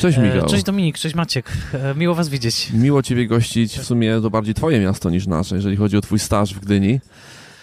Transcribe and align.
Cześć 0.00 0.18
Michał. 0.18 0.48
Cześć 0.48 0.64
Dominik, 0.64 0.98
cześć 0.98 1.14
Maciek. 1.14 1.52
Miło 1.96 2.14
was 2.14 2.28
widzieć. 2.28 2.70
Miło 2.72 3.02
ciebie 3.02 3.26
gościć. 3.26 3.78
W 3.78 3.84
sumie 3.84 4.20
to 4.22 4.30
bardziej 4.30 4.54
twoje 4.54 4.80
miasto 4.80 5.10
niż 5.10 5.26
nasze, 5.26 5.56
jeżeli 5.56 5.76
chodzi 5.76 5.96
o 5.96 6.00
twój 6.00 6.18
staż 6.18 6.54
w 6.54 6.60
Gdyni. 6.60 7.00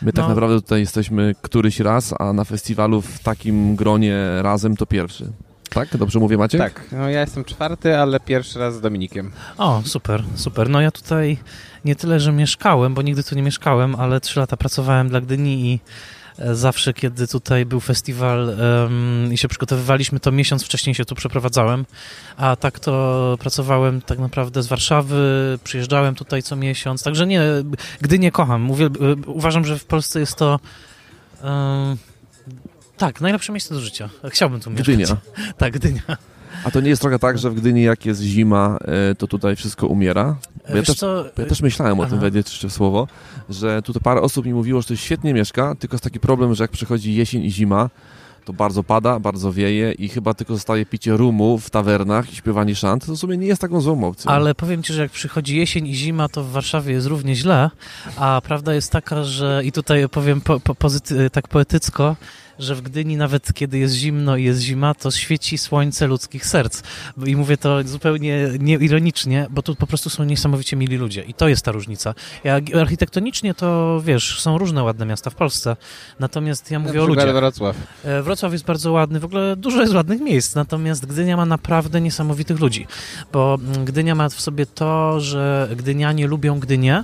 My 0.01 0.13
tak 0.13 0.23
no. 0.23 0.29
naprawdę 0.29 0.55
tutaj 0.55 0.79
jesteśmy 0.79 1.35
któryś 1.41 1.79
raz, 1.79 2.13
a 2.19 2.33
na 2.33 2.43
festiwalu 2.43 3.01
w 3.01 3.19
takim 3.19 3.75
gronie 3.75 4.17
razem 4.41 4.77
to 4.77 4.85
pierwszy. 4.85 5.31
Tak? 5.69 5.97
Dobrze 5.97 6.19
mówię, 6.19 6.37
Maciek? 6.37 6.61
Tak. 6.61 6.85
No 6.91 7.09
ja 7.09 7.21
jestem 7.21 7.45
czwarty, 7.45 7.97
ale 7.97 8.19
pierwszy 8.19 8.59
raz 8.59 8.75
z 8.75 8.81
Dominikiem. 8.81 9.31
O, 9.57 9.81
super, 9.85 10.23
super. 10.35 10.69
No 10.69 10.81
ja 10.81 10.91
tutaj 10.91 11.37
nie 11.85 11.95
tyle, 11.95 12.19
że 12.19 12.31
mieszkałem, 12.31 12.93
bo 12.93 13.01
nigdy 13.01 13.23
tu 13.23 13.35
nie 13.35 13.43
mieszkałem, 13.43 13.95
ale 13.95 14.21
trzy 14.21 14.39
lata 14.39 14.57
pracowałem 14.57 15.09
dla 15.09 15.21
Gdyni 15.21 15.65
i 15.65 15.73
e, 15.73 15.79
zawsze, 16.53 16.93
kiedy 16.93 17.27
tutaj 17.27 17.65
był 17.65 17.79
festiwal 17.79 18.47
um, 18.47 19.33
i 19.33 19.37
się 19.37 19.47
przygotowywaliśmy, 19.47 20.19
to 20.19 20.31
miesiąc 20.31 20.63
wcześniej 20.63 20.95
się 20.95 21.05
tu 21.05 21.15
przeprowadzałem, 21.15 21.85
a 22.37 22.55
tak 22.55 22.79
to 22.79 23.37
pracowałem 23.39 24.01
tak 24.01 24.19
naprawdę 24.19 24.63
z 24.63 24.67
Warszawy, 24.67 25.59
przyjeżdżałem 25.63 26.15
tutaj 26.15 26.43
co 26.43 26.55
miesiąc, 26.55 27.03
także 27.03 27.27
nie, 27.27 27.41
Gdynię 28.01 28.31
kocham. 28.31 28.61
Mówię, 28.61 28.85
e, 28.85 29.15
uważam, 29.25 29.65
że 29.65 29.79
w 29.79 29.85
Polsce 29.85 30.19
jest 30.19 30.35
to 30.35 30.59
um, 31.43 31.97
tak, 32.97 33.21
najlepsze 33.21 33.53
miejsce 33.53 33.73
do 33.73 33.81
życia. 33.81 34.09
Chciałbym 34.29 34.59
tu 34.59 34.69
mieszkać. 34.69 34.87
Gdynia. 34.87 35.17
tak, 35.57 35.73
Gdynia. 35.73 36.01
A 36.63 36.71
to 36.71 36.81
nie 36.81 36.89
jest 36.89 37.01
trochę 37.01 37.19
tak, 37.19 37.37
że 37.37 37.49
w 37.49 37.55
Gdyni 37.55 37.83
jak 37.83 38.05
jest 38.05 38.21
zima, 38.21 38.77
e, 38.81 39.15
to 39.15 39.27
tutaj 39.27 39.55
wszystko 39.55 39.87
umiera? 39.87 40.35
Ja, 40.75 40.83
też, 40.83 41.01
ja 41.37 41.45
też 41.45 41.61
myślałem 41.61 41.99
Aha. 41.99 42.07
o 42.07 42.09
tym, 42.09 42.19
wejdę 42.19 42.39
jeszcze 42.39 42.69
słowo, 42.69 43.07
że 43.49 43.81
tutaj 43.81 44.01
parę 44.01 44.21
osób 44.21 44.45
mi 44.45 44.53
mówiło, 44.53 44.81
że 44.81 44.87
to 44.87 44.95
świetnie 44.95 45.33
mieszka, 45.33 45.75
tylko 45.75 45.93
jest 45.95 46.03
taki 46.03 46.19
problem, 46.19 46.55
że 46.55 46.63
jak 46.63 46.71
przychodzi 46.71 47.15
jesień 47.15 47.43
i 47.43 47.51
zima, 47.51 47.89
to 48.47 48.53
bardzo 48.53 48.83
pada, 48.83 49.19
bardzo 49.19 49.51
wieje 49.51 49.91
i 49.91 50.09
chyba 50.09 50.33
tylko 50.33 50.53
zostaje 50.53 50.85
picie 50.85 51.17
rumu 51.17 51.57
w 51.57 51.69
tawernach 51.69 52.33
i 52.33 52.35
śpiewanie 52.35 52.75
szant, 52.75 53.05
to 53.05 53.13
w 53.13 53.17
sumie 53.17 53.37
nie 53.37 53.47
jest 53.47 53.61
taką 53.61 53.81
złą 53.81 54.03
opcją. 54.03 54.31
Ale 54.31 54.55
powiem 54.55 54.83
Ci, 54.83 54.93
że 54.93 55.01
jak 55.01 55.11
przychodzi 55.11 55.57
jesień 55.57 55.87
i 55.87 55.95
zima, 55.95 56.29
to 56.29 56.43
w 56.43 56.51
Warszawie 56.51 56.93
jest 56.93 57.07
równie 57.07 57.35
źle, 57.35 57.69
a 58.17 58.41
prawda 58.43 58.73
jest 58.73 58.91
taka, 58.91 59.23
że 59.23 59.61
i 59.65 59.71
tutaj 59.71 60.09
powiem 60.09 60.41
po, 60.41 60.59
po, 60.59 60.89
tak 61.31 61.47
poetycko, 61.47 62.15
że 62.59 62.75
w 62.75 62.81
Gdyni 62.81 63.17
nawet 63.17 63.53
kiedy 63.53 63.77
jest 63.77 63.95
zimno 63.95 64.37
i 64.37 64.43
jest 64.43 64.61
zima, 64.61 64.93
to 64.93 65.11
świeci 65.11 65.57
słońce 65.57 66.07
ludzkich 66.07 66.45
serc. 66.45 66.83
I 67.25 67.35
mówię 67.35 67.57
to 67.57 67.83
zupełnie 67.83 68.49
nieironicznie, 68.59 69.47
bo 69.49 69.61
tu 69.61 69.75
po 69.75 69.87
prostu 69.87 70.09
są 70.09 70.23
niesamowicie 70.23 70.77
mili 70.77 70.97
ludzie 70.97 71.21
i 71.21 71.33
to 71.33 71.47
jest 71.47 71.65
ta 71.65 71.71
różnica. 71.71 72.13
Ja, 72.43 72.59
architektonicznie 72.81 73.53
to, 73.53 74.01
wiesz, 74.05 74.41
są 74.41 74.57
różne 74.57 74.83
ładne 74.83 75.05
miasta 75.05 75.29
w 75.29 75.35
Polsce, 75.35 75.75
natomiast 76.19 76.71
ja 76.71 76.79
mówię 76.79 77.03
o 77.03 77.05
ludziach. 77.05 77.33
Wrocław. 77.33 77.75
E, 78.03 78.21
Wrocław 78.21 78.51
jest 78.51 78.65
bardzo 78.65 78.91
ładny, 78.91 79.19
w 79.19 79.25
ogóle 79.25 79.55
dużo 79.55 79.81
jest 79.81 79.93
ładnych 79.93 80.21
miejsc, 80.21 80.55
natomiast 80.55 81.05
Gdynia 81.05 81.37
ma 81.37 81.45
naprawdę 81.45 82.01
niesamowitych 82.01 82.59
ludzi, 82.59 82.87
bo 83.31 83.57
mm, 83.61 83.85
Gdynia 83.85 84.15
ma 84.15 84.29
w 84.29 84.41
sobie 84.41 84.65
to, 84.65 85.19
że 85.19 85.69
Gdynianie 85.75 86.27
lubią 86.27 86.59
Gdynię, 86.59 87.03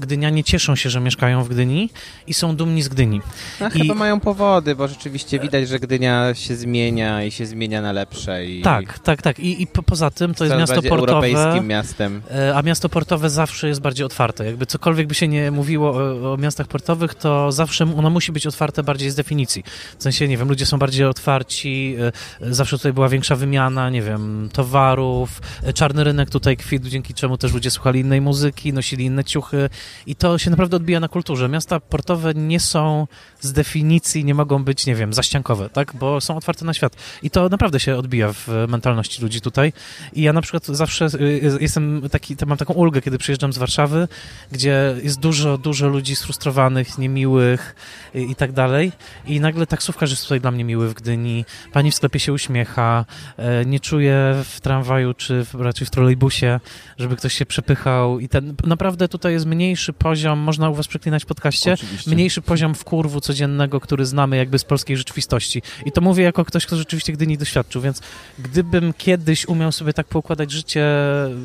Gdynianie 0.00 0.44
cieszą 0.44 0.76
się, 0.76 0.90
że 0.90 1.00
mieszkają 1.00 1.44
w 1.44 1.48
Gdyni 1.48 1.90
i 2.26 2.34
są 2.34 2.56
dumni 2.56 2.82
z 2.82 2.88
Gdyni. 2.88 3.20
No, 3.60 3.68
I... 3.68 3.70
Chyba 3.70 3.94
mają 3.94 4.20
powody, 4.20 4.76
bo 4.76 4.88
rzeczywiście 4.88 5.40
widać, 5.40 5.68
że 5.68 5.78
Gdynia 5.78 6.34
się 6.34 6.56
zmienia 6.56 7.24
i 7.24 7.30
się 7.30 7.46
zmienia 7.46 7.82
na 7.82 7.92
lepsze. 7.92 8.46
I... 8.46 8.62
Tak, 8.62 8.98
tak, 8.98 9.22
tak. 9.22 9.38
I, 9.38 9.62
i 9.62 9.66
po, 9.66 9.82
poza 9.82 10.10
tym 10.10 10.34
to 10.34 10.44
jest 10.44 10.56
miasto 10.56 10.82
portowe. 10.82 10.98
europejskim 10.98 11.66
miastem. 11.66 12.22
E, 12.30 12.56
a 12.56 12.62
miasto 12.62 12.88
portowe 12.88 13.30
zawsze 13.30 13.68
jest 13.68 13.80
bardziej 13.80 14.06
otwarte. 14.06 14.44
Jakby 14.44 14.66
cokolwiek 14.66 15.06
by 15.06 15.14
się 15.14 15.28
nie 15.28 15.50
mówiło 15.50 15.90
o, 15.90 16.32
o 16.32 16.36
miastach 16.36 16.66
portowych, 16.66 17.14
to 17.14 17.52
zawsze 17.52 17.84
ono 17.96 18.10
musi 18.10 18.32
być 18.32 18.46
otwarte 18.46 18.82
bardziej 18.82 19.10
z 19.10 19.14
definicji. 19.14 19.64
W 19.98 20.02
sensie, 20.02 20.28
nie 20.28 20.36
wiem, 20.36 20.48
ludzie 20.48 20.66
są 20.66 20.78
bardziej 20.78 21.06
otwarci, 21.06 21.96
e, 22.40 22.54
zawsze 22.54 22.76
tutaj 22.76 22.92
była 22.92 23.08
większa 23.08 23.36
wymiana, 23.36 23.90
nie 23.90 24.02
wiem, 24.02 24.48
towarów, 24.52 25.40
e, 25.62 25.72
czarny 25.72 26.04
rynek 26.04 26.30
tutaj 26.30 26.56
kwitł, 26.56 26.88
dzięki 26.88 27.14
czemu 27.14 27.38
też 27.38 27.52
ludzie 27.52 27.70
słuchali 27.70 28.00
innej 28.00 28.20
muzyki, 28.20 28.72
nosili 28.72 29.04
inne 29.04 29.24
ciuchy 29.24 29.68
i 30.06 30.14
to 30.14 30.38
się 30.38 30.50
naprawdę 30.50 30.76
odbija 30.76 31.00
na 31.00 31.08
kulturze. 31.08 31.48
Miasta 31.48 31.80
portowe 31.80 32.34
nie 32.34 32.60
są 32.60 33.06
z 33.40 33.52
definicji, 33.52 34.24
nie 34.24 34.34
mogą 34.34 34.64
być, 34.64 34.86
nie 34.86 34.94
wiem, 34.94 35.12
zaściankowe, 35.12 35.70
tak? 35.70 35.92
Bo 35.94 36.20
są 36.20 36.36
otwarte 36.36 36.64
na 36.64 36.74
świat. 36.74 36.96
I 37.22 37.30
to 37.30 37.48
naprawdę 37.48 37.80
się 37.80 37.96
odbija 37.96 38.32
w 38.32 38.48
mentalności 38.68 39.22
ludzi 39.22 39.40
tutaj. 39.40 39.72
I 40.12 40.22
ja 40.22 40.32
na 40.32 40.40
przykład 40.40 40.66
zawsze 40.66 41.06
y, 41.06 41.58
jestem 41.60 42.02
taki, 42.10 42.36
mam 42.46 42.58
taką 42.58 42.74
ulgę, 42.74 43.02
kiedy 43.02 43.18
przyjeżdżam 43.18 43.52
z 43.52 43.58
Warszawy, 43.58 44.08
gdzie 44.52 44.96
jest 45.02 45.20
dużo, 45.20 45.58
dużo 45.58 45.88
ludzi 45.88 46.16
sfrustrowanych, 46.16 46.98
niemiłych 46.98 47.74
i, 48.14 48.30
i 48.30 48.34
tak 48.34 48.52
dalej. 48.52 48.92
I 49.26 49.40
nagle 49.40 49.66
taksówkarz 49.66 50.10
jest 50.10 50.22
tutaj 50.22 50.40
dla 50.40 50.50
mnie 50.50 50.64
miły 50.64 50.88
w 50.88 50.94
Gdyni. 50.94 51.44
Pani 51.72 51.90
w 51.90 51.94
sklepie 51.94 52.18
się 52.18 52.32
uśmiecha. 52.32 53.04
E, 53.36 53.64
nie 53.64 53.80
czuję 53.80 54.34
w 54.44 54.60
tramwaju, 54.60 55.14
czy 55.14 55.44
w, 55.44 55.54
raczej 55.54 55.86
w 55.86 55.90
trolejbusie, 55.90 56.60
żeby 56.98 57.16
ktoś 57.16 57.34
się 57.34 57.46
przepychał. 57.46 58.20
I 58.20 58.28
ten, 58.28 58.54
naprawdę 58.64 59.08
tutaj 59.08 59.32
jest 59.32 59.46
mniejszy 59.78 59.92
poziom, 59.92 60.38
można 60.38 60.70
u 60.70 60.74
was 60.74 60.88
przeklinać 60.88 61.22
w 61.22 61.26
podcaście, 61.26 61.72
Oczywiście. 61.72 62.10
mniejszy 62.10 62.42
poziom 62.42 62.74
wkurwu 62.74 63.20
codziennego, 63.20 63.80
który 63.80 64.06
znamy 64.06 64.36
jakby 64.36 64.58
z 64.58 64.64
polskiej 64.64 64.96
rzeczywistości. 64.96 65.62
I 65.86 65.92
to 65.92 66.00
mówię 66.00 66.24
jako 66.24 66.44
ktoś, 66.44 66.66
kto 66.66 66.76
rzeczywiście 66.76 67.12
Gdyni 67.12 67.38
doświadczył, 67.38 67.82
więc 67.82 68.00
gdybym 68.38 68.92
kiedyś 68.92 69.48
umiał 69.48 69.72
sobie 69.72 69.92
tak 69.92 70.06
poukładać 70.06 70.50
życie, 70.50 70.84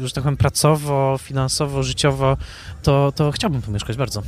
że 0.03 0.11
tak 0.13 0.23
powiem, 0.23 0.37
pracowo, 0.37 1.19
finansowo, 1.21 1.83
życiowo, 1.83 2.37
to, 2.83 3.13
to 3.15 3.31
chciałbym 3.31 3.61
tu 3.61 3.71
mieszkać 3.71 3.97
bardzo. 3.97 4.23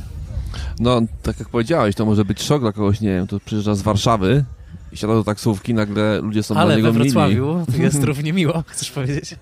No, 0.78 1.00
tak 1.22 1.38
jak 1.38 1.48
powiedziałeś, 1.48 1.94
to 1.94 2.06
może 2.06 2.24
być 2.24 2.42
szok 2.42 2.60
dla 2.60 2.72
kogoś, 2.72 3.00
nie 3.00 3.08
wiem, 3.08 3.26
to 3.26 3.40
przyjeżdża 3.40 3.74
z 3.74 3.82
Warszawy, 3.82 4.44
i 4.96 4.98
siada 4.98 5.14
do 5.14 5.24
taksówki, 5.24 5.74
nagle 5.74 6.20
ludzie 6.20 6.42
są 6.42 6.54
Ale 6.54 6.66
dla 6.66 6.76
niego 6.76 6.92
we 6.92 6.98
Wrocławiu 6.98 7.64
mili. 7.68 7.82
jest 7.84 8.04
równie 8.04 8.32
miło, 8.32 8.64
chcesz 8.66 8.90
powiedzieć? 8.90 9.34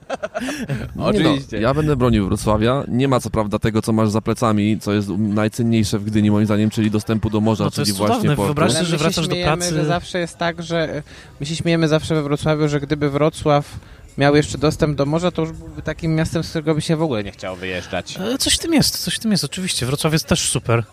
No, 0.96 1.04
Oczywiście. 1.04 1.56
No, 1.56 1.62
ja 1.62 1.74
będę 1.74 1.96
bronił 1.96 2.26
Wrocławia. 2.26 2.84
Nie 2.88 3.08
ma 3.08 3.20
co 3.20 3.30
prawda 3.30 3.58
tego, 3.58 3.82
co 3.82 3.92
masz 3.92 4.10
za 4.10 4.20
plecami, 4.20 4.78
co 4.80 4.92
jest 4.92 5.08
najcenniejsze 5.18 5.98
w 5.98 6.04
Gdyni 6.04 6.30
moim 6.30 6.46
zdaniem, 6.46 6.70
czyli 6.70 6.90
dostępu 6.90 7.30
do 7.30 7.40
morza, 7.40 7.64
no 7.64 7.70
czyli 7.70 7.88
jest 7.88 7.98
właśnie 7.98 8.16
cudowne. 8.16 8.44
Wyobraź 8.44 8.72
sobie, 8.72 8.84
że 8.84 8.96
wracasz 8.96 9.28
do 9.28 9.36
pracy. 9.36 9.74
że 9.74 9.84
zawsze 9.84 10.18
jest 10.18 10.38
tak, 10.38 10.62
że 10.62 11.02
my 11.40 11.46
się 11.46 11.56
śmiejemy 11.56 11.88
zawsze 11.88 12.14
we 12.14 12.22
Wrocławiu, 12.22 12.68
że 12.68 12.80
gdyby 12.80 13.10
Wrocław 13.10 13.78
miał 14.18 14.36
jeszcze 14.36 14.58
dostęp 14.58 14.96
do 14.96 15.06
morza, 15.06 15.30
to 15.30 15.42
już 15.42 15.52
byłby 15.52 15.82
takim 15.82 16.14
miastem, 16.14 16.44
z 16.44 16.48
którego 16.50 16.74
by 16.74 16.80
się 16.80 16.96
w 16.96 17.02
ogóle 17.02 17.24
nie 17.24 17.32
chciało 17.32 17.56
wyjeżdżać. 17.56 18.18
E, 18.20 18.38
coś 18.38 18.54
w 18.54 18.58
tym 18.58 18.74
jest, 18.74 18.98
coś 18.98 19.14
w 19.14 19.18
tym 19.18 19.32
jest, 19.32 19.44
oczywiście. 19.44 19.86
Wrocław 19.86 20.12
jest 20.12 20.26
też 20.26 20.48
super. 20.48 20.84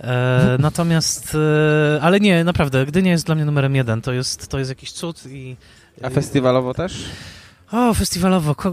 E, 0.00 0.56
natomiast, 0.58 1.34
e, 1.34 1.98
ale 2.02 2.20
nie, 2.20 2.44
naprawdę, 2.44 2.86
Gdynia 2.86 3.10
jest 3.10 3.26
dla 3.26 3.34
mnie 3.34 3.44
numerem 3.44 3.74
jeden. 3.74 4.02
To 4.02 4.12
jest, 4.12 4.48
to 4.48 4.58
jest 4.58 4.70
jakiś 4.70 4.92
cud 4.92 5.22
i... 5.26 5.56
A 6.02 6.10
festiwalowo 6.10 6.74
też? 6.74 7.04
O, 7.74 7.94
festiwalowo. 7.94 8.54
Ko, 8.54 8.72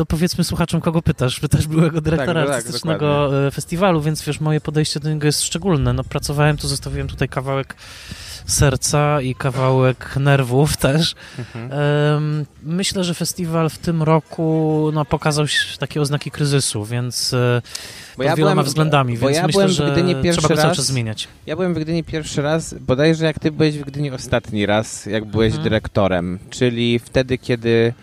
e, 0.00 0.04
powiedzmy 0.08 0.44
słuchaczom, 0.44 0.80
kogo 0.80 1.02
pytasz. 1.02 1.40
Pytasz 1.40 1.66
byłego 1.66 2.00
dyrektora 2.00 2.40
tak, 2.40 2.50
tak, 2.50 2.56
artystycznego 2.56 3.30
tak, 3.44 3.54
festiwalu, 3.54 4.00
więc 4.00 4.22
wiesz, 4.22 4.40
moje 4.40 4.60
podejście 4.60 5.00
do 5.00 5.10
niego 5.10 5.26
jest 5.26 5.42
szczególne. 5.42 5.92
No, 5.92 6.04
pracowałem 6.04 6.56
tu, 6.56 6.68
zostawiłem 6.68 7.08
tutaj 7.08 7.28
kawałek 7.28 7.74
serca 8.46 9.20
i 9.20 9.34
kawałek 9.34 10.16
nerwów 10.16 10.76
też. 10.86 11.14
Mhm. 11.38 12.46
Myślę, 12.62 13.04
że 13.04 13.14
festiwal 13.14 13.70
w 13.70 13.78
tym 13.78 14.02
roku 14.02 14.90
no, 14.94 15.04
pokazał 15.04 15.46
takie 15.78 16.00
oznaki 16.00 16.30
kryzysu, 16.30 16.84
więc 16.84 17.34
e, 17.34 17.62
bo 18.16 18.22
ja 18.22 18.36
wieloma 18.36 18.54
byłem, 18.54 18.66
względami, 18.66 19.18
więc 19.18 19.36
ja 19.36 19.46
myślę, 19.46 19.68
że 19.68 19.94
trzeba 20.32 20.48
go 20.48 20.56
cały 20.56 20.74
czas 20.74 20.86
zmieniać. 20.86 21.28
Ja 21.46 21.56
byłem 21.56 21.74
w 21.74 21.78
Gdyni 21.78 22.04
pierwszy 22.04 22.42
raz, 22.42 22.74
bodajże 22.74 23.24
jak 23.24 23.38
ty 23.38 23.50
byłeś 23.50 23.78
w 23.78 23.84
Gdyni 23.84 24.10
ostatni 24.10 24.66
raz, 24.66 25.06
jak 25.06 25.24
byłeś 25.24 25.48
mhm. 25.48 25.64
dyrektorem, 25.64 26.38
czyli 26.50 26.98
wtedy, 26.98 27.38
kiedy 27.38 27.94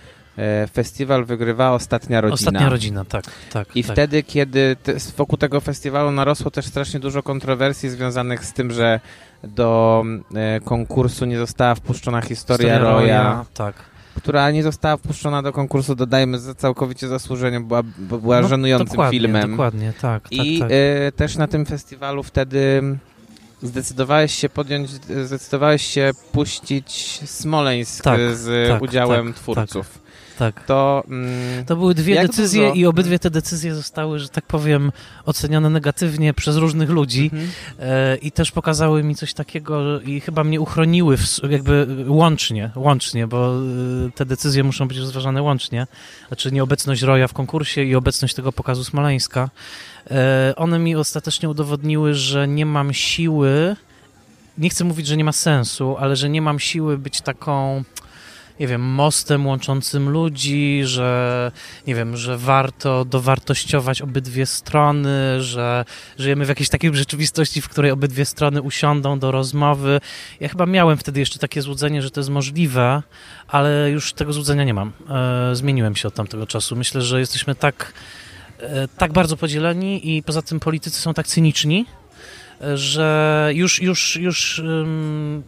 festiwal 0.73 1.25
wygrywa 1.25 1.71
Ostatnia 1.71 2.21
Rodzina. 2.21 2.33
Ostatnia 2.33 2.69
Rodzina, 2.69 3.05
tak. 3.05 3.25
tak 3.51 3.67
I 3.75 3.83
tak. 3.83 3.93
wtedy, 3.93 4.23
kiedy 4.23 4.75
te, 4.83 4.93
wokół 5.17 5.37
tego 5.37 5.61
festiwalu 5.61 6.11
narosło 6.11 6.51
też 6.51 6.65
strasznie 6.65 6.99
dużo 6.99 7.23
kontrowersji 7.23 7.89
związanych 7.89 8.45
z 8.45 8.53
tym, 8.53 8.71
że 8.71 8.99
do 9.43 10.03
e, 10.35 10.59
konkursu 10.59 11.25
nie 11.25 11.37
została 11.37 11.75
wpuszczona 11.75 12.21
historia, 12.21 12.57
historia 12.57 12.79
Roya, 12.79 13.23
Roya, 13.23 13.45
tak. 13.53 13.75
która 14.15 14.51
nie 14.51 14.63
została 14.63 14.97
wpuszczona 14.97 15.41
do 15.41 15.53
konkursu, 15.53 15.95
dodajmy, 15.95 16.39
za 16.39 16.55
całkowicie 16.55 17.07
zasłużeniem, 17.07 17.67
była, 17.67 17.83
była 17.97 18.41
no, 18.41 18.47
żenującym 18.47 18.87
dokładnie, 18.87 19.19
filmem. 19.19 19.51
Dokładnie, 19.51 19.93
tak. 20.01 20.31
I 20.31 20.59
tak, 20.59 20.69
tak. 20.69 20.77
E, 21.07 21.11
też 21.11 21.35
na 21.37 21.47
tym 21.47 21.65
festiwalu 21.65 22.23
wtedy 22.23 22.81
zdecydowałeś 23.61 24.33
się 24.35 24.49
podjąć, 24.49 24.89
zdecydowałeś 25.25 25.85
się 25.85 26.11
puścić 26.31 27.19
Smoleńsk 27.25 28.03
tak, 28.03 28.19
z 28.33 28.69
tak, 28.69 28.81
udziałem 28.81 29.27
tak, 29.33 29.41
twórców 29.41 30.08
tak. 30.39 30.65
To, 30.65 31.03
mm, 31.07 31.65
to 31.65 31.75
były 31.75 31.93
dwie 31.95 32.21
decyzje 32.27 32.67
dużo? 32.67 32.75
i 32.75 32.85
obydwie 32.85 33.19
te 33.19 33.29
decyzje 33.29 33.75
zostały, 33.75 34.19
że 34.19 34.29
tak 34.29 34.45
powiem, 34.45 34.91
oceniane 35.25 35.69
negatywnie 35.69 36.33
przez 36.33 36.55
różnych 36.55 36.89
ludzi 36.89 37.23
mhm. 37.33 37.49
e, 37.79 38.15
i 38.15 38.31
też 38.31 38.51
pokazały 38.51 39.03
mi 39.03 39.15
coś 39.15 39.33
takiego 39.33 40.01
i 40.01 40.21
chyba 40.21 40.43
mnie 40.43 40.61
uchroniły 40.61 41.17
w, 41.17 41.39
jakby 41.49 41.87
łącznie, 42.07 42.71
łącznie, 42.75 43.27
bo 43.27 43.53
e, 44.07 44.11
te 44.15 44.25
decyzje 44.25 44.63
muszą 44.63 44.87
być 44.87 44.97
rozważane 44.97 45.41
łącznie. 45.41 45.87
Znaczy 46.27 46.51
nieobecność 46.51 47.01
Roja 47.01 47.27
w 47.27 47.33
konkursie 47.33 47.83
i 47.83 47.95
obecność 47.95 48.35
tego 48.35 48.51
pokazu 48.51 48.83
Smoleńska. 48.83 49.49
E, 50.11 50.53
one 50.55 50.79
mi 50.79 50.95
ostatecznie 50.95 51.49
udowodniły, 51.49 52.13
że 52.13 52.47
nie 52.47 52.65
mam 52.65 52.93
siły 52.93 53.75
nie 54.57 54.69
chcę 54.69 54.83
mówić, 54.83 55.07
że 55.07 55.17
nie 55.17 55.23
ma 55.23 55.31
sensu, 55.31 55.95
ale 55.99 56.15
że 56.15 56.29
nie 56.29 56.41
mam 56.41 56.59
siły 56.59 56.97
być 56.97 57.21
taką 57.21 57.83
nie 58.59 58.67
wiem, 58.67 58.81
mostem 58.81 59.47
łączącym 59.47 60.09
ludzi, 60.09 60.81
że 60.83 61.51
nie 61.87 61.95
wiem, 61.95 62.17
że 62.17 62.37
warto 62.37 63.05
dowartościować 63.05 64.01
obydwie 64.01 64.45
strony, 64.45 65.41
że 65.43 65.85
żyjemy 66.17 66.45
w 66.45 66.49
jakiejś 66.49 66.69
takiej 66.69 66.95
rzeczywistości, 66.95 67.61
w 67.61 67.69
której 67.69 67.91
obydwie 67.91 68.25
strony 68.25 68.61
usiądą 68.61 69.19
do 69.19 69.31
rozmowy. 69.31 70.01
Ja 70.39 70.49
chyba 70.49 70.65
miałem 70.65 70.97
wtedy 70.97 71.19
jeszcze 71.19 71.39
takie 71.39 71.61
złudzenie, 71.61 72.01
że 72.01 72.11
to 72.11 72.19
jest 72.19 72.29
możliwe, 72.29 73.03
ale 73.47 73.91
już 73.91 74.13
tego 74.13 74.33
złudzenia 74.33 74.63
nie 74.63 74.73
mam. 74.73 74.91
E, 75.09 75.55
zmieniłem 75.55 75.95
się 75.95 76.07
od 76.07 76.13
tamtego 76.13 76.47
czasu. 76.47 76.75
Myślę, 76.75 77.01
że 77.01 77.19
jesteśmy 77.19 77.55
tak, 77.55 77.93
e, 78.59 78.87
tak 78.87 79.13
bardzo 79.13 79.37
podzieleni 79.37 80.17
i 80.17 80.23
poza 80.23 80.41
tym 80.41 80.59
politycy 80.59 81.01
są 81.01 81.13
tak 81.13 81.27
cyniczni, 81.27 81.85
że 82.75 83.49
już, 83.53 83.81
już, 83.81 84.15
już 84.15 84.61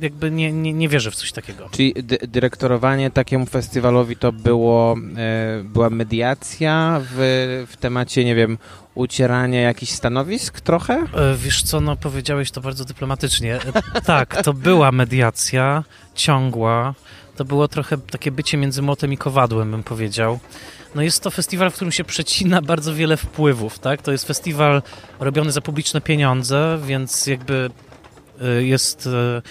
jakby 0.02 0.32
nie, 0.32 0.52
nie, 0.52 0.74
nie 0.74 0.90
wierzę 0.90 1.12
w 1.12 1.16
coś 1.16 1.32
takiego. 1.32 1.70
Czyli 1.70 1.94
dyrektorowanie 2.28 3.12
takiemu 3.12 3.46
festiwalowi 3.46 4.16
to 4.16 4.32
było, 4.32 4.96
e, 5.18 5.64
była 5.64 5.90
mediacja 5.90 7.02
w, 7.04 7.66
w 7.72 7.78
temacie, 7.78 8.26
nie 8.26 8.36
wiem, 8.36 8.58
ucierania 8.96 9.62
jakichś 9.62 9.92
stanowisk 9.92 10.62
trochę? 10.62 10.94
E, 10.94 11.36
wiesz 11.38 11.64
co, 11.64 11.82
no 11.82 11.96
powiedziałeś 11.96 12.52
to 12.52 12.62
bardzo 12.62 12.86
dyplomatycznie. 12.86 13.60
E, 13.96 14.02
tak, 14.02 14.44
to 14.44 14.54
była 14.54 14.92
mediacja 14.92 15.84
ciągła. 16.16 16.94
To 17.36 17.46
było 17.46 17.68
trochę 17.68 17.98
takie 17.98 18.32
bycie 18.32 18.58
między 18.58 18.82
młotem 18.82 19.14
i 19.14 19.18
kowadłem, 19.18 19.72
bym 19.72 19.84
powiedział. 19.84 20.40
No 20.96 21.02
jest 21.02 21.24
to 21.24 21.32
festiwal, 21.32 21.72
w 21.72 21.76
którym 21.76 21.92
się 21.92 22.04
przecina 22.04 22.62
bardzo 22.62 22.96
wiele 22.96 23.18
wpływów, 23.18 23.80
tak? 23.80 24.02
To 24.02 24.12
jest 24.12 24.28
festiwal 24.28 24.82
robiony 25.20 25.52
za 25.52 25.62
publiczne 25.62 26.02
pieniądze, 26.02 26.80
więc 26.86 27.28
jakby 27.28 27.70
y, 28.60 28.66
jest, 28.66 29.08
y, 29.08 29.42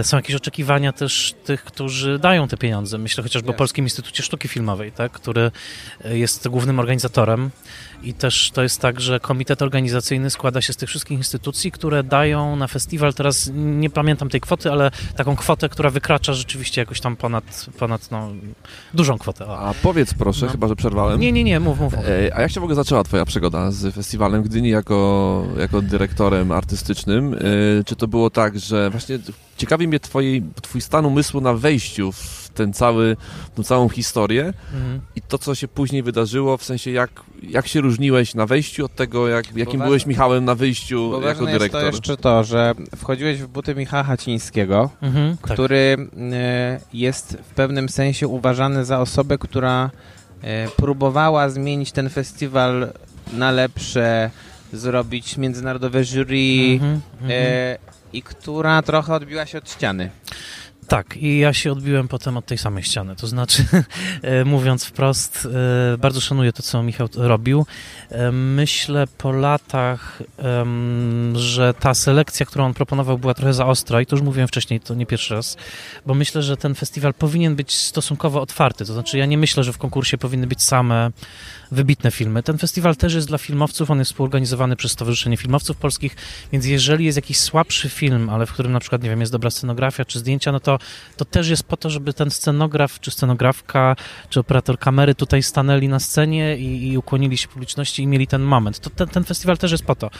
y, 0.00 0.04
są 0.04 0.16
jakieś 0.16 0.36
oczekiwania 0.36 0.92
też 0.92 1.34
tych, 1.44 1.64
którzy 1.64 2.18
dają 2.18 2.48
te 2.48 2.56
pieniądze. 2.56 2.98
Myślę 2.98 3.22
chociażby 3.22 3.48
yes. 3.48 3.54
o 3.54 3.58
Polskim 3.58 3.84
Instytucie 3.84 4.22
Sztuki 4.22 4.48
Filmowej, 4.48 4.92
tak? 4.92 5.12
który 5.12 5.50
jest 6.04 6.48
głównym 6.48 6.78
organizatorem 6.78 7.50
i 8.02 8.14
też 8.14 8.50
to 8.50 8.62
jest 8.62 8.80
tak, 8.80 9.00
że 9.00 9.20
komitet 9.20 9.62
organizacyjny 9.62 10.30
składa 10.30 10.60
się 10.60 10.72
z 10.72 10.76
tych 10.76 10.88
wszystkich 10.88 11.18
instytucji, 11.18 11.72
które 11.72 12.02
dają 12.02 12.56
na 12.56 12.66
festiwal, 12.66 13.14
teraz 13.14 13.50
nie 13.54 13.90
pamiętam 13.90 14.28
tej 14.28 14.40
kwoty, 14.40 14.72
ale 14.72 14.90
taką 15.16 15.36
kwotę, 15.36 15.68
która 15.68 15.90
wykracza 15.90 16.32
rzeczywiście 16.32 16.80
jakoś 16.80 17.00
tam 17.00 17.16
ponad, 17.16 17.66
ponad 17.78 18.10
no, 18.10 18.30
dużą 18.94 19.18
kwotę. 19.18 19.46
O. 19.46 19.58
A 19.58 19.74
powiedz 19.82 20.14
proszę, 20.14 20.46
no. 20.46 20.52
chyba 20.52 20.68
że 20.68 20.76
przerwałem. 20.76 21.20
Nie, 21.20 21.32
nie, 21.32 21.44
nie, 21.44 21.60
mów, 21.60 21.80
mów. 21.80 21.94
E, 21.94 22.36
a 22.36 22.40
jak 22.40 22.50
się 22.50 22.60
w 22.60 22.64
ogóle 22.64 22.76
zaczęła 22.76 23.04
twoja 23.04 23.24
przygoda 23.24 23.70
z 23.70 23.94
festiwalem 23.94 24.42
Gdyni 24.42 24.68
jako, 24.68 25.44
jako 25.58 25.82
dyrektorem 25.82 26.52
artystycznym? 26.52 27.34
E, 27.34 27.38
czy 27.84 27.96
to 27.96 28.08
było 28.08 28.30
tak, 28.30 28.58
że 28.58 28.90
właśnie 28.90 29.18
ciekawi 29.58 29.88
mnie 29.88 30.00
twojej, 30.00 30.42
twój 30.62 30.80
stan 30.80 31.06
umysłu 31.06 31.40
na 31.40 31.54
wejściu 31.54 32.12
w 32.12 32.48
ten 32.54 32.72
cały, 32.72 33.16
tą 33.54 33.62
całą 33.62 33.88
historię 33.88 34.52
mhm. 34.74 35.00
i 35.16 35.22
to, 35.22 35.38
co 35.38 35.54
się 35.54 35.68
później 35.68 36.02
wydarzyło, 36.02 36.56
w 36.56 36.64
sensie 36.64 36.90
jak, 36.90 37.10
jak 37.42 37.68
się 37.68 37.80
różniłeś 37.80 38.34
na 38.34 38.46
wejściu 38.46 38.84
od 38.84 38.94
tego, 38.94 39.28
jak, 39.28 39.56
jakim 39.56 39.80
byłeś 39.80 40.06
Michałem 40.06 40.44
na 40.44 40.54
wyjściu 40.54 41.10
bo 41.10 41.28
jako 41.28 41.46
dyrektor. 41.46 41.84
Jest 41.84 41.92
to 41.92 41.96
jeszcze 41.96 42.16
to, 42.16 42.44
że 42.44 42.74
wchodziłeś 42.96 43.42
w 43.42 43.46
buty 43.46 43.74
Michała 43.74 44.02
Hacińskiego, 44.02 44.90
mhm, 45.02 45.36
tak. 45.36 45.52
który 45.52 45.96
tak. 45.96 46.94
jest 46.94 47.38
w 47.50 47.54
pewnym 47.54 47.88
sensie 47.88 48.28
uważany 48.28 48.84
za 48.84 49.00
osobę, 49.00 49.38
która 49.38 49.90
e, 50.42 50.68
próbowała 50.68 51.48
zmienić 51.48 51.92
ten 51.92 52.10
festiwal 52.10 52.92
na 53.32 53.50
lepsze, 53.50 54.30
zrobić 54.72 55.36
międzynarodowe 55.36 56.04
jury 56.04 56.72
mhm, 56.72 57.00
mhm. 57.20 57.30
I 58.12 58.22
która 58.22 58.82
trochę 58.82 59.14
odbiła 59.14 59.46
się 59.46 59.58
od 59.58 59.70
ściany. 59.70 60.10
Tak, 60.88 61.16
i 61.16 61.38
ja 61.38 61.52
się 61.52 61.72
odbiłem 61.72 62.08
potem 62.08 62.36
od 62.36 62.46
tej 62.46 62.58
samej 62.58 62.82
ściany. 62.82 63.16
To 63.16 63.26
znaczy, 63.26 63.64
e, 64.22 64.44
mówiąc 64.44 64.84
wprost, 64.84 65.48
e, 65.94 65.98
bardzo 65.98 66.20
szanuję 66.20 66.52
to, 66.52 66.62
co 66.62 66.82
Michał 66.82 67.08
robił. 67.14 67.66
E, 68.10 68.32
myślę 68.32 69.06
po 69.18 69.32
latach, 69.32 70.22
że 71.34 71.74
ta 71.74 71.94
selekcja, 71.94 72.46
którą 72.46 72.64
on 72.64 72.74
proponował, 72.74 73.18
była 73.18 73.34
trochę 73.34 73.54
za 73.54 73.66
ostra 73.66 74.00
i 74.00 74.06
to 74.06 74.16
już 74.16 74.22
mówiłem 74.22 74.48
wcześniej, 74.48 74.80
to 74.80 74.94
nie 74.94 75.06
pierwszy 75.06 75.34
raz, 75.34 75.56
bo 76.06 76.14
myślę, 76.14 76.42
że 76.42 76.56
ten 76.56 76.74
festiwal 76.74 77.14
powinien 77.14 77.56
być 77.56 77.76
stosunkowo 77.76 78.40
otwarty. 78.40 78.84
To 78.84 78.92
znaczy, 78.92 79.18
ja 79.18 79.26
nie 79.26 79.38
myślę, 79.38 79.64
że 79.64 79.72
w 79.72 79.78
konkursie 79.78 80.18
powinny 80.18 80.46
być 80.46 80.62
same 80.62 81.10
wybitne 81.70 82.10
filmy. 82.10 82.42
Ten 82.42 82.58
festiwal 82.58 82.96
też 82.96 83.14
jest 83.14 83.28
dla 83.28 83.38
filmowców, 83.38 83.90
on 83.90 83.98
jest 83.98 84.10
współorganizowany 84.10 84.76
przez 84.76 84.92
Stowarzyszenie 84.92 85.36
Filmowców 85.36 85.76
Polskich, 85.76 86.16
więc 86.52 86.66
jeżeli 86.66 87.04
jest 87.04 87.16
jakiś 87.16 87.38
słabszy 87.38 87.88
film, 87.88 88.30
ale 88.30 88.46
w 88.46 88.52
którym 88.52 88.72
na 88.72 88.80
przykład, 88.80 89.02
nie 89.02 89.10
wiem, 89.10 89.20
jest 89.20 89.32
dobra 89.32 89.50
scenografia 89.50 90.04
czy 90.04 90.18
zdjęcia, 90.18 90.52
no 90.52 90.60
to, 90.60 90.78
to 91.16 91.24
też 91.24 91.48
jest 91.48 91.62
po 91.62 91.76
to, 91.76 91.90
żeby 91.90 92.12
ten 92.12 92.30
scenograf, 92.30 93.00
czy 93.00 93.10
scenografka, 93.10 93.96
czy 94.28 94.40
operator 94.40 94.78
kamery 94.78 95.14
tutaj 95.14 95.42
stanęli 95.42 95.88
na 95.88 96.00
scenie 96.00 96.56
i, 96.56 96.88
i 96.88 96.98
ukłonili 96.98 97.36
się 97.36 97.48
publiczności 97.48 98.02
i 98.02 98.06
mieli 98.06 98.26
ten 98.26 98.42
moment. 98.42 98.80
To 98.80 98.90
ten, 98.90 99.08
ten 99.08 99.24
festiwal 99.24 99.58
też 99.58 99.72
jest 99.72 99.84
po 99.84 99.94
to. 99.94 100.10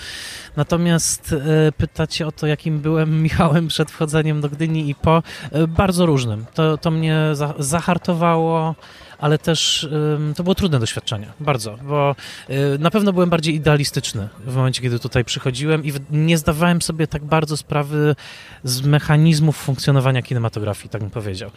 Natomiast 0.57 1.33
e, 1.33 1.73
pytacie 1.73 2.27
o 2.27 2.33
to, 2.33 2.47
jakim 2.47 2.81
byłem 2.81 3.23
Michałem 3.29 3.69
przed 3.69 3.91
wchodzeniem 3.91 4.41
do 4.41 4.49
Gdyni 4.49 4.91
i 4.91 4.95
po, 4.95 5.23
e, 5.53 5.67
bardzo 5.67 6.07
różnym. 6.07 6.47
To, 6.55 6.79
to 6.79 6.91
mnie 6.91 7.31
za, 7.33 7.55
zahartowało, 7.59 8.75
ale 9.19 9.39
też 9.39 9.89
to 10.37 10.43
było 10.43 10.55
trudne 10.55 10.81
doświadczenie, 10.81 11.27
bardzo, 11.41 11.79
bo 11.83 12.17
y, 12.51 12.79
na 12.79 12.91
pewno 12.91 13.13
byłem 13.13 13.31
bardziej 13.31 13.55
idealistyczny 13.55 14.29
w 14.47 14.57
momencie, 14.57 14.83
kiedy 14.83 14.99
tutaj 14.99 15.25
przychodziłem 15.25 15.85
i 15.85 15.93
nie 16.11 16.39
zdawałem 16.39 16.83
sobie 16.83 17.07
tak 17.07 17.25
bardzo 17.25 17.57
sprawy 17.57 18.17
z 18.65 18.83
mechanizmów 18.83 19.57
funkcjonowania 19.57 20.23
kinematografii, 20.23 20.89
tak 20.91 21.01
bym 21.01 21.11
powiedział. 21.11 21.51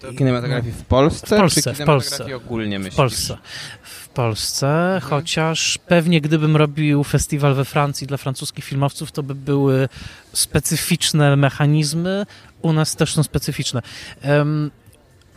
To 0.00 0.12
kinematografii 0.12 0.72
w 0.72 0.84
Polsce? 0.84 1.36
W 1.36 1.38
Polsce, 1.40 1.74
w 1.74 1.84
Polsce. 1.84 2.36
ogólnie 2.36 2.78
myślisz? 2.78 2.94
W 2.94 2.96
Polsce. 2.96 3.36
W 3.82 4.08
Polsce, 4.08 4.94
mhm. 4.94 5.00
chociaż 5.00 5.78
pewnie 5.78 6.20
gdybym 6.20 6.56
robił 6.56 7.04
festiwal 7.04 7.54
we 7.54 7.64
Francji 7.64 8.06
dla 8.06 8.16
francuskich 8.16 8.64
filmowców, 8.64 9.12
to 9.12 9.22
by 9.22 9.34
były 9.34 9.88
specyficzne 10.32 11.36
mechanizmy, 11.36 12.26
u 12.62 12.72
nas 12.72 12.96
też 12.96 13.14
są 13.14 13.22
specyficzne. 13.22 13.82
Um, 14.24 14.70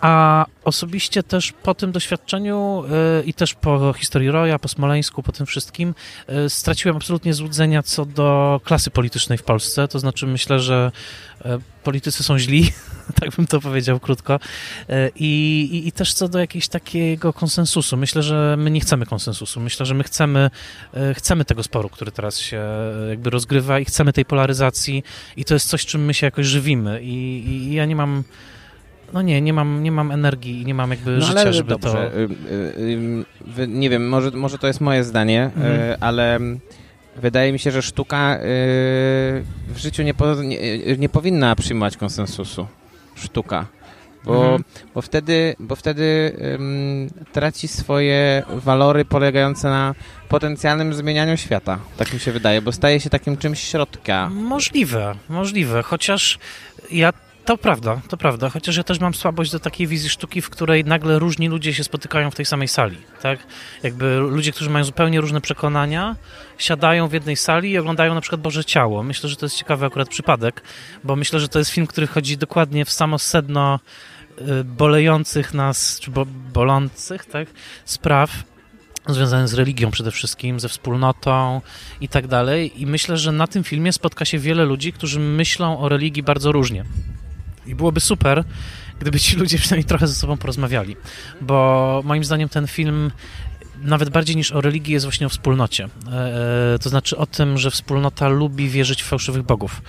a 0.01 0.45
osobiście 0.63 1.23
też 1.23 1.51
po 1.51 1.73
tym 1.75 1.91
doświadczeniu 1.91 2.83
yy, 3.17 3.23
i 3.23 3.33
też 3.33 3.53
po 3.53 3.93
historii 3.93 4.31
Roya, 4.31 4.59
po 4.61 4.67
Smoleńsku, 4.67 5.23
po 5.23 5.31
tym 5.31 5.45
wszystkim, 5.45 5.95
yy, 6.27 6.49
straciłem 6.49 6.97
absolutnie 6.97 7.33
złudzenia 7.33 7.83
co 7.83 8.05
do 8.05 8.61
klasy 8.63 8.89
politycznej 8.91 9.37
w 9.37 9.43
Polsce. 9.43 9.87
To 9.87 9.99
znaczy 9.99 10.27
myślę, 10.27 10.59
że 10.59 10.91
yy, 11.45 11.59
politycy 11.83 12.23
są 12.23 12.39
źli, 12.39 12.71
tak 13.21 13.29
bym 13.35 13.47
to 13.47 13.61
powiedział 13.61 13.99
krótko. 13.99 14.39
I, 15.15 15.69
i, 15.71 15.87
I, 15.87 15.91
też 15.91 16.13
co 16.13 16.27
do 16.27 16.39
jakiegoś 16.39 16.67
takiego 16.67 17.33
konsensusu. 17.33 17.97
Myślę, 17.97 18.23
że 18.23 18.55
my 18.57 18.71
nie 18.71 18.79
chcemy 18.79 19.05
konsensusu. 19.05 19.59
Myślę, 19.59 19.85
że 19.85 19.93
my 19.93 20.03
chcemy, 20.03 20.49
chcemy 21.13 21.45
tego 21.45 21.63
sporu, 21.63 21.89
który 21.89 22.11
teraz 22.11 22.39
się 22.39 22.65
jakby 23.09 23.29
rozgrywa 23.29 23.79
i 23.79 23.85
chcemy 23.85 24.13
tej 24.13 24.25
polaryzacji 24.25 25.03
i 25.37 25.45
to 25.45 25.53
jest 25.53 25.69
coś, 25.69 25.85
czym 25.85 26.05
my 26.05 26.13
się 26.13 26.27
jakoś 26.27 26.45
żywimy. 26.45 27.03
I, 27.03 27.43
i 27.47 27.73
ja 27.73 27.85
nie 27.85 27.95
mam 27.95 28.23
no 29.13 29.21
nie, 29.21 29.41
nie 29.41 29.53
mam, 29.53 29.83
nie 29.83 29.91
mam 29.91 30.11
energii 30.11 30.61
i 30.61 30.65
nie 30.65 30.73
mam 30.73 30.91
jakby 30.91 31.11
no, 31.11 31.25
życia, 31.25 31.39
ale 31.39 31.53
żeby 31.53 31.69
dobrze. 31.69 31.91
to... 31.91 32.17
Y, 32.17 32.29
y, 33.57 33.61
y, 33.61 33.67
nie 33.67 33.89
wiem, 33.89 34.09
może, 34.09 34.31
może 34.31 34.57
to 34.57 34.67
jest 34.67 34.81
moje 34.81 35.03
zdanie, 35.03 35.43
mhm. 35.55 35.97
ale 35.99 36.39
wydaje 37.15 37.53
mi 37.53 37.59
się, 37.59 37.71
że 37.71 37.81
sztuka 37.81 38.39
w 39.67 39.75
życiu 39.77 40.03
nie, 40.03 40.13
po, 40.13 40.33
nie, 40.33 40.57
nie 40.97 41.09
powinna 41.09 41.55
przyjmować 41.55 41.97
konsensusu. 41.97 42.67
Sztuka. 43.15 43.65
Bo, 44.25 44.43
mhm. 44.43 44.63
bo 44.95 45.01
wtedy, 45.01 45.55
bo 45.59 45.75
wtedy 45.75 46.37
um, 46.51 47.09
traci 47.31 47.67
swoje 47.67 48.43
walory 48.49 49.05
polegające 49.05 49.69
na 49.69 49.95
potencjalnym 50.29 50.93
zmienianiu 50.93 51.37
świata. 51.37 51.79
Tak 51.97 52.13
mi 52.13 52.19
się 52.19 52.31
wydaje, 52.31 52.61
bo 52.61 52.71
staje 52.71 52.99
się 52.99 53.09
takim 53.09 53.37
czymś 53.37 53.59
środka. 53.59 54.29
Możliwe, 54.29 55.15
możliwe. 55.29 55.83
Chociaż 55.83 56.39
ja 56.91 57.13
to 57.47 57.57
prawda, 57.57 58.01
to 58.07 58.17
prawda, 58.17 58.49
chociaż 58.49 58.77
ja 58.77 58.83
też 58.83 58.99
mam 58.99 59.13
słabość 59.13 59.51
do 59.51 59.59
takiej 59.59 59.87
wizji 59.87 60.09
sztuki, 60.09 60.41
w 60.41 60.49
której 60.49 60.85
nagle 60.85 61.19
różni 61.19 61.47
ludzie 61.47 61.73
się 61.73 61.83
spotykają 61.83 62.31
w 62.31 62.35
tej 62.35 62.45
samej 62.45 62.67
sali, 62.67 62.97
tak? 63.21 63.39
Jakby 63.83 64.17
ludzie, 64.17 64.51
którzy 64.51 64.69
mają 64.69 64.85
zupełnie 64.85 65.21
różne 65.21 65.41
przekonania, 65.41 66.15
siadają 66.57 67.07
w 67.07 67.13
jednej 67.13 67.35
sali 67.35 67.71
i 67.71 67.77
oglądają 67.77 68.15
na 68.15 68.21
przykład 68.21 68.41
Boże 68.41 68.65
Ciało. 68.65 69.03
Myślę, 69.03 69.29
że 69.29 69.35
to 69.35 69.45
jest 69.45 69.55
ciekawy 69.55 69.85
akurat 69.85 70.09
przypadek, 70.09 70.61
bo 71.03 71.15
myślę, 71.15 71.39
że 71.39 71.47
to 71.47 71.59
jest 71.59 71.71
film, 71.71 71.87
który 71.87 72.07
chodzi 72.07 72.37
dokładnie 72.37 72.85
w 72.85 72.91
samo 72.91 73.19
sedno 73.19 73.79
y, 74.41 74.63
bolejących 74.63 75.53
nas, 75.53 75.99
czy 75.99 76.11
bo, 76.11 76.25
bolących, 76.53 77.25
tak? 77.25 77.47
Spraw, 77.85 78.43
związane 79.07 79.47
z 79.47 79.53
religią 79.53 79.91
przede 79.91 80.11
wszystkim, 80.11 80.59
ze 80.59 80.69
wspólnotą 80.69 81.61
i 82.01 82.09
tak 82.09 82.27
dalej. 82.27 82.81
I 82.81 82.85
myślę, 82.85 83.17
że 83.17 83.31
na 83.31 83.47
tym 83.47 83.63
filmie 83.63 83.93
spotka 83.93 84.25
się 84.25 84.39
wiele 84.39 84.65
ludzi, 84.65 84.93
którzy 84.93 85.19
myślą 85.19 85.79
o 85.79 85.89
religii 85.89 86.23
bardzo 86.23 86.51
różnie. 86.51 86.85
I 87.67 87.75
byłoby 87.75 87.99
super, 87.99 88.43
gdyby 88.99 89.19
ci 89.19 89.35
ludzie 89.35 89.57
przynajmniej 89.57 89.85
trochę 89.85 90.07
ze 90.07 90.15
sobą 90.15 90.37
porozmawiali, 90.37 90.95
bo 91.41 92.01
moim 92.05 92.23
zdaniem 92.23 92.49
ten 92.49 92.67
film 92.67 93.11
nawet 93.81 94.09
bardziej 94.09 94.35
niż 94.35 94.51
o 94.51 94.61
religii 94.61 94.93
jest 94.93 95.05
właśnie 95.05 95.27
o 95.27 95.29
wspólnocie. 95.29 95.89
E, 96.11 96.73
e, 96.73 96.79
to 96.79 96.89
znaczy 96.89 97.17
o 97.17 97.25
tym, 97.25 97.57
że 97.57 97.71
wspólnota 97.71 98.27
lubi 98.27 98.69
wierzyć 98.69 99.03
w 99.03 99.05
fałszywych 99.05 99.43
bogów 99.43 99.81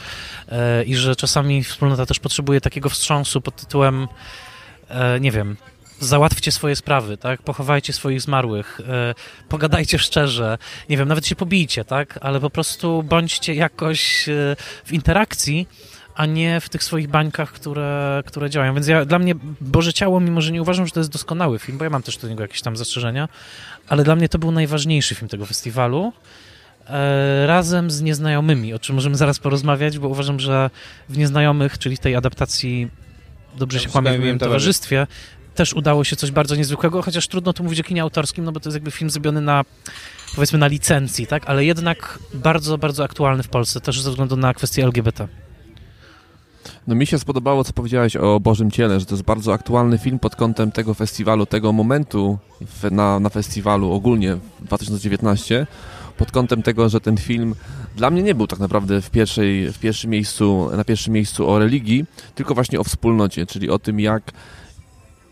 e, 0.49 0.85
i 0.85 0.97
że 0.97 1.17
czasami 1.17 1.65
wspólnota 1.65 2.07
też 2.07 2.19
potrzebuje 2.19 2.61
takiego 2.61 2.89
wstrząsu 2.89 3.41
pod 3.41 3.57
tytułem 3.57 4.09
e, 4.89 5.21
nie 5.21 5.31
wiem, 5.31 5.57
załatwcie 6.01 6.53
swoje 6.53 6.77
sprawy, 6.77 7.17
tak? 7.17 7.43
Pochowajcie 7.43 7.93
swoich 7.93 8.21
zmarłych, 8.21 8.81
e, 8.89 9.15
pogadajcie 9.49 9.99
szczerze, 9.99 10.59
nie 10.89 10.97
wiem, 10.97 11.09
nawet 11.09 11.27
się 11.27 11.37
pobijcie, 11.37 11.85
tak? 11.85 12.19
Ale 12.23 12.41
po 12.41 12.51
prostu 12.51 13.03
bądźcie 13.03 13.55
jakoś 13.55 14.29
e, 14.29 14.57
w 14.85 14.93
interakcji, 14.93 15.69
a 16.19 16.27
nie 16.27 16.61
w 16.61 16.69
tych 16.69 16.85
swoich 16.85 17.09
bańkach, 17.09 17.53
które, 17.53 18.23
które 18.27 18.51
działają. 18.51 18.75
Więc 18.75 18.87
ja, 18.87 19.05
dla 19.05 19.19
mnie 19.19 19.35
Boże 19.61 19.93
Ciało, 19.93 20.21
mimo 20.21 20.41
że 20.41 20.53
nie 20.53 20.63
uważam, 20.63 20.87
że 20.87 20.93
to 20.93 21.01
jest 21.01 21.11
doskonały 21.11 21.59
film, 21.59 21.79
bo 21.79 21.85
ja 21.85 21.91
mam 21.91 22.03
też 22.03 22.17
do 22.17 22.29
niego 22.29 22.43
jakieś 22.43 22.63
tam 22.63 22.77
zastrzeżenia, 22.77 23.29
ale 23.89 24.05
dla 24.05 24.17
mnie 24.17 24.29
to 24.29 24.39
był 24.39 24.51
najważniejszy 24.51 25.15
film 25.15 25.29
tego 25.29 25.47
festiwalu. 25.47 26.13
E, 26.87 27.47
razem 27.47 27.91
z 27.91 28.01
Nieznajomymi, 28.01 28.75
o 28.75 28.79
czym 28.79 28.95
możemy 28.95 29.17
zaraz 29.17 29.39
porozmawiać, 29.39 29.99
bo 29.99 30.09
uważam, 30.09 30.41
że 30.41 30.71
w 31.09 31.19
Nieznajomych, 31.19 31.79
czyli 31.79 31.99
tej 31.99 32.17
adaptacji 32.17 32.89
Dobrze 33.57 33.81
się 33.81 33.89
kłamie 33.89 34.19
w 34.19 34.21
moim 34.21 34.39
towarzystwie, 34.39 35.07
też 35.55 35.75
udało 35.75 36.05
się 36.05 36.17
coś 36.17 36.31
bardzo 36.31 36.57
niezwykłego, 36.57 37.03
chociaż 37.03 37.29
trudno 37.29 37.53
tu 37.53 37.65
mówić 37.65 37.81
o 37.81 37.85
kinie 37.85 38.03
autorskim, 38.03 38.45
no 38.45 38.53
bo 38.53 38.61
to 38.61 38.69
jest 38.69 38.77
jakby 38.77 38.91
film 38.91 39.11
zrobiony 39.11 39.41
na 39.41 39.65
powiedzmy 40.35 40.59
na 40.59 40.67
licencji, 40.67 41.27
tak? 41.27 41.43
Ale 41.47 41.65
jednak 41.65 42.19
bardzo, 42.35 42.79
bardzo 42.79 43.05
aktualny 43.05 43.43
w 43.43 43.49
Polsce, 43.49 43.81
też 43.81 44.01
ze 44.01 44.11
względu 44.11 44.37
na 44.37 44.55
kwestię 44.55 44.85
LGBT. 44.85 45.29
No 46.89 46.95
mi 46.95 47.07
się 47.07 47.19
spodobało, 47.19 47.65
co 47.65 47.73
powiedziałeś 47.73 48.17
o 48.17 48.41
Bożym 48.41 48.71
Ciele, 48.71 49.01
że 49.01 49.07
to 49.07 49.15
jest 49.15 49.25
bardzo 49.25 49.53
aktualny 49.53 49.99
film 49.99 50.19
pod 50.19 50.37
kątem 50.37 50.73
tego 50.73 50.95
festiwalu, 50.95 51.47
tego 51.47 51.73
momentu 51.73 52.39
na, 52.91 53.21
na 53.21 53.29
festiwalu 53.29 53.93
ogólnie 53.93 54.35
w 54.35 54.65
2019, 54.65 55.67
pod 56.17 56.33
kątem 56.33 56.63
tego, 56.63 56.89
że 56.89 57.01
ten 57.01 57.17
film 57.17 57.55
dla 57.97 58.11
mnie 58.11 58.23
nie 58.23 58.35
był 58.35 58.47
tak 58.47 58.59
naprawdę 58.59 59.03
w, 59.03 59.11
pierwszej, 59.11 59.73
w 59.73 59.79
pierwszym 59.79 60.11
miejscu, 60.11 60.71
na 60.77 60.85
pierwszym 60.85 61.15
miejscu 61.15 61.51
o 61.51 61.59
religii, 61.59 62.05
tylko 62.35 62.55
właśnie 62.55 62.81
o 62.81 62.85
wspólnocie, 62.85 63.47
czyli 63.47 63.71
o 63.71 63.79
tym, 63.79 64.01
jak 64.01 64.33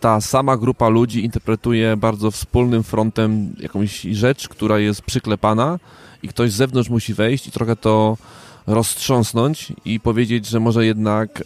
ta 0.01 0.21
sama 0.21 0.57
grupa 0.57 0.89
ludzi 0.89 1.25
interpretuje 1.25 1.97
bardzo 1.97 2.31
wspólnym 2.31 2.83
frontem 2.83 3.55
jakąś 3.61 4.01
rzecz, 4.01 4.49
która 4.49 4.79
jest 4.79 5.03
przyklepana 5.03 5.79
i 6.23 6.29
ktoś 6.29 6.53
z 6.53 6.57
zewnątrz 6.57 6.91
musi 6.91 7.15
wejść 7.15 7.47
i 7.47 7.51
trochę 7.51 7.77
to 7.77 8.17
roztrząsnąć 8.67 9.73
i 9.85 10.01
powiedzieć, 10.01 10.47
że 10.47 10.61
może 10.61 10.87
jednak 10.87 11.41
y, 11.41 11.45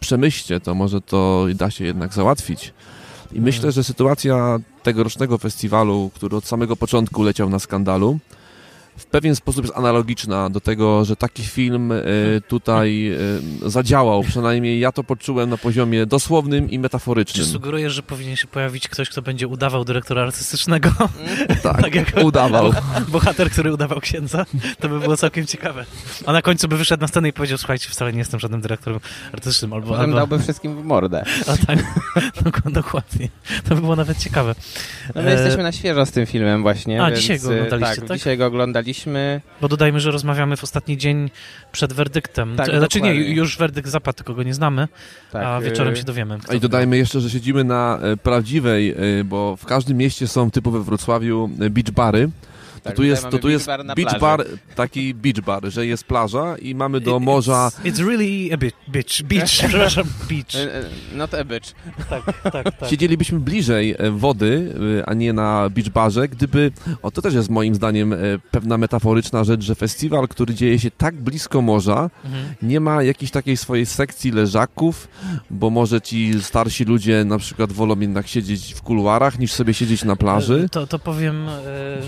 przemyślcie 0.00 0.60
to, 0.60 0.74
może 0.74 1.00
to 1.00 1.46
da 1.54 1.70
się 1.70 1.84
jednak 1.84 2.14
załatwić. 2.14 2.72
I 3.32 3.40
myślę, 3.40 3.72
że 3.72 3.84
sytuacja 3.84 4.58
tegorocznego 4.82 5.38
festiwalu, 5.38 6.10
który 6.14 6.36
od 6.36 6.46
samego 6.46 6.76
początku 6.76 7.22
leciał 7.22 7.50
na 7.50 7.58
skandalu, 7.58 8.18
w 8.98 9.06
pewien 9.06 9.36
sposób 9.36 9.64
jest 9.64 9.76
analogiczna 9.76 10.50
do 10.50 10.60
tego, 10.60 11.04
że 11.04 11.16
taki 11.16 11.42
film 11.42 11.92
e, 11.92 12.04
tutaj 12.48 13.12
e, 13.66 13.70
zadziałał. 13.70 14.22
Przynajmniej 14.22 14.80
ja 14.80 14.92
to 14.92 15.04
poczułem 15.04 15.50
na 15.50 15.56
poziomie 15.56 16.06
dosłownym 16.06 16.70
i 16.70 16.78
metaforycznym. 16.78 17.46
Czy 17.46 17.52
sugerujesz, 17.52 17.92
że 17.92 18.02
powinien 18.02 18.36
się 18.36 18.46
pojawić 18.46 18.88
ktoś, 18.88 19.08
kto 19.08 19.22
będzie 19.22 19.48
udawał 19.48 19.84
dyrektora 19.84 20.22
artystycznego? 20.22 20.90
tak, 21.62 21.82
tak 21.82 21.94
jak 21.94 22.12
udawał. 22.24 22.72
Bohater, 23.08 23.50
który 23.50 23.72
udawał 23.72 24.00
księdza? 24.00 24.46
To 24.80 24.88
by 24.88 25.00
było 25.00 25.16
całkiem 25.16 25.46
ciekawe. 25.46 25.84
A 26.26 26.32
na 26.32 26.42
końcu 26.42 26.68
by 26.68 26.76
wyszedł 26.76 27.00
na 27.00 27.08
scenę 27.08 27.28
i 27.28 27.32
powiedział, 27.32 27.58
słuchajcie, 27.58 27.88
wcale 27.90 28.12
nie 28.12 28.18
jestem 28.18 28.40
żadnym 28.40 28.60
dyrektorem 28.60 29.00
artystycznym. 29.32 29.72
Albo, 29.72 29.88
Potem 29.88 30.04
albo... 30.04 30.16
dałby 30.16 30.38
wszystkim 30.38 30.82
w 30.82 30.84
mordę. 30.84 31.24
A 31.52 31.66
tak, 31.66 31.78
dokładnie. 32.64 33.28
To 33.68 33.74
by 33.74 33.80
było 33.80 33.96
nawet 33.96 34.18
ciekawe. 34.18 34.54
No 35.14 35.22
my 35.22 35.28
e... 35.28 35.32
jesteśmy 35.32 35.62
na 35.62 35.72
świeżo 35.72 36.06
z 36.06 36.10
tym 36.10 36.26
filmem 36.26 36.62
właśnie. 36.62 37.02
A, 37.02 37.06
więc, 37.06 37.20
dzisiaj 37.20 37.40
go 37.40 37.48
oglądaliście, 37.48 37.96
tak? 37.96 38.08
tak? 38.08 38.18
dzisiaj 38.18 38.38
go 38.38 38.46
oglądaliśmy 38.46 38.87
oglądaliśmy. 38.88 39.40
Bo 39.60 39.68
dodajmy, 39.68 40.00
że 40.00 40.10
rozmawiamy 40.10 40.56
w 40.56 40.64
ostatni 40.64 40.96
dzień 40.96 41.30
przed 41.72 41.92
werdyktem. 41.92 42.56
Tak, 42.56 42.66
znaczy 42.66 42.98
dokładnie. 42.98 43.20
nie, 43.20 43.34
już 43.34 43.58
werdykt 43.58 43.88
zapadł, 43.88 44.16
tylko 44.16 44.34
go 44.34 44.42
nie 44.42 44.54
znamy, 44.54 44.88
tak, 45.32 45.44
a 45.44 45.60
wieczorem 45.60 45.96
się 45.96 46.04
dowiemy. 46.04 46.38
I 46.54 46.60
dodajmy 46.60 46.96
jeszcze, 46.96 47.20
że 47.20 47.30
siedzimy 47.30 47.64
na 47.64 47.98
e, 48.02 48.16
prawdziwej, 48.16 48.90
e, 48.90 49.24
bo 49.24 49.56
w 49.56 49.66
każdym 49.66 49.96
mieście 49.96 50.28
są 50.28 50.50
typowe 50.50 50.80
w 50.80 50.84
Wrocławiu 50.84 51.50
e, 51.60 51.70
beach 51.70 51.90
bary. 51.90 52.30
Tak, 52.88 52.96
to 52.96 53.02
tu 53.02 53.04
jest, 53.04 53.30
to 53.30 53.38
tu 53.38 53.48
jest 53.48 53.66
bar 53.66 53.84
beach 53.96 54.20
bar, 54.20 54.44
taki 54.74 55.14
beach 55.14 55.40
bar, 55.40 55.70
że 55.70 55.86
jest 55.86 56.04
plaża 56.04 56.56
i 56.56 56.74
mamy 56.74 57.00
do 57.00 57.20
morza... 57.20 57.70
It's, 57.84 57.92
it's 57.92 58.06
really 58.08 58.54
a 58.54 58.56
beach, 58.56 58.74
beach, 58.88 59.22
beach, 59.22 59.48
przepraszam, 59.58 60.04
beach. 60.28 60.54
E, 60.54 60.74
e, 60.74 61.16
not 61.16 61.34
a 61.34 61.44
beach. 61.44 61.74
Tak, 62.10 62.42
tak, 62.52 62.76
tak. 62.76 62.90
Siedzielibyśmy 62.90 63.40
bliżej 63.40 63.94
e, 63.98 64.10
wody, 64.10 64.74
a 65.06 65.14
nie 65.14 65.32
na 65.32 65.70
beach 65.70 65.88
barze, 65.88 66.28
gdyby, 66.28 66.72
o 67.02 67.10
to 67.10 67.22
też 67.22 67.34
jest 67.34 67.50
moim 67.50 67.74
zdaniem 67.74 68.14
pewna 68.50 68.78
metaforyczna 68.78 69.44
rzecz, 69.44 69.62
że 69.62 69.74
festiwal, 69.74 70.28
który 70.28 70.54
dzieje 70.54 70.78
się 70.78 70.90
tak 70.90 71.14
blisko 71.14 71.62
morza, 71.62 72.10
mhm. 72.24 72.54
nie 72.62 72.80
ma 72.80 73.02
jakiejś 73.02 73.30
takiej 73.30 73.56
swojej 73.56 73.86
sekcji 73.86 74.30
leżaków, 74.30 75.08
bo 75.50 75.70
może 75.70 76.00
ci 76.00 76.42
starsi 76.42 76.84
ludzie 76.84 77.24
na 77.24 77.38
przykład 77.38 77.72
wolą 77.72 78.00
jednak 78.00 78.28
siedzieć 78.28 78.74
w 78.74 78.82
kuluarach, 78.82 79.38
niż 79.38 79.52
sobie 79.52 79.74
siedzieć 79.74 80.04
na 80.04 80.16
plaży. 80.16 80.68
To, 80.72 80.86
to 80.86 80.98
powiem, 80.98 81.46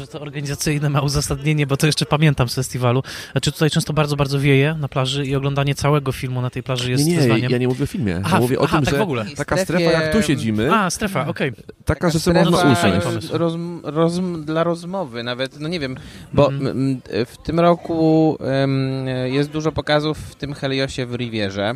że 0.01 0.07
to 0.07 0.21
organizacja 0.21 0.70
atrakcyjne 0.71 0.91
ma 0.91 1.01
uzasadnienie, 1.01 1.67
bo 1.67 1.77
to 1.77 1.87
jeszcze 1.87 2.07
pamiętam 2.07 2.49
z 2.49 2.55
festiwalu. 2.55 3.03
Znaczy 3.33 3.53
tutaj 3.53 3.71
często 3.71 3.93
bardzo, 3.93 4.17
bardzo 4.17 4.41
wieje 4.41 4.77
na 4.81 4.89
plaży 4.89 5.27
i 5.27 5.35
oglądanie 5.35 5.75
całego 5.75 6.13
filmu 6.13 6.43
na 6.43 6.51
tej 6.51 6.63
plaży 6.63 6.91
jest 6.91 7.07
nie, 7.07 7.13
nie, 7.13 7.19
wyzwaniem. 7.19 7.51
ja 7.51 7.59
nie 7.59 7.69
mówię 7.69 7.85
o 7.85 7.87
filmie. 7.87 8.21
Aha, 8.25 8.37
ja 8.37 8.41
mówię 8.41 8.59
o 8.59 8.65
aha, 8.65 8.77
tym, 8.77 8.85
tak 8.85 8.95
że 8.95 8.99
w 8.99 9.03
ogóle. 9.03 9.27
taka 9.37 9.57
strefa, 9.57 9.91
jak 9.91 10.13
tu 10.13 10.23
siedzimy... 10.23 10.75
A, 10.75 10.91
strefa, 10.91 11.27
okej. 11.27 11.49
Okay. 11.51 11.65
Taka, 11.67 11.85
taka, 11.85 12.11
że 12.11 12.21
sobie 12.21 12.45
można 12.45 12.73
usiąść. 12.73 13.31
Roz, 13.31 13.55
roz, 13.83 14.21
dla 14.45 14.65
rozmowy 14.65 15.23
nawet, 15.23 15.61
no 15.61 15.69
nie 15.69 15.81
wiem, 15.81 15.97
bo 16.33 16.49
mm. 16.49 17.01
w 17.27 17.37
tym 17.45 17.61
roku 17.61 18.31
um, 18.41 19.07
jest 19.27 19.51
dużo 19.51 19.73
pokazów 19.73 20.19
w 20.19 20.35
tym 20.35 20.55
Heliosie 20.55 21.07
w 21.07 21.15
Rivierze. 21.15 21.75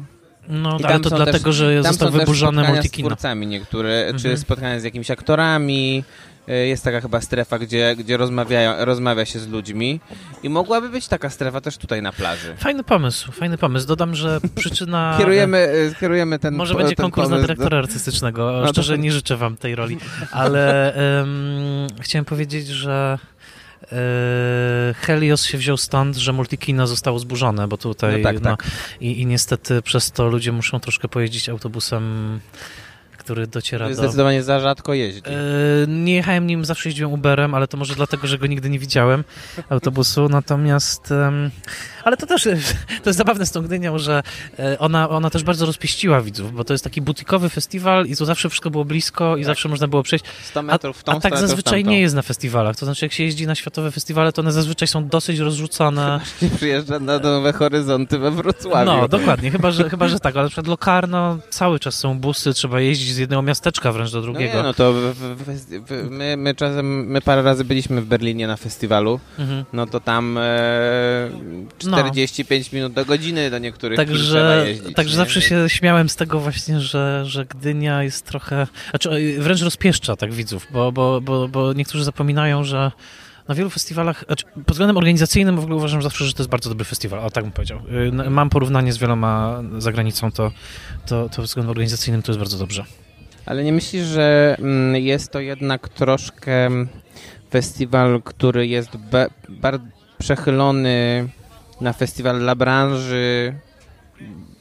No, 0.48 0.78
I 0.78 0.84
ale 0.84 1.00
to 1.00 1.10
dlatego, 1.10 1.44
też, 1.44 1.56
że 1.56 1.82
został 1.82 2.10
wyburzony 2.10 2.68
multikino. 2.68 3.08
z 3.08 3.12
twórcami 3.12 3.46
niektóre, 3.46 4.00
mhm. 4.00 4.18
czy 4.18 4.36
spotkania 4.36 4.80
z 4.80 4.84
jakimiś 4.84 5.10
aktorami, 5.10 6.04
jest 6.46 6.84
taka 6.84 7.00
chyba 7.00 7.20
strefa, 7.20 7.58
gdzie, 7.58 7.96
gdzie 7.96 8.16
rozmawiają, 8.16 8.84
rozmawia 8.84 9.24
się 9.24 9.38
z 9.38 9.48
ludźmi 9.48 10.00
i 10.42 10.48
mogłaby 10.48 10.88
być 10.90 11.08
taka 11.08 11.30
strefa 11.30 11.60
też 11.60 11.78
tutaj 11.78 12.02
na 12.02 12.12
plaży. 12.12 12.54
Fajny 12.56 12.84
pomysł, 12.84 13.32
fajny 13.32 13.58
pomysł. 13.58 13.86
Dodam, 13.86 14.14
że 14.14 14.40
przyczyna... 14.54 15.14
kierujemy, 15.18 15.58
e, 15.58 15.94
kierujemy 16.00 16.38
ten 16.38 16.54
Może 16.54 16.74
będzie 16.74 16.96
ten 16.96 17.02
konkurs 17.02 17.28
na 17.28 17.38
dyrektora 17.40 17.78
artystycznego. 17.78 18.62
No 18.64 18.68
Szczerze 18.68 18.98
nie 18.98 19.12
życzę 19.12 19.36
wam 19.36 19.56
tej 19.56 19.74
roli, 19.74 19.98
ale 20.32 20.94
um, 21.18 21.86
chciałem 22.00 22.24
powiedzieć, 22.24 22.66
że 22.66 23.18
e, 23.82 24.94
Helios 24.94 25.44
się 25.44 25.58
wziął 25.58 25.76
stąd, 25.76 26.16
że 26.16 26.32
multikino 26.32 26.86
zostało 26.86 27.18
zburzone, 27.18 27.68
bo 27.68 27.76
tutaj 27.76 28.16
no 28.16 28.22
tak, 28.22 28.40
no, 28.40 28.56
tak. 28.56 28.66
I, 29.00 29.20
i 29.20 29.26
niestety 29.26 29.82
przez 29.82 30.12
to 30.12 30.28
ludzie 30.28 30.52
muszą 30.52 30.80
troszkę 30.80 31.08
pojeździć 31.08 31.48
autobusem 31.48 32.40
który 33.24 33.46
dociera 33.46 33.88
do... 33.88 33.94
Zdecydowanie 33.94 34.42
za 34.42 34.60
rzadko 34.60 34.94
jeździ. 34.94 35.30
Yy, 35.30 35.86
nie 35.88 36.14
jechałem 36.14 36.46
nim, 36.46 36.64
zawsze 36.64 36.88
jeździłem 36.88 37.12
Uberem, 37.12 37.54
ale 37.54 37.68
to 37.68 37.76
może 37.76 37.94
dlatego, 37.94 38.26
że 38.26 38.38
go 38.38 38.46
nigdy 38.46 38.70
nie 38.70 38.78
widziałem, 38.78 39.24
autobusu, 39.70 40.28
natomiast... 40.28 41.10
Yy, 41.10 41.50
ale 42.04 42.16
to 42.16 42.26
też 42.26 42.42
to 43.02 43.10
jest 43.10 43.18
zabawne 43.18 43.46
z 43.46 43.50
tą 43.50 43.62
Gdynią, 43.62 43.98
że 43.98 44.22
e, 44.58 44.78
ona, 44.78 45.08
ona 45.08 45.30
też 45.30 45.44
bardzo 45.44 45.66
rozpieściła 45.66 46.20
widzów, 46.20 46.54
bo 46.54 46.64
to 46.64 46.74
jest 46.74 46.84
taki 46.84 47.02
butikowy 47.02 47.48
festiwal 47.48 48.06
i 48.06 48.16
tu 48.16 48.24
zawsze 48.24 48.48
wszystko 48.48 48.70
było 48.70 48.84
blisko 48.84 49.36
i 49.36 49.40
tak. 49.40 49.46
zawsze 49.46 49.68
można 49.68 49.88
było 49.88 50.02
przejść. 50.02 50.24
100 50.44 50.62
metrów 50.62 50.96
w 50.96 51.04
tą 51.04 51.12
A, 51.12 51.16
a 51.16 51.20
tak 51.20 51.38
zazwyczaj 51.38 51.84
nie 51.84 52.00
jest 52.00 52.14
na 52.14 52.22
festiwalach. 52.22 52.76
To 52.76 52.86
znaczy, 52.86 53.04
jak 53.04 53.12
się 53.12 53.24
jeździ 53.24 53.46
na 53.46 53.54
światowe 53.54 53.90
festiwale, 53.90 54.32
to 54.32 54.42
one 54.42 54.52
zazwyczaj 54.52 54.88
są 54.88 55.08
dosyć 55.08 55.38
rozrzucone. 55.38 56.20
Przyjeżdża 56.56 56.98
na 56.98 57.18
nowe 57.18 57.52
horyzonty 57.52 58.18
we 58.18 58.30
Wrocławiu. 58.30 58.86
No, 58.86 59.08
dokładnie. 59.08 59.50
Chyba, 59.50 59.70
że, 59.70 59.90
chyba, 59.90 60.08
że 60.08 60.20
tak. 60.20 60.36
Ale 60.36 60.42
na 60.42 60.48
przykład 60.48 60.66
Lokarno 60.66 61.38
cały 61.50 61.80
czas 61.80 61.94
są 61.94 62.18
busy, 62.18 62.54
trzeba 62.54 62.80
jeździć 62.80 63.13
z 63.14 63.18
jednego 63.18 63.42
miasteczka 63.42 63.92
wręcz 63.92 64.12
do 64.12 64.22
drugiego. 64.22 64.52
No, 64.52 64.58
nie, 64.58 64.62
no 64.62 64.74
to 64.74 64.92
w, 64.92 65.14
w, 65.14 65.86
w, 65.86 66.10
my, 66.10 66.36
my 66.36 66.54
czasem, 66.54 67.06
my 67.06 67.20
parę 67.20 67.42
razy 67.42 67.64
byliśmy 67.64 68.00
w 68.00 68.06
Berlinie 68.06 68.46
na 68.46 68.56
festiwalu, 68.56 69.20
mhm. 69.38 69.64
no 69.72 69.86
to 69.86 70.00
tam 70.00 70.38
e, 70.38 71.30
45 71.78 72.72
no. 72.72 72.76
minut 72.76 72.92
do 72.92 73.04
godziny 73.04 73.50
do 73.50 73.58
niektórych 73.58 73.96
także, 73.96 74.64
jeździć. 74.66 74.94
Także 74.94 75.12
nie? 75.12 75.16
zawsze 75.16 75.42
się 75.42 75.68
śmiałem 75.68 76.08
z 76.08 76.16
tego 76.16 76.40
właśnie, 76.40 76.80
że, 76.80 77.24
że 77.26 77.44
Gdynia 77.44 78.02
jest 78.02 78.26
trochę, 78.26 78.66
znaczy 78.90 79.36
wręcz 79.38 79.62
rozpieszcza 79.62 80.16
tak 80.16 80.32
widzów, 80.32 80.66
bo, 80.70 80.92
bo, 80.92 81.20
bo, 81.20 81.48
bo 81.48 81.72
niektórzy 81.72 82.04
zapominają, 82.04 82.64
że 82.64 82.90
na 83.48 83.54
wielu 83.54 83.70
festiwalach, 83.70 84.24
znaczy 84.26 84.44
pod 84.44 84.70
względem 84.70 84.96
organizacyjnym 84.96 85.56
w 85.56 85.60
ogóle 85.60 85.76
uważam 85.76 86.02
zawsze, 86.02 86.24
że 86.24 86.32
to 86.32 86.42
jest 86.42 86.50
bardzo 86.50 86.70
dobry 86.70 86.84
festiwal, 86.84 87.20
a 87.20 87.30
tak 87.30 87.44
bym 87.44 87.52
powiedział. 87.52 87.80
Y, 88.26 88.30
mam 88.30 88.50
porównanie 88.50 88.92
z 88.92 88.98
wieloma 88.98 89.62
za 89.78 89.92
granicą, 89.92 90.32
to, 90.32 90.50
to, 91.06 91.28
to 91.28 91.36
pod 91.36 91.44
względem 91.44 91.70
organizacyjnym 91.70 92.22
to 92.22 92.32
jest 92.32 92.38
bardzo 92.38 92.58
dobrze. 92.58 92.84
Ale 93.46 93.64
nie 93.64 93.72
myślisz, 93.72 94.04
że 94.04 94.56
mm, 94.58 94.96
jest 94.96 95.32
to 95.32 95.40
jednak 95.40 95.88
troszkę 95.88 96.70
festiwal, 97.50 98.22
który 98.22 98.66
jest 98.66 98.90
bardzo 99.48 99.84
przechylony 100.18 101.28
na 101.80 101.92
festiwal 101.92 102.38
dla 102.38 102.54
branży 102.54 103.54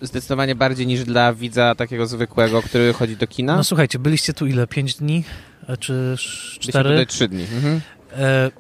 zdecydowanie 0.02 0.56
bardziej 0.56 0.88
niż 0.88 1.04
dla 1.04 1.34
widza 1.34 1.76
takiego 1.76 2.06
zwykłego, 2.06 2.62
który 2.62 2.94
chodzi 2.94 3.18
do 3.18 3.28
kina? 3.28 3.56
No 3.56 3.64
słuchajcie, 3.64 4.00
byliście 4.00 4.34
tu 4.34 4.48
ile? 4.48 4.68
Pięć 4.68 4.96
dni? 4.96 5.24
E, 5.68 5.78
czy 5.78 6.16
cztery? 6.60 6.60
Byliśmy 6.60 6.84
tutaj 6.84 7.08
trzy 7.08 7.28
dni. 7.28 7.44
Mhm. 7.44 7.82
E, 8.18 8.52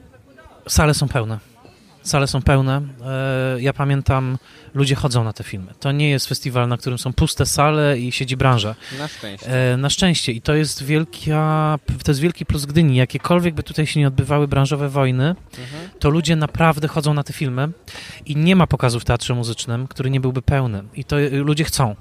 sale 0.67 0.93
są 0.93 1.07
pełne. 1.07 1.39
Sale 2.03 2.27
są 2.27 2.41
pełne. 2.41 2.81
E, 3.05 3.61
ja 3.61 3.73
pamiętam, 3.73 4.37
ludzie 4.73 4.95
chodzą 4.95 5.23
na 5.23 5.33
te 5.33 5.43
filmy. 5.43 5.73
To 5.79 5.91
nie 5.91 6.09
jest 6.09 6.27
festiwal, 6.27 6.67
na 6.67 6.77
którym 6.77 6.99
są 6.99 7.13
puste 7.13 7.45
sale 7.45 7.99
i 7.99 8.11
siedzi 8.11 8.37
branża. 8.37 8.75
Na 8.99 9.07
szczęście. 9.07 9.71
E, 9.73 9.77
na 9.77 9.89
szczęście. 9.89 10.31
I 10.31 10.41
to 10.41 10.53
jest 10.53 10.83
wielkia, 10.83 11.79
to 12.03 12.11
jest 12.11 12.21
wielki 12.21 12.45
plus 12.45 12.65
Gdyni. 12.65 12.95
Jakiekolwiek 12.95 13.55
by 13.55 13.63
tutaj 13.63 13.87
się 13.87 13.99
nie 13.99 14.07
odbywały 14.07 14.47
branżowe 14.47 14.89
wojny, 14.89 15.35
mhm. 15.59 15.89
to 15.99 16.09
ludzie 16.09 16.35
naprawdę 16.35 16.87
chodzą 16.87 17.13
na 17.13 17.23
te 17.23 17.33
filmy 17.33 17.69
i 18.25 18.35
nie 18.35 18.55
ma 18.55 18.67
pokazu 18.67 18.99
w 18.99 19.05
teatrze 19.05 19.33
muzycznym, 19.33 19.87
który 19.87 20.09
nie 20.09 20.19
byłby 20.19 20.41
pełny. 20.41 20.83
I 20.95 21.03
to 21.03 21.15
ludzie 21.31 21.63
chcą. 21.63 21.95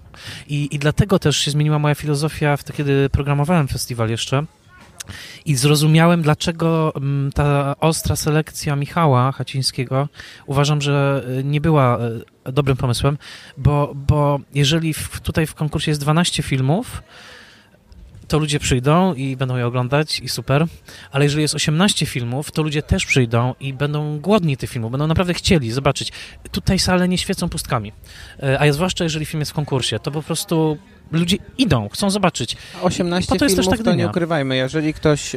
I, 0.49 0.75
i 0.75 0.79
dlatego 0.79 1.19
też 1.19 1.37
się 1.37 1.51
zmieniła 1.51 1.79
moja 1.79 1.95
filozofia, 1.95 2.57
wtedy, 2.57 2.77
kiedy 2.77 3.09
programowałem 3.11 3.69
festiwal 3.69 4.11
jeszcze, 4.11 4.45
i 5.45 5.55
zrozumiałem, 5.55 6.23
dlaczego 6.23 6.93
mm, 6.97 7.33
ta 7.33 7.75
ostra 7.81 8.17
selekcja 8.17 8.77
Michała 8.77 9.33
Hacińskiego 9.33 10.09
uważam, 10.47 10.81
że 10.81 11.25
y, 11.41 11.45
nie 11.45 11.61
była 11.61 11.99
y, 12.49 12.53
dobrym 12.53 12.77
pomysłem, 12.77 13.19
bo, 13.59 13.93
bo 13.95 14.41
jeżeli 14.55 14.95
w, 14.95 15.21
tutaj 15.21 15.47
w 15.47 15.55
konkursie 15.55 15.91
jest 15.91 16.01
12 16.01 16.43
filmów, 16.43 17.03
to 18.29 18.39
ludzie 18.39 18.59
przyjdą 18.59 19.15
i 19.15 19.37
będą 19.37 19.57
je 19.57 19.67
oglądać 19.67 20.21
i 20.21 20.29
super, 20.29 20.67
ale 21.11 21.25
jeżeli 21.25 21.43
jest 21.43 21.55
18 21.55 22.07
filmów, 22.07 22.51
to 22.51 22.63
ludzie 22.63 22.83
też 22.83 23.07
przyjdą 23.07 23.55
i 23.61 23.73
będą 23.73 24.19
głodni 24.19 24.57
tych 24.57 24.71
filmów, 24.71 24.91
będą 24.91 25.07
naprawdę 25.07 25.35
chcieli 25.35 25.73
zobaczyć. 25.73 26.13
Tutaj 26.51 26.79
sale 26.79 27.09
nie 27.09 27.19
świecą 27.19 27.49
pustkami, 27.49 27.93
y, 28.43 28.59
a 28.59 28.73
zwłaszcza 28.73 29.05
jeżeli 29.05 29.27
film 29.27 29.41
jest 29.41 29.51
w 29.51 29.55
konkursie, 29.55 29.99
to 29.99 30.11
po 30.11 30.23
prostu 30.23 30.79
ludzie 31.13 31.37
idą, 31.59 31.89
chcą 31.89 32.11
zobaczyć. 32.11 32.57
18 32.83 33.39
to 33.39 33.49
filmów, 33.49 33.69
tak 33.69 33.83
to 33.83 33.95
nie 33.95 34.07
ukrywajmy. 34.07 34.57
Jeżeli 34.57 34.95
ktoś... 34.95 35.37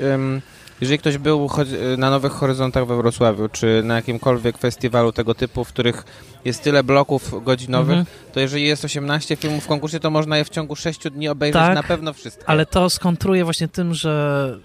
Jeżeli 0.81 0.99
ktoś 0.99 1.17
był 1.17 1.49
na 1.97 2.09
Nowych 2.09 2.31
Horyzontach 2.31 2.87
we 2.87 2.97
Wrocławiu, 2.97 3.49
czy 3.49 3.81
na 3.83 3.95
jakimkolwiek 3.95 4.57
festiwalu 4.57 5.11
tego 5.11 5.35
typu, 5.35 5.63
w 5.63 5.67
których 5.67 6.03
jest 6.45 6.63
tyle 6.63 6.83
bloków 6.83 7.43
godzinowych, 7.43 7.97
mhm. 7.97 8.17
to 8.33 8.39
jeżeli 8.39 8.63
jest 8.63 8.85
18 8.85 9.35
filmów 9.35 9.63
w 9.63 9.67
konkursie, 9.67 9.99
to 9.99 10.11
można 10.11 10.37
je 10.37 10.45
w 10.45 10.49
ciągu 10.49 10.75
6 10.75 11.09
dni 11.09 11.27
obejrzeć 11.29 11.61
tak, 11.61 11.75
na 11.75 11.83
pewno 11.83 12.13
wszystkie. 12.13 12.49
Ale 12.49 12.65
to 12.65 12.89
skontruje 12.89 13.43
właśnie 13.43 13.67
tym, 13.67 13.93
że 13.93 14.59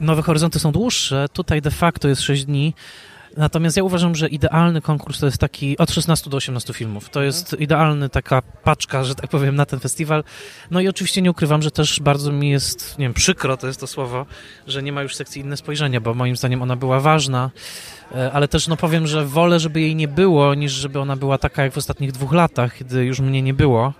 Nowe 0.00 0.22
Horyzonty 0.22 0.58
są 0.58 0.72
dłuższe, 0.72 1.26
tutaj 1.32 1.62
de 1.62 1.70
facto 1.70 2.08
jest 2.08 2.22
6 2.22 2.44
dni, 2.44 2.74
Natomiast 3.36 3.76
ja 3.76 3.82
uważam, 3.82 4.14
że 4.14 4.28
idealny 4.28 4.80
konkurs 4.80 5.20
to 5.20 5.26
jest 5.26 5.38
taki 5.38 5.78
od 5.78 5.90
16 5.90 6.30
do 6.30 6.36
18 6.36 6.72
filmów. 6.72 7.10
To 7.10 7.22
jest 7.22 7.44
mhm. 7.44 7.62
idealny 7.62 8.08
taka 8.08 8.42
paczka, 8.42 9.04
że 9.04 9.14
tak 9.14 9.30
powiem, 9.30 9.56
na 9.56 9.66
ten 9.66 9.80
festiwal. 9.80 10.24
No 10.70 10.80
i 10.80 10.88
oczywiście 10.88 11.22
nie 11.22 11.30
ukrywam, 11.30 11.62
że 11.62 11.70
też 11.70 12.00
bardzo 12.00 12.32
mi 12.32 12.50
jest, 12.50 12.98
nie 12.98 13.04
wiem, 13.04 13.14
przykro 13.14 13.56
to 13.56 13.66
jest 13.66 13.80
to 13.80 13.86
słowo, 13.86 14.26
że 14.66 14.82
nie 14.82 14.92
ma 14.92 15.02
już 15.02 15.16
sekcji 15.16 15.42
inne 15.42 15.56
spojrzenia, 15.56 16.00
bo 16.00 16.14
moim 16.14 16.36
zdaniem 16.36 16.62
ona 16.62 16.76
była 16.76 17.00
ważna, 17.00 17.50
e, 18.14 18.32
ale 18.32 18.48
też 18.48 18.68
no 18.68 18.76
powiem, 18.76 19.06
że 19.06 19.26
wolę, 19.26 19.60
żeby 19.60 19.80
jej 19.80 19.96
nie 19.96 20.08
było, 20.08 20.54
niż 20.54 20.72
żeby 20.72 21.00
ona 21.00 21.16
była 21.16 21.38
taka 21.38 21.62
jak 21.62 21.72
w 21.72 21.78
ostatnich 21.78 22.12
dwóch 22.12 22.32
latach, 22.32 22.78
kiedy 22.78 23.04
już 23.04 23.20
mnie 23.20 23.42
nie 23.42 23.54
było 23.54 23.92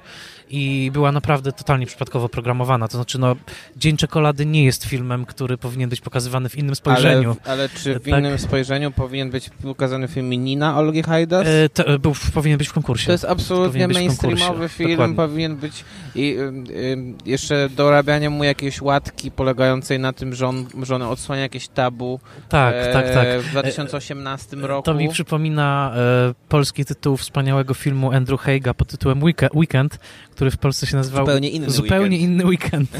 i 0.52 0.90
była 0.92 1.12
naprawdę 1.12 1.52
totalnie 1.52 1.86
przypadkowo 1.86 2.28
programowana. 2.28 2.88
To 2.88 2.96
znaczy, 2.96 3.18
no, 3.18 3.36
Dzień 3.76 3.96
Czekolady 3.96 4.46
nie 4.46 4.64
jest 4.64 4.84
filmem, 4.84 5.26
który 5.26 5.58
powinien 5.58 5.90
być 5.90 6.00
pokazywany 6.00 6.48
w 6.48 6.58
innym 6.58 6.74
spojrzeniu. 6.74 7.36
Ale, 7.44 7.52
ale 7.52 7.68
czy 7.68 7.94
w 7.98 8.04
tak? 8.04 8.18
innym 8.18 8.38
spojrzeniu 8.38 8.90
powinien 8.90 9.30
być 9.30 9.50
pokazany 9.50 10.08
film 10.08 10.30
Nina 10.30 10.78
Olgi 10.78 11.02
Hajdas? 11.02 11.46
E, 11.46 11.68
to, 11.68 11.86
e, 11.86 11.98
był, 11.98 12.14
powinien 12.34 12.58
być 12.58 12.68
w 12.68 12.72
konkursie. 12.72 13.06
To 13.06 13.12
jest 13.12 13.24
absolutnie 13.24 13.88
mainstreamowy 13.88 14.68
film, 14.68 14.90
Dokładnie. 14.90 15.16
powinien 15.16 15.56
być 15.56 15.84
i 16.14 16.36
y, 16.38 16.72
y, 16.72 16.96
jeszcze 17.26 17.68
dorabianie 17.68 18.30
mu 18.30 18.44
jakiejś 18.44 18.82
łatki 18.82 19.30
polegającej 19.30 19.98
na 19.98 20.12
tym, 20.12 20.34
że 20.34 20.48
on, 20.48 20.66
że 20.82 20.94
on 20.94 21.02
odsłania 21.02 21.42
jakieś 21.42 21.68
tabu 21.68 22.20
tak, 22.48 22.74
e, 22.74 22.92
tak, 22.92 23.14
tak. 23.14 23.40
w 23.40 23.50
2018 23.50 24.56
e, 24.56 24.66
roku. 24.66 24.82
To 24.82 24.94
mi 24.94 25.08
przypomina 25.08 25.92
e, 25.96 26.34
polski 26.48 26.84
tytuł 26.84 27.16
wspaniałego 27.16 27.74
filmu 27.74 28.12
Andrew 28.12 28.40
Haga 28.40 28.74
pod 28.74 28.88
tytułem 28.88 29.22
Weekend, 29.54 29.98
który 30.30 30.41
w 30.50 30.56
Polsce 30.58 30.86
się 30.86 30.96
nazywał 30.96 31.26
Zupełnie 31.26 31.50
inny 31.50 31.70
Zupełnie 31.70 32.16
weekend. 32.16 32.30
inny 32.30 32.46
weekend. 32.46 32.90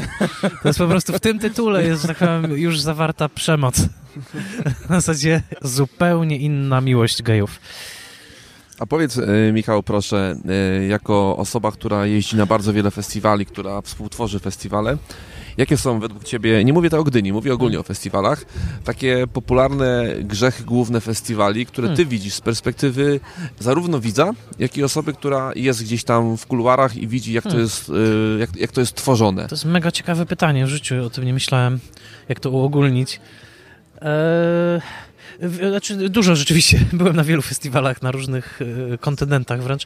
To 0.61 0.69
jest 0.69 0.79
po 0.79 0.87
prostu 0.87 1.13
w 1.13 1.19
tym 1.19 1.39
tytule 1.39 1.83
jest, 1.83 2.07
tak 2.07 2.17
powiem, 2.17 2.51
już 2.57 2.79
zawarta 2.81 3.29
przemoc. 3.29 3.79
W 4.85 4.87
zasadzie 4.89 5.41
zupełnie 5.61 6.37
inna 6.37 6.81
miłość 6.81 7.21
gejów. 7.23 7.59
A 8.79 8.85
powiedz, 8.85 9.17
e, 9.17 9.51
Michał, 9.53 9.83
proszę, 9.83 10.35
e, 10.79 10.85
jako 10.85 11.37
osoba, 11.37 11.71
która 11.71 12.05
jeździ 12.05 12.35
na 12.35 12.45
bardzo 12.45 12.73
wiele 12.73 12.91
festiwali, 12.91 13.45
która 13.45 13.81
współtworzy 13.81 14.39
festiwale, 14.39 14.97
Jakie 15.57 15.77
są 15.77 15.99
według 15.99 16.23
Ciebie, 16.23 16.63
nie 16.63 16.73
mówię 16.73 16.89
to 16.89 16.99
o 16.99 17.03
Gdyni, 17.03 17.33
mówię 17.33 17.53
ogólnie 17.53 17.79
o 17.79 17.83
festiwalach, 17.83 18.45
takie 18.83 19.27
popularne 19.33 20.15
grzechy 20.19 20.63
główne 20.63 21.01
festiwali, 21.01 21.65
które 21.65 21.87
Ty 21.87 21.95
hmm. 21.95 22.09
widzisz 22.09 22.33
z 22.33 22.41
perspektywy 22.41 23.19
zarówno 23.59 23.99
widza, 23.99 24.31
jak 24.59 24.77
i 24.77 24.83
osoby, 24.83 25.13
która 25.13 25.51
jest 25.55 25.83
gdzieś 25.83 26.03
tam 26.03 26.37
w 26.37 26.47
kuluarach 26.47 26.97
i 26.97 27.07
widzi, 27.07 27.33
jak 27.33 27.43
to 27.43 27.49
hmm. 27.49 27.65
jest, 27.65 27.89
y, 27.89 27.93
jak, 28.39 28.55
jak 28.55 28.71
to 28.71 28.81
jest 28.81 28.95
tworzone? 28.95 29.47
To 29.47 29.55
jest 29.55 29.65
mega 29.65 29.91
ciekawe 29.91 30.25
pytanie 30.25 30.65
w 30.65 30.69
życiu, 30.69 31.05
o 31.05 31.09
tym 31.09 31.23
nie 31.23 31.33
myślałem, 31.33 31.79
jak 32.29 32.39
to 32.39 32.49
uogólnić. 32.49 33.19
Eee... 34.01 34.81
Znaczy, 35.69 36.09
dużo 36.09 36.35
rzeczywiście. 36.35 36.79
Byłem 36.93 37.15
na 37.15 37.23
wielu 37.23 37.41
festiwalach, 37.41 38.01
na 38.01 38.11
różnych 38.11 38.59
e, 38.93 38.97
kontynentach 38.97 39.63
wręcz. 39.63 39.85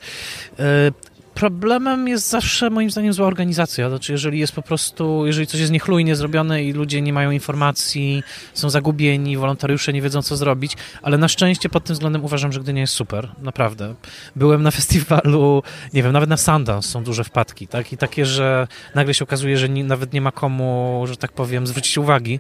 E, 1.38 1.40
Problemem 1.40 2.08
jest 2.08 2.30
zawsze 2.30 2.70
moim 2.70 2.92
zdaniem 2.92 3.14
zła 3.14 3.28
organizacja. 3.28 3.90
Znaczy, 3.90 4.12
jeżeli 4.12 4.40
jest 4.40 4.54
po 4.54 4.62
prostu, 4.62 5.26
jeżeli 5.26 5.48
coś 5.48 5.60
jest 5.60 5.72
niechlujnie 5.72 6.16
zrobione 6.16 6.64
i 6.64 6.74
ludzie 6.74 7.02
nie 7.02 7.14
mają 7.14 7.32
informacji, 7.32 8.24
są 8.54 8.70
zagubieni, 8.70 9.38
wolontariusze 9.38 9.94
nie 9.94 10.02
wiedzą 10.02 10.22
co 10.22 10.38
zrobić, 10.38 10.74
ale 11.02 11.18
na 11.18 11.28
szczęście 11.28 11.70
pod 11.70 11.84
tym 11.84 11.94
względem 11.94 12.26
uważam, 12.26 12.52
że 12.52 12.60
Gdynia 12.60 12.82
jest 12.82 12.94
super, 12.94 13.30
naprawdę. 13.42 13.96
Byłem 14.36 14.64
na 14.64 14.72
festiwalu, 14.78 15.64
nie 15.94 16.04
wiem, 16.04 16.12
nawet 16.12 16.30
na 16.30 16.38
Sundance 16.38 16.90
są 16.90 17.04
duże 17.04 17.24
wpadki, 17.24 17.68
tak? 17.68 17.94
I 17.94 17.98
takie, 17.98 18.26
że 18.26 18.68
nagle 18.96 19.14
się 19.14 19.24
okazuje, 19.24 19.58
że 19.58 19.70
nie, 19.70 19.84
nawet 19.84 20.14
nie 20.14 20.22
ma 20.22 20.32
komu, 20.32 21.04
że 21.08 21.18
tak 21.18 21.32
powiem, 21.32 21.68
zwrócić 21.68 21.98
uwagi. 21.98 22.40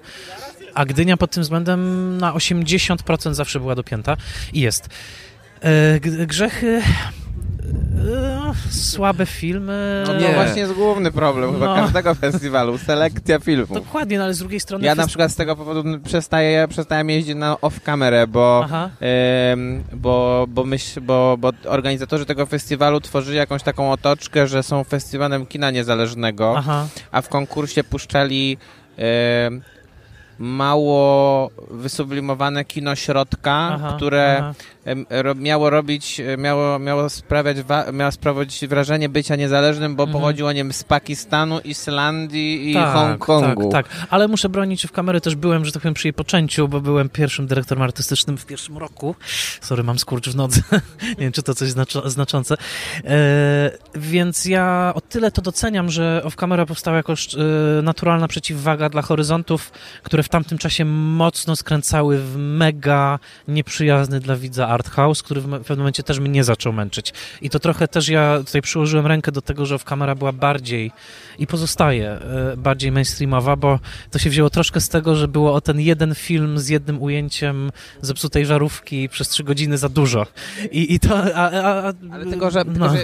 A 0.73 0.85
Gdynia 0.85 1.17
pod 1.17 1.31
tym 1.31 1.43
względem 1.43 2.17
na 2.17 2.33
80% 2.33 3.33
zawsze 3.33 3.59
była 3.59 3.75
dopięta 3.75 4.17
i 4.53 4.61
jest. 4.61 4.89
E, 5.63 5.99
słabe 8.69 9.25
filmy. 9.25 10.03
No 10.07 10.13
to 10.13 10.33
właśnie 10.33 10.61
jest 10.61 10.73
główny 10.73 11.11
problem 11.11 11.53
chyba 11.53 11.65
no. 11.65 11.75
każdego 11.75 12.15
festiwalu, 12.25 12.77
selekcja 12.77 13.39
filmów. 13.39 13.73
Dokładnie, 13.73 14.17
no 14.17 14.23
ale 14.23 14.33
z 14.33 14.39
drugiej 14.39 14.59
strony... 14.59 14.85
Ja 14.85 14.95
na 14.95 15.07
przykład 15.07 15.31
z 15.31 15.35
tego 15.35 15.55
powodu 15.55 15.99
przestaję, 15.99 16.67
przestałem 16.67 17.09
jeździć 17.09 17.35
na 17.35 17.55
off-kamerę, 17.55 18.27
bo, 18.27 18.65
bo, 19.93 20.45
bo, 20.49 20.63
myśl, 20.63 21.01
bo, 21.01 21.37
bo 21.39 21.51
organizatorzy 21.65 22.25
tego 22.25 22.45
festiwalu 22.45 23.01
tworzyli 23.01 23.37
jakąś 23.37 23.63
taką 23.63 23.91
otoczkę, 23.91 24.47
że 24.47 24.63
są 24.63 24.83
festiwalem 24.83 25.45
kina 25.45 25.71
niezależnego, 25.71 26.53
Aha. 26.57 26.87
a 27.11 27.21
w 27.21 27.29
konkursie 27.29 27.83
puszczali 27.83 28.57
mało 30.39 31.49
wysublimowane 31.71 32.65
kino 32.65 32.95
środka, 32.95 33.69
aha, 33.73 33.93
które 33.97 34.37
aha 34.39 34.53
miało 35.35 35.69
robić, 35.69 36.19
e, 36.19 36.37
miało, 36.37 36.79
miało 36.79 37.09
sprawiać, 37.09 37.57
miało 37.93 38.11
sprawiać 38.11 38.65
wrażenie 38.67 39.09
bycia 39.09 39.35
niezależnym, 39.35 39.95
bo 39.95 40.03
mhm. 40.03 40.21
pochodziło, 40.21 40.51
nie 40.51 40.59
wiem, 40.59 40.73
z 40.73 40.83
Pakistanu, 40.83 41.59
Islandii 41.59 42.71
i 42.71 42.73
tak, 42.73 42.93
Hongkongu. 42.93 43.69
Tak, 43.71 43.87
tak, 43.87 44.07
ale 44.09 44.27
muszę 44.27 44.49
bronić, 44.49 44.81
że 44.81 44.87
w 44.87 44.91
kamery 44.91 45.21
też 45.21 45.35
byłem, 45.35 45.65
że 45.65 45.71
tak 45.71 45.81
powiem, 45.81 45.93
przy 45.93 46.07
jej 46.07 46.13
poczęciu, 46.13 46.67
bo 46.67 46.81
byłem 46.81 47.09
pierwszym 47.09 47.47
dyrektorem 47.47 47.83
artystycznym 47.83 48.37
w 48.37 48.45
pierwszym 48.45 48.77
roku. 48.77 49.15
Sorry, 49.61 49.83
mam 49.83 49.99
skurcz 49.99 50.29
w 50.29 50.35
nodze. 50.35 50.61
nie 51.01 51.15
wiem, 51.15 51.31
czy 51.31 51.43
to 51.43 51.55
coś 51.55 51.69
znaczy, 51.69 52.01
znaczące. 52.05 52.55
E, 53.05 53.71
więc 53.95 54.45
ja 54.45 54.91
o 54.95 55.01
tyle 55.01 55.31
to 55.31 55.41
doceniam, 55.41 55.89
że 55.89 56.21
off 56.23 56.35
camera 56.35 56.65
powstała 56.65 56.97
jako 56.97 57.13
e, 57.13 57.81
naturalna 57.81 58.27
przeciwwaga 58.27 58.89
dla 58.89 59.01
horyzontów, 59.01 59.71
które 60.03 60.23
w 60.23 60.29
tamtym 60.29 60.57
czasie 60.57 60.85
mocno 60.85 61.55
skręcały 61.55 62.17
w 62.17 62.37
mega 62.37 63.19
nieprzyjazny 63.47 64.19
dla 64.19 64.35
widza 64.35 64.67
art 64.77 64.89
house, 64.89 65.23
który 65.23 65.41
w 65.41 65.43
pewnym 65.43 65.77
momencie 65.77 66.03
też 66.03 66.19
mnie 66.19 66.43
zaczął 66.43 66.73
męczyć. 66.73 67.13
I 67.41 67.49
to 67.49 67.59
trochę 67.59 67.87
też 67.87 68.09
ja 68.09 68.39
tutaj 68.45 68.61
przyłożyłem 68.61 69.07
rękę 69.07 69.31
do 69.31 69.41
tego, 69.41 69.65
że 69.65 69.79
w 69.79 69.83
kamera 69.83 70.15
była 70.15 70.31
bardziej 70.31 70.91
i 71.39 71.47
pozostaje 71.47 72.09
e, 72.11 72.57
bardziej 72.57 72.91
mainstreamowa, 72.91 73.55
bo 73.55 73.79
to 74.11 74.19
się 74.19 74.29
wzięło 74.29 74.49
troszkę 74.49 74.81
z 74.81 74.89
tego, 74.89 75.15
że 75.15 75.27
było 75.27 75.53
o 75.53 75.61
ten 75.61 75.79
jeden 75.79 76.15
film 76.15 76.59
z 76.59 76.69
jednym 76.69 77.01
ujęciem 77.01 77.71
zepsutej 78.01 78.45
żarówki 78.45 79.09
przez 79.09 79.29
trzy 79.29 79.43
godziny 79.43 79.77
za 79.77 79.89
dużo. 79.89 80.25
I, 80.71 80.93
i 80.93 80.99
to... 80.99 81.35
A, 81.35 81.51
a, 81.51 81.93
ale 82.11 82.25
tylko, 82.25 82.51
że, 82.51 82.63
no. 82.65 82.89
że 82.89 83.03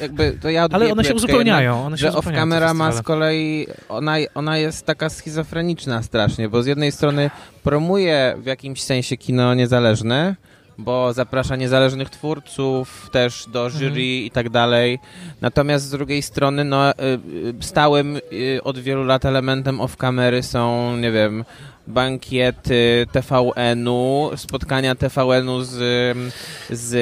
jakby 0.00 0.38
to 0.42 0.50
ja 0.50 0.66
Ale 0.72 0.92
one 0.92 1.04
się 1.04 1.14
uzupełniają. 1.14 1.86
One 1.86 1.98
się 1.98 2.00
że 2.00 2.10
off-camera 2.10 2.74
ma 2.74 2.92
z 2.92 3.02
kolei, 3.02 3.66
ona, 3.88 4.16
ona 4.34 4.58
jest 4.58 4.86
taka 4.86 5.08
schizofreniczna 5.08 6.02
strasznie, 6.02 6.48
bo 6.48 6.62
z 6.62 6.66
jednej 6.66 6.92
strony 6.92 7.30
promuje 7.62 8.36
w 8.38 8.46
jakimś 8.46 8.82
sensie 8.82 9.16
kino 9.16 9.54
niezależne, 9.54 10.36
bo 10.78 11.12
zaprasza 11.12 11.56
niezależnych 11.56 12.10
twórców 12.10 13.10
też 13.12 13.46
do 13.48 13.66
mhm. 13.66 13.80
jury 13.82 14.02
mhm. 14.02 14.24
i 14.24 14.30
tak 14.30 14.50
dalej. 14.50 14.98
Natomiast 15.40 15.84
z 15.84 15.90
drugiej 15.90 16.22
strony, 16.22 16.64
no, 16.64 16.90
y, 16.90 16.94
y, 17.48 17.54
stałym 17.60 18.16
y, 18.32 18.60
od 18.64 18.78
wielu 18.78 19.04
lat 19.04 19.24
elementem 19.24 19.80
off-kamery 19.80 20.42
są, 20.42 20.96
nie 20.96 21.12
wiem, 21.12 21.44
bankiety 21.86 23.06
TVN-u, 23.12 24.30
spotkania 24.36 24.94
TVN-u 24.94 25.62
z, 25.62 25.74
z 26.70 26.94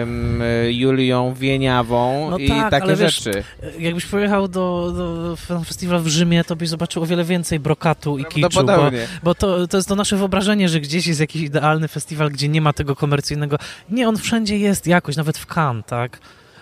um, 0.00 0.42
Julią 0.70 1.34
Wieniawą 1.34 2.30
no 2.30 2.38
i 2.38 2.48
tak, 2.48 2.70
takie 2.70 2.96
rzeczy. 2.96 3.30
Wiesz, 3.62 3.74
jakbyś 3.78 4.06
pojechał 4.06 4.48
do, 4.48 4.92
do 4.96 5.36
festiwalu 5.64 6.02
w 6.02 6.08
Rzymie, 6.08 6.44
to 6.44 6.56
byś 6.56 6.68
zobaczył 6.68 7.02
o 7.02 7.06
wiele 7.06 7.24
więcej 7.24 7.60
brokatu 7.60 8.18
i 8.18 8.24
kiczu, 8.24 8.64
bo, 8.64 8.90
bo 9.22 9.34
to, 9.34 9.68
to 9.68 9.76
jest 9.76 9.88
to 9.88 9.94
nasze 9.94 10.16
wyobrażenie, 10.16 10.68
że 10.68 10.80
gdzieś 10.80 11.06
jest 11.06 11.20
jakiś 11.20 11.42
idealny 11.42 11.88
festiwal, 11.88 12.30
gdzie 12.30 12.48
nie 12.48 12.60
ma 12.60 12.72
tego 12.72 12.96
komercyjnego. 12.96 13.58
Nie, 13.90 14.08
on 14.08 14.16
wszędzie 14.16 14.58
jest 14.58 14.86
jakoś, 14.86 15.16
nawet 15.16 15.38
w 15.38 15.46
Cannes, 15.56 15.84
tak? 15.86 16.18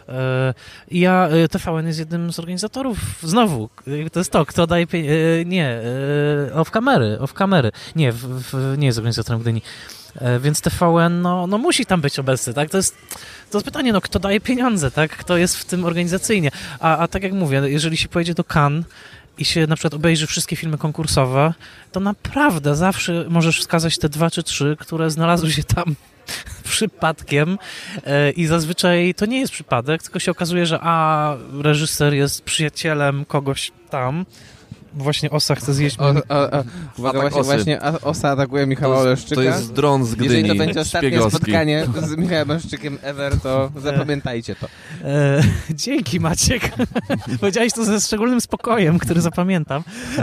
E, 0.08 0.54
ja, 0.90 1.28
e, 1.28 1.48
TVN 1.48 1.86
jest 1.86 1.98
jednym 1.98 2.32
z 2.32 2.38
organizatorów, 2.38 2.98
znowu, 3.22 3.68
to 4.12 4.20
jest 4.20 4.32
to, 4.32 4.46
kto 4.46 4.66
daje 4.66 4.86
pieniądze, 4.86 5.44
nie, 5.46 5.80
off 6.54 6.70
kamery, 6.70 7.18
off 7.20 7.32
kamery, 7.32 7.72
nie, 7.96 8.12
w, 8.12 8.18
w, 8.18 8.78
nie 8.78 8.86
jest 8.86 8.98
organizatorem 8.98 9.40
Gdyni, 9.40 9.62
e, 10.20 10.38
więc 10.38 10.60
TVN, 10.60 11.22
no, 11.22 11.46
no 11.46 11.58
musi 11.58 11.86
tam 11.86 12.00
być 12.00 12.18
obecny, 12.18 12.54
tak, 12.54 12.70
to 12.70 12.76
jest, 12.76 12.96
to 13.50 13.58
jest 13.58 13.64
pytanie, 13.64 13.92
no 13.92 14.00
kto 14.00 14.18
daje 14.18 14.40
pieniądze, 14.40 14.90
tak, 14.90 15.16
kto 15.16 15.36
jest 15.36 15.56
w 15.56 15.64
tym 15.64 15.84
organizacyjnie, 15.84 16.50
a, 16.80 16.96
a 16.98 17.08
tak 17.08 17.22
jak 17.22 17.32
mówię, 17.32 17.62
jeżeli 17.64 17.96
się 17.96 18.08
pojedzie 18.08 18.34
do 18.34 18.44
Cannes, 18.44 18.84
i 19.38 19.44
się 19.44 19.66
na 19.66 19.76
przykład 19.76 19.94
obejrzy 19.94 20.26
wszystkie 20.26 20.56
filmy 20.56 20.78
konkursowe, 20.78 21.54
to 21.92 22.00
naprawdę 22.00 22.76
zawsze 22.76 23.24
możesz 23.28 23.60
wskazać 23.60 23.98
te 23.98 24.08
dwa 24.08 24.30
czy 24.30 24.42
trzy, 24.42 24.76
które 24.80 25.10
znalazły 25.10 25.52
się 25.52 25.64
tam 25.64 25.96
przypadkiem. 26.64 27.58
E, 28.04 28.30
i 28.30 28.46
zazwyczaj 28.46 29.14
to 29.14 29.26
nie 29.26 29.40
jest 29.40 29.52
przypadek, 29.52 30.02
tylko 30.02 30.18
się 30.18 30.30
okazuje, 30.30 30.66
że 30.66 30.78
a 30.82 31.36
reżyser 31.62 32.14
jest 32.14 32.42
przyjacielem 32.42 33.24
kogoś 33.24 33.72
tam, 33.90 34.24
właśnie 34.96 35.30
osa 35.30 35.54
chce 35.54 35.74
zjeść. 35.74 35.96
O, 35.98 36.08
o, 36.08 36.50
o, 36.50 36.64
uwaga, 36.98 37.20
właśnie, 37.20 37.42
właśnie 37.42 37.80
osa 38.02 38.30
atakuje 38.30 38.66
Michała 38.66 38.98
Oleszczyka. 38.98 39.34
To 39.34 39.42
jest 39.42 39.72
dron 39.72 40.04
z 40.04 40.14
Gdyni. 40.14 40.24
Jeżeli 40.24 40.48
to 40.48 40.54
będzie 40.54 40.80
ostatnie 40.80 41.08
szpiegowski. 41.08 41.36
spotkanie 41.36 41.86
z 42.08 42.16
Michałem 42.16 42.50
Oleszczykiem 42.50 42.98
ever, 43.02 43.40
to 43.40 43.70
zapamiętajcie 43.76 44.56
to. 44.56 44.66
E, 45.04 45.42
dzięki 45.84 46.20
Maciek. 46.20 46.70
Powiedziałeś 47.40 47.72
to 47.72 47.84
ze 47.84 48.00
szczególnym 48.00 48.40
spokojem, 48.40 48.98
który 48.98 49.20
zapamiętam, 49.20 49.82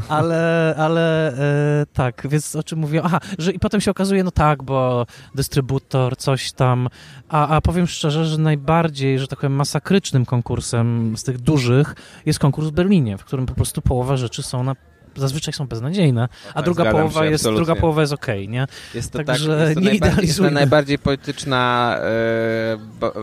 ale, 0.09 0.75
ale 0.77 1.33
e, 1.81 1.85
tak, 1.93 2.27
więc 2.29 2.55
o 2.55 2.63
czym 2.63 2.79
mówię? 2.79 3.01
Aha, 3.03 3.19
że 3.37 3.51
i 3.51 3.59
potem 3.59 3.81
się 3.81 3.91
okazuje, 3.91 4.23
no 4.23 4.31
tak, 4.31 4.63
bo 4.63 5.05
dystrybutor, 5.35 6.17
coś 6.17 6.51
tam, 6.51 6.89
a, 7.29 7.47
a 7.47 7.61
powiem 7.61 7.87
szczerze, 7.87 8.25
że 8.25 8.37
najbardziej, 8.37 9.19
że 9.19 9.27
tak 9.27 9.39
powiem, 9.39 9.53
masakrycznym 9.53 10.25
konkursem 10.25 11.17
z 11.17 11.23
tych 11.23 11.37
dużych 11.37 11.95
jest 12.25 12.39
konkurs 12.39 12.67
w 12.67 12.71
Berlinie, 12.71 13.17
w 13.17 13.25
którym 13.25 13.45
po 13.45 13.53
prostu 13.53 13.81
połowa 13.81 14.17
rzeczy 14.17 14.43
są 14.43 14.62
han 14.63 14.75
er 14.75 14.92
zazwyczaj 15.15 15.53
są 15.53 15.67
beznadziejne, 15.67 16.29
a 16.49 16.53
tak, 16.53 16.65
druga, 16.65 16.91
połowa 16.91 17.25
jest, 17.25 17.43
druga 17.43 17.75
połowa 17.75 18.01
jest 18.01 18.13
okej, 18.13 18.43
okay, 18.43 18.53
nie? 18.53 18.67
Jest 18.93 19.11
to, 19.11 19.23
Także 19.23 19.57
tak, 19.57 19.59
jest 19.59 19.73
to 19.73 19.79
nie 19.79 19.89
najbardziej, 19.89 20.27
jest 20.27 20.39
to 20.39 20.51
najbardziej 20.51 20.99
polityczna, 20.99 21.95
e, 21.99 22.77
bo, 22.99 23.13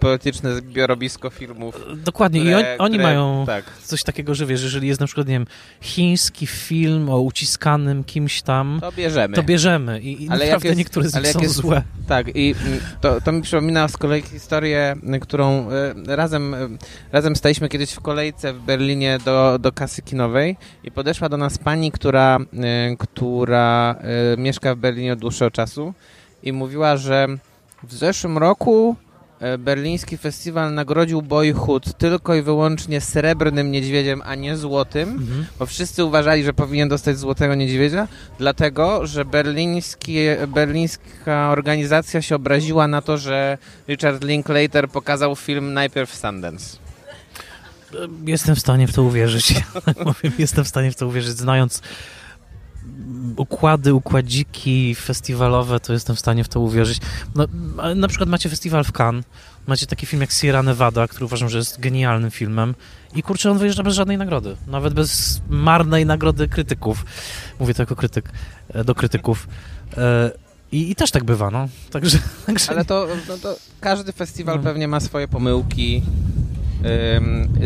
polityczne 0.00 0.54
zbiorowisko 0.54 1.30
filmów. 1.30 1.74
Dokładnie 1.96 2.40
które, 2.40 2.60
i 2.60 2.64
on, 2.64 2.64
oni 2.78 2.94
które, 2.94 3.04
mają 3.04 3.44
tak. 3.46 3.64
coś 3.82 4.02
takiego, 4.02 4.34
że 4.34 4.46
wiesz, 4.46 4.62
jeżeli 4.62 4.88
jest 4.88 5.00
na 5.00 5.06
przykład, 5.06 5.26
nie 5.26 5.34
wiem, 5.34 5.46
chiński 5.80 6.46
film 6.46 7.10
o 7.10 7.20
uciskanym 7.20 8.04
kimś 8.04 8.42
tam, 8.42 8.78
to 8.80 8.92
bierzemy. 8.92 9.36
To 9.36 9.42
bierzemy 9.42 10.00
i, 10.00 10.24
i 10.24 10.28
ale 10.28 10.44
naprawdę 10.44 10.68
jest, 10.68 10.78
niektóre 10.78 11.08
z 11.08 11.14
nich 11.14 11.26
są 11.26 11.40
jest, 11.40 11.54
złe. 11.54 11.82
Tak 12.06 12.36
i 12.36 12.54
to, 13.00 13.20
to 13.20 13.32
mi 13.32 13.42
przypomina 13.42 13.88
z 13.88 13.96
kolei 13.96 14.22
historię, 14.22 14.96
którą 15.20 15.70
e, 15.70 16.16
razem, 16.16 16.54
e, 16.54 16.68
razem 17.12 17.36
staliśmy 17.36 17.68
kiedyś 17.68 17.92
w 17.92 18.00
kolejce 18.00 18.52
w 18.52 18.60
Berlinie 18.60 19.18
do, 19.24 19.58
do 19.58 19.72
kasy 19.72 20.02
kinowej 20.02 20.56
i 20.84 20.90
podeszła 20.96 21.28
do 21.28 21.36
nas 21.36 21.58
pani, 21.58 21.92
która, 21.92 22.38
y, 22.92 22.96
która 22.96 23.96
y, 24.34 24.36
mieszka 24.40 24.74
w 24.74 24.78
Berlinie 24.78 25.12
od 25.12 25.18
dłuższego 25.18 25.50
czasu 25.50 25.94
i 26.42 26.52
mówiła, 26.52 26.96
że 26.96 27.26
w 27.82 27.94
zeszłym 27.94 28.38
roku 28.38 28.96
y, 29.54 29.58
berliński 29.58 30.16
festiwal 30.16 30.74
nagrodził 30.74 31.22
Boyhood 31.22 31.98
tylko 31.98 32.34
i 32.34 32.42
wyłącznie 32.42 33.00
srebrnym 33.00 33.72
niedźwiedziem, 33.72 34.22
a 34.24 34.34
nie 34.34 34.56
złotym, 34.56 35.08
mhm. 35.08 35.46
bo 35.58 35.66
wszyscy 35.66 36.04
uważali, 36.04 36.44
że 36.44 36.52
powinien 36.52 36.88
dostać 36.88 37.18
złotego 37.18 37.54
niedźwiedzia, 37.54 38.08
dlatego, 38.38 39.06
że 39.06 39.24
berliński, 39.24 40.16
berlińska 40.48 41.50
organizacja 41.50 42.22
się 42.22 42.36
obraziła 42.36 42.88
na 42.88 43.02
to, 43.02 43.18
że 43.18 43.58
Richard 43.88 44.24
Linklater 44.24 44.88
pokazał 44.88 45.36
film 45.36 45.72
najpierw 45.72 46.14
Sundance. 46.14 46.85
Jestem 48.26 48.56
w 48.56 48.60
stanie 48.60 48.88
w 48.88 48.92
to 48.92 49.02
uwierzyć. 49.02 49.54
Jestem 50.38 50.64
w 50.64 50.68
stanie 50.68 50.90
w 50.90 50.96
to 50.96 51.06
uwierzyć, 51.06 51.36
znając 51.36 51.82
układy, 53.36 53.94
układziki 53.94 54.94
festiwalowe, 54.94 55.80
to 55.80 55.92
jestem 55.92 56.16
w 56.16 56.18
stanie 56.18 56.44
w 56.44 56.48
to 56.48 56.60
uwierzyć. 56.60 56.98
No, 57.34 57.46
na 57.94 58.08
przykład 58.08 58.28
macie 58.28 58.48
festiwal 58.48 58.84
w 58.84 58.92
Cannes, 58.92 59.24
macie 59.66 59.86
taki 59.86 60.06
film 60.06 60.20
jak 60.20 60.32
Sierra 60.32 60.62
Nevada, 60.62 61.08
który 61.08 61.24
uważam, 61.24 61.48
że 61.48 61.58
jest 61.58 61.80
genialnym 61.80 62.30
filmem 62.30 62.74
i 63.14 63.22
kurczę, 63.22 63.50
on 63.50 63.58
wyjeżdża 63.58 63.82
bez 63.82 63.94
żadnej 63.94 64.18
nagrody, 64.18 64.56
nawet 64.66 64.94
bez 64.94 65.40
marnej 65.48 66.06
nagrody 66.06 66.48
krytyków. 66.48 67.04
Mówię 67.60 67.74
to 67.74 67.82
jako 67.82 67.96
krytyk, 67.96 68.32
e, 68.68 68.84
do 68.84 68.94
krytyków. 68.94 69.48
E, 69.96 70.30
I, 70.72 70.90
I, 70.90 70.94
też 70.94 71.10
tak 71.10 71.24
bywa, 71.24 71.50
no. 71.50 71.68
Także, 71.90 72.18
także... 72.46 72.70
Ale 72.70 72.84
to, 72.84 73.06
no 73.28 73.38
to 73.38 73.56
każdy 73.80 74.12
festiwal 74.12 74.56
no. 74.56 74.62
pewnie 74.62 74.88
ma 74.88 75.00
swoje 75.00 75.28
pomyłki, 75.28 76.02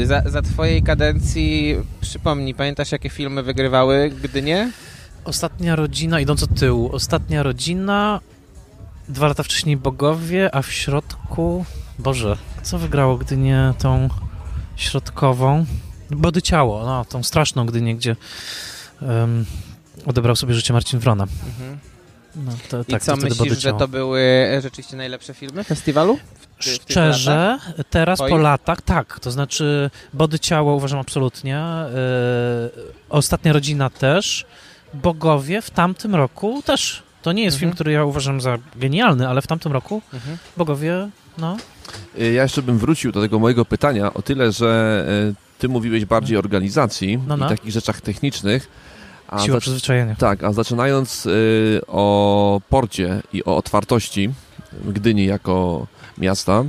za, 0.05 0.23
za 0.27 0.43
twojej 0.43 0.83
kadencji, 0.83 1.77
przypomnij, 2.01 2.55
pamiętasz 2.55 2.93
jakie 2.93 3.11
filmy 3.11 3.43
wygrywały 3.43 4.13
Gdynie? 4.23 4.71
Ostatnia 5.25 5.77
rodzina, 5.77 6.21
idąc 6.21 6.43
od 6.43 6.55
tyłu, 6.55 6.91
ostatnia 6.93 7.43
rodzina, 7.43 8.21
dwa 9.09 9.27
lata 9.27 9.43
wcześniej 9.43 9.77
Bogowie, 9.77 10.55
a 10.55 10.63
w 10.63 10.73
środku, 10.73 11.65
Boże, 11.99 12.37
co 12.63 12.79
wygrało 12.79 13.17
Gdynię 13.17 13.75
tą 13.79 14.09
środkową? 14.77 15.67
Body 16.11 16.43
Ciało, 16.43 16.85
no, 16.85 17.05
tą 17.05 17.23
straszną 17.23 17.67
Gdynię, 17.67 17.95
gdzie 17.95 18.17
um, 19.03 19.47
odebrał 20.07 20.37
sobie 20.37 20.55
życie 20.55 20.73
Marcin 20.73 20.99
Wrona. 20.99 21.25
Mhm. 21.25 21.79
No, 22.37 22.53
to, 22.69 22.81
I 22.83 22.85
tak, 22.85 23.03
co, 23.03 23.17
myślisz, 23.17 23.61
że 23.63 23.73
to 23.73 23.89
były 23.89 24.49
rzeczywiście 24.63 24.97
najlepsze 24.97 25.35
filmy 25.35 25.65
festiwalu? 25.65 26.19
Szczerze, 26.61 27.59
teraz 27.91 28.19
po 28.19 28.37
latach, 28.37 28.83
tak, 28.83 29.21
to 29.21 29.31
znaczy 29.31 29.91
Body 30.15 30.39
Ciało 30.39 30.75
uważam 30.75 30.99
absolutnie, 30.99 31.65
yy, 32.75 32.83
Ostatnia 33.09 33.53
Rodzina 33.53 33.91
też, 33.91 34.47
Bogowie 34.95 35.63
w 35.63 35.71
tamtym 35.71 36.15
roku 36.15 36.63
też. 36.63 37.03
To 37.23 37.33
nie 37.33 37.45
jest 37.45 37.55
mhm. 37.55 37.61
film, 37.61 37.75
który 37.75 37.93
ja 37.93 38.05
uważam 38.05 38.41
za 38.41 38.59
genialny, 38.77 39.29
ale 39.29 39.43
w 39.43 39.47
tamtym 39.47 39.73
roku 39.73 40.03
mhm. 40.13 40.39
Bogowie, 40.57 41.09
no. 41.39 41.57
Y, 42.19 42.33
ja 42.33 42.43
jeszcze 42.43 42.63
bym 42.63 42.79
wrócił 42.79 43.13
do 43.13 43.21
tego 43.21 43.39
mojego 43.39 43.65
pytania 43.65 44.15
o 44.15 44.23
tyle, 44.23 44.53
że 44.53 45.05
y, 45.31 45.59
ty 45.59 45.69
mówiłeś 45.69 46.05
bardziej 46.05 46.37
o 46.37 46.41
organizacji 46.41 47.19
no, 47.27 47.37
no. 47.37 47.47
i 47.47 47.49
takich 47.49 47.73
rzeczach 47.73 48.01
technicznych, 48.01 48.69
a 49.29 49.39
Siła 49.39 49.61
przyzwyczajenia. 49.61 50.15
Tak, 50.15 50.45
a 50.45 50.53
zaczynając 50.53 51.27
y, 51.27 51.81
o 51.87 52.61
porcie 52.69 53.23
i 53.33 53.45
o 53.45 53.57
otwartości 53.57 54.31
Gdyni 54.73 55.25
jako 55.25 55.87
miasta, 56.21 56.65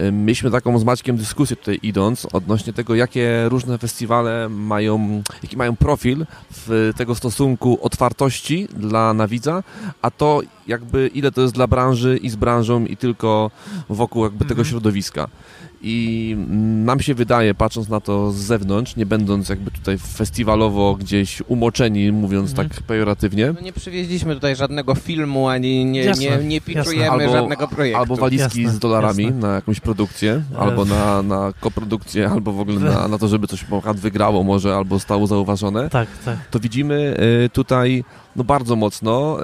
y, 0.00 0.12
mieliśmy 0.12 0.50
taką 0.50 0.78
z 0.78 0.84
Maćkiem 0.84 1.16
dyskusję 1.16 1.56
tutaj 1.56 1.78
idąc 1.82 2.26
odnośnie 2.32 2.72
tego, 2.72 2.94
jakie 2.94 3.48
różne 3.48 3.78
festiwale 3.78 4.48
mają, 4.48 5.22
jaki 5.42 5.56
mają 5.56 5.76
profil 5.76 6.26
w 6.50 6.92
tego 6.96 7.14
stosunku 7.14 7.78
otwartości 7.82 8.68
dla 8.76 9.14
nawidza, 9.14 9.62
a 10.02 10.10
to 10.10 10.40
jakby 10.66 11.10
ile 11.14 11.32
to 11.32 11.40
jest 11.40 11.54
dla 11.54 11.66
branży 11.66 12.18
i 12.22 12.30
z 12.30 12.36
branżą 12.36 12.84
i 12.84 12.96
tylko 12.96 13.50
wokół 13.88 14.24
jakby 14.24 14.44
tego 14.44 14.60
mhm. 14.60 14.68
środowiska. 14.68 15.28
I 15.82 16.36
nam 16.84 17.00
się 17.00 17.14
wydaje, 17.14 17.54
patrząc 17.54 17.88
na 17.88 18.00
to 18.00 18.32
z 18.32 18.36
zewnątrz, 18.36 18.96
nie 18.96 19.06
będąc 19.06 19.48
jakby 19.48 19.70
tutaj 19.70 19.98
festiwalowo 19.98 20.94
gdzieś 20.94 21.42
umoczeni, 21.48 22.12
mówiąc 22.12 22.50
mhm. 22.50 22.68
tak 22.68 22.82
pejoratywnie. 22.82 23.52
No 23.54 23.60
nie 23.60 23.72
przywieźliśmy 23.72 24.34
tutaj 24.34 24.56
żadnego 24.56 24.94
filmu, 24.94 25.48
ani 25.48 25.84
nie, 25.84 26.04
jasne, 26.04 26.24
nie, 26.24 26.44
nie 26.44 26.60
piczujemy 26.60 27.10
albo, 27.10 27.32
żadnego 27.32 27.68
projektu. 27.68 28.00
Albo 28.00 28.16
walizki 28.16 28.62
jasne, 28.62 28.76
z 28.76 28.78
dolarami 28.78 29.24
jasne. 29.24 29.40
na 29.40 29.54
jakąś 29.54 29.80
produkcję, 29.80 30.42
albo 30.58 30.84
na, 30.84 31.22
na 31.22 31.52
koprodukcję, 31.60 32.28
albo 32.28 32.52
w 32.52 32.60
ogóle 32.60 32.80
na, 32.80 33.08
na 33.08 33.18
to, 33.18 33.28
żeby 33.28 33.46
coś 33.46 33.64
wygrało 33.94 34.42
może, 34.42 34.76
albo 34.76 35.00
stało 35.00 35.26
zauważone. 35.26 35.90
Tak, 35.90 36.08
tak. 36.24 36.36
To 36.50 36.60
widzimy 36.60 37.16
y, 37.44 37.48
tutaj 37.48 38.04
no 38.36 38.44
bardzo 38.44 38.76
mocno 38.76 39.38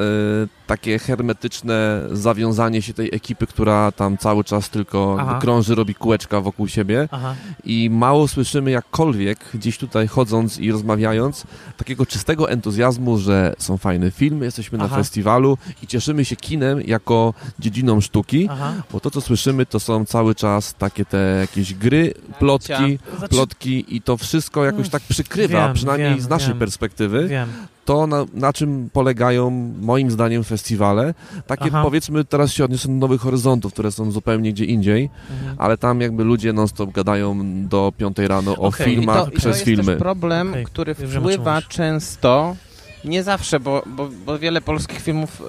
y, 0.45 0.49
takie 0.67 0.99
hermetyczne 0.99 2.03
zawiązanie 2.13 2.83
się 2.83 2.95
tej 2.95 3.15
ekipy, 3.15 3.47
która 3.47 3.93
tam 3.93 4.19
cały 4.19 4.45
czas 4.45 4.71
tylko 4.71 5.19
krąży, 5.41 5.75
robi 5.75 5.95
kółeczka 5.95 6.41
wokół 6.41 6.69
siebie 6.69 7.09
Aha. 7.11 7.35
i 7.65 7.91
mało 7.91 8.29
słyszymy 8.29 8.71
jakkolwiek 8.71 9.39
gdzieś 9.55 9.79
tutaj 9.79 10.09
chodząc 10.09 10.59
i 10.59 10.73
rozmawiając 10.73 11.45
takiego 11.77 12.07
czystego 12.07 12.51
entuzjazmu, 12.51 13.19
że 13.19 13.55
są 13.59 13.77
fajne 13.77 14.11
filmy, 14.11 14.45
jesteśmy 14.45 14.79
Aha. 14.79 14.89
na 14.89 14.97
festiwalu 14.97 15.59
i 15.83 15.87
cieszymy 15.87 16.25
się 16.25 16.37
kinem 16.37 16.81
jako 16.81 17.35
dziedziną 17.59 18.01
sztuki, 18.01 18.49
Aha. 18.51 18.73
bo 18.93 19.01
to 19.01 19.11
co 19.11 19.21
słyszymy 19.21 19.67
to 19.67 19.81
są 19.81 20.05
cały 20.05 20.35
czas 20.35 20.75
takie 20.75 21.05
te 21.05 21.19
jakieś 21.41 21.75
gry, 21.75 22.15
plotki, 22.39 22.99
plotki 23.31 23.97
i 23.97 24.03
to 24.03 24.17
wszystko 24.17 24.65
jakoś 24.65 24.89
tak 24.89 25.03
przykrywa, 25.03 25.67
wiem, 25.67 25.75
przynajmniej 25.75 26.11
wiem, 26.11 26.21
z 26.21 26.29
naszej 26.29 26.49
wiem. 26.49 26.59
perspektywy. 26.59 27.29
To, 27.87 28.07
na, 28.07 28.25
na 28.35 28.53
czym 28.53 28.91
polegają 28.93 29.51
moim 29.81 30.11
zdaniem 30.11 30.45
festiwale. 30.45 31.15
Takie 31.47 31.65
Aha. 31.69 31.83
powiedzmy, 31.83 32.25
teraz 32.25 32.53
się 32.53 32.65
odniosę 32.65 32.89
do 32.89 32.95
Nowych 32.95 33.21
Horyzontów, 33.21 33.73
które 33.73 33.93
są 33.93 34.11
zupełnie 34.11 34.53
gdzie 34.53 34.65
indziej, 34.65 35.11
mhm. 35.31 35.57
ale 35.59 35.79
tam 35.79 36.01
jakby 36.01 36.25
ludzie 36.25 36.53
non-stop 36.53 36.93
gadają 36.93 37.37
do 37.69 37.93
piątej 37.99 38.29
rano 38.29 38.53
o 38.53 38.57
okay. 38.57 38.87
filmach 38.87 39.29
I 39.29 39.31
to, 39.31 39.37
przez 39.37 39.57
i 39.57 39.61
to 39.61 39.65
filmy. 39.65 39.85
To 39.85 39.91
jest 39.91 40.03
problem, 40.03 40.51
okay. 40.51 40.65
który 40.65 40.95
wpływa 40.95 41.63
często, 41.63 42.57
nie 43.05 43.23
zawsze, 43.23 43.61
bo, 43.61 43.83
bo, 43.87 44.09
bo 44.27 44.39
wiele 44.39 44.61
polskich 44.61 45.01
filmów 45.01 45.41
e, 45.41 45.45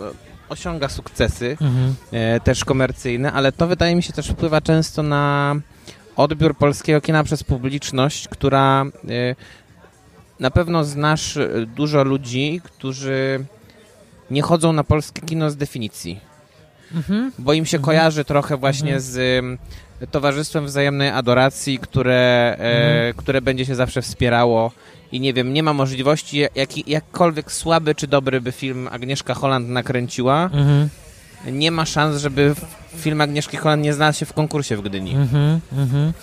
osiąga 0.50 0.90
sukcesy, 0.90 1.58
mhm. 1.62 1.96
e, 2.12 2.40
też 2.40 2.66
komercyjne, 2.66 3.32
ale 3.32 3.52
to 3.52 3.68
wydaje 3.68 3.96
mi 3.96 4.04
się 4.04 4.14
też 4.14 4.28
wpływa 4.28 4.62
często 4.62 5.04
na 5.04 5.56
odbiór 6.16 6.58
polskiego 6.58 7.02
kina 7.02 7.24
przez 7.24 7.44
publiczność, 7.44 8.28
która 8.28 8.86
e, 9.10 9.36
na 10.40 10.52
pewno 10.52 10.84
znasz 10.84 11.38
e, 11.38 11.66
dużo 11.76 12.04
ludzi, 12.04 12.62
którzy 12.64 13.46
nie 14.32 14.42
chodzą 14.42 14.74
na 14.74 14.84
polskie 14.84 15.22
kino 15.22 15.50
z 15.52 15.56
definicji. 15.56 16.20
Mhm. 16.96 17.32
Bo 17.40 17.54
im 17.54 17.66
się 17.66 17.78
mhm. 17.78 17.86
kojarzy 17.86 18.26
trochę 18.26 18.58
właśnie 18.58 18.96
mhm. 18.96 19.02
z 19.02 19.46
Towarzystwem 20.12 20.66
Wzajemnej 20.66 21.10
Adoracji, 21.10 21.80
które, 21.80 22.56
e, 22.60 23.14
które 23.18 23.42
będzie 23.42 23.66
się 23.66 23.76
zawsze 23.76 24.02
wspierało 24.02 24.72
i 25.12 25.20
nie 25.20 25.34
wiem, 25.34 25.54
nie 25.54 25.64
ma 25.64 25.74
możliwości, 25.74 26.38
jak, 26.56 26.88
jakkolwiek 26.88 27.52
słaby 27.52 27.96
czy 27.96 28.08
dobry 28.08 28.42
by 28.42 28.52
film 28.52 28.90
Agnieszka 28.92 29.34
Holland 29.34 29.70
nakręciła, 29.70 30.44
mhm. 30.44 30.90
nie 31.52 31.72
ma 31.72 31.86
szans, 31.86 32.22
żeby 32.22 32.56
film 32.98 33.22
Agnieszki 33.22 33.58
Holland 33.58 33.84
nie 33.84 33.94
znalazł 33.94 34.20
się 34.20 34.26
w 34.26 34.34
konkursie 34.34 34.78
w 34.78 34.82
Gdyni. 34.82 35.16
Mhm, 35.16 35.60
mhm. 35.78 36.14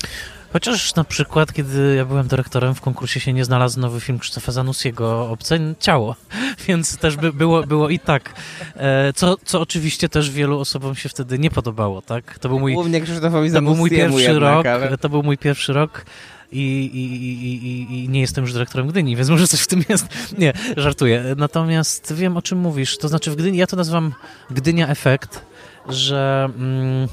Chociaż 0.55 0.95
na 0.95 1.05
przykład, 1.05 1.53
kiedy 1.53 1.95
ja 1.97 2.05
byłem 2.05 2.29
dyrektorem, 2.29 2.75
w 2.75 2.81
konkursie 2.81 3.21
się 3.21 3.33
nie 3.33 3.45
znalazł 3.45 3.81
nowy 3.81 4.01
film 4.01 4.19
Krzysztofa 4.19 4.53
Zanussiego, 4.53 5.31
Obce 5.31 5.59
Ciało, 5.81 6.17
więc 6.69 6.99
też 6.99 7.17
by 7.17 7.33
było, 7.33 7.63
było 7.63 7.89
i 7.89 7.99
tak. 7.99 8.35
E, 8.77 9.13
co, 9.13 9.37
co 9.45 9.61
oczywiście 9.61 10.09
też 10.09 10.31
wielu 10.31 10.61
osobom 10.61 10.95
się 10.95 11.09
wtedy 11.09 11.39
nie 11.39 11.51
podobało, 11.51 12.03
tak? 12.03 12.39
To 12.39 12.49
był 12.49 12.61
mój, 12.61 12.75
Głównie 12.75 13.01
Krzysztofowi 13.01 13.53
to 13.53 13.63
był 13.63 13.77
mój 13.77 13.91
pierwszy 13.91 14.23
jednak, 14.23 14.41
rok, 14.41 14.67
ale... 14.67 14.99
to 14.99 15.09
był 15.09 15.23
mój 15.23 15.39
pierwszy 15.39 15.73
rok 15.73 16.05
i, 16.53 16.91
i, 16.95 17.05
i, 17.47 18.05
i, 18.05 18.09
nie 18.09 18.21
jestem 18.21 18.45
już 18.45 18.53
dyrektorem 18.53 18.89
Gdyni, 18.89 19.17
więc 19.17 19.29
może 19.29 19.49
coś 19.49 19.61
w 19.61 19.67
tym 19.67 19.85
jest. 19.89 20.07
Nie, 20.39 20.53
żartuję. 20.77 21.25
Natomiast 21.37 22.15
wiem, 22.15 22.37
o 22.37 22.43
czym 22.43 22.59
mówisz. 22.59 22.99
To 22.99 23.09
znaczy 23.09 23.31
w 23.31 23.37
Gdyni, 23.37 23.59
ja 23.59 23.67
to 23.67 23.77
nazywam 23.77 24.13
Gdynia 24.51 24.89
Efekt, 24.89 25.41
że... 25.89 26.49
Mm, 26.59 27.09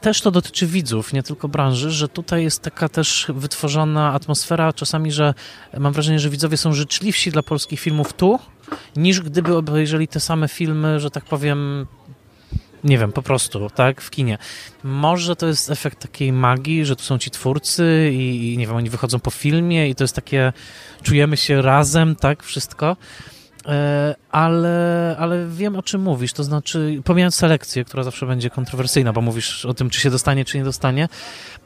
też 0.00 0.20
to 0.20 0.30
dotyczy 0.30 0.66
widzów, 0.66 1.12
nie 1.12 1.22
tylko 1.22 1.48
branży, 1.48 1.90
że 1.90 2.08
tutaj 2.08 2.42
jest 2.42 2.62
taka 2.62 2.88
też 2.88 3.26
wytworzona 3.34 4.12
atmosfera 4.12 4.72
czasami, 4.72 5.12
że 5.12 5.34
mam 5.78 5.92
wrażenie, 5.92 6.20
że 6.20 6.30
widzowie 6.30 6.56
są 6.56 6.72
życzliwsi 6.72 7.30
dla 7.30 7.42
polskich 7.42 7.80
filmów 7.80 8.12
tu, 8.12 8.38
niż 8.96 9.20
gdyby 9.20 9.56
obejrzeli 9.56 10.08
te 10.08 10.20
same 10.20 10.48
filmy, 10.48 11.00
że 11.00 11.10
tak 11.10 11.24
powiem, 11.24 11.86
nie 12.84 12.98
wiem, 12.98 13.12
po 13.12 13.22
prostu, 13.22 13.70
tak, 13.70 14.00
w 14.00 14.10
kinie. 14.10 14.38
Może 14.84 15.36
to 15.36 15.46
jest 15.46 15.70
efekt 15.70 15.98
takiej 15.98 16.32
magii, 16.32 16.84
że 16.84 16.96
tu 16.96 17.02
są 17.02 17.18
ci 17.18 17.30
twórcy 17.30 18.10
i, 18.14 18.52
i 18.54 18.58
nie 18.58 18.66
wiem, 18.66 18.76
oni 18.76 18.90
wychodzą 18.90 19.20
po 19.20 19.30
filmie 19.30 19.88
i 19.88 19.94
to 19.94 20.04
jest 20.04 20.14
takie, 20.14 20.52
czujemy 21.02 21.36
się 21.36 21.62
razem, 21.62 22.16
tak, 22.16 22.42
wszystko. 22.42 22.96
E, 23.66 24.14
ale, 24.30 25.16
ale 25.18 25.46
wiem 25.46 25.76
o 25.76 25.82
czym 25.82 26.02
mówisz, 26.02 26.32
to 26.32 26.44
znaczy, 26.44 27.02
pomijając 27.04 27.34
selekcję, 27.34 27.84
która 27.84 28.02
zawsze 28.02 28.26
będzie 28.26 28.50
kontrowersyjna, 28.50 29.12
bo 29.12 29.20
mówisz 29.20 29.64
o 29.64 29.74
tym, 29.74 29.90
czy 29.90 30.00
się 30.00 30.10
dostanie, 30.10 30.44
czy 30.44 30.58
nie 30.58 30.64
dostanie, 30.64 31.08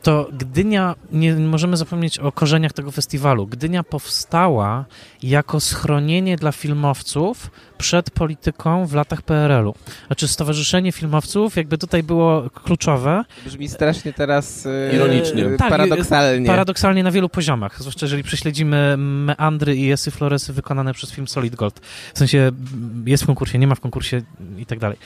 to 0.03 0.29
Gdynia, 0.33 0.95
nie 1.13 1.35
możemy 1.35 1.77
zapomnieć 1.77 2.19
o 2.19 2.33
korzeniach 2.33 2.73
tego 2.73 2.91
festiwalu. 2.91 3.47
Gdynia 3.47 3.83
powstała 3.83 4.85
jako 5.23 5.61
schronienie 5.61 6.37
dla 6.37 6.53
filmowców 6.53 7.51
przed 7.79 8.11
polityką 8.11 8.87
w 8.87 8.95
latach 8.95 9.23
PRL-u. 9.23 9.75
Znaczy 10.07 10.29
Stowarzyszenie 10.29 10.93
Filmowców 10.93 11.57
jakby 11.57 11.79
tutaj 11.79 12.03
było 12.03 12.51
kluczowe. 12.51 13.25
Brzmi 13.47 13.69
strasznie 13.69 14.13
teraz 14.13 14.67
e, 14.67 14.95
ironicznie. 14.95 15.45
Tak, 15.59 15.71
paradoksalnie. 15.71 16.47
Paradoksalnie 16.47 17.03
na 17.03 17.11
wielu 17.11 17.29
poziomach, 17.29 17.81
zwłaszcza 17.81 18.07
jeżeli 18.07 18.23
prześledzimy 18.23 18.97
meandry 18.97 19.77
i 19.77 19.93
esy 19.93 20.11
Floresy 20.11 20.53
wykonane 20.53 20.95
przez 20.95 21.13
film 21.13 21.29
Solid 21.29 21.55
Gold. 21.55 21.81
W 22.15 22.19
sensie 22.19 22.51
jest 23.07 23.23
w 23.23 23.27
konkursie, 23.27 23.59
nie 23.59 23.67
ma 23.67 23.75
w 23.75 23.81
konkursie 23.81 24.23
i 24.59 24.67
tak 24.67 24.79
dalej 24.79 24.99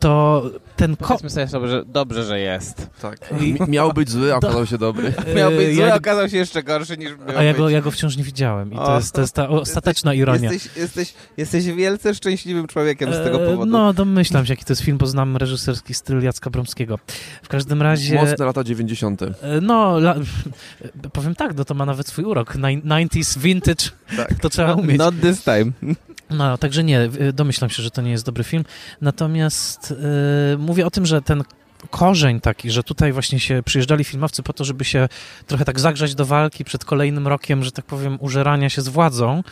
to 0.00 0.42
ten 0.76 0.96
ko... 0.96 1.18
Powiedzmy 1.18 1.48
sobie, 1.48 1.68
że 1.68 1.84
dobrze, 1.84 2.24
że 2.24 2.40
jest. 2.40 2.86
Tak. 3.02 3.34
I... 3.40 3.56
Miał 3.68 3.92
być 3.92 4.10
zły, 4.10 4.34
a 4.34 4.36
okazał 4.46 4.66
się 4.66 4.78
dobry. 4.78 5.12
Miał 5.36 5.50
być 5.50 5.74
zły, 5.76 5.92
a 5.92 5.96
okazał 5.96 6.28
się 6.28 6.36
jeszcze 6.36 6.62
gorszy 6.62 6.98
niż 6.98 7.10
miał 7.28 7.38
A 7.38 7.42
ja 7.42 7.54
go, 7.54 7.68
ja 7.68 7.80
go 7.80 7.90
wciąż 7.90 8.16
nie 8.16 8.24
widziałem 8.24 8.72
i 8.72 8.76
to, 8.76 8.96
jest, 8.96 9.12
to 9.12 9.20
jest 9.20 9.34
ta 9.34 9.48
ostateczna 9.66 10.14
jesteś, 10.14 10.22
ironia. 10.22 10.52
Jesteś, 10.52 10.76
jesteś, 10.76 11.14
jesteś 11.36 11.64
wielce 11.64 12.14
szczęśliwym 12.14 12.66
człowiekiem 12.66 13.14
z 13.14 13.24
tego 13.24 13.44
e, 13.44 13.46
powodu. 13.46 13.70
No, 13.70 13.92
domyślam 13.92 14.46
się, 14.46 14.52
jaki 14.52 14.64
to 14.64 14.72
jest 14.72 14.82
film, 14.82 14.98
bo 14.98 15.06
znam 15.06 15.36
reżyserski 15.36 15.94
styl 15.94 16.22
Jacka 16.22 16.50
Bromskiego. 16.50 16.98
W 17.42 17.48
każdym 17.48 17.82
razie... 17.82 18.14
Mocne 18.14 18.46
lata 18.46 18.64
90. 18.64 19.22
E, 19.22 19.32
no, 19.62 19.98
la... 19.98 20.14
powiem 21.12 21.34
tak, 21.34 21.56
no 21.56 21.64
to 21.64 21.74
ma 21.74 21.86
nawet 21.86 22.08
swój 22.08 22.24
urok. 22.24 22.56
90s 22.56 23.38
vintage, 23.38 23.90
tak. 24.16 24.34
to 24.34 24.50
trzeba 24.50 24.74
umieć. 24.74 24.98
Not 24.98 25.14
this 25.20 25.42
time. 25.44 25.94
No, 26.30 26.58
także 26.58 26.84
nie, 26.84 27.08
domyślam 27.32 27.70
się, 27.70 27.82
że 27.82 27.90
to 27.90 28.02
nie 28.02 28.10
jest 28.10 28.26
dobry 28.26 28.44
film. 28.44 28.64
Natomiast 29.00 29.90
yy, 29.90 30.58
mówię 30.58 30.86
o 30.86 30.90
tym, 30.90 31.06
że 31.06 31.22
ten 31.22 31.44
korzeń 31.90 32.40
taki, 32.40 32.70
że 32.70 32.82
tutaj 32.82 33.12
właśnie 33.12 33.40
się 33.40 33.62
przyjeżdżali 33.62 34.04
filmowcy 34.04 34.42
po 34.42 34.52
to, 34.52 34.64
żeby 34.64 34.84
się 34.84 35.08
trochę 35.46 35.64
tak 35.64 35.80
zagrzać 35.80 36.14
do 36.14 36.26
walki 36.26 36.64
przed 36.64 36.84
kolejnym 36.84 37.28
rokiem, 37.28 37.64
że 37.64 37.72
tak 37.72 37.84
powiem, 37.84 38.18
użerania 38.20 38.70
się 38.70 38.82
z 38.82 38.88
władzą, 38.88 39.42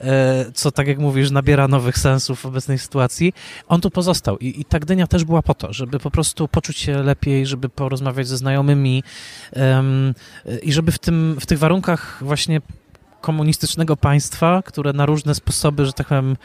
e, 0.00 0.44
co 0.54 0.70
tak 0.70 0.86
jak 0.86 0.98
mówisz, 0.98 1.30
nabiera 1.30 1.68
nowych 1.68 1.98
sensów 1.98 2.40
w 2.40 2.46
obecnej 2.46 2.78
sytuacji, 2.78 3.32
on 3.68 3.80
tu 3.80 3.90
pozostał. 3.90 4.38
I, 4.38 4.60
i 4.60 4.64
ta 4.64 4.78
Gdynia 4.78 5.06
też 5.06 5.24
była 5.24 5.42
po 5.42 5.54
to, 5.54 5.72
żeby 5.72 5.98
po 5.98 6.10
prostu 6.10 6.48
poczuć 6.48 6.78
się 6.78 7.02
lepiej, 7.02 7.46
żeby 7.46 7.68
porozmawiać 7.68 8.28
ze 8.28 8.36
znajomymi 8.36 9.02
um, 9.56 10.14
i 10.62 10.72
żeby 10.72 10.92
w, 10.92 10.98
tym, 10.98 11.36
w 11.40 11.46
tych 11.46 11.58
warunkach 11.58 12.18
właśnie 12.22 12.60
komunistycznego 13.20 13.96
państwa, 13.96 14.62
które 14.62 14.92
na 14.92 15.06
różne 15.06 15.34
sposoby, 15.34 15.86
że 15.86 15.92
tak 15.92 16.06
powiem, 16.06 16.36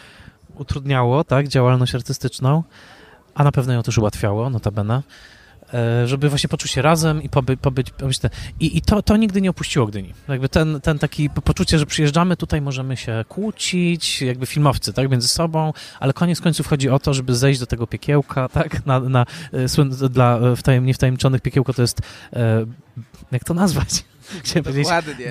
utrudniało 0.55 1.23
tak, 1.23 1.47
działalność 1.47 1.95
artystyczną, 1.95 2.63
a 3.35 3.43
na 3.43 3.51
pewno 3.51 3.73
ją 3.73 3.83
też 3.83 3.97
ułatwiało, 3.97 4.49
notabene, 4.49 5.03
e, 5.73 6.07
żeby 6.07 6.29
właśnie 6.29 6.49
poczuć 6.49 6.71
się 6.71 6.81
razem 6.81 7.23
i 7.23 7.29
poby, 7.29 7.57
pobyć, 7.57 7.91
pobyć 7.91 8.19
ten. 8.19 8.31
I, 8.59 8.77
i 8.77 8.81
to, 8.81 9.01
to 9.01 9.17
nigdy 9.17 9.41
nie 9.41 9.49
opuściło 9.49 9.85
Gdyni. 9.85 10.13
Jakby 10.27 10.49
ten, 10.49 10.81
ten 10.81 10.99
taki 10.99 11.29
poczucie, 11.29 11.79
że 11.79 11.85
przyjeżdżamy, 11.85 12.37
tutaj 12.37 12.61
możemy 12.61 12.97
się 12.97 13.25
kłócić, 13.29 14.21
jakby 14.21 14.45
filmowcy, 14.45 14.93
tak, 14.93 15.11
między 15.11 15.27
sobą, 15.27 15.73
ale 15.99 16.13
koniec 16.13 16.41
końców 16.41 16.67
chodzi 16.67 16.89
o 16.89 16.99
to, 16.99 17.13
żeby 17.13 17.35
zejść 17.35 17.59
do 17.59 17.65
tego 17.65 17.87
piekiełka, 17.87 18.49
tak, 18.49 18.85
na, 18.85 18.99
na, 18.99 19.25
e, 19.53 20.09
dla 20.09 20.39
wtajem, 20.55 20.85
niewtajemniczonych 20.85 21.41
piekiełko 21.41 21.73
to 21.73 21.81
jest, 21.81 22.01
e, 22.33 22.65
jak 23.31 23.43
to 23.43 23.53
nazwać? 23.53 24.03
Chciałem 24.43 24.63
powiedzieć 24.63 24.87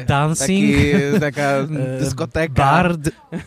dancing, 0.07 0.77
Taki, 0.77 1.21
taka 1.21 1.43
e, 1.43 1.99
dyskoteka. 2.01 2.55
Bar, 2.55 2.97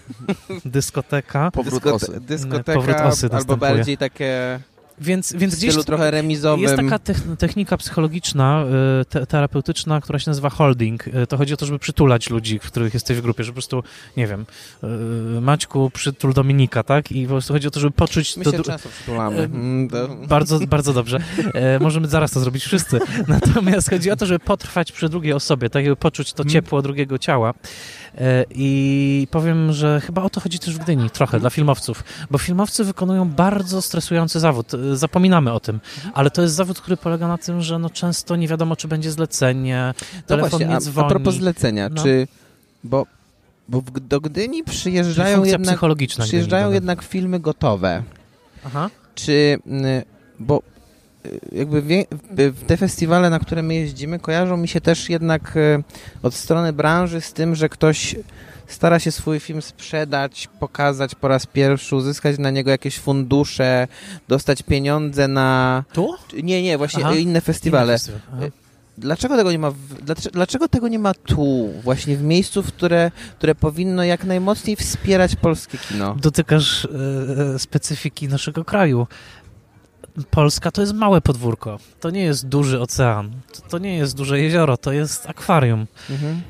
dyskoteka. 0.66 1.52
Powrót 1.52 1.86
osy. 1.86 2.20
Dyskoteka, 2.20 2.74
Powrót 2.74 2.98
osy 3.02 3.30
albo 3.32 3.58
bardziej 3.58 3.98
takie 3.98 4.60
więc, 5.02 5.34
więc 5.34 5.56
gdzieś 5.56 5.86
trochę 5.86 6.12
remizowym. 6.12 6.64
Jest 6.64 6.76
taka 6.76 7.00
technika 7.38 7.78
psychologiczna, 7.78 8.66
y, 9.02 9.06
te 9.06 9.26
terapeutyczna, 9.26 10.02
która 10.02 10.20
się 10.20 10.30
nazywa 10.30 10.50
holding. 10.50 11.08
Y, 11.08 11.28
to 11.28 11.38
chodzi 11.38 11.54
o 11.54 11.58
to, 11.58 11.66
żeby 11.66 11.80
przytulać 11.80 12.30
ludzi, 12.30 12.60
w 12.60 12.72
których 12.72 12.94
jesteś 12.94 13.18
w 13.18 13.22
grupie, 13.22 13.44
że 13.44 13.52
po 13.52 13.54
prostu, 13.54 13.84
nie 14.18 14.28
wiem, 14.28 14.46
y, 15.38 15.42
Maćku, 15.42 15.90
przytul 15.90 16.34
Dominika, 16.34 16.84
tak? 16.84 17.12
I 17.12 17.24
po 17.24 17.30
prostu 17.30 17.54
chodzi 17.54 17.68
o 17.68 17.72
to, 17.72 17.80
żeby 17.80 17.92
poczuć... 17.92 18.38
My 18.38 18.46
się 18.46 18.64
często 18.64 18.90
przytulamy. 18.90 19.38
Mm, 19.38 19.90
bardzo, 20.28 20.60
bardzo 20.76 20.94
dobrze. 20.94 21.20
Możemy 21.80 22.08
zaraz 22.08 22.32
to 22.32 22.40
zrobić 22.40 22.64
wszyscy. 22.64 23.00
Natomiast 23.28 23.90
chodzi 23.90 24.12
o 24.12 24.16
to, 24.16 24.26
żeby 24.26 24.40
potrwać 24.40 24.92
przy 24.92 25.10
drugiej 25.10 25.34
osobie, 25.34 25.70
tak? 25.70 25.84
Żeby 25.84 25.96
poczuć 25.96 26.34
to 26.34 26.44
mhm. 26.44 26.54
ciepło 26.54 26.82
drugiego 26.82 27.18
ciała. 27.18 27.54
E, 28.18 28.46
I 28.50 29.28
powiem, 29.32 29.74
że 29.74 30.02
chyba 30.02 30.24
o 30.24 30.30
to 30.30 30.42
chodzi 30.42 30.60
też 30.60 30.76
w 30.76 30.78
Gdyni, 30.78 31.10
trochę 31.10 31.40
dla 31.40 31.50
filmowców, 31.50 32.04
bo 32.32 32.38
filmowcy 32.38 32.84
wykonują 32.84 33.30
bardzo 33.30 33.82
stresujący 33.82 34.40
zawód. 34.40 34.74
E, 34.74 34.96
zapominamy 34.96 35.54
o 35.54 35.60
tym, 35.60 35.80
ale 36.14 36.32
to 36.32 36.42
jest 36.42 36.56
zawód, 36.56 36.82
który 36.82 36.98
polega 36.98 37.28
na 37.28 37.38
tym, 37.38 37.62
że 37.62 37.80
no 37.80 37.90
często 37.90 38.36
nie 38.36 38.48
wiadomo, 38.48 38.76
czy 38.76 38.88
będzie 38.88 39.12
zlecenie, 39.12 39.94
no 40.16 40.22
telefon 40.28 40.50
no 40.52 40.58
właśnie, 40.58 40.74
nie 40.76 40.82
dzwoni. 40.82 41.04
A, 41.04 41.08
a 41.08 41.10
propos 41.10 41.36
zlecenia, 41.36 41.90
no. 41.90 42.04
czy... 42.04 42.28
Bo, 42.84 43.06
bo 43.70 43.84
do 44.02 44.22
Gdyni 44.22 44.64
przyjeżdżają 44.64 45.44
jednak, 45.44 45.80
przyjeżdżają 46.20 46.72
jednak 46.72 47.02
filmy 47.02 47.40
gotowe. 47.40 48.04
Aha. 48.66 48.90
Czy... 49.16 49.60
Bo 50.40 50.62
jakby 51.52 52.06
te 52.68 52.78
festiwale, 52.78 53.30
na 53.30 53.40
które 53.40 53.64
my 53.64 53.76
jeździmy, 53.76 54.20
kojarzą 54.20 54.58
mi 54.58 54.68
się 54.68 54.82
też 54.82 55.10
jednak 55.10 55.58
e, 55.58 55.84
od 56.24 56.34
strony 56.34 56.74
branży 56.74 57.22
z 57.22 57.34
tym, 57.34 57.56
że 57.56 57.70
ktoś 57.70 58.16
stara 58.68 59.00
się 59.00 59.12
swój 59.12 59.40
film 59.40 59.62
sprzedać, 59.62 60.50
pokazać 60.60 61.16
po 61.16 61.28
raz 61.28 61.46
pierwszy, 61.46 61.96
uzyskać 61.96 62.40
na 62.40 62.52
niego 62.52 62.72
jakieś 62.72 63.00
fundusze, 63.00 63.88
dostać 64.28 64.64
pieniądze 64.64 65.28
na... 65.28 65.84
Tu? 65.94 66.16
Nie, 66.44 66.64
nie, 66.64 66.78
właśnie 66.78 67.06
Aha. 67.06 67.16
inne 67.16 67.42
festiwale. 67.42 67.94
Inne 67.94 67.98
festiwale. 67.98 68.52
dlaczego 68.98 69.38
tego 69.38 69.52
nie 69.52 69.60
ma, 69.60 69.72
w, 69.72 69.78
dlaczego 70.34 70.68
tego 70.68 70.88
nie 70.88 71.00
ma 71.00 71.14
tu, 71.14 71.70
właśnie 71.84 72.18
w 72.18 72.24
miejscu, 72.24 72.64
w 72.64 72.68
które, 72.68 73.12
które 73.38 73.56
powinno 73.56 74.04
jak 74.04 74.24
najmocniej 74.24 74.76
wspierać 74.76 75.36
polskie 75.36 75.78
kino? 75.78 76.16
Dotykasz 76.22 76.86
e, 76.86 77.60
specyfiki 77.60 78.28
naszego 78.28 78.66
kraju. 78.66 79.08
Polska 80.32 80.72
to 80.72 80.82
jest 80.82 80.94
małe 80.94 81.22
podwórko. 81.22 81.80
To 82.00 82.10
nie 82.10 82.24
jest 82.24 82.48
duży 82.48 82.82
ocean. 82.82 83.32
To 83.70 83.78
nie 83.78 83.98
jest 83.98 84.18
duże 84.18 84.40
jezioro. 84.40 84.78
To 84.78 84.92
jest 84.92 85.30
akwarium. 85.30 85.88
Mhm. 86.10 86.42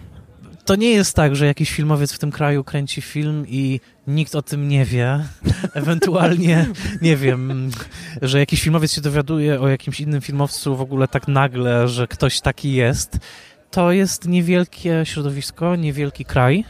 To 0.66 0.76
nie 0.76 0.92
jest 0.92 1.16
tak, 1.16 1.36
że 1.36 1.46
jakiś 1.46 1.72
filmowiec 1.72 2.14
w 2.14 2.20
tym 2.20 2.32
kraju 2.32 2.64
kręci 2.64 3.02
film 3.02 3.46
i 3.48 3.80
nikt 4.08 4.36
o 4.36 4.42
tym 4.42 4.68
nie 4.68 4.86
wie. 4.86 5.26
Ewentualnie, 5.74 6.68
nie 7.02 7.18
wiem, 7.18 7.72
że 8.22 8.40
jakiś 8.40 8.62
filmowiec 8.62 8.94
się 8.94 9.02
dowiaduje 9.02 9.62
o 9.62 9.68
jakimś 9.68 10.00
innym 10.00 10.22
filmowcu 10.22 10.76
w 10.76 10.82
ogóle 10.82 11.08
tak 11.08 11.28
nagle, 11.28 11.88
że 11.88 12.08
ktoś 12.08 12.42
taki 12.42 12.74
jest. 12.74 13.18
To 13.72 13.92
jest 13.92 14.28
niewielkie 14.28 15.02
środowisko, 15.06 15.76
niewielki 15.76 16.26
kraj. 16.26 16.66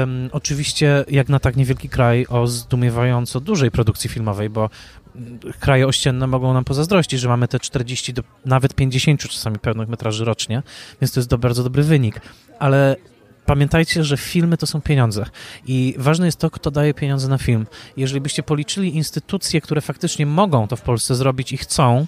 Um, 0.00 0.30
oczywiście, 0.32 1.04
jak 1.08 1.28
na 1.28 1.38
tak 1.38 1.56
niewielki 1.56 1.88
kraj 1.88 2.26
o 2.28 2.46
zdumiewająco 2.46 3.40
dużej 3.40 3.70
produkcji 3.70 4.10
filmowej, 4.10 4.50
bo 4.50 4.70
kraje 5.60 5.86
ościenne 5.86 6.26
mogą 6.26 6.54
nam 6.54 6.64
pozazdrościć, 6.64 7.20
że 7.20 7.28
mamy 7.28 7.48
te 7.48 7.60
40 7.60 8.12
do 8.12 8.22
nawet 8.44 8.74
50 8.74 9.20
czasami 9.20 9.58
pełnych 9.58 9.88
metraży 9.88 10.24
rocznie, 10.24 10.62
więc 11.00 11.12
to 11.12 11.20
jest 11.20 11.30
do, 11.30 11.38
bardzo 11.38 11.62
dobry 11.64 11.82
wynik. 11.82 12.20
Ale 12.58 12.96
pamiętajcie, 13.46 14.04
że 14.04 14.16
filmy 14.16 14.56
to 14.56 14.66
są 14.66 14.80
pieniądze 14.80 15.26
i 15.66 15.94
ważne 15.98 16.26
jest 16.26 16.38
to, 16.38 16.50
kto 16.50 16.70
daje 16.70 16.94
pieniądze 16.94 17.28
na 17.28 17.38
film. 17.38 17.66
Jeżeli 17.96 18.20
byście 18.20 18.42
policzyli 18.42 18.96
instytucje, 18.96 19.60
które 19.60 19.80
faktycznie 19.80 20.26
mogą 20.26 20.68
to 20.68 20.76
w 20.76 20.82
Polsce 20.82 21.14
zrobić 21.14 21.52
i 21.52 21.56
chcą, 21.56 22.06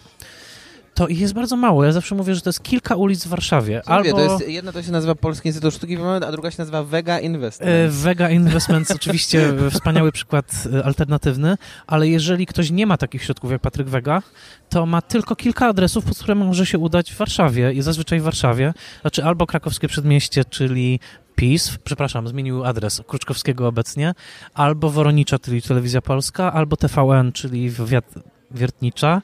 to 0.95 1.09
ich 1.09 1.21
jest 1.21 1.35
bardzo 1.35 1.57
mało. 1.57 1.85
Ja 1.85 1.93
zawsze 1.93 2.15
mówię, 2.15 2.35
że 2.35 2.41
to 2.41 2.49
jest 2.49 2.63
kilka 2.63 2.97
ulic 2.97 3.25
w 3.25 3.29
Warszawie. 3.29 3.83
Co 3.85 3.91
Albo... 3.91 4.11
Mówię, 4.11 4.27
to 4.27 4.33
jest, 4.33 4.49
jedna 4.49 4.73
to 4.73 4.83
się 4.83 4.93
nazywa 4.93 5.15
Polski 5.15 5.49
Instytut 5.49 5.75
Sztuki 5.75 5.97
a 6.27 6.33
druga 6.33 6.51
się 6.51 6.57
nazywa 6.59 6.85
Vega 6.85 7.21
Investments. 7.21 7.75
E, 7.75 7.89
Vega 7.89 8.31
Investments, 8.31 8.91
oczywiście 9.01 9.55
wspaniały 9.71 10.13
przykład 10.13 10.65
e, 10.73 10.85
alternatywny, 10.85 11.57
ale 11.87 12.09
jeżeli 12.09 12.47
ktoś 12.47 12.71
nie 12.71 12.87
ma 12.87 12.97
takich 12.97 13.23
środków 13.23 13.51
jak 13.51 13.61
Patryk 13.61 13.89
Vega, 13.89 14.23
to 14.69 14.87
ma 14.87 15.03
tylko 15.03 15.37
kilka 15.37 15.67
adresów, 15.67 16.05
pod 16.05 16.19
które 16.19 16.35
może 16.35 16.67
się 16.67 16.79
udać 16.79 17.13
w 17.13 17.17
Warszawie 17.17 17.73
i 17.73 17.83
zazwyczaj 17.83 18.21
w 18.21 18.23
Warszawie, 18.23 18.75
znaczy 19.01 19.25
albo 19.25 19.47
krakowskie 19.47 19.89
przedmieście, 19.89 20.45
czyli 20.45 21.01
PiS, 21.35 21.79
przepraszam, 21.85 22.29
zmienił 22.29 22.65
adres 22.65 23.03
Kruczkowskiego 23.07 23.69
obecnie, 23.69 24.15
albo 24.55 24.91
Woronicza, 24.91 25.39
czyli 25.39 25.63
Telewizja 25.63 26.03
Polska, 26.03 26.53
albo 26.53 26.77
TVN, 26.77 27.33
czyli 27.33 27.71
Wiat 27.71 28.15
Wiertnicza 28.51 29.23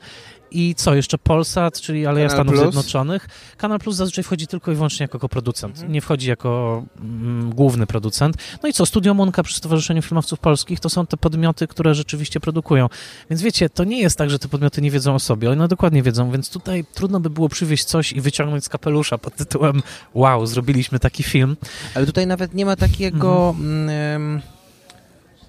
i 0.50 0.74
co, 0.74 0.94
jeszcze 0.94 1.18
Polsat, 1.18 1.80
czyli 1.80 2.06
Aleja 2.06 2.28
Kanal 2.28 2.36
Stanów 2.36 2.54
Plus. 2.54 2.62
Zjednoczonych. 2.62 3.28
Kanal 3.56 3.78
Plus 3.78 3.96
zazwyczaj 3.96 4.24
wchodzi 4.24 4.46
tylko 4.46 4.72
i 4.72 4.74
wyłącznie 4.74 5.04
jako 5.12 5.28
producent. 5.28 5.74
Mhm. 5.74 5.92
Nie 5.92 6.00
wchodzi 6.00 6.28
jako 6.28 6.82
mm, 7.00 7.50
główny 7.54 7.86
producent. 7.86 8.36
No 8.62 8.68
i 8.68 8.72
co, 8.72 8.86
Studio 8.86 9.14
Munka 9.14 9.42
przy 9.42 9.56
Stowarzyszeniu 9.56 10.02
Filmowców 10.02 10.38
Polskich 10.38 10.80
to 10.80 10.88
są 10.88 11.06
te 11.06 11.16
podmioty, 11.16 11.66
które 11.66 11.94
rzeczywiście 11.94 12.40
produkują. 12.40 12.88
Więc 13.30 13.42
wiecie, 13.42 13.70
to 13.70 13.84
nie 13.84 14.00
jest 14.00 14.18
tak, 14.18 14.30
że 14.30 14.38
te 14.38 14.48
podmioty 14.48 14.82
nie 14.82 14.90
wiedzą 14.90 15.14
o 15.14 15.18
sobie. 15.18 15.50
One 15.50 15.68
dokładnie 15.68 16.02
wiedzą, 16.02 16.30
więc 16.30 16.50
tutaj 16.50 16.84
trudno 16.94 17.20
by 17.20 17.30
było 17.30 17.48
przywieźć 17.48 17.84
coś 17.84 18.12
i 18.12 18.20
wyciągnąć 18.20 18.64
z 18.64 18.68
kapelusza 18.68 19.18
pod 19.18 19.36
tytułem 19.36 19.82
wow, 20.14 20.46
zrobiliśmy 20.46 20.98
taki 20.98 21.22
film. 21.22 21.56
Ale 21.94 22.06
tutaj 22.06 22.26
nawet 22.26 22.54
nie 22.54 22.66
ma 22.66 22.76
takiego... 22.76 23.54
Mhm. 23.58 24.40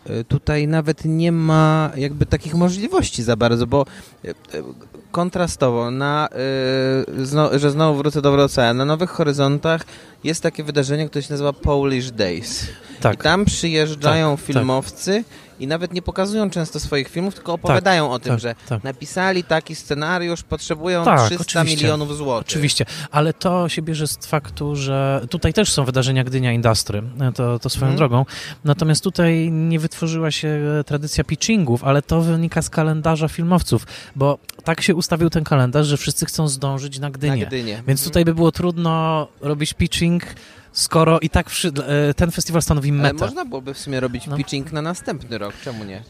E, 0.10 0.24
tutaj 0.24 0.68
nawet 0.68 1.06
nie 1.06 1.32
ma 1.32 1.92
jakby 1.96 2.26
takich 2.26 2.56
możliwości 2.56 3.24
za 3.24 3.36
bardzo, 3.36 3.68
bo 3.68 3.86
kontrastowo, 5.12 5.92
na, 5.92 6.30
że 7.56 7.72
znowu 7.72 7.98
wrócę 7.98 8.22
do 8.22 8.32
Wrocławia, 8.32 8.74
na 8.74 8.86
Nowych 8.86 9.10
Horyzontach 9.10 9.82
jest 10.24 10.44
takie 10.44 10.64
wydarzenie, 10.64 11.10
które 11.10 11.24
się 11.24 11.34
nazywa 11.34 11.54
Polish 11.54 12.12
Days. 12.12 12.68
Tak. 13.02 13.14
I 13.14 13.18
tam 13.18 13.46
przyjeżdżają 13.46 14.32
tak, 14.32 14.46
tak. 14.46 14.56
filmowcy 14.56 15.24
tak 15.28 15.41
i 15.62 15.68
nawet 15.68 15.94
nie 15.94 16.02
pokazują 16.02 16.50
często 16.50 16.80
swoich 16.80 17.08
filmów, 17.08 17.36
tylko 17.36 17.54
opowiadają 17.54 18.06
tak, 18.06 18.16
o 18.16 18.20
tym, 18.20 18.32
tak, 18.32 18.40
że 18.40 18.56
tak. 18.70 18.84
napisali 18.84 19.44
taki 19.44 19.76
scenariusz, 19.76 20.44
potrzebują 20.44 21.06
tak, 21.06 21.26
300 21.26 21.42
oczywiście. 21.42 21.78
milionów 21.78 22.18
złotych. 22.18 22.48
Oczywiście, 22.48 22.86
ale 23.12 23.34
to 23.34 23.70
się 23.70 23.82
bierze 23.82 24.08
z 24.08 24.18
faktu, 24.26 24.76
że 24.76 25.26
tutaj 25.30 25.54
też 25.54 25.72
są 25.72 25.86
wydarzenia 25.86 26.24
Gdynia 26.24 26.52
Industry, 26.52 27.04
to, 27.36 27.60
to 27.60 27.70
swoją 27.70 27.92
hmm. 27.92 27.98
drogą, 27.98 28.26
natomiast 28.64 29.04
tutaj 29.04 29.52
nie 29.52 29.80
wytworzyła 29.80 30.32
się 30.32 30.60
tradycja 30.86 31.24
pitchingów, 31.24 31.84
ale 31.84 32.02
to 32.02 32.22
wynika 32.22 32.62
z 32.62 32.70
kalendarza 32.70 33.28
filmowców, 33.28 33.88
bo 34.16 34.38
tak 34.64 34.82
się 34.82 34.96
ustawił 34.96 35.30
ten 35.30 35.44
kalendarz, 35.44 35.88
że 35.88 35.98
wszyscy 35.98 36.26
chcą 36.26 36.48
zdążyć 36.48 37.00
na 37.00 37.12
Gdynię. 37.12 37.42
Na 37.42 37.46
Gdynię. 37.46 37.84
Więc 37.88 38.04
tutaj 38.04 38.26
by 38.26 38.36
było 38.36 38.52
trudno 38.52 39.28
robić 39.42 39.74
pitching 39.74 40.24
skoro 40.72 41.20
i 41.20 41.30
tak 41.30 41.48
e, 41.88 42.14
ten 42.14 42.32
festiwal 42.32 42.62
stanowi 42.62 42.92
metę. 42.92 43.10
Ale 43.10 43.26
można 43.26 43.46
byłoby 43.46 43.74
w 43.74 43.78
sumie 43.78 44.00
robić 44.00 44.28
no. 44.28 44.38
pitching 44.38 44.72
na 44.72 44.82
następny 44.82 45.38
rok, 45.38 45.54
czemu 45.64 45.84
nie? 45.84 46.04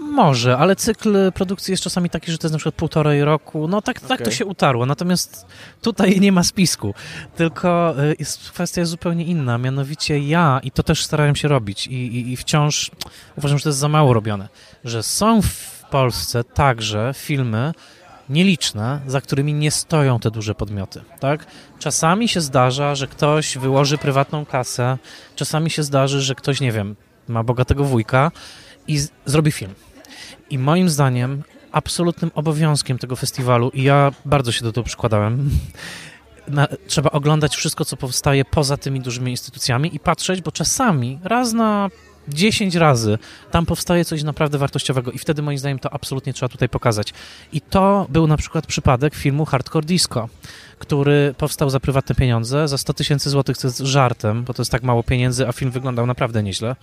Może, 0.00 0.58
ale 0.58 0.76
cykl 0.76 1.32
produkcji 1.32 1.72
jest 1.72 1.82
czasami 1.82 2.10
taki, 2.10 2.32
że 2.32 2.38
to 2.38 2.46
jest 2.46 2.52
na 2.52 2.58
przykład 2.58 2.74
półtorej 2.74 3.24
roku. 3.24 3.68
No 3.68 3.82
tak, 3.82 3.96
okay. 3.96 4.08
tak 4.08 4.22
to 4.22 4.30
się 4.30 4.46
utarło. 4.46 4.86
Natomiast 4.86 5.46
tutaj 5.82 6.20
nie 6.20 6.32
ma 6.32 6.44
spisku. 6.44 6.94
Tylko 7.36 7.94
e, 8.02 8.14
jest 8.18 8.50
kwestia 8.50 8.84
zupełnie 8.84 9.24
inna. 9.24 9.58
Mianowicie 9.58 10.18
ja, 10.18 10.60
i 10.62 10.70
to 10.70 10.82
też 10.82 11.04
starałem 11.04 11.36
się 11.36 11.48
robić, 11.48 11.86
i, 11.86 11.92
i, 11.92 12.32
i 12.32 12.36
wciąż 12.36 12.90
uważam, 13.36 13.58
że 13.58 13.62
to 13.62 13.68
jest 13.68 13.78
za 13.78 13.88
mało 13.88 14.12
robione, 14.12 14.48
że 14.84 15.02
są 15.02 15.42
w 15.42 15.84
Polsce 15.90 16.44
także 16.44 17.12
filmy, 17.16 17.72
nieliczne, 18.28 19.00
za 19.06 19.20
którymi 19.20 19.54
nie 19.54 19.70
stoją 19.70 20.18
te 20.20 20.30
duże 20.30 20.54
podmioty, 20.54 21.02
tak? 21.20 21.46
Czasami 21.78 22.28
się 22.28 22.40
zdarza, 22.40 22.94
że 22.94 23.06
ktoś 23.06 23.58
wyłoży 23.58 23.98
prywatną 23.98 24.46
kasę, 24.46 24.98
czasami 25.36 25.70
się 25.70 25.82
zdarzy, 25.82 26.22
że 26.22 26.34
ktoś, 26.34 26.60
nie 26.60 26.72
wiem, 26.72 26.96
ma 27.28 27.42
bogatego 27.42 27.84
wujka 27.84 28.30
i 28.88 28.98
z- 28.98 29.10
zrobi 29.26 29.52
film. 29.52 29.74
I 30.50 30.58
moim 30.58 30.88
zdaniem 30.88 31.42
absolutnym 31.72 32.30
obowiązkiem 32.34 32.98
tego 32.98 33.16
festiwalu, 33.16 33.70
i 33.74 33.82
ja 33.82 34.12
bardzo 34.24 34.52
się 34.52 34.62
do 34.64 34.72
tego 34.72 34.84
przykładałem, 34.84 35.50
na, 36.48 36.68
trzeba 36.86 37.10
oglądać 37.10 37.56
wszystko, 37.56 37.84
co 37.84 37.96
powstaje 37.96 38.44
poza 38.44 38.76
tymi 38.76 39.00
dużymi 39.00 39.30
instytucjami 39.30 39.94
i 39.96 40.00
patrzeć, 40.00 40.40
bo 40.42 40.52
czasami 40.52 41.18
raz 41.24 41.52
na 41.52 41.88
10 42.28 42.74
razy 42.74 43.18
tam 43.50 43.66
powstaje 43.66 44.04
coś 44.04 44.22
naprawdę 44.22 44.58
wartościowego 44.58 45.10
i 45.10 45.18
wtedy 45.18 45.42
moim 45.42 45.58
zdaniem 45.58 45.78
to 45.78 45.94
absolutnie 45.94 46.32
trzeba 46.32 46.48
tutaj 46.48 46.68
pokazać. 46.68 47.14
I 47.52 47.60
to 47.60 48.06
był 48.08 48.26
na 48.26 48.36
przykład 48.36 48.66
przypadek 48.66 49.14
filmu 49.14 49.44
Hardcore 49.44 49.86
Disco, 49.86 50.28
który 50.78 51.34
powstał 51.38 51.70
za 51.70 51.80
prywatne 51.80 52.14
pieniądze, 52.14 52.68
za 52.68 52.78
100 52.78 52.94
tysięcy 52.94 53.30
złotych, 53.30 53.56
co 53.56 53.68
jest 53.68 53.78
żartem, 53.78 54.44
bo 54.44 54.54
to 54.54 54.62
jest 54.62 54.72
tak 54.72 54.82
mało 54.82 55.02
pieniędzy, 55.02 55.48
a 55.48 55.52
film 55.52 55.70
wyglądał 55.70 56.06
naprawdę 56.06 56.42
nieźle, 56.42 56.76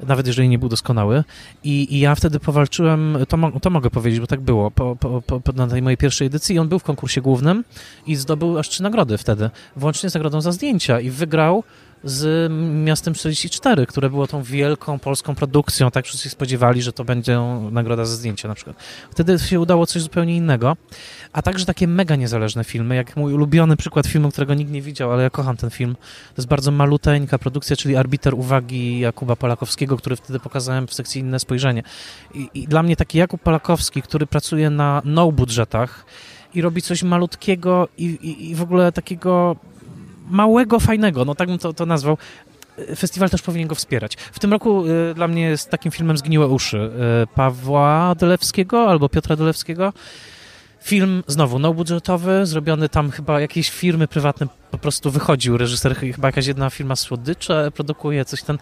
nawet 0.00 0.26
jeżeli 0.26 0.48
nie 0.48 0.58
był 0.58 0.68
doskonały. 0.68 1.24
I, 1.64 1.94
i 1.94 2.00
ja 2.00 2.14
wtedy 2.14 2.40
powalczyłem, 2.40 3.18
to, 3.28 3.36
mo 3.36 3.60
to 3.60 3.70
mogę 3.70 3.90
powiedzieć, 3.90 4.20
bo 4.20 4.26
tak 4.26 4.40
było, 4.40 4.70
po, 4.70 4.96
po, 4.96 5.22
po, 5.22 5.52
na 5.52 5.66
tej 5.66 5.82
mojej 5.82 5.96
pierwszej 5.96 6.26
edycji 6.26 6.56
i 6.56 6.58
on 6.58 6.68
był 6.68 6.78
w 6.78 6.84
konkursie 6.84 7.20
głównym 7.20 7.64
i 8.06 8.16
zdobył 8.16 8.58
aż 8.58 8.68
trzy 8.68 8.82
nagrody 8.82 9.18
wtedy, 9.18 9.50
włącznie 9.76 10.10
z 10.10 10.14
nagrodą 10.14 10.40
za 10.40 10.52
zdjęcia 10.52 11.00
i 11.00 11.10
wygrał 11.10 11.64
z 12.04 12.52
Miastem 12.84 13.14
44, 13.14 13.86
które 13.86 14.10
było 14.10 14.26
tą 14.26 14.42
wielką 14.42 14.98
polską 14.98 15.34
produkcją, 15.34 15.90
tak 15.90 16.04
wszyscy 16.04 16.30
spodziewali, 16.30 16.82
że 16.82 16.92
to 16.92 17.04
będzie 17.04 17.40
nagroda 17.70 18.04
za 18.04 18.16
zdjęcie 18.16 18.48
na 18.48 18.54
przykład. 18.54 18.76
Wtedy 19.10 19.38
się 19.38 19.60
udało 19.60 19.86
coś 19.86 20.02
zupełnie 20.02 20.36
innego, 20.36 20.76
a 21.32 21.42
także 21.42 21.66
takie 21.66 21.88
mega 21.88 22.16
niezależne 22.16 22.64
filmy, 22.64 22.96
jak 22.96 23.16
mój 23.16 23.34
ulubiony 23.34 23.76
przykład 23.76 24.06
filmu, 24.06 24.30
którego 24.30 24.54
nikt 24.54 24.70
nie 24.70 24.82
widział, 24.82 25.12
ale 25.12 25.22
ja 25.22 25.30
kocham 25.30 25.56
ten 25.56 25.70
film. 25.70 25.94
To 26.34 26.42
jest 26.42 26.48
bardzo 26.48 26.70
maluteńka 26.70 27.38
produkcja, 27.38 27.76
czyli 27.76 27.96
Arbiter 27.96 28.34
Uwagi 28.34 29.00
Jakuba 29.00 29.36
Polakowskiego, 29.36 29.96
który 29.96 30.16
wtedy 30.16 30.40
pokazałem 30.40 30.86
w 30.86 30.94
sekcji 30.94 31.20
Inne 31.20 31.38
Spojrzenie. 31.38 31.82
I, 32.34 32.50
i 32.54 32.68
dla 32.68 32.82
mnie 32.82 32.96
taki 32.96 33.18
Jakub 33.18 33.42
Polakowski, 33.42 34.02
który 34.02 34.26
pracuje 34.26 34.70
na 34.70 35.02
no 35.04 35.32
budżetach, 35.32 36.04
i 36.54 36.62
robi 36.62 36.82
coś 36.82 37.02
malutkiego 37.02 37.88
i, 37.98 38.04
i, 38.04 38.50
i, 38.50 38.54
w 38.54 38.62
ogóle 38.62 38.92
takiego 38.92 39.56
małego, 40.30 40.80
fajnego, 40.80 41.24
no 41.24 41.34
tak 41.34 41.48
bym 41.48 41.58
to, 41.58 41.72
to 41.72 41.86
nazwał. 41.86 42.18
Festiwal 42.96 43.30
też 43.30 43.42
powinien 43.42 43.68
go 43.68 43.74
wspierać. 43.74 44.16
W 44.32 44.38
tym 44.38 44.52
roku 44.52 44.86
y, 44.86 45.14
dla 45.14 45.28
mnie 45.28 45.56
z 45.56 45.66
takim 45.66 45.92
filmem 45.92 46.18
Zgniłe 46.18 46.46
uszy 46.46 46.90
y, 47.22 47.26
Pawła 47.34 48.14
Dolewskiego 48.14 48.90
albo 48.90 49.08
Piotra 49.08 49.36
Dolewskiego. 49.36 49.92
Film 50.82 51.22
znowu 51.26 51.58
no 51.58 51.74
budżetowy, 51.74 52.46
zrobiony 52.46 52.88
tam 52.88 53.10
chyba 53.10 53.40
jakieś 53.40 53.70
firmy 53.70 54.08
prywatne 54.08 54.46
po 54.70 54.78
prostu 54.78 55.10
wychodził 55.10 55.56
reżyser, 55.56 55.96
chyba 55.96 56.28
jakaś 56.28 56.46
jedna 56.46 56.70
firma 56.70 56.96
słodycze 56.96 57.70
produkuje, 57.74 58.24
coś 58.24 58.42
ten, 58.42 58.58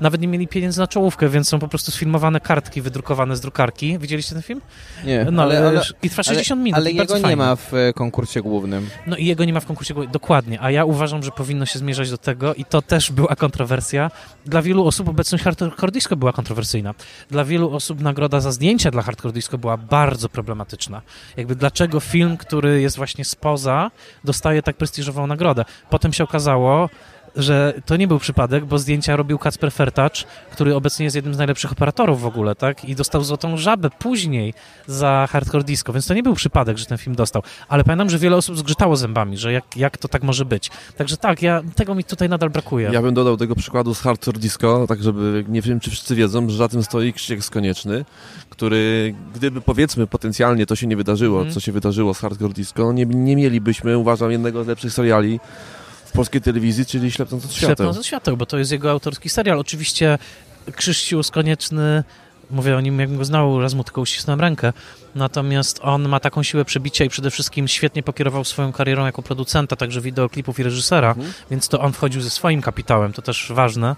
nawet 0.00 0.20
nie 0.20 0.28
mieli 0.28 0.48
pieniędzy 0.48 0.80
na 0.80 0.86
czołówkę, 0.86 1.28
więc 1.28 1.48
są 1.48 1.58
po 1.58 1.68
prostu 1.68 1.90
sfilmowane 1.90 2.40
kartki 2.40 2.82
wydrukowane 2.82 3.36
z 3.36 3.40
drukarki. 3.40 3.98
Widzieliście 3.98 4.32
ten 4.32 4.42
film? 4.42 4.60
Nie, 5.04 5.26
no, 5.32 5.42
ale, 5.42 5.68
ale, 5.68 5.82
I 6.02 6.10
trwa 6.10 6.22
60 6.22 6.58
ale, 6.58 6.64
minut. 6.64 6.78
Ale 6.78 6.92
jego 6.92 7.18
nie 7.18 7.36
ma 7.36 7.56
w 7.56 7.74
e, 7.74 7.92
konkursie 7.92 8.42
głównym. 8.42 8.90
No 9.06 9.16
i 9.16 9.26
jego 9.26 9.44
nie 9.44 9.52
ma 9.52 9.60
w 9.60 9.66
konkursie 9.66 9.94
głównym, 9.94 10.12
dokładnie, 10.12 10.62
a 10.62 10.70
ja 10.70 10.84
uważam, 10.84 11.22
że 11.22 11.30
powinno 11.30 11.66
się 11.66 11.78
zmierzać 11.78 12.10
do 12.10 12.18
tego 12.18 12.54
i 12.54 12.64
to 12.64 12.82
też 12.82 13.12
była 13.12 13.36
kontrowersja. 13.36 14.10
Dla 14.46 14.62
wielu 14.62 14.86
osób 14.86 15.08
obecność 15.08 15.44
Hardcore 15.44 15.92
Disco 15.92 16.16
była 16.16 16.32
kontrowersyjna. 16.32 16.94
Dla 17.30 17.44
wielu 17.44 17.74
osób 17.74 18.00
nagroda 18.00 18.40
za 18.40 18.52
zdjęcia 18.52 18.90
dla 18.90 19.02
Hardcore 19.02 19.32
Disco 19.32 19.58
była 19.58 19.76
bardzo 19.76 20.28
problematyczna. 20.28 21.02
Jakby 21.36 21.56
dlaczego 21.56 22.00
film, 22.00 22.36
który 22.36 22.80
jest 22.80 22.96
właśnie 22.96 23.24
spoza, 23.24 23.90
dostaje 24.24 24.62
tak 24.62 24.76
prestiżową 24.76 25.26
nagrodę. 25.26 25.49
Potem 25.90 26.12
się 26.12 26.24
okazało, 26.24 26.88
że 27.36 27.74
to 27.86 27.96
nie 27.96 28.08
był 28.08 28.18
przypadek, 28.18 28.64
bo 28.64 28.78
zdjęcia 28.78 29.16
robił 29.16 29.38
Kacper 29.38 29.72
Fertacz, 29.72 30.26
który 30.52 30.74
obecnie 30.74 31.04
jest 31.04 31.16
jednym 31.16 31.34
z 31.34 31.38
najlepszych 31.38 31.72
operatorów 31.72 32.20
w 32.20 32.26
ogóle, 32.26 32.54
tak? 32.54 32.84
I 32.84 32.94
dostał 32.96 33.24
złotą 33.24 33.56
żabę 33.56 33.90
później 33.98 34.54
za 34.86 35.28
Hardcore 35.30 35.64
Disco, 35.64 35.92
więc 35.92 36.06
to 36.06 36.14
nie 36.14 36.22
był 36.22 36.34
przypadek, 36.34 36.78
że 36.78 36.86
ten 36.86 36.98
film 36.98 37.16
dostał. 37.16 37.42
Ale 37.68 37.84
pamiętam, 37.84 38.10
że 38.10 38.18
wiele 38.18 38.36
osób 38.36 38.58
zgrzytało 38.58 38.96
zębami, 38.96 39.36
że 39.36 39.52
jak, 39.52 39.76
jak 39.76 39.98
to 39.98 40.08
tak 40.08 40.22
może 40.22 40.44
być. 40.44 40.70
Także 40.96 41.16
tak, 41.16 41.42
ja, 41.42 41.62
tego 41.74 41.94
mi 41.94 42.04
tutaj 42.04 42.28
nadal 42.28 42.50
brakuje. 42.50 42.90
Ja 42.92 43.02
bym 43.02 43.14
dodał 43.14 43.36
tego 43.36 43.54
przykładu 43.54 43.94
z 43.94 44.00
Hardcore 44.00 44.38
Disco, 44.38 44.86
tak 44.88 45.02
żeby, 45.02 45.44
nie 45.48 45.62
wiem 45.62 45.80
czy 45.80 45.90
wszyscy 45.90 46.14
wiedzą, 46.14 46.50
że 46.50 46.56
za 46.56 46.68
tym 46.68 46.82
stoi 46.82 47.12
Krzysiek 47.12 47.44
Skonieczny, 47.44 48.04
który, 48.50 49.14
gdyby 49.34 49.60
powiedzmy 49.60 50.06
potencjalnie 50.06 50.66
to 50.66 50.76
się 50.76 50.86
nie 50.86 50.96
wydarzyło, 50.96 51.40
mm. 51.40 51.52
co 51.52 51.60
się 51.60 51.72
wydarzyło 51.72 52.14
z 52.14 52.18
Hardcore 52.18 52.52
Disco, 52.52 52.92
nie, 52.92 53.06
nie 53.06 53.36
mielibyśmy, 53.36 53.98
uważam, 53.98 54.30
jednego 54.30 54.64
z 54.64 54.66
lepszych 54.66 54.92
seriali 54.92 55.40
w 56.10 56.12
polskiej 56.12 56.40
telewizji, 56.40 56.86
czyli 56.86 57.10
Ślepnąc 57.10 57.44
od 57.44 57.52
świateł. 57.52 57.76
Ślepnąc 57.76 57.98
od 57.98 58.06
świateł, 58.06 58.36
bo 58.36 58.46
to 58.46 58.58
jest 58.58 58.72
jego 58.72 58.90
autorski 58.90 59.28
serial. 59.28 59.58
Oczywiście 59.58 60.18
Krzyściu 60.76 61.20
Konieczny, 61.32 62.04
mówię 62.50 62.76
o 62.76 62.80
nim, 62.80 63.00
jakbym 63.00 63.18
go 63.18 63.24
znał, 63.24 63.60
raz 63.60 63.74
mu 63.74 63.84
tylko 63.84 64.00
uścisnąłem 64.00 64.40
rękę, 64.40 64.72
natomiast 65.14 65.80
on 65.82 66.08
ma 66.08 66.20
taką 66.20 66.42
siłę 66.42 66.64
przebicia 66.64 67.04
i 67.04 67.08
przede 67.08 67.30
wszystkim 67.30 67.68
świetnie 67.68 68.02
pokierował 68.02 68.44
swoją 68.44 68.72
karierą 68.72 69.06
jako 69.06 69.22
producenta, 69.22 69.76
także 69.76 70.00
wideoklipów 70.00 70.60
i 70.60 70.62
reżysera, 70.62 71.08
mhm. 71.08 71.32
więc 71.50 71.68
to 71.68 71.80
on 71.80 71.92
wchodził 71.92 72.20
ze 72.20 72.30
swoim 72.30 72.62
kapitałem, 72.62 73.12
to 73.12 73.22
też 73.22 73.52
ważne 73.54 73.96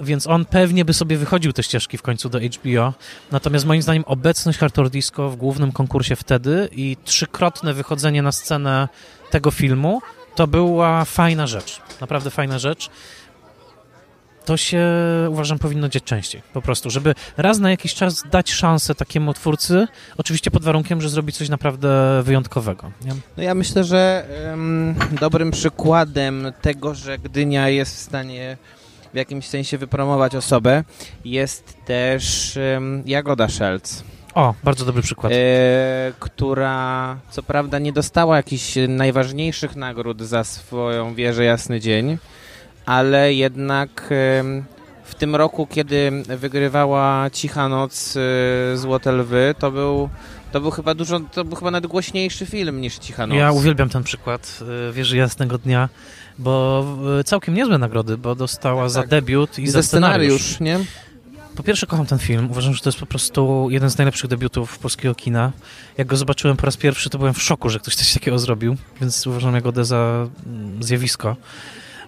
więc 0.00 0.26
on 0.26 0.44
pewnie 0.44 0.84
by 0.84 0.94
sobie 0.94 1.16
wychodził 1.16 1.52
te 1.52 1.62
ścieżki 1.62 1.98
w 1.98 2.02
końcu 2.02 2.28
do 2.28 2.38
HBO. 2.38 2.92
Natomiast 3.30 3.66
moim 3.66 3.82
zdaniem 3.82 4.04
obecność 4.06 4.58
Hardcore 4.58 4.90
Disco 4.90 5.30
w 5.30 5.36
głównym 5.36 5.72
konkursie 5.72 6.16
wtedy 6.16 6.68
i 6.72 6.96
trzykrotne 7.04 7.74
wychodzenie 7.74 8.22
na 8.22 8.32
scenę 8.32 8.88
tego 9.30 9.50
filmu 9.50 10.02
to 10.34 10.46
była 10.46 11.04
fajna 11.04 11.46
rzecz, 11.46 11.80
naprawdę 12.00 12.30
fajna 12.30 12.58
rzecz. 12.58 12.90
To 14.44 14.56
się 14.56 14.86
uważam 15.28 15.58
powinno 15.58 15.88
dziać 15.88 16.04
częściej, 16.04 16.42
po 16.52 16.62
prostu, 16.62 16.90
żeby 16.90 17.14
raz 17.36 17.58
na 17.58 17.70
jakiś 17.70 17.94
czas 17.94 18.22
dać 18.30 18.52
szansę 18.52 18.94
takiemu 18.94 19.34
twórcy, 19.34 19.86
oczywiście 20.16 20.50
pod 20.50 20.64
warunkiem, 20.64 21.00
że 21.00 21.08
zrobi 21.08 21.32
coś 21.32 21.48
naprawdę 21.48 22.22
wyjątkowego. 22.22 22.90
Nie? 23.04 23.12
No 23.36 23.42
ja 23.42 23.54
myślę, 23.54 23.84
że 23.84 24.26
um, 24.50 24.94
dobrym 25.20 25.50
przykładem 25.50 26.52
tego, 26.62 26.94
że 26.94 27.18
Gdynia 27.18 27.68
jest 27.68 27.96
w 27.96 27.98
stanie 27.98 28.56
w 29.12 29.16
jakimś 29.16 29.46
sensie 29.46 29.78
wypromować 29.78 30.34
osobę, 30.34 30.84
jest 31.24 31.76
też 31.84 32.56
um, 32.74 33.02
Jagoda 33.06 33.48
Szelc 33.48 34.02
o, 34.34 34.54
bardzo 34.64 34.84
dobry 34.84 35.02
przykład. 35.02 35.32
E, 35.32 36.12
która 36.18 37.16
co 37.30 37.42
prawda 37.42 37.78
nie 37.78 37.92
dostała 37.92 38.36
jakichś 38.36 38.74
najważniejszych 38.88 39.76
nagród 39.76 40.22
za 40.22 40.44
swoją 40.44 41.14
wieżę 41.14 41.44
Jasny 41.44 41.80
Dzień, 41.80 42.18
ale 42.86 43.34
jednak 43.34 44.08
e, 44.10 44.44
w 45.04 45.14
tym 45.14 45.36
roku, 45.36 45.66
kiedy 45.66 46.10
wygrywała 46.38 47.30
Cicha 47.30 47.68
Noc 47.68 48.16
e, 48.16 48.76
Złote 48.76 49.12
Lwy, 49.12 49.54
to 49.58 49.70
był 49.70 50.08
to 50.52 50.60
był 50.60 50.70
chyba 50.70 50.94
dużo, 50.94 51.20
to 51.20 51.44
był 51.44 51.56
chyba 51.56 51.70
nawet 51.70 51.90
głośniejszy 51.90 52.46
film 52.46 52.80
niż 52.80 52.98
Cicha 52.98 53.26
Noc. 53.26 53.38
Ja 53.38 53.52
uwielbiam 53.52 53.88
ten 53.88 54.02
przykład 54.02 54.60
e, 54.88 54.92
Wieży 54.92 55.16
Jasnego 55.16 55.58
Dnia, 55.58 55.88
bo 56.38 56.84
całkiem 57.24 57.54
niezłe 57.54 57.78
nagrody, 57.78 58.16
bo 58.18 58.34
dostała 58.34 58.82
tak. 58.82 58.90
za 58.90 59.02
debiut 59.02 59.58
i, 59.58 59.62
I 59.62 59.68
za 59.68 59.82
scenariusz. 59.82 60.42
scenariusz 60.42 60.60
nie? 60.60 61.13
Po 61.56 61.62
pierwsze 61.62 61.86
kocham 61.86 62.06
ten 62.06 62.18
film. 62.18 62.50
Uważam, 62.50 62.74
że 62.74 62.80
to 62.80 62.88
jest 62.88 62.98
po 62.98 63.06
prostu 63.06 63.68
jeden 63.70 63.90
z 63.90 63.98
najlepszych 63.98 64.30
debiutów 64.30 64.78
polskiego 64.78 65.14
kina. 65.14 65.52
Jak 65.98 66.06
go 66.06 66.16
zobaczyłem 66.16 66.56
po 66.56 66.66
raz 66.66 66.76
pierwszy, 66.76 67.10
to 67.10 67.18
byłem 67.18 67.34
w 67.34 67.42
szoku, 67.42 67.70
że 67.70 67.78
ktoś 67.78 67.94
coś 67.94 68.12
takiego 68.12 68.38
zrobił, 68.38 68.76
więc 69.00 69.26
uważam 69.26 69.54
Jagodę 69.54 69.84
za 69.84 70.28
mm, 70.46 70.82
zjawisko. 70.82 71.36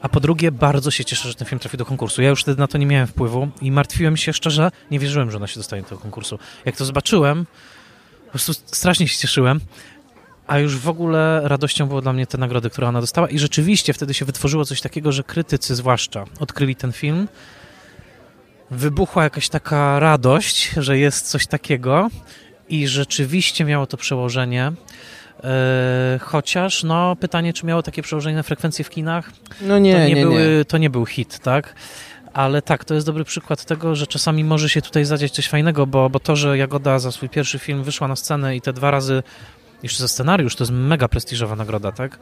A 0.01 0.09
po 0.09 0.21
drugie, 0.21 0.53
bardzo 0.53 0.91
się 0.91 1.05
cieszę, 1.05 1.29
że 1.29 1.35
ten 1.35 1.47
film 1.47 1.59
trafił 1.59 1.79
do 1.79 1.85
konkursu. 1.85 2.23
Ja 2.23 2.29
już 2.29 2.43
wtedy 2.43 2.61
na 2.61 2.67
to 2.67 2.79
nie 2.79 2.87
miałem 2.87 3.07
wpływu 3.07 3.49
i 3.63 3.73
martwiłem 3.73 4.17
się 4.17 4.33
szczerze, 4.33 4.71
nie 4.91 4.99
wierzyłem, 4.99 5.31
że 5.31 5.37
ona 5.37 5.47
się 5.47 5.61
dostanie 5.61 5.83
do 5.83 5.89
tego 5.89 6.01
konkursu. 6.01 6.39
Jak 6.65 6.77
to 6.77 6.85
zobaczyłem, 6.85 7.47
po 8.25 8.31
prostu 8.31 8.53
strasznie 8.53 9.09
się 9.09 9.19
cieszyłem. 9.19 9.61
A 10.47 10.59
już 10.59 10.79
w 10.79 10.89
ogóle 10.89 11.41
radością 11.45 11.87
było 11.87 12.03
dla 12.03 12.13
mnie 12.13 12.27
te 12.27 12.39
nagrody, 12.39 12.71
które 12.71 12.89
ona 12.89 13.01
dostała. 13.01 13.29
I 13.29 13.39
rzeczywiście 13.39 13.93
wtedy 13.93 14.15
się 14.15 14.25
wytworzyło 14.25 14.65
coś 14.65 14.81
takiego, 14.81 15.13
że 15.13 15.23
krytycy 15.23 15.75
zwłaszcza 15.75 16.25
odkryli 16.41 16.77
ten 16.77 16.93
film 16.93 17.29
wybuchła 18.71 19.25
jakaś 19.25 19.49
taka 19.49 19.99
radość, 19.99 20.71
że 20.77 20.99
jest 20.99 21.29
coś 21.29 21.47
takiego 21.47 22.09
i 22.69 22.89
rzeczywiście 22.89 23.65
miało 23.65 23.87
to 23.87 23.97
przełożenie. 23.97 24.73
E, 25.45 26.19
chociaż, 26.23 26.85
no, 26.85 27.17
pytanie, 27.17 27.53
czy 27.53 27.67
miało 27.67 27.83
takie 27.83 28.03
przełożenie 28.03 28.37
na 28.37 28.43
frekwencję 28.43 28.85
w 28.85 28.91
kinach? 28.91 29.31
No 29.61 29.79
nie, 29.79 29.93
to 29.93 29.99
nie, 29.99 30.15
nie, 30.15 30.23
były, 30.23 30.57
nie. 30.59 30.65
To 30.65 30.79
nie 30.79 30.91
był 30.91 31.07
hit, 31.07 31.39
tak? 31.39 31.75
Ale 32.33 32.63
tak, 32.63 32.85
to 32.85 32.95
jest 32.95 33.07
dobry 33.07 33.25
przykład 33.25 33.65
tego, 33.65 33.95
że 33.95 34.07
czasami 34.07 34.45
może 34.45 34.69
się 34.69 34.83
tutaj 34.83 35.05
zadziać 35.05 35.33
coś 35.33 35.49
fajnego, 35.49 35.87
bo, 35.87 36.11
bo 36.11 36.21
to, 36.21 36.37
że 36.37 36.59
Jagoda 36.59 36.99
za 36.99 37.13
swój 37.13 37.29
pierwszy 37.29 37.59
film 37.59 37.83
wyszła 37.83 38.09
na 38.09 38.17
scenę 38.17 38.57
i 38.57 38.61
te 38.61 38.73
dwa 38.73 38.91
razy 38.91 39.23
jeszcze 39.83 39.99
za 39.99 40.09
scenariusz, 40.09 40.57
to 40.57 40.65
jest 40.65 40.73
mega 40.73 41.09
prestiżowa 41.09 41.57
nagroda, 41.57 41.93
tak? 41.93 42.19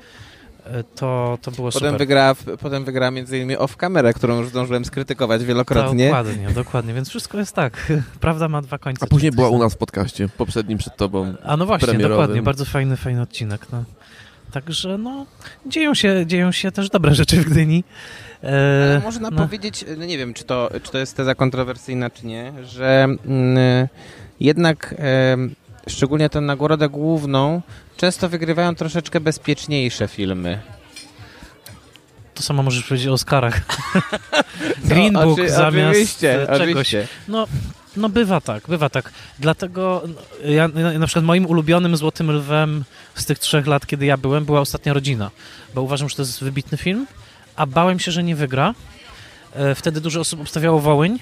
To, 0.94 1.38
to 1.42 1.50
było 1.50 1.68
potem 1.72 1.80
super. 1.88 1.98
Wygrała, 1.98 2.34
potem 2.60 2.84
wygrała 2.84 3.10
między 3.10 3.36
innymi 3.36 3.56
Off 3.56 3.76
Camera, 3.76 4.12
którą 4.12 4.38
już 4.38 4.48
zdążyłem 4.48 4.84
skrytykować 4.84 5.44
wielokrotnie. 5.44 6.04
Dokładnie, 6.04 6.48
dokładnie, 6.54 6.94
więc 6.94 7.08
wszystko 7.08 7.38
jest 7.38 7.54
tak. 7.54 7.92
Prawda 8.20 8.48
ma 8.48 8.62
dwa 8.62 8.78
końce. 8.78 9.04
A 9.04 9.08
później 9.08 9.32
była 9.32 9.48
u 9.48 9.58
nas 9.58 9.74
w 9.74 9.76
podcaście, 9.76 10.28
poprzednim 10.28 10.78
przed 10.78 10.96
tobą 10.96 11.34
A 11.42 11.56
no 11.56 11.66
właśnie, 11.66 11.88
premierowym. 11.88 12.18
dokładnie, 12.18 12.42
bardzo 12.42 12.64
fajny, 12.64 12.96
fajny 12.96 13.22
odcinek. 13.22 13.66
No. 13.72 13.84
Także 14.52 14.98
no, 14.98 15.26
dzieją 15.66 15.94
się, 15.94 16.26
dzieją 16.26 16.52
się 16.52 16.72
też 16.72 16.90
dobre 16.90 17.14
rzeczy 17.20 17.36
w 17.36 17.44
Gdyni. 17.44 17.84
E, 18.42 19.00
można 19.04 19.30
no. 19.30 19.36
powiedzieć, 19.36 19.84
no 19.98 20.04
nie 20.04 20.18
wiem, 20.18 20.34
czy 20.34 20.44
to, 20.44 20.70
czy 20.82 20.92
to 20.92 20.98
jest 20.98 21.16
teza 21.16 21.34
kontrowersyjna, 21.34 22.10
czy 22.10 22.26
nie, 22.26 22.52
że 22.64 23.06
mm, 23.26 23.88
jednak 24.40 24.94
e, 24.98 25.36
szczególnie 25.86 26.28
tę 26.28 26.40
nagrodę 26.40 26.88
główną 26.88 27.62
często 27.96 28.28
wygrywają 28.28 28.74
troszeczkę 28.74 29.20
bezpieczniejsze 29.20 30.08
filmy. 30.08 30.60
To 32.34 32.42
samo 32.42 32.62
możesz 32.62 32.84
powiedzieć 32.84 33.08
o 33.08 33.12
Oscarach. 33.12 33.60
Green 34.84 35.12
no, 35.12 35.22
Book 35.24 35.38
oczy, 35.38 35.50
zamiast 35.50 35.90
oczywiście, 35.90 36.46
czegoś. 36.46 36.60
Oczywiście. 36.60 37.08
No, 37.28 37.46
no 37.96 38.08
bywa 38.08 38.40
tak, 38.40 38.68
bywa 38.68 38.88
tak. 38.88 39.12
Dlatego 39.38 40.02
ja, 40.44 40.68
na 40.98 41.06
przykład 41.06 41.24
moim 41.24 41.46
ulubionym 41.46 41.96
Złotym 41.96 42.30
Lwem 42.30 42.84
z 43.14 43.24
tych 43.24 43.38
trzech 43.38 43.66
lat, 43.66 43.86
kiedy 43.86 44.06
ja 44.06 44.16
byłem, 44.16 44.44
była 44.44 44.60
Ostatnia 44.60 44.92
Rodzina, 44.92 45.30
bo 45.74 45.82
uważam, 45.82 46.08
że 46.08 46.16
to 46.16 46.22
jest 46.22 46.44
wybitny 46.44 46.78
film, 46.78 47.06
a 47.56 47.66
bałem 47.66 47.98
się, 47.98 48.12
że 48.12 48.22
nie 48.22 48.36
wygra. 48.36 48.74
E, 49.54 49.74
wtedy 49.74 50.00
dużo 50.00 50.20
osób 50.20 50.40
obstawiało 50.40 50.80
Wołyń, 50.80 51.18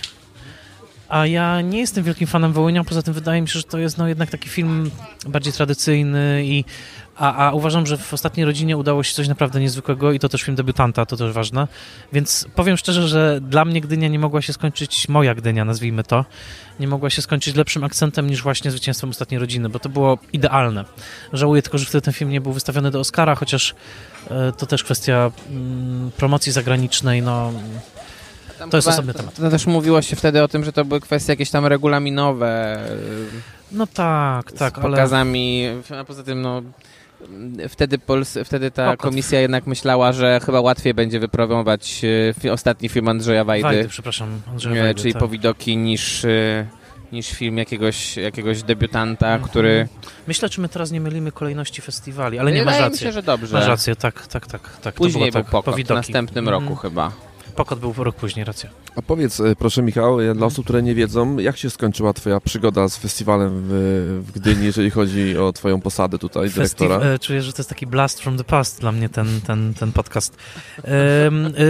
a 1.13 1.27
ja 1.27 1.61
nie 1.61 1.79
jestem 1.79 2.05
wielkim 2.05 2.27
fanem 2.27 2.53
Wołynia, 2.53 2.85
poza 2.85 3.03
tym 3.03 3.15
wydaje 3.15 3.43
mi 3.43 3.49
się, 3.49 3.59
że 3.59 3.65
to 3.65 3.79
jest 3.79 3.99
no, 3.99 4.09
jednak 4.09 4.31
taki 4.31 4.49
film 4.49 4.91
bardziej 5.27 5.53
tradycyjny 5.53 6.43
i 6.45 6.65
a, 7.17 7.47
a 7.47 7.53
uważam, 7.53 7.87
że 7.87 7.97
w 7.97 8.15
ostatniej 8.15 8.47
rodzinie 8.47 8.77
udało 8.77 9.03
się 9.03 9.15
coś 9.15 9.29
naprawdę 9.29 9.61
niezwykłego 9.61 10.13
i 10.13 10.19
to 10.19 10.29
też 10.29 10.43
film 10.43 10.57
debiutanta, 10.57 11.07
to 11.07 11.17
też 11.17 11.33
ważne. 11.33 11.69
Więc 12.13 12.47
powiem 12.55 12.77
szczerze, 12.77 13.09
że 13.09 13.41
dla 13.41 13.65
mnie 13.65 13.81
Gdynia 13.81 14.09
nie 14.09 14.19
mogła 14.19 14.43
się 14.43 14.53
skończyć, 14.53 15.09
moja 15.09 15.35
Gdynia, 15.35 15.65
nazwijmy 15.65 16.05
to, 16.05 16.25
nie 16.81 16.89
mogła 16.89 17.11
się 17.11 17.23
skończyć 17.23 17.57
lepszym 17.57 17.85
akcentem 17.85 18.31
niż 18.31 18.43
właśnie 18.43 18.71
zwycięstwem 18.71 19.11
ostatniej 19.11 19.41
rodziny, 19.41 19.69
bo 19.69 19.79
to 19.79 19.89
było 19.89 20.19
idealne. 20.33 20.85
Żałuję 21.33 21.63
tylko, 21.63 21.79
że 21.79 21.87
wtedy 21.87 22.03
ten 22.03 22.15
film 22.15 22.31
nie 22.31 22.41
był 22.41 22.53
wystawiony 22.53 22.91
do 22.91 23.01
Oscara, 23.01 23.35
chociaż 23.35 23.75
e, 24.31 24.53
to 24.53 24.67
też 24.67 24.85
kwestia 24.85 25.31
mm, 25.51 26.11
promocji 26.17 26.53
zagranicznej, 26.53 27.23
no 27.23 27.53
tam 28.63 28.71
to 28.71 28.77
jest 28.77 28.89
osobny 28.89 29.15
temat. 29.15 29.35
To, 29.35 29.43
to, 29.43 29.51
też 29.51 29.67
mówiło 29.67 30.03
się 30.03 30.17
wtedy 30.17 30.43
o 30.43 30.49
tym, 30.49 30.65
że 30.65 30.73
to 30.73 30.85
były 30.85 31.01
kwestie 31.01 31.33
jakieś 31.33 31.51
tam 31.51 31.67
regulaminowe. 31.67 32.81
No 33.73 33.87
tak, 33.87 34.53
tak. 34.53 34.79
Z 34.79 34.81
pokazami, 34.81 35.67
ale... 35.91 36.01
a 36.01 36.05
poza 36.05 36.23
tym 36.23 36.43
no 36.43 36.63
wtedy, 37.69 37.99
Pols 37.99 38.39
wtedy 38.45 38.71
ta 38.71 38.97
komisja 38.97 39.41
jednak 39.41 39.67
myślała, 39.67 40.13
że 40.13 40.41
chyba 40.47 40.61
łatwiej 40.61 40.95
będzie 40.95 41.21
wypromować 41.21 42.03
e, 42.45 42.53
ostatni 42.53 42.89
film 42.89 43.09
Andrzeja 43.09 43.45
Wajdy. 43.45 43.63
Wajdy, 43.63 43.89
przepraszam, 43.89 44.41
Andrzeja 44.49 44.83
Wajdy, 44.83 45.01
Czyli 45.01 45.13
tak. 45.13 45.21
Powidoki 45.21 45.77
niż, 45.77 46.27
niż 47.13 47.31
film 47.31 47.59
jakiegoś, 47.59 48.17
jakiegoś 48.17 48.63
debiutanta, 48.63 49.27
mhm. 49.27 49.51
który... 49.51 49.89
Myślę, 50.27 50.49
czy 50.49 50.61
my 50.61 50.69
teraz 50.69 50.91
nie 50.91 51.01
mylimy 51.01 51.33
kolejności 51.33 51.83
festiwali, 51.83 52.39
ale 52.39 52.53
nie, 52.53 52.65
masz 52.65 52.81
rację. 52.81 52.91
Myślę, 52.91 53.13
że 53.13 53.23
dobrze. 53.23 53.57
Masz 53.57 53.67
rację, 53.67 53.97
tak, 53.97 54.27
tak, 54.27 54.47
tak. 54.47 54.77
tak. 54.83 54.95
Później 54.95 55.33
to 55.33 55.39
był 55.39 55.43
tak, 55.43 55.51
Pokot, 55.51 55.81
w 55.81 55.89
następnym 55.89 56.49
roku 56.49 56.67
mm. 56.67 56.77
chyba. 56.77 57.13
Pokot 57.57 57.79
był 57.79 57.95
rok 57.99 58.17
później, 58.17 58.45
racja. 58.45 58.71
A 58.97 59.03
powiedz, 59.03 59.41
e, 59.41 59.57
proszę 59.57 59.83
Michał, 59.83 60.21
e, 60.21 60.35
dla 60.35 60.47
osób, 60.47 60.65
które 60.65 60.83
nie 60.83 60.95
wiedzą, 60.95 61.39
jak 61.39 61.57
się 61.57 61.71
skończyła 61.71 62.13
twoja 62.13 62.41
przygoda 62.41 62.89
z 62.89 62.97
festiwalem 62.97 63.51
w, 63.55 64.23
w 64.27 64.33
Gdyni, 64.33 64.65
jeżeli 64.65 64.91
chodzi 64.91 65.39
o 65.39 65.53
twoją 65.53 65.81
posadę 65.81 66.19
tutaj, 66.19 66.51
Festi 66.51 66.77
dyrektora? 66.79 67.13
E, 67.15 67.19
czuję, 67.19 67.43
że 67.43 67.53
to 67.53 67.59
jest 67.59 67.69
taki 67.69 67.87
blast 67.87 68.21
from 68.21 68.39
the 68.39 68.45
past 68.45 68.81
dla 68.81 68.93
mnie 68.93 69.09
ten, 69.09 69.41
ten, 69.47 69.75
ten 69.75 69.93
podcast. 69.93 70.37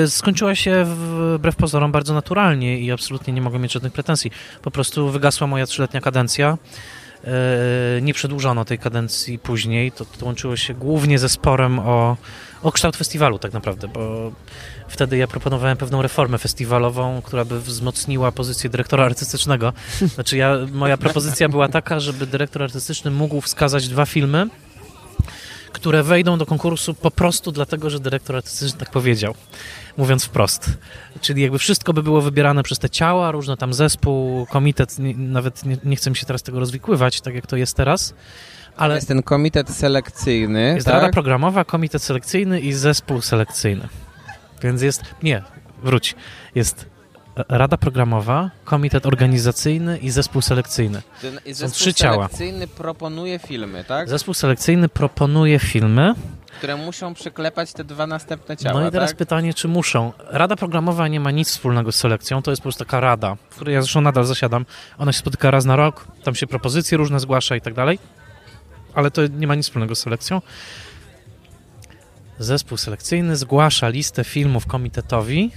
skończyła 0.06 0.54
się 0.54 0.84
wbrew 0.84 1.56
pozorom 1.56 1.92
bardzo 1.92 2.14
naturalnie 2.14 2.78
i 2.78 2.92
absolutnie 2.92 3.32
nie 3.32 3.42
mogę 3.42 3.58
mieć 3.58 3.72
żadnych 3.72 3.92
pretensji. 3.92 4.30
Po 4.62 4.70
prostu 4.70 5.10
wygasła 5.10 5.46
moja 5.46 5.66
trzyletnia 5.66 6.00
kadencja. 6.00 6.58
Nie 8.02 8.14
przedłużono 8.14 8.64
tej 8.64 8.78
kadencji 8.78 9.38
później. 9.38 9.92
To, 9.92 10.04
to 10.04 10.26
łączyło 10.26 10.56
się 10.56 10.74
głównie 10.74 11.18
ze 11.18 11.28
sporem 11.28 11.78
o, 11.78 12.16
o 12.62 12.72
kształt 12.72 12.96
festiwalu 12.96 13.38
tak 13.38 13.52
naprawdę, 13.52 13.88
bo 13.88 14.32
Wtedy 14.92 15.16
ja 15.16 15.26
proponowałem 15.26 15.76
pewną 15.76 16.02
reformę 16.02 16.38
festiwalową, 16.38 17.22
która 17.22 17.44
by 17.44 17.60
wzmocniła 17.60 18.32
pozycję 18.32 18.70
dyrektora 18.70 19.04
artystycznego. 19.04 19.72
Znaczy 20.14 20.36
ja, 20.36 20.56
moja 20.72 20.96
propozycja 20.96 21.48
była 21.48 21.68
taka, 21.68 22.00
żeby 22.00 22.26
dyrektor 22.26 22.62
artystyczny 22.62 23.10
mógł 23.10 23.40
wskazać 23.40 23.88
dwa 23.88 24.06
filmy, 24.06 24.48
które 25.72 26.02
wejdą 26.02 26.38
do 26.38 26.46
konkursu 26.46 26.94
po 26.94 27.10
prostu 27.10 27.52
dlatego, 27.52 27.90
że 27.90 28.00
dyrektor 28.00 28.36
artystyczny 28.36 28.78
tak 28.78 28.90
powiedział, 28.90 29.34
mówiąc 29.96 30.24
wprost. 30.24 30.70
Czyli 31.20 31.42
jakby 31.42 31.58
wszystko 31.58 31.92
by 31.92 32.02
było 32.02 32.20
wybierane 32.20 32.62
przez 32.62 32.78
te 32.78 32.90
ciała, 32.90 33.30
różne 33.30 33.56
tam 33.56 33.74
zespół, 33.74 34.46
komitet, 34.46 34.96
nawet 35.16 35.64
nie, 35.64 35.76
nie 35.84 35.96
chcę 35.96 36.10
mi 36.10 36.16
się 36.16 36.26
teraz 36.26 36.42
tego 36.42 36.60
rozwikływać, 36.60 37.20
tak 37.20 37.34
jak 37.34 37.46
to 37.46 37.56
jest 37.56 37.76
teraz. 37.76 38.14
Ale 38.76 38.94
jest 38.94 39.08
ten 39.08 39.22
komitet 39.22 39.70
selekcyjny. 39.70 40.72
Jest 40.74 40.86
tak? 40.86 40.94
Rada 40.94 41.08
Programowa, 41.10 41.64
komitet 41.64 42.02
selekcyjny 42.02 42.60
i 42.60 42.72
zespół 42.72 43.20
selekcyjny. 43.20 43.88
Więc 44.62 44.82
jest, 44.82 45.02
nie, 45.22 45.42
wróć, 45.82 46.14
jest 46.54 46.86
Rada 47.48 47.76
Programowa, 47.76 48.50
Komitet 48.64 49.06
Organizacyjny 49.06 49.98
i 49.98 50.10
Zespół 50.10 50.42
Selekcyjny. 50.42 51.02
Ten 51.22 51.34
Są 51.34 51.40
zespół 51.52 51.70
trzy 51.70 51.94
ciała. 51.94 52.14
selekcyjny 52.16 52.66
proponuje 52.68 53.38
filmy, 53.38 53.84
tak? 53.84 54.08
Zespół 54.08 54.34
selekcyjny 54.34 54.88
proponuje 54.88 55.58
filmy. 55.58 56.14
Które 56.58 56.76
muszą 56.76 57.14
przyklepać 57.14 57.72
te 57.72 57.84
dwa 57.84 58.06
następne 58.06 58.56
ciała, 58.56 58.80
No 58.80 58.88
i 58.88 58.90
teraz 58.90 59.10
tak? 59.10 59.16
pytanie, 59.18 59.54
czy 59.54 59.68
muszą. 59.68 60.12
Rada 60.30 60.56
Programowa 60.56 61.08
nie 61.08 61.20
ma 61.20 61.30
nic 61.30 61.48
wspólnego 61.48 61.92
z 61.92 61.96
selekcją, 61.96 62.42
to 62.42 62.50
jest 62.50 62.62
po 62.62 62.64
prostu 62.64 62.84
taka 62.84 63.00
rada, 63.00 63.36
w 63.50 63.54
której 63.54 63.74
ja 63.74 63.82
zresztą 63.82 64.00
nadal 64.00 64.24
zasiadam. 64.24 64.66
Ona 64.98 65.12
się 65.12 65.18
spotyka 65.18 65.50
raz 65.50 65.64
na 65.64 65.76
rok, 65.76 66.06
tam 66.24 66.34
się 66.34 66.46
propozycje 66.46 66.98
różne 66.98 67.20
zgłasza 67.20 67.56
i 67.56 67.60
tak 67.60 67.74
dalej, 67.74 67.98
ale 68.94 69.10
to 69.10 69.26
nie 69.26 69.46
ma 69.46 69.54
nic 69.54 69.66
wspólnego 69.66 69.94
z 69.94 69.98
selekcją. 69.98 70.42
Zespół 72.38 72.78
selekcyjny 72.78 73.36
zgłasza 73.36 73.88
listę 73.88 74.24
filmów 74.24 74.66
komitetowi 74.66 75.50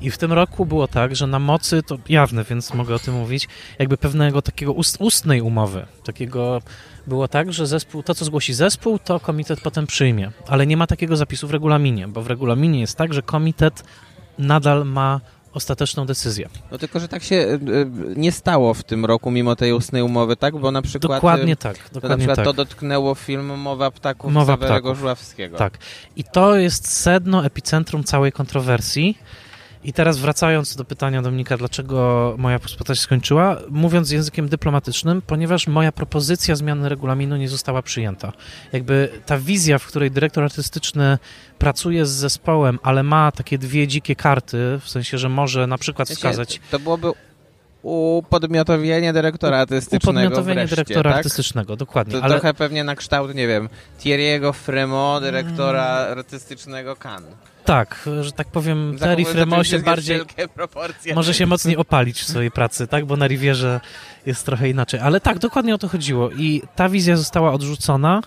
i 0.00 0.10
w 0.10 0.18
tym 0.18 0.32
roku 0.32 0.66
było 0.66 0.88
tak, 0.88 1.16
że 1.16 1.26
na 1.26 1.38
mocy, 1.38 1.82
to 1.82 1.98
jawne, 2.08 2.44
więc 2.44 2.74
mogę 2.74 2.94
o 2.94 2.98
tym 2.98 3.14
mówić, 3.14 3.48
jakby 3.78 3.96
pewnego 3.96 4.42
takiego 4.42 4.72
ust, 4.72 4.96
ustnej 5.00 5.40
umowy, 5.40 5.86
takiego 6.04 6.62
było 7.06 7.28
tak, 7.28 7.52
że 7.52 7.66
zespół, 7.66 8.02
to 8.02 8.14
co 8.14 8.24
zgłosi 8.24 8.54
zespół, 8.54 8.98
to 8.98 9.20
komitet 9.20 9.60
potem 9.60 9.86
przyjmie, 9.86 10.30
ale 10.46 10.66
nie 10.66 10.76
ma 10.76 10.86
takiego 10.86 11.16
zapisu 11.16 11.48
w 11.48 11.50
regulaminie, 11.50 12.08
bo 12.08 12.22
w 12.22 12.26
regulaminie 12.26 12.80
jest 12.80 12.98
tak, 12.98 13.14
że 13.14 13.22
komitet 13.22 13.84
nadal 14.38 14.86
ma 14.86 15.20
ostateczną 15.56 16.06
decyzję. 16.06 16.48
No 16.70 16.78
tylko, 16.78 17.00
że 17.00 17.08
tak 17.08 17.22
się 17.22 17.36
y, 17.36 17.58
y, 17.70 17.88
nie 18.16 18.32
stało 18.32 18.74
w 18.74 18.84
tym 18.84 19.04
roku, 19.04 19.30
mimo 19.30 19.56
tej 19.56 19.72
ustnej 19.72 20.02
umowy, 20.02 20.36
tak? 20.36 20.56
Bo 20.56 20.70
na 20.70 20.82
przykład... 20.82 21.12
Dokładnie 21.12 21.52
y, 21.52 21.56
tak. 21.56 21.76
Dokładnie 21.76 22.00
to 22.00 22.08
na 22.08 22.16
przykład 22.16 22.36
tak. 22.36 22.44
to 22.44 22.52
dotknęło 22.52 23.14
film 23.14 23.46
Mowa 23.58 23.90
Ptaków 23.90 24.32
Mowa 24.32 24.56
Ptaków. 24.56 24.98
Żuławskiego. 24.98 25.56
Tak. 25.56 25.78
I 26.16 26.24
to 26.24 26.56
jest 26.56 26.88
sedno, 26.92 27.44
epicentrum 27.44 28.04
całej 28.04 28.32
kontrowersji. 28.32 29.18
I 29.86 29.92
teraz 29.92 30.18
wracając 30.18 30.76
do 30.76 30.84
pytania 30.84 31.22
Dominika, 31.22 31.56
dlaczego 31.56 32.34
moja 32.38 32.58
współpraca 32.58 32.94
się 32.94 33.00
skończyła, 33.00 33.56
mówiąc 33.70 34.10
językiem 34.10 34.48
dyplomatycznym, 34.48 35.22
ponieważ 35.22 35.66
moja 35.66 35.92
propozycja 35.92 36.56
zmiany 36.56 36.88
regulaminu 36.88 37.36
nie 37.36 37.48
została 37.48 37.82
przyjęta. 37.82 38.32
Jakby 38.72 39.08
ta 39.26 39.38
wizja, 39.38 39.78
w 39.78 39.86
której 39.86 40.10
dyrektor 40.10 40.44
artystyczny 40.44 41.18
pracuje 41.58 42.06
z 42.06 42.10
zespołem, 42.10 42.78
ale 42.82 43.02
ma 43.02 43.32
takie 43.32 43.58
dwie 43.58 43.88
dzikie 43.88 44.16
karty, 44.16 44.78
w 44.80 44.88
sensie, 44.88 45.18
że 45.18 45.28
może 45.28 45.66
na 45.66 45.78
przykład 45.78 46.08
wskazać... 46.08 46.60
To 46.70 46.78
byłoby 46.78 47.12
upodmiotowienie 47.82 49.12
dyrektora 49.12 49.58
artystycznego 49.58 50.10
Upodmiotowienie 50.10 50.66
wreszcie, 50.66 50.76
dyrektora 50.76 51.10
tak? 51.10 51.16
artystycznego, 51.16 51.76
dokładnie. 51.76 52.12
To 52.12 52.24
ale... 52.24 52.34
trochę 52.34 52.54
pewnie 52.54 52.84
na 52.84 52.96
kształt, 52.96 53.34
nie 53.34 53.46
wiem, 53.46 53.68
Thierry'ego 54.00 54.52
Fremo, 54.52 55.20
dyrektora 55.20 55.84
hmm. 55.84 56.18
artystycznego 56.18 56.96
Cannes. 56.96 57.34
Tak, 57.66 58.08
że 58.22 58.32
tak 58.32 58.48
powiem, 58.48 58.96
Terry 58.98 59.24
Fremo 59.24 59.64
się 59.64 59.78
bardziej 59.78 60.20
może 61.14 61.34
się 61.34 61.46
mocniej 61.46 61.76
opalić 61.76 62.20
w 62.20 62.28
swojej 62.28 62.50
pracy, 62.50 62.86
tak, 62.86 63.06
bo 63.06 63.16
na 63.16 63.26
Rivierze 63.26 63.80
jest 64.26 64.46
trochę 64.46 64.68
inaczej. 64.68 65.00
Ale 65.00 65.20
tak, 65.20 65.38
dokładnie 65.38 65.74
o 65.74 65.78
to 65.78 65.88
chodziło 65.88 66.30
i 66.30 66.62
ta 66.76 66.88
wizja 66.88 67.16
została 67.16 67.52
odrzucona. 67.52 68.22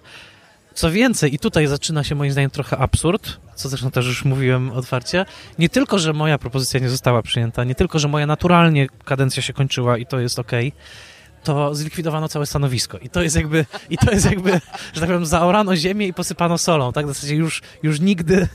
Co 0.73 0.91
więcej, 0.91 1.35
i 1.35 1.39
tutaj 1.39 1.67
zaczyna 1.67 2.03
się 2.03 2.15
moim 2.15 2.31
zdaniem 2.31 2.49
trochę 2.49 2.77
absurd, 2.77 3.37
co 3.55 3.69
zresztą 3.69 3.91
też 3.91 4.05
już 4.05 4.25
mówiłem 4.25 4.71
otwarcie. 4.71 5.25
Nie 5.59 5.69
tylko, 5.69 5.99
że 5.99 6.13
moja 6.13 6.37
propozycja 6.37 6.79
nie 6.79 6.89
została 6.89 7.21
przyjęta, 7.21 7.63
nie 7.63 7.75
tylko, 7.75 7.99
że 7.99 8.07
moja 8.07 8.25
naturalnie 8.25 8.87
kadencja 9.05 9.43
się 9.43 9.53
kończyła 9.53 9.97
i 9.97 10.05
to 10.05 10.19
jest 10.19 10.39
ok, 10.39 10.51
to 11.43 11.75
zlikwidowano 11.75 12.29
całe 12.29 12.45
stanowisko. 12.45 12.97
I 12.97 13.09
to 13.09 13.21
jest 13.21 13.35
jakby, 13.35 13.65
i 13.89 13.97
to 13.97 14.11
jest 14.11 14.25
jakby, 14.25 14.51
że 14.93 14.99
tak 15.01 15.09
powiem, 15.09 15.25
zaorano 15.25 15.75
ziemię 15.75 16.07
i 16.07 16.13
posypano 16.13 16.57
solą, 16.57 16.93
tak? 16.93 17.05
W 17.05 17.07
zasadzie 17.09 17.35
już, 17.35 17.61
już 17.83 17.99
nigdy 17.99 18.47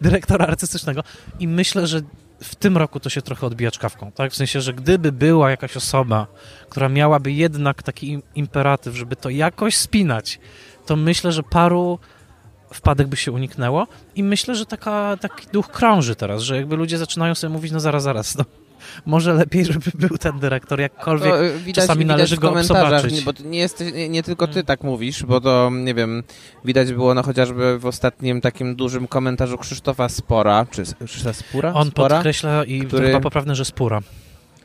dyrektora 0.00 0.46
artystycznego. 0.46 1.02
I 1.38 1.48
myślę, 1.48 1.86
że 1.86 2.00
w 2.42 2.54
tym 2.54 2.76
roku 2.76 3.00
to 3.00 3.10
się 3.10 3.22
trochę 3.22 3.46
odbija 3.46 3.70
czkawką, 3.70 4.12
tak? 4.12 4.32
W 4.32 4.36
sensie, 4.36 4.60
że 4.60 4.74
gdyby 4.74 5.12
była 5.12 5.50
jakaś 5.50 5.76
osoba, 5.76 6.26
która 6.68 6.88
miałaby 6.88 7.32
jednak 7.32 7.82
taki 7.82 8.22
imperatyw, 8.34 8.96
żeby 8.96 9.16
to 9.16 9.30
jakoś 9.30 9.76
spinać, 9.76 10.38
to 10.86 10.96
myślę, 10.96 11.32
że 11.32 11.42
paru 11.42 11.98
wpadek 12.72 13.06
by 13.06 13.16
się 13.16 13.32
uniknęło 13.32 13.86
i 14.14 14.22
myślę, 14.22 14.54
że 14.54 14.66
taka, 14.66 15.16
taki 15.20 15.46
duch 15.52 15.68
krąży 15.68 16.14
teraz, 16.14 16.42
że 16.42 16.56
jakby 16.56 16.76
ludzie 16.76 16.98
zaczynają 16.98 17.34
sobie 17.34 17.52
mówić, 17.52 17.72
no 17.72 17.80
zaraz, 17.80 18.02
zaraz, 18.02 18.36
no 18.36 18.44
może 19.06 19.34
lepiej, 19.34 19.64
żeby 19.64 19.90
był 19.94 20.18
ten 20.18 20.38
dyrektor, 20.38 20.80
jakkolwiek 20.80 21.32
to 21.32 21.58
widać, 21.58 21.74
czasami 21.74 21.98
widać 21.98 22.16
należy 22.16 22.36
go 22.36 22.62
zobaczyć. 22.62 23.12
Nie, 23.12 23.22
bo 23.22 23.32
nie, 23.44 23.58
jest, 23.58 23.84
nie, 23.94 24.08
nie 24.08 24.22
tylko 24.22 24.46
ty 24.46 24.52
hmm. 24.52 24.66
tak 24.66 24.82
mówisz, 24.82 25.24
bo 25.24 25.40
to, 25.40 25.70
nie 25.72 25.94
wiem, 25.94 26.22
widać 26.64 26.92
było 26.92 27.14
no 27.14 27.22
chociażby 27.22 27.78
w 27.78 27.86
ostatnim 27.86 28.40
takim 28.40 28.76
dużym 28.76 29.06
komentarzu 29.06 29.58
Krzysztofa 29.58 30.08
Spora, 30.08 30.66
czy 30.70 30.82
Krzysztofa 31.04 31.32
Spura? 31.32 31.72
On 31.74 31.88
Spora? 31.88 32.16
podkreśla 32.16 32.64
i 32.64 32.80
który... 32.80 33.06
chyba 33.06 33.20
poprawne, 33.20 33.54
że 33.54 33.64
Spura. 33.64 34.00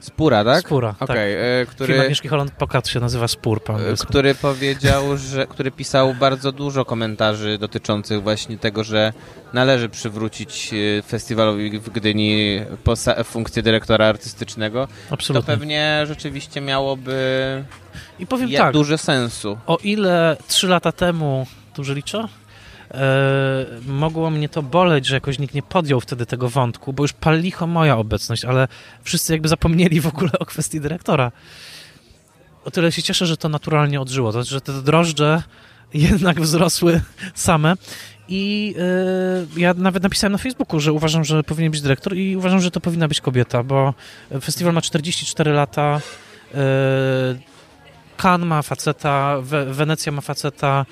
Spura, 0.06 0.44
tak? 0.44 0.66
Spura, 0.66 0.90
okay, 0.90 1.08
tak. 1.08 1.18
E, 1.18 1.66
który, 1.66 1.88
Film 1.88 2.02
Agnieszki 2.02 2.28
Holland 2.28 2.52
Pokat 2.52 2.88
się 2.88 3.00
nazywa 3.00 3.28
Spór 3.28 3.64
po 3.64 3.82
e, 3.82 3.96
Który 4.08 4.36
powiedział, 4.36 5.18
że, 5.18 5.48
który 5.48 5.72
pisał 5.72 6.14
bardzo 6.14 6.52
dużo 6.52 6.86
komentarzy 6.86 7.58
dotyczących 7.58 8.24
właśnie 8.24 8.58
tego, 8.58 8.84
że 8.84 9.14
należy 9.54 9.90
przywrócić 9.90 10.72
e, 10.74 11.02
festiwalowi 11.02 11.80
w 11.80 11.90
Gdyni 11.90 12.60
funkcję 13.24 13.64
dyrektora 13.64 14.06
artystycznego. 14.06 14.88
Absolutnie. 15.10 15.54
To 15.54 15.60
pewnie 15.60 16.04
rzeczywiście 16.08 16.62
miałoby 16.62 17.16
I 18.20 18.28
powiem 18.28 18.52
tak, 18.52 18.74
duży 18.74 18.98
sensu. 18.98 19.58
O 19.68 19.78
ile 19.84 20.38
trzy 20.48 20.68
lata 20.68 20.92
temu, 20.92 21.48
duży 21.76 21.96
liczę? 21.96 22.28
E, 22.92 23.66
mogło 23.88 24.30
mnie 24.30 24.50
to 24.50 24.64
boleć, 24.64 25.06
że 25.06 25.16
jakoś 25.16 25.40
nikt 25.40 25.54
nie 25.54 25.64
podjął 25.64 26.02
wtedy 26.02 26.26
tego 26.26 26.50
wątku, 26.50 26.94
bo 26.94 27.04
już 27.04 27.14
palicho 27.14 27.68
moja 27.68 27.98
obecność, 27.98 28.46
ale 28.46 28.68
wszyscy 29.04 29.34
jakby 29.34 29.48
zapomnieli 29.48 30.02
w 30.02 30.08
ogóle 30.08 30.32
o 30.40 30.46
kwestii 30.46 30.82
dyrektora. 30.82 31.32
O 32.66 32.72
tyle 32.72 32.92
się 32.92 33.04
cieszę, 33.04 33.26
że 33.26 33.38
to 33.38 33.50
naturalnie 33.50 34.02
odżyło, 34.02 34.32
to, 34.32 34.44
że 34.44 34.62
te 34.62 34.82
drożdże 34.82 35.44
jednak 35.94 36.42
wzrosły 36.42 37.02
same. 37.34 37.76
I 38.28 38.76
y, 39.58 39.60
ja 39.60 39.74
nawet 39.74 40.04
napisałem 40.04 40.32
na 40.32 40.38
Facebooku, 40.38 40.80
że 40.80 40.94
uważam, 40.94 41.24
że 41.24 41.44
powinien 41.44 41.72
być 41.72 41.82
dyrektor 41.82 42.16
i 42.16 42.38
uważam, 42.38 42.60
że 42.60 42.72
to 42.72 42.80
powinna 42.80 43.08
być 43.08 43.22
kobieta, 43.22 43.64
bo 43.64 43.94
festiwal 44.42 44.74
ma 44.74 44.82
44 44.82 45.52
lata. 45.52 46.02
Y, 46.52 47.55
Cannes 48.18 48.48
ma 48.48 48.62
faceta, 48.62 49.38
Wenecja 49.68 50.12
ma 50.12 50.22
faceta, 50.22 50.86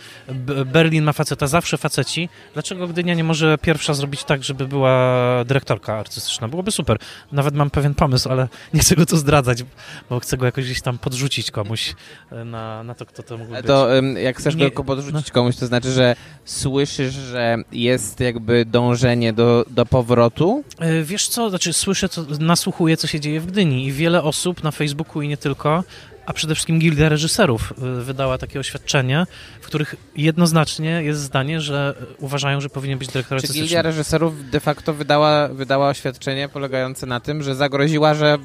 Berlin 0.66 1.04
ma 1.04 1.14
faceta, 1.14 1.48
zawsze 1.48 1.78
faceci. 1.78 2.30
Dlaczego 2.54 2.88
Gdynia 2.88 3.14
nie 3.14 3.24
może 3.24 3.58
pierwsza 3.58 3.94
zrobić 3.94 4.24
tak, 4.24 4.44
żeby 4.44 4.68
była 4.68 5.20
dyrektorka 5.46 5.98
artystyczna? 6.00 6.48
Byłoby 6.48 6.72
super. 6.72 6.98
Nawet 7.32 7.56
mam 7.56 7.70
pewien 7.70 7.96
pomysł, 7.96 8.30
ale 8.30 8.48
nie 8.74 8.80
chcę 8.80 8.96
go 8.96 9.06
tu 9.06 9.18
zdradzać, 9.18 9.64
bo 10.10 10.20
chcę 10.20 10.38
go 10.38 10.46
jakoś 10.46 10.66
gdzieś 10.66 10.82
tam 10.82 10.98
podrzucić 10.98 11.52
komuś 11.52 11.96
e, 12.32 12.46
na, 12.46 12.84
na 12.84 12.96
to, 12.96 13.06
kto 13.06 13.24
to 13.24 13.38
mógłby 13.38 13.58
być. 13.58 13.66
To 13.66 13.88
jak 14.22 14.38
chcesz 14.38 14.56
nie, 14.56 14.72
go 14.72 14.84
podrzucić 14.84 15.28
no. 15.28 15.34
komuś, 15.34 15.56
to 15.56 15.66
znaczy, 15.66 15.92
że 15.92 16.16
słyszysz, 16.46 17.14
że 17.14 17.58
jest 17.72 18.20
jakby 18.20 18.66
dążenie 18.66 19.34
do, 19.34 19.66
do 19.70 19.86
powrotu? 19.86 20.64
E, 20.80 21.04
wiesz 21.04 21.28
co, 21.28 21.50
znaczy 21.50 21.74
słyszę, 21.74 22.10
co, 22.10 22.26
nasłuchuję, 22.40 22.98
co 22.98 23.08
się 23.08 23.20
dzieje 23.20 23.40
w 23.40 23.46
Gdyni 23.46 23.86
i 23.86 23.92
wiele 23.92 24.24
osób 24.24 24.64
na 24.64 24.72
Facebooku 24.72 25.22
i 25.22 25.28
nie 25.28 25.38
tylko 25.38 25.84
a 26.26 26.34
przede 26.34 26.56
wszystkim 26.56 26.80
Gildia 26.80 27.10
Reżyserów 27.10 27.74
y, 28.00 28.04
wydała 28.04 28.38
takie 28.38 28.60
oświadczenie, 28.60 29.26
w 29.62 29.66
których 29.66 29.96
jednoznacznie 30.16 30.90
jest 31.04 31.22
zdanie, 31.22 31.62
że 31.62 31.96
uważają, 32.20 32.62
że 32.62 32.70
powinien 32.70 33.00
być 33.00 33.08
dyrektor 33.08 33.42
Czy 33.42 33.54
Gildia 33.54 33.82
Reżyserów 33.82 34.50
de 34.50 34.60
facto 34.60 34.94
wydała, 34.94 35.48
wydała 35.48 35.90
oświadczenie 35.90 36.50
polegające 36.50 37.06
na 37.06 37.20
tym, 37.20 37.44
że 37.44 37.56
zagroziła, 37.56 38.14
że, 38.14 38.38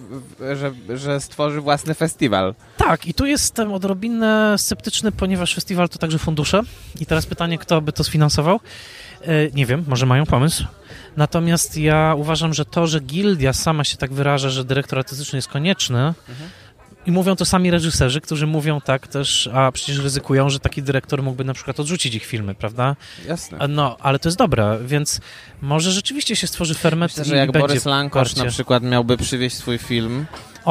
że, 0.56 0.98
że 0.98 1.20
stworzy 1.20 1.60
własny 1.60 1.94
festiwal? 1.94 2.54
Tak, 2.76 3.06
i 3.06 3.14
tu 3.14 3.26
jestem 3.26 3.72
odrobinę 3.72 4.54
sceptyczny, 4.58 5.12
ponieważ 5.12 5.54
festiwal 5.54 5.88
to 5.88 5.98
także 5.98 6.18
fundusze. 6.18 6.60
I 7.00 7.06
teraz 7.06 7.26
pytanie, 7.26 7.58
kto 7.58 7.80
by 7.80 7.92
to 7.92 8.04
sfinansował? 8.04 8.60
E, 9.22 9.50
nie 9.54 9.66
wiem, 9.66 9.84
może 9.88 10.06
mają 10.06 10.26
pomysł. 10.26 10.64
Natomiast 11.16 11.76
ja 11.76 12.14
uważam, 12.16 12.54
że 12.54 12.64
to, 12.64 12.86
że 12.86 13.00
gildia 13.00 13.52
sama 13.52 13.84
się 13.84 13.96
tak 13.96 14.12
wyraża, 14.12 14.50
że 14.50 14.64
dyrektor 14.64 14.98
artystyczny 14.98 15.36
jest 15.36 15.48
konieczny, 15.48 15.98
mhm 15.98 16.50
i 17.08 17.12
mówią 17.12 17.36
to 17.36 17.44
sami 17.44 17.70
reżyserzy, 17.70 18.20
którzy 18.20 18.46
mówią 18.46 18.80
tak 18.80 19.06
też, 19.06 19.50
a 19.52 19.72
przecież 19.72 19.98
ryzykują, 19.98 20.50
że 20.50 20.60
taki 20.60 20.82
dyrektor 20.82 21.22
mógłby 21.22 21.44
na 21.44 21.54
przykład 21.54 21.80
odrzucić 21.80 22.14
ich 22.14 22.24
filmy, 22.24 22.54
prawda? 22.54 22.96
Jasne. 23.26 23.68
No, 23.68 23.96
ale 24.00 24.18
to 24.18 24.28
jest 24.28 24.38
dobre, 24.38 24.78
więc 24.86 25.20
może 25.62 25.92
rzeczywiście 25.92 26.36
się 26.36 26.46
stworzy 26.46 26.74
ferment 26.74 27.12
Myślę, 27.12 27.24
że 27.24 27.36
jak 27.36 27.52
Borys 27.52 27.84
Lankosz 27.84 28.36
na 28.36 28.46
przykład 28.46 28.82
miałby 28.82 29.16
przywieźć 29.16 29.56
swój 29.56 29.78
film. 29.78 30.26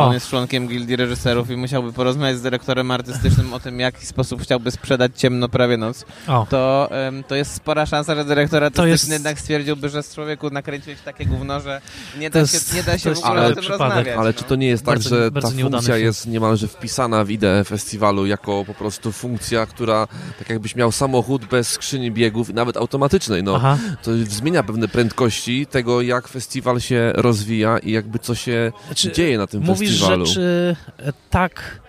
On 0.05 0.13
jest 0.13 0.29
członkiem 0.29 0.67
gildii 0.67 0.95
reżyserów 0.95 1.49
i 1.49 1.55
musiałby 1.55 1.93
porozmawiać 1.93 2.37
z 2.37 2.41
dyrektorem 2.41 2.91
artystycznym 2.91 3.53
o 3.53 3.59
tym, 3.59 3.77
w 3.77 3.79
jaki 3.79 4.05
sposób 4.05 4.41
chciałby 4.41 4.71
sprzedać 4.71 5.11
Ciemno 5.15 5.49
prawie 5.49 5.77
noc. 5.77 6.05
To, 6.49 6.89
um, 6.91 7.23
to 7.23 7.35
jest 7.35 7.53
spora 7.53 7.85
szansa, 7.85 8.15
że 8.15 8.25
dyrektor 8.25 8.63
artystyczny 8.63 8.91
jest... 8.91 9.09
jednak 9.09 9.39
stwierdziłby, 9.39 9.89
że 9.89 10.03
z 10.03 10.13
człowieku 10.13 10.49
nakręciłeś 10.49 10.99
takie 11.01 11.25
gówno, 11.25 11.59
że 11.59 11.81
nie 12.19 12.29
da 12.29 12.39
jest, 12.39 12.69
się, 12.69 12.75
nie 12.75 12.83
da 12.83 12.97
się 12.97 13.15
w 13.15 13.17
ogóle 13.23 13.45
o 13.45 13.53
tym 13.53 13.57
przypadek. 13.57 13.79
rozmawiać. 13.79 14.17
Ale 14.17 14.29
no. 14.29 14.33
czy 14.33 14.43
to 14.43 14.55
nie 14.55 14.67
jest 14.67 14.83
bardzo, 14.83 15.09
tak, 15.09 15.19
że 15.19 15.31
ta 15.41 15.51
funkcja 15.51 15.97
jest 15.97 16.27
niemalże 16.27 16.67
wpisana 16.67 17.23
w 17.23 17.29
ideę 17.29 17.63
festiwalu 17.63 18.25
jako 18.25 18.65
po 18.65 18.73
prostu 18.73 19.11
funkcja, 19.11 19.65
która 19.65 20.07
tak 20.39 20.49
jakbyś 20.49 20.75
miał 20.75 20.91
samochód 20.91 21.45
bez 21.45 21.69
skrzyni 21.69 22.11
biegów, 22.11 22.53
nawet 22.53 22.77
automatycznej, 22.77 23.43
no. 23.43 23.55
Aha. 23.55 23.77
To 24.03 24.11
zmienia 24.17 24.63
pewne 24.63 24.87
prędkości 24.87 25.65
tego, 25.65 26.01
jak 26.01 26.27
festiwal 26.27 26.79
się 26.79 27.11
rozwija 27.15 27.77
i 27.77 27.91
jakby 27.91 28.19
co 28.19 28.35
się 28.35 28.71
znaczy, 28.85 29.11
dzieje 29.11 29.37
na 29.37 29.47
tym 29.47 29.61
festiwalu 29.61 29.86
mówisz 29.91 30.29
rzeczy 30.29 30.75
e, 30.99 31.13
tak 31.29 31.81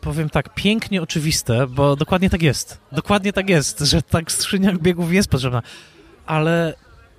powiem 0.00 0.30
tak, 0.30 0.54
pięknie 0.54 1.02
oczywiste, 1.02 1.66
bo 1.66 1.96
dokładnie 1.96 2.30
tak 2.30 2.42
jest. 2.42 2.78
Dokładnie 2.92 3.32
tak 3.32 3.48
jest, 3.48 3.80
że 3.80 4.02
tak 4.02 4.32
skrzynia 4.32 4.72
biegów 4.72 5.12
jest 5.12 5.28
potrzebna. 5.28 5.62
Ale 6.26 6.74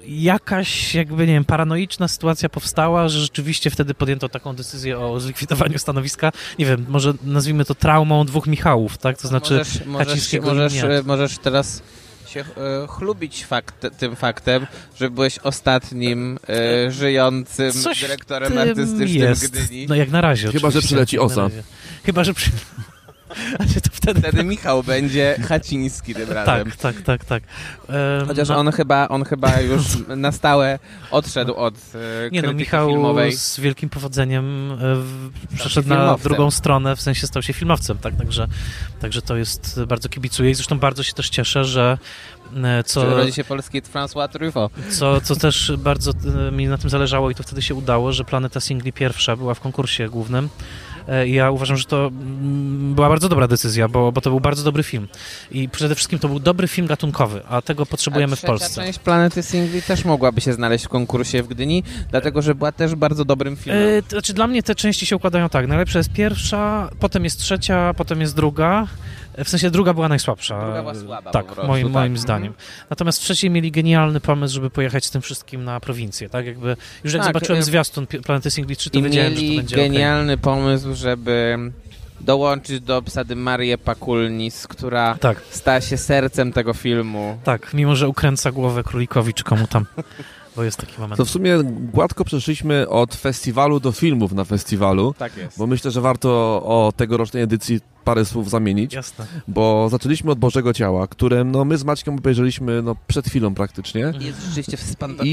jakaś 0.07 0.95
jakby, 0.95 1.27
nie 1.27 1.33
wiem, 1.33 1.45
paranoiczna 1.45 2.07
sytuacja 2.07 2.49
powstała, 2.49 3.09
że 3.09 3.19
rzeczywiście 3.19 3.69
wtedy 3.69 3.93
podjęto 3.93 4.29
taką 4.29 4.55
decyzję 4.55 4.99
o 4.99 5.19
zlikwidowaniu 5.19 5.79
stanowiska. 5.79 6.31
Nie 6.59 6.65
wiem, 6.65 6.85
może 6.89 7.13
nazwijmy 7.23 7.65
to 7.65 7.75
traumą 7.75 8.25
dwóch 8.25 8.47
Michałów, 8.47 8.97
tak? 8.97 9.17
To 9.17 9.27
znaczy 9.27 9.53
możesz, 9.53 9.85
możesz, 9.85 10.33
możesz, 10.41 11.05
możesz 11.05 11.37
teraz 11.37 11.81
się 12.27 12.39
e, 12.39 12.87
chlubić 12.87 13.45
fakt, 13.45 13.87
tym 13.97 14.15
faktem, 14.15 14.67
że 14.95 15.09
byłeś 15.09 15.39
ostatnim 15.39 16.39
e, 16.49 16.91
żyjącym 16.91 17.71
Coś 17.71 18.01
dyrektorem 18.01 18.57
artystycznym 18.57 19.07
jest. 19.07 19.51
Gdyni. 19.51 19.85
No 19.89 19.95
jak 19.95 20.09
na 20.09 20.21
razie. 20.21 20.51
Chyba, 20.51 20.71
że 20.71 20.81
przyleci 20.81 21.19
OSA. 21.19 21.49
Chyba, 22.05 22.23
że 22.23 22.33
przy... 23.67 23.81
to 23.81 23.89
wtedy... 23.93 24.21
wtedy 24.21 24.43
Michał 24.43 24.83
będzie 24.83 25.37
Haciński 25.47 26.15
tym 26.15 26.31
razem. 26.31 26.71
Tak, 26.71 26.75
tak, 26.75 27.01
tak, 27.01 27.25
tak. 27.25 27.43
Um, 27.89 28.27
Chociaż 28.27 28.49
no... 28.49 28.57
on, 28.57 28.71
chyba, 28.71 29.07
on 29.07 29.25
chyba 29.25 29.61
już 29.61 29.83
na 30.07 30.31
stałe 30.31 30.79
odszedł 31.11 31.55
od 31.55 31.75
e, 31.75 32.29
Nie 32.31 32.41
no, 32.41 32.53
Michał 32.53 32.89
filmowej. 32.89 33.31
z 33.31 33.59
wielkim 33.59 33.89
powodzeniem 33.89 34.71
e, 34.71 34.75
w, 34.95 35.29
przeszedł 35.55 35.89
na 35.89 36.17
drugą 36.17 36.51
stronę, 36.51 36.95
w 36.95 37.01
sensie 37.01 37.27
stał 37.27 37.43
się 37.43 37.53
filmowcem, 37.53 37.97
tak, 37.97 38.15
także, 38.15 38.47
także 38.99 39.21
to 39.21 39.37
jest, 39.37 39.83
bardzo 39.87 40.09
kibicuję 40.09 40.51
i 40.51 40.53
zresztą 40.53 40.79
bardzo 40.79 41.03
się 41.03 41.13
też 41.13 41.29
cieszę, 41.29 41.65
że 41.65 41.97
e, 42.63 42.83
co, 42.83 43.05
rodzi 43.05 43.33
się 43.33 43.43
polski 43.43 43.81
François 43.81 44.29
Truffaut. 44.29 44.71
Co, 44.89 45.21
co 45.21 45.35
też 45.35 45.71
bardzo 45.77 46.11
e, 46.47 46.51
mi 46.51 46.67
na 46.67 46.77
tym 46.77 46.89
zależało 46.89 47.31
i 47.31 47.35
to 47.35 47.43
wtedy 47.43 47.61
się 47.61 47.75
udało, 47.75 48.11
że 48.11 48.23
Planeta 48.23 48.59
Singli 48.59 48.93
pierwsza 48.93 49.35
była 49.35 49.53
w 49.53 49.59
konkursie 49.59 50.09
głównym 50.09 50.49
E, 50.96 50.96
ja 51.25 51.51
uważam, 51.51 51.77
że 51.77 51.85
to 51.85 52.07
mm, 52.07 52.95
była 52.95 53.09
bardzo 53.09 53.29
dobra 53.29 53.47
decyzja, 53.47 53.87
bo, 53.87 54.11
bo 54.11 54.21
to 54.21 54.29
był 54.29 54.39
bardzo 54.39 54.63
dobry 54.63 54.83
film. 54.83 55.07
I 55.51 55.69
przede 55.69 55.95
wszystkim 55.95 56.19
to 56.19 56.27
był 56.27 56.39
dobry 56.39 56.67
film 56.67 56.87
gatunkowy, 56.87 57.41
a 57.49 57.61
tego 57.61 57.85
potrzebujemy 57.85 58.33
a 58.33 58.35
w 58.35 58.41
Polsce. 58.41 58.81
część 58.81 58.99
Planety 58.99 59.43
Singli 59.43 59.81
też 59.81 60.05
mogłaby 60.05 60.41
się 60.41 60.53
znaleźć 60.53 60.85
w 60.85 60.89
konkursie 60.89 61.43
w 61.43 61.47
Gdyni, 61.47 61.83
dlatego 62.11 62.41
że 62.41 62.55
była 62.55 62.71
też 62.71 62.95
bardzo 62.95 63.25
dobrym 63.25 63.55
filmem. 63.55 63.83
E, 63.97 64.01
to 64.01 64.09
znaczy 64.09 64.33
dla 64.33 64.47
mnie 64.47 64.63
te 64.63 64.75
części 64.75 65.05
się 65.05 65.15
układają 65.15 65.49
tak. 65.49 65.67
Najlepsza 65.67 65.99
jest 65.99 66.13
pierwsza, 66.13 66.89
potem 66.99 67.23
jest 67.23 67.39
trzecia, 67.39 67.93
potem 67.93 68.21
jest 68.21 68.35
druga. 68.35 68.87
W 69.45 69.49
sensie 69.49 69.71
druga 69.71 69.93
była 69.93 70.09
najsłabsza. 70.09 70.61
Druga 70.61 70.81
była 70.81 70.95
słaba 70.95 71.31
Tak, 71.31 71.45
prostu, 71.45 71.67
moim, 71.67 71.83
tak. 71.83 71.93
moim 71.93 72.17
zdaniem. 72.17 72.53
Natomiast 72.89 73.19
w 73.19 73.21
trzeciej 73.21 73.49
mieli 73.49 73.71
genialny 73.71 74.19
pomysł, 74.19 74.55
żeby 74.55 74.69
pojechać 74.69 75.05
z 75.05 75.11
tym 75.11 75.21
wszystkim 75.21 75.63
na 75.63 75.79
prowincję, 75.79 76.29
tak? 76.29 76.45
Jakby, 76.45 76.77
już 77.03 77.13
jak 77.13 77.23
tak, 77.23 77.33
zobaczyłem 77.33 77.61
y, 77.61 77.63
zwiastun 77.63 78.07
Planety 78.07 78.51
Singli 78.51 78.75
3, 78.75 78.89
to 78.89 79.01
wiedziałem, 79.01 79.35
że 79.35 79.41
to 79.41 79.55
będzie 79.55 79.75
genialny 79.75 80.33
okay. 80.33 80.43
pomysł, 80.43 80.95
żeby 80.95 81.57
dołączyć 82.21 82.79
do 82.79 82.97
obsady 82.97 83.35
Marię 83.35 83.77
Pakulnis, 83.77 84.67
która 84.67 85.15
tak. 85.15 85.41
stała 85.49 85.81
się 85.81 85.97
sercem 85.97 86.53
tego 86.53 86.73
filmu. 86.73 87.39
Tak, 87.43 87.73
mimo 87.73 87.95
że 87.95 88.07
ukręca 88.07 88.51
głowę 88.51 88.83
królikowi 88.83 89.33
czy 89.33 89.43
komu 89.43 89.67
tam. 89.67 89.85
Bo 90.57 90.63
jest 90.63 90.77
taki 90.77 91.01
moment. 91.01 91.17
To 91.17 91.25
w 91.25 91.29
sumie 91.29 91.57
gładko 91.93 92.25
przeszliśmy 92.25 92.89
od 92.89 93.15
festiwalu 93.15 93.79
do 93.79 93.91
filmów 93.91 94.31
na 94.31 94.43
festiwalu. 94.43 95.13
Tak 95.17 95.37
jest. 95.37 95.57
Bo 95.57 95.67
myślę, 95.67 95.91
że 95.91 96.01
warto 96.01 96.29
o 96.65 96.93
tegorocznej 96.95 97.43
edycji 97.43 97.79
parę 98.03 98.25
słów 98.25 98.49
zamienić. 98.49 98.93
Jasne. 98.93 99.25
Bo 99.47 99.87
zaczęliśmy 99.89 100.31
od 100.31 100.39
Bożego 100.39 100.73
Ciała, 100.73 101.07
które 101.07 101.43
no, 101.43 101.65
my 101.65 101.77
z 101.77 101.83
Maćkiem 101.83 102.15
obejrzeliśmy 102.15 102.81
no, 102.81 102.95
przed 103.07 103.27
chwilą 103.27 103.55
praktycznie. 103.55 103.99
Jest 104.19 104.41
rzeczywiście 104.41 104.77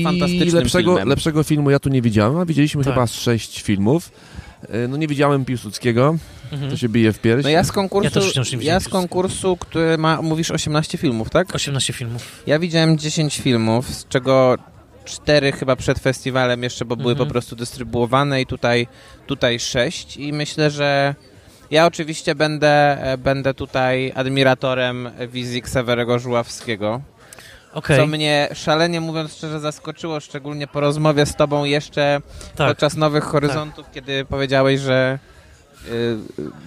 fantastycznym 0.05 0.49
I 0.49 0.51
lepszego, 0.51 0.91
filmem. 0.91 1.09
lepszego 1.09 1.43
filmu 1.43 1.71
ja 1.71 1.79
tu 1.79 1.89
nie 1.89 2.03
widziałem, 2.03 2.39
a 2.39 2.45
widzieliśmy 2.45 2.85
tak. 2.85 2.95
chyba 2.95 3.07
sześć 3.07 3.63
filmów. 3.63 4.11
E, 4.69 4.89
no 4.89 4.97
nie 4.97 5.09
widziałem 5.09 5.45
Piłsudskiego, 5.45 6.17
mhm. 6.53 6.71
to 6.71 6.77
się 6.77 6.89
bije 6.89 7.13
w 7.13 7.19
pierś. 7.19 7.45
No 7.45 7.51
ja 7.51 7.65
z 7.65 7.73
konkursu, 7.73 8.21
ja, 8.21 8.73
ja 8.73 8.81
z 8.81 8.89
konkursu 8.89 9.57
który 9.57 9.99
ma, 9.99 10.23
mówisz 10.23 10.51
18 10.51 10.99
filmów, 10.99 11.31
tak? 11.31 11.55
18 11.55 11.93
filmów. 11.93 12.43
Ja 12.47 12.59
widziałem 12.59 12.99
10 12.99 13.41
filmów, 13.41 13.95
z 13.95 14.09
czego 14.09 14.59
cztery 15.05 15.53
chyba 15.53 15.77
przed 15.77 15.99
festiwalem 15.99 16.63
jeszcze, 16.63 16.85
bo 16.85 16.97
były 16.97 17.13
mhm. 17.13 17.29
po 17.29 17.33
prostu 17.33 17.57
dystrybuowane 17.57 18.41
i 18.41 18.47
tutaj, 18.47 18.87
tutaj 19.27 19.61
sześć 19.61 20.17
i 20.17 20.33
myślę, 20.33 20.71
że 20.71 21.15
ja 21.71 21.87
oczywiście 21.87 22.35
będę, 22.35 23.03
e, 23.03 23.19
będę 23.19 23.55
tutaj 23.55 24.13
admiratorem 24.15 25.11
wizji 25.29 25.63
Ksawerego 25.63 26.19
Żuławskiego. 26.19 27.01
Okay. 27.75 27.97
Co 27.97 28.07
mnie 28.07 28.49
szalenie 28.55 29.01
mówiąc 29.01 29.35
szczerze 29.35 29.61
zaskoczyło, 29.61 30.21
szczególnie 30.21 30.67
po 30.67 30.81
rozmowie 30.81 31.27
z 31.27 31.37
tobą 31.37 31.65
jeszcze 31.65 32.21
tak. 32.57 32.69
podczas 32.69 32.97
Nowych 32.97 33.25
Horyzontów, 33.25 33.85
tak. 33.85 33.95
kiedy 33.95 34.25
powiedziałeś, 34.25 34.81
że 34.81 35.19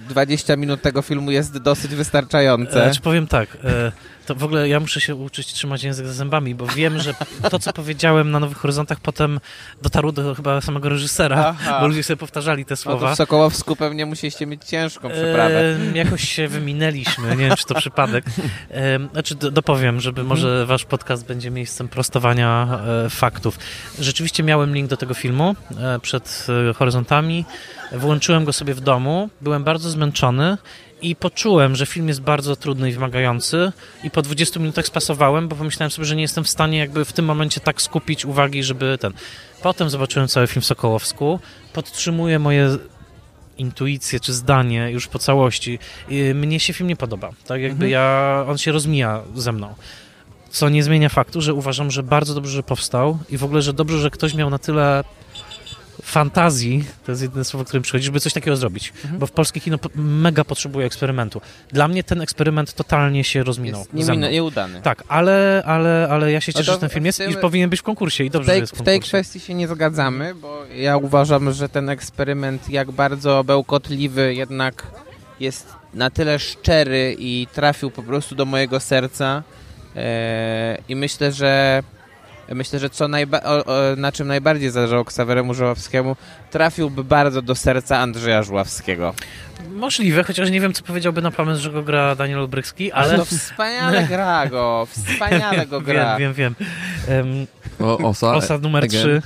20 0.09 0.53
y, 0.53 0.57
minut 0.57 0.81
tego 0.81 1.01
filmu 1.01 1.31
jest 1.31 1.57
dosyć 1.57 1.95
wystarczające. 1.95 2.85
E, 2.85 2.93
czy 2.93 3.01
powiem 3.01 3.27
tak, 3.27 3.57
e, 3.63 3.91
to 4.27 4.35
w 4.35 4.43
ogóle 4.43 4.69
ja 4.69 4.79
muszę 4.79 5.01
się 5.01 5.15
uczyć 5.15 5.53
trzymać 5.53 5.83
język 5.83 6.07
za 6.07 6.13
zębami, 6.13 6.55
bo 6.55 6.67
wiem, 6.67 6.99
że 6.99 7.13
to, 7.51 7.59
co 7.59 7.73
powiedziałem 7.73 8.31
na 8.31 8.39
Nowych 8.39 8.57
Horyzontach, 8.57 8.99
potem 8.99 9.39
dotarło 9.81 10.11
do 10.11 10.35
chyba 10.35 10.61
samego 10.61 10.89
reżysera, 10.89 11.55
Aha. 11.59 11.77
bo 11.81 11.87
ludzie 11.87 12.03
sobie 12.03 12.17
powtarzali 12.17 12.65
te 12.65 12.75
słowa. 12.75 13.01
No 13.01 13.07
to 13.07 13.13
w 13.13 13.17
Sokołowsku 13.17 13.75
pewnie 13.75 14.05
musieliście 14.05 14.45
mieć 14.45 14.65
ciężką 14.65 15.09
przeprawę. 15.09 15.77
E, 15.93 15.97
jakoś 15.97 16.29
się 16.29 16.47
wyminęliśmy, 16.47 17.29
nie 17.29 17.47
wiem, 17.47 17.55
czy 17.55 17.65
to 17.65 17.75
przypadek. 17.75 18.25
E, 18.71 18.99
znaczy, 19.11 19.35
do, 19.35 19.51
dopowiem, 19.51 19.99
żeby 19.99 20.21
mhm. 20.21 20.27
może 20.27 20.65
wasz 20.65 20.85
podcast 20.85 21.25
będzie 21.25 21.51
miejscem 21.51 21.87
prostowania 21.87 22.79
e, 23.05 23.09
faktów. 23.09 23.59
Rzeczywiście 23.99 24.43
miałem 24.43 24.73
link 24.75 24.89
do 24.89 24.97
tego 24.97 25.13
filmu 25.13 25.55
e, 25.77 25.99
przed 25.99 26.47
e, 26.69 26.73
Horyzontami, 26.73 27.45
włączyłem 27.91 28.45
go 28.45 28.53
sobie 28.53 28.73
w 28.73 28.81
domu, 28.81 29.29
byłem 29.41 29.63
bardzo 29.63 29.89
zmęczony 29.89 30.57
i 31.01 31.15
poczułem, 31.15 31.75
że 31.75 31.85
film 31.85 32.07
jest 32.07 32.21
bardzo 32.21 32.55
trudny 32.55 32.89
i 32.89 32.93
wymagający 32.93 33.71
i 34.03 34.11
po 34.11 34.21
20 34.21 34.59
minutach 34.59 34.85
spasowałem, 34.85 35.47
bo 35.47 35.55
pomyślałem 35.55 35.91
sobie, 35.91 36.05
że 36.05 36.15
nie 36.15 36.21
jestem 36.21 36.43
w 36.43 36.49
stanie 36.49 36.77
jakby 36.77 37.05
w 37.05 37.13
tym 37.13 37.25
momencie 37.25 37.59
tak 37.59 37.81
skupić 37.81 38.25
uwagi, 38.25 38.63
żeby 38.63 38.97
ten... 38.97 39.13
Potem 39.61 39.89
zobaczyłem 39.89 40.27
cały 40.27 40.47
film 40.47 40.61
w 40.61 40.65
Sokołowsku, 40.65 41.39
podtrzymuję 41.73 42.39
moje 42.39 42.77
intuicje 43.57 44.19
czy 44.19 44.33
zdanie 44.33 44.91
już 44.91 45.07
po 45.07 45.19
całości. 45.19 45.79
Mnie 46.33 46.59
się 46.59 46.73
film 46.73 46.89
nie 46.89 46.95
podoba. 46.95 47.29
Tak 47.47 47.61
jakby 47.61 47.85
mhm. 47.85 47.91
ja... 47.91 48.45
On 48.47 48.57
się 48.57 48.71
rozmija 48.71 49.21
ze 49.35 49.51
mną. 49.51 49.75
Co 50.49 50.69
nie 50.69 50.83
zmienia 50.83 51.09
faktu, 51.09 51.41
że 51.41 51.53
uważam, 51.53 51.91
że 51.91 52.03
bardzo 52.03 52.33
dobrze, 52.33 52.51
że 52.51 52.63
powstał 52.63 53.19
i 53.29 53.37
w 53.37 53.43
ogóle, 53.43 53.61
że 53.61 53.73
dobrze, 53.73 53.99
że 53.99 54.09
ktoś 54.09 54.33
miał 54.33 54.49
na 54.49 54.59
tyle 54.59 55.03
fantazji, 56.07 56.85
to 57.05 57.11
jest 57.11 57.21
jedyne 57.21 57.45
słowo, 57.45 57.65
którym 57.65 57.83
przychodzi, 57.83 58.05
żeby 58.05 58.19
coś 58.19 58.33
takiego 58.33 58.57
zrobić. 58.57 58.93
Mhm. 59.03 59.19
Bo 59.19 59.27
w 59.27 59.31
polskie 59.31 59.59
kino 59.59 59.77
mega 59.95 60.43
potrzebuje 60.43 60.85
eksperymentu. 60.85 61.41
Dla 61.71 61.87
mnie 61.87 62.03
ten 62.03 62.21
eksperyment 62.21 62.73
totalnie 62.73 63.23
się 63.23 63.43
rozminął. 63.43 63.85
Jest 63.93 64.09
nie, 64.09 64.17
nieudany. 64.17 64.81
Tak, 64.81 65.03
ale, 65.07 65.63
ale, 65.65 66.07
ale 66.11 66.31
ja 66.31 66.41
się 66.41 66.53
cieszę, 66.53 66.71
że 66.71 66.77
ten 66.77 66.89
film 66.89 67.05
jest 67.05 67.17
tym, 67.17 67.31
i 67.31 67.35
powinien 67.35 67.69
być 67.69 67.79
w 67.79 67.83
konkursie 67.83 68.23
i 68.23 68.29
dobrze, 68.29 68.47
tej, 68.47 68.55
że 68.55 68.61
jest 68.61 68.73
w 68.73 68.77
konkursie. 68.77 68.99
W 68.99 69.01
tej 69.01 69.09
kwestii 69.09 69.39
się 69.39 69.53
nie 69.53 69.67
zgadzamy, 69.67 70.35
bo 70.35 70.65
ja 70.65 70.97
uważam, 70.97 71.51
że 71.51 71.69
ten 71.69 71.89
eksperyment, 71.89 72.69
jak 72.69 72.91
bardzo 72.91 73.43
bełkotliwy 73.43 74.33
jednak 74.33 74.87
jest 75.39 75.73
na 75.93 76.09
tyle 76.09 76.39
szczery 76.39 77.15
i 77.19 77.47
trafił 77.53 77.91
po 77.91 78.03
prostu 78.03 78.35
do 78.35 78.45
mojego 78.45 78.79
serca 78.79 79.43
e, 79.95 80.77
i 80.89 80.95
myślę, 80.95 81.31
że 81.31 81.83
myślę, 82.55 82.79
że 82.79 82.89
co 82.89 83.07
najba- 83.07 83.41
o, 83.43 83.65
o, 83.65 83.73
na 83.97 84.11
czym 84.11 84.27
najbardziej 84.27 84.69
zależało 84.69 85.05
Ksaweremu 85.05 85.53
Żuławskiemu, 85.53 86.15
trafiłby 86.51 87.03
bardzo 87.03 87.41
do 87.41 87.55
serca 87.55 87.97
Andrzeja 87.97 88.43
Żuławskiego. 88.43 89.13
Możliwe, 89.69 90.23
chociaż 90.23 90.49
nie 90.49 90.61
wiem, 90.61 90.73
co 90.73 90.83
powiedziałby 90.83 91.21
na 91.21 91.31
pomysł, 91.31 91.61
że 91.63 91.71
go 91.71 91.83
gra 91.83 92.15
Daniel 92.15 92.39
Olbrycki, 92.39 92.91
ale... 92.91 93.17
No 93.17 93.25
wspaniale 93.25 94.03
gra 94.09 94.47
go, 94.47 94.87
wspaniale 94.89 95.65
go 95.65 95.81
gra. 95.81 96.17
Wiem, 96.17 96.33
wiem, 96.33 96.55
wiem. 97.07 97.47
Um, 97.79 97.87
o, 97.87 97.97
osa, 98.09 98.35
osa 98.35 98.57
numer 98.57 98.83
again. 98.83 99.01
3. 99.01 99.21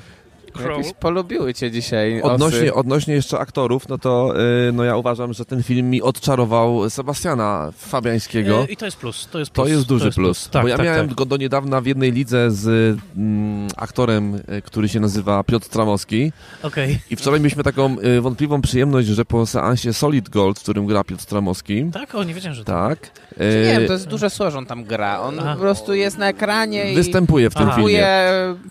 Jakoś 0.60 0.92
polubiły 0.92 1.54
cię 1.54 1.70
dzisiaj 1.70 2.22
odnośnie, 2.22 2.74
odnośnie 2.74 3.14
jeszcze 3.14 3.38
aktorów, 3.38 3.88
no 3.88 3.98
to 3.98 4.34
yy, 4.66 4.72
no 4.72 4.84
ja 4.84 4.96
uważam, 4.96 5.32
że 5.32 5.44
ten 5.44 5.62
film 5.62 5.90
mi 5.90 6.02
odczarował 6.02 6.90
Sebastiana 6.90 7.72
Fabiańskiego. 7.76 8.60
Yy, 8.60 8.66
I 8.66 8.76
to 8.76 8.84
jest 8.84 8.96
plus. 8.96 9.28
To 9.32 9.38
jest, 9.38 9.50
plus. 9.50 9.66
To 9.66 9.72
jest 9.72 9.86
duży 9.86 10.00
to 10.00 10.06
jest 10.06 10.16
plus. 10.16 10.38
plus. 10.38 10.50
Tak, 10.50 10.62
bo 10.62 10.68
ja 10.68 10.76
tak, 10.76 10.86
miałem 10.86 11.08
tak. 11.08 11.16
go 11.16 11.26
do 11.26 11.36
niedawna 11.36 11.80
w 11.80 11.86
jednej 11.86 12.12
lidze 12.12 12.50
z 12.50 12.98
mm, 13.16 13.68
aktorem, 13.76 14.34
y, 14.34 14.62
który 14.62 14.88
się 14.88 15.00
nazywa 15.00 15.44
Piotr 15.44 15.66
Stramowski. 15.66 16.32
Okay. 16.62 16.98
I 17.10 17.16
wczoraj 17.16 17.40
mieliśmy 17.40 17.62
taką 17.62 17.96
y, 17.98 18.20
wątpliwą 18.20 18.62
przyjemność, 18.62 19.08
że 19.08 19.24
po 19.24 19.46
seansie 19.46 19.92
Solid 19.92 20.28
Gold, 20.28 20.58
w 20.58 20.62
którym 20.62 20.86
gra 20.86 21.04
Piotr 21.04 21.22
Stramowski. 21.22 21.84
Tak? 21.92 22.14
O, 22.14 22.24
nie 22.24 22.34
wiedziałem, 22.34 22.54
że 22.54 22.64
tak. 22.64 23.00
tak. 23.00 23.10
Y, 23.40 23.66
nie 23.66 23.78
wiem, 23.78 23.86
to 23.86 23.92
jest 23.92 24.08
duże 24.08 24.30
słowo, 24.30 24.50
że 24.50 24.58
on 24.58 24.66
tam 24.66 24.84
gra. 24.84 25.20
On 25.20 25.40
Aha. 25.40 25.54
po 25.54 25.60
prostu 25.60 25.94
jest 25.94 26.18
na 26.18 26.28
ekranie 26.28 26.92
i... 26.92 26.94
Występuje 26.94 27.50
w 27.50 27.54
tym 27.54 27.68
Aha. 27.68 27.76
filmie. 27.76 28.06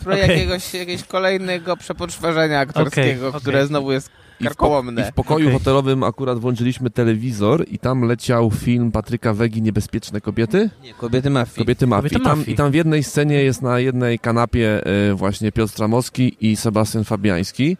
Pro 0.04 0.14
okay. 0.14 0.28
jakiegoś, 0.28 0.74
jakiegoś 0.74 1.04
kolejnego 1.04 1.71
przepoczwarzenia 1.78 2.60
aktorskiego, 2.60 3.28
okay, 3.28 3.42
które 3.42 3.68
znowu 3.68 3.92
jest 3.92 4.10
karkołomne. 4.44 5.02
I 5.02 5.06
w, 5.06 5.08
I 5.08 5.12
w 5.12 5.14
pokoju 5.14 5.48
okay. 5.48 5.60
hotelowym 5.60 6.04
akurat 6.04 6.40
włączyliśmy 6.40 6.90
telewizor 6.90 7.66
i 7.68 7.80
tam 7.80 8.02
leciał 8.02 8.52
film 8.52 8.92
Patryka 8.92 9.34
Wegi 9.34 9.62
Niebezpieczne 9.62 10.22
kobiety? 10.22 10.70
Nie, 10.84 10.94
Kobiety 10.94 11.30
Mafii. 11.30 11.58
Kobiety 11.58 11.88
Mafii. 11.88 12.18
I 12.18 12.22
tam, 12.22 12.46
I 12.48 12.56
tam 12.56 12.72
w 12.72 12.76
jednej 12.76 13.04
scenie 13.04 13.44
jest 13.44 13.62
na 13.62 13.80
jednej 13.80 14.20
kanapie 14.20 14.82
y, 15.12 15.14
właśnie 15.14 15.52
Piotr 15.52 15.72
Stramowski 15.72 16.38
i 16.42 16.56
Sebastian 16.56 17.04
Fabiański. 17.04 17.78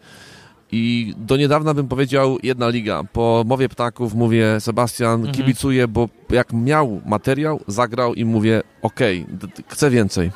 I 0.72 1.14
do 1.18 1.38
niedawna 1.38 1.74
bym 1.74 1.88
powiedział 1.88 2.38
jedna 2.44 2.70
liga. 2.70 3.04
Po 3.14 3.44
mowie 3.48 3.70
ptaków 3.70 4.14
mówię 4.14 4.60
Sebastian, 4.60 5.14
mhm. 5.14 5.34
kibicuję, 5.34 5.88
bo 5.88 6.10
jak 6.30 6.54
miał 6.54 7.02
materiał, 7.06 7.60
zagrał 7.68 8.14
i 8.14 8.26
mówię 8.26 8.62
okej, 8.82 9.26
okay, 9.38 9.64
chcę 9.68 9.90
więcej. 9.90 10.32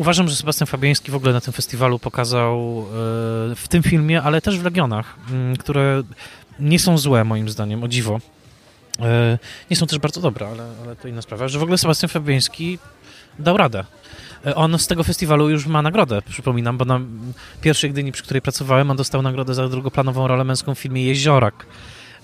Uważam, 0.00 0.28
że 0.28 0.36
Sebastian 0.36 0.66
Fabiański 0.66 1.10
w 1.10 1.14
ogóle 1.14 1.32
na 1.32 1.40
tym 1.40 1.52
festiwalu 1.52 1.98
pokazał 1.98 2.58
e, 2.58 3.54
w 3.54 3.64
tym 3.68 3.82
filmie, 3.82 4.22
ale 4.22 4.40
też 4.40 4.58
w 4.58 4.64
Legionach, 4.64 5.16
mm, 5.30 5.56
które 5.56 6.02
nie 6.60 6.78
są 6.78 6.98
złe 6.98 7.24
moim 7.24 7.48
zdaniem, 7.48 7.84
o 7.84 7.88
dziwo. 7.88 8.20
E, 9.00 9.38
nie 9.70 9.76
są 9.76 9.86
też 9.86 9.98
bardzo 9.98 10.20
dobre, 10.20 10.48
ale, 10.48 10.64
ale 10.84 10.96
to 10.96 11.08
inna 11.08 11.22
sprawa, 11.22 11.48
że 11.48 11.58
w 11.58 11.62
ogóle 11.62 11.78
Sebastian 11.78 12.08
Fabiański 12.08 12.78
dał 13.38 13.56
radę. 13.56 13.84
E, 14.46 14.54
on 14.54 14.78
z 14.78 14.86
tego 14.86 15.04
festiwalu 15.04 15.50
już 15.50 15.66
ma 15.66 15.82
nagrodę, 15.82 16.22
przypominam, 16.22 16.78
bo 16.78 16.84
na 16.84 17.00
pierwszej 17.60 17.90
Gdyni, 17.90 18.12
przy 18.12 18.22
której 18.22 18.42
pracowałem, 18.42 18.90
on 18.90 18.96
dostał 18.96 19.22
nagrodę 19.22 19.54
za 19.54 19.68
drugoplanową 19.68 20.26
rolę 20.26 20.44
męską 20.44 20.74
w 20.74 20.78
filmie 20.78 21.04
Jeziorak. 21.04 21.66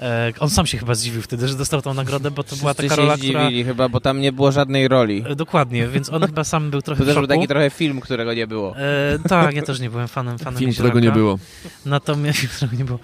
E, 0.01 0.33
on 0.41 0.51
sam 0.51 0.67
się 0.67 0.79
chyba 0.79 0.95
zdziwił 0.95 1.23
wtedy, 1.23 1.49
że 1.49 1.55
dostał 1.55 1.83
tą 1.83 1.95
nagrodę, 1.95 2.31
bo 2.31 2.43
to 2.43 2.47
Wszyscy 2.47 2.63
była 2.63 2.75
taka 2.75 2.97
rola, 2.97 3.13
się 3.13 3.19
zdziwili 3.19 3.61
która... 3.61 3.65
chyba, 3.65 3.89
bo 3.89 4.01
tam 4.01 4.21
nie 4.21 4.33
było 4.33 4.53
żadnej 4.53 4.89
roli. 4.89 5.25
E, 5.29 5.37
dokładnie, 5.37 5.89
więc 5.89 6.13
on 6.13 6.27
chyba 6.27 6.45
sam 6.45 6.71
był 6.71 6.83
trochę 6.83 7.01
To 7.01 7.07
też 7.07 7.15
był 7.15 7.27
taki 7.27 7.49
trochę 7.49 7.71
film, 7.71 8.01
którego 8.01 8.35
nie 8.35 8.47
było. 8.47 8.77
E, 8.77 9.19
tak, 9.29 9.55
ja 9.55 9.63
też 9.63 9.81
nie 9.81 9.91
byłem 9.91 10.09
fanem, 10.09 10.39
fanem 10.39 10.59
Film, 10.59 10.73
którego 10.73 11.01
nie 11.01 11.13
było. 11.13 11.39
Natomiast, 11.87 12.39
którego 12.57 12.77
nie 12.77 12.85
było. 12.85 12.99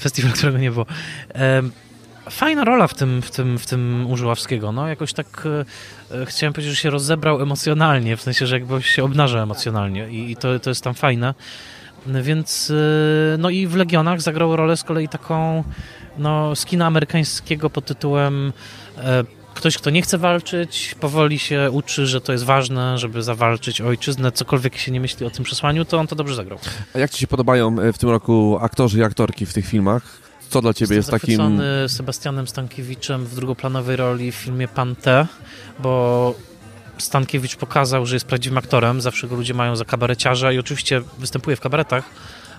festiwal, 0.00 0.32
którego 0.32 0.58
nie 0.58 0.70
było. 0.70 0.86
E, 1.34 1.62
fajna 2.30 2.64
rola 2.64 2.86
w 2.86 2.94
tym, 2.94 3.22
w 3.22 3.30
tym, 3.30 3.58
w 3.58 3.66
tym 3.66 4.06
Użuławskiego, 4.10 4.72
no 4.72 4.88
jakoś 4.88 5.12
tak 5.12 5.48
e, 6.10 6.26
chciałem 6.26 6.52
powiedzieć, 6.52 6.74
że 6.74 6.82
się 6.82 6.90
rozebrał 6.90 7.42
emocjonalnie, 7.42 8.16
w 8.16 8.22
sensie, 8.22 8.46
że 8.46 8.58
jakby 8.58 8.82
się 8.82 9.04
obnaża 9.04 9.42
emocjonalnie 9.42 10.10
i, 10.10 10.30
i 10.30 10.36
to, 10.36 10.58
to 10.58 10.70
jest 10.70 10.84
tam 10.84 10.94
fajne. 10.94 11.34
Więc 12.06 12.70
e, 13.34 13.38
no 13.38 13.50
i 13.50 13.66
w 13.66 13.76
Legionach 13.76 14.20
zagrał 14.20 14.56
rolę 14.56 14.76
z 14.76 14.84
kolei 14.84 15.08
taką 15.08 15.64
no, 16.18 16.56
z 16.56 16.64
kina 16.64 16.86
amerykańskiego 16.86 17.70
pod 17.70 17.84
tytułem 17.84 18.52
e, 18.98 19.24
ktoś, 19.54 19.76
kto 19.78 19.90
nie 19.90 20.02
chce 20.02 20.18
walczyć, 20.18 20.94
powoli 21.00 21.38
się 21.38 21.70
uczy, 21.70 22.06
że 22.06 22.20
to 22.20 22.32
jest 22.32 22.44
ważne, 22.44 22.98
żeby 22.98 23.22
zawalczyć 23.22 23.80
o 23.80 23.86
ojczyznę, 23.86 24.32
cokolwiek 24.32 24.76
się 24.76 24.92
nie 24.92 25.00
myśli 25.00 25.26
o 25.26 25.30
tym 25.30 25.44
przesłaniu, 25.44 25.84
to 25.84 25.98
on 25.98 26.06
to 26.06 26.16
dobrze 26.16 26.34
zagrał. 26.34 26.58
A 26.94 26.98
jak 26.98 27.10
ci 27.10 27.20
się 27.20 27.26
podobają 27.26 27.80
e, 27.80 27.92
w 27.92 27.98
tym 27.98 28.10
roku 28.10 28.58
aktorzy 28.60 28.98
i 28.98 29.02
aktorki 29.02 29.46
w 29.46 29.52
tych 29.52 29.66
filmach? 29.66 30.02
Co 30.48 30.62
dla 30.62 30.74
ciebie 30.74 30.96
Jestem 30.96 31.14
jest 31.14 31.26
takim... 31.26 31.62
Sebastianem 31.88 32.48
Stankiewiczem 32.48 33.24
w 33.24 33.34
drugoplanowej 33.34 33.96
roli 33.96 34.32
w 34.32 34.34
filmie 34.34 34.68
Pante, 34.68 35.26
bo 35.78 36.34
Stankiewicz 36.98 37.56
pokazał, 37.56 38.06
że 38.06 38.16
jest 38.16 38.26
prawdziwym 38.26 38.58
aktorem, 38.58 39.00
zawsze 39.00 39.28
go 39.28 39.36
ludzie 39.36 39.54
mają 39.54 39.76
za 39.76 39.84
kabareciarza 39.84 40.52
i 40.52 40.58
oczywiście 40.58 41.02
występuje 41.18 41.56
w 41.56 41.60
kabaretach, 41.60 42.04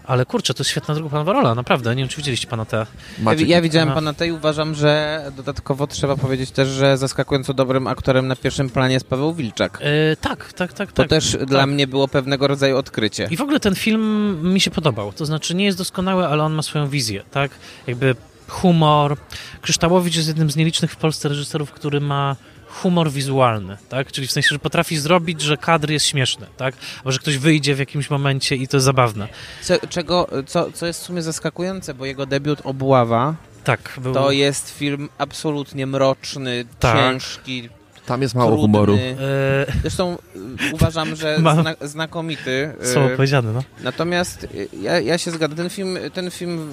ale 0.06 0.26
kurczę, 0.26 0.54
to 0.54 0.62
jest 0.62 0.72
świetna 0.72 0.96
druga 0.96 1.24
rola, 1.24 1.56
naprawdę. 1.56 1.96
Nie 1.96 2.02
wiem, 2.02 2.10
czy 2.10 2.18
widzieliście 2.18 2.48
pana 2.48 2.66
te. 2.66 2.86
Ja, 3.24 3.34
ja 3.48 3.62
widziałem 3.62 3.92
pana 3.92 4.14
te 4.14 4.28
i 4.28 4.32
uważam, 4.32 4.76
że 4.76 5.24
dodatkowo 5.36 5.88
trzeba 5.88 6.16
powiedzieć 6.16 6.52
też, 6.52 6.68
że 6.68 6.98
zaskakująco 6.98 7.54
dobrym 7.54 7.88
aktorem 7.88 8.28
na 8.28 8.36
pierwszym 8.36 8.70
planie 8.70 8.94
jest 8.94 9.08
Paweł 9.08 9.34
Wilczak. 9.34 9.80
Yy, 9.82 10.18
tak, 10.22 10.54
tak, 10.54 10.74
tak. 10.74 10.92
To 10.92 11.02
tak, 11.04 11.10
też 11.10 11.32
tak. 11.32 11.46
dla 11.46 11.68
mnie 11.68 11.88
było 11.88 12.08
pewnego 12.08 12.48
rodzaju 12.48 12.78
odkrycie. 12.78 13.28
I 13.32 13.38
w 13.38 13.42
ogóle 13.42 13.60
ten 13.60 13.76
film 13.76 14.38
mi 14.54 14.60
się 14.60 14.72
podobał. 14.72 15.14
To 15.14 15.26
znaczy, 15.26 15.56
nie 15.56 15.66
jest 15.66 15.78
doskonały, 15.78 16.28
ale 16.28 16.44
on 16.44 16.54
ma 16.54 16.62
swoją 16.62 16.88
wizję, 16.88 17.24
tak? 17.32 17.52
Jakby 17.88 18.16
humor. 18.48 19.18
Kryształowicz 19.62 20.16
jest 20.16 20.28
jednym 20.28 20.52
z 20.52 20.56
nielicznych 20.56 20.92
w 20.92 20.96
Polsce 20.96 21.30
reżyserów, 21.30 21.72
który 21.72 22.02
ma 22.02 22.36
humor 22.74 23.12
wizualny, 23.12 23.78
tak? 23.90 24.12
Czyli 24.12 24.28
w 24.28 24.32
sensie, 24.32 24.50
że 24.52 24.60
potrafi 24.60 24.98
zrobić, 24.98 25.42
że 25.42 25.58
kadr 25.58 25.90
jest 25.90 26.06
śmieszny, 26.06 26.48
tak? 26.58 26.76
Albo 26.98 27.12
że 27.12 27.20
ktoś 27.20 27.38
wyjdzie 27.38 27.76
w 27.76 27.80
jakimś 27.80 28.10
momencie 28.10 28.56
i 28.56 28.68
to 28.68 28.78
jest 28.78 28.86
zabawne. 28.86 29.28
Co, 29.62 29.88
czego, 29.90 30.28
co, 30.46 30.72
co 30.72 30.86
jest 30.86 31.02
w 31.02 31.04
sumie 31.04 31.22
zaskakujące, 31.22 31.94
bo 31.94 32.06
jego 32.06 32.26
debiut 32.26 32.62
Obława 32.64 33.36
tak, 33.64 34.00
był... 34.02 34.14
to 34.14 34.32
jest 34.32 34.78
film 34.78 35.10
absolutnie 35.18 35.88
mroczny, 35.88 36.66
tak. 36.80 36.96
ciężki, 36.96 37.70
tam 38.06 38.22
jest 38.22 38.36
mało 38.36 38.50
trudny. 38.52 38.62
humoru. 38.64 38.94
E, 38.96 39.66
Zresztą 39.82 40.18
y, 40.36 40.40
uważam, 40.74 41.16
że 41.16 41.38
zna, 41.40 41.76
znakomity. 41.82 42.74
Co 42.94 43.12
y, 43.12 43.16
powiedziane, 43.16 43.54
no. 43.54 43.64
Natomiast 43.84 44.48
ja, 44.82 45.00
ja 45.00 45.18
się 45.18 45.32
zgadzam. 45.32 45.58
Ten 45.58 45.70
film, 45.70 45.98
ten 46.14 46.32
film 46.32 46.72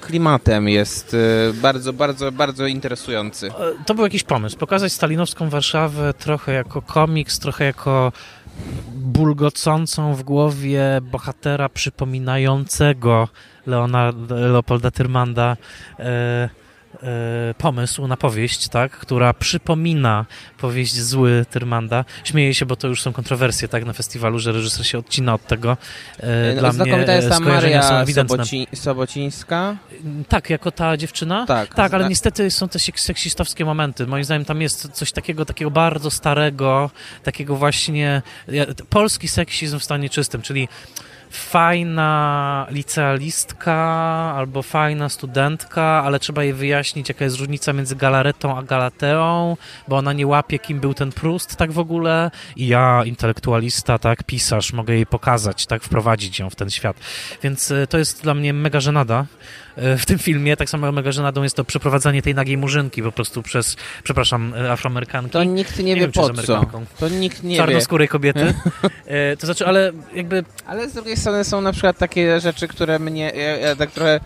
klimatem 0.00 0.68
jest 0.68 1.16
bardzo, 1.54 1.92
bardzo, 1.92 2.32
bardzo 2.32 2.66
interesujący. 2.66 3.48
E, 3.48 3.52
to 3.86 3.94
był 3.94 4.04
jakiś 4.04 4.22
pomysł. 4.22 4.56
Pokazać 4.56 4.92
stalinowską 4.92 5.48
Warszawę 5.48 6.14
trochę 6.14 6.52
jako 6.52 6.82
komiks, 6.82 7.38
trochę 7.38 7.64
jako 7.64 8.12
bulgocącą 8.94 10.14
w 10.14 10.22
głowie 10.22 10.82
bohatera 11.02 11.68
przypominającego 11.68 13.28
Leonarda, 13.66 14.34
Leopolda 14.34 14.90
Tyrmanda 14.90 15.56
e, 15.98 16.04
E, 16.04 16.48
pomysł 17.58 18.06
na 18.06 18.16
powieść, 18.16 18.68
tak, 18.68 18.92
która 18.92 19.34
przypomina 19.34 20.26
powieść 20.58 21.00
Zły 21.00 21.46
Tyrmanda. 21.50 22.04
Śmieję 22.24 22.54
się, 22.54 22.66
bo 22.66 22.76
to 22.76 22.88
już 22.88 23.02
są 23.02 23.12
kontrowersje 23.12 23.68
tak, 23.68 23.84
na 23.84 23.92
festiwalu, 23.92 24.38
że 24.38 24.52
reżyser 24.52 24.86
się 24.86 24.98
odcina 24.98 25.34
od 25.34 25.46
tego. 25.46 25.76
E, 26.18 26.54
Dla 26.54 26.72
no, 26.72 26.84
mnie 26.84 26.92
jest 26.92 27.28
ta 27.28 27.40
Maria 27.40 27.82
są 27.82 28.12
Soboci 28.14 28.66
Sobocińska? 28.74 29.76
Tak, 30.28 30.50
jako 30.50 30.70
ta 30.70 30.96
dziewczyna? 30.96 31.46
Tak. 31.46 31.74
Tak, 31.74 31.94
ale 31.94 32.08
niestety 32.08 32.50
są 32.50 32.68
te 32.68 32.78
seksistowskie 32.78 33.64
momenty. 33.64 34.06
Moim 34.06 34.24
zdaniem 34.24 34.44
tam 34.44 34.62
jest 34.62 34.88
coś 34.92 35.12
takiego, 35.12 35.44
takiego 35.44 35.70
bardzo 35.70 36.10
starego, 36.10 36.90
takiego 37.22 37.56
właśnie 37.56 38.22
polski 38.88 39.28
seksizm 39.28 39.78
w 39.78 39.84
stanie 39.84 40.10
czystym, 40.10 40.42
czyli 40.42 40.68
fajna 41.30 42.66
licealistka 42.70 43.74
albo 44.36 44.62
fajna 44.62 45.08
studentka, 45.08 46.02
ale 46.04 46.18
trzeba 46.18 46.44
jej 46.44 46.52
wyjaśnić, 46.52 47.08
jaka 47.08 47.24
jest 47.24 47.38
różnica 47.38 47.72
między 47.72 47.96
Galaretą 47.96 48.58
a 48.58 48.62
Galateą, 48.62 49.56
bo 49.88 49.96
ona 49.96 50.12
nie 50.12 50.26
łapie, 50.26 50.58
kim 50.58 50.80
był 50.80 50.94
ten 50.94 51.12
Prust 51.12 51.56
tak 51.56 51.72
w 51.72 51.78
ogóle 51.78 52.30
i 52.56 52.66
ja, 52.66 53.02
intelektualista, 53.04 53.98
tak, 53.98 54.24
pisarz, 54.24 54.72
mogę 54.72 54.94
jej 54.94 55.06
pokazać, 55.06 55.66
tak, 55.66 55.82
wprowadzić 55.82 56.38
ją 56.38 56.50
w 56.50 56.56
ten 56.56 56.70
świat. 56.70 56.96
Więc 57.42 57.70
e, 57.70 57.86
to 57.86 57.98
jest 57.98 58.22
dla 58.22 58.34
mnie 58.34 58.52
mega 58.52 58.80
żenada, 58.80 59.26
w 59.98 60.06
tym 60.06 60.18
filmie, 60.18 60.56
tak 60.56 60.70
samo 60.70 60.92
mega 60.92 61.12
żenadą 61.12 61.42
jest 61.42 61.56
to 61.56 61.64
przeprowadzanie 61.64 62.22
tej 62.22 62.34
nagiej 62.34 62.56
murzynki 62.56 63.02
po 63.02 63.12
prostu 63.12 63.42
przez, 63.42 63.76
przepraszam, 64.02 64.54
e, 64.54 64.72
afroamerykanki. 64.72 65.30
To 65.30 65.44
nikt 65.44 65.78
nie, 65.78 65.84
nie 65.84 65.94
wie 65.94 66.00
wiem, 66.00 66.12
po 66.12 66.30
co. 66.32 66.66
To 66.98 67.08
nikt 67.08 67.42
nie 67.42 67.56
Czarnoskórej 67.56 68.08
wie. 68.08 68.12
kobiety. 68.12 68.54
E, 69.06 69.36
to 69.36 69.46
znaczy, 69.46 69.66
ale 69.66 69.92
jakby... 70.14 70.44
Ale 70.66 70.88
z 70.88 70.92
drugiej 70.92 71.16
strony 71.16 71.44
są 71.44 71.60
na 71.60 71.72
przykład 71.72 71.98
takie 71.98 72.40
rzeczy, 72.40 72.68
które 72.68 72.98
mnie, 72.98 73.32
ja, 73.36 73.56
ja 73.56 73.76
tak 73.76 73.90
trochę, 73.90 74.20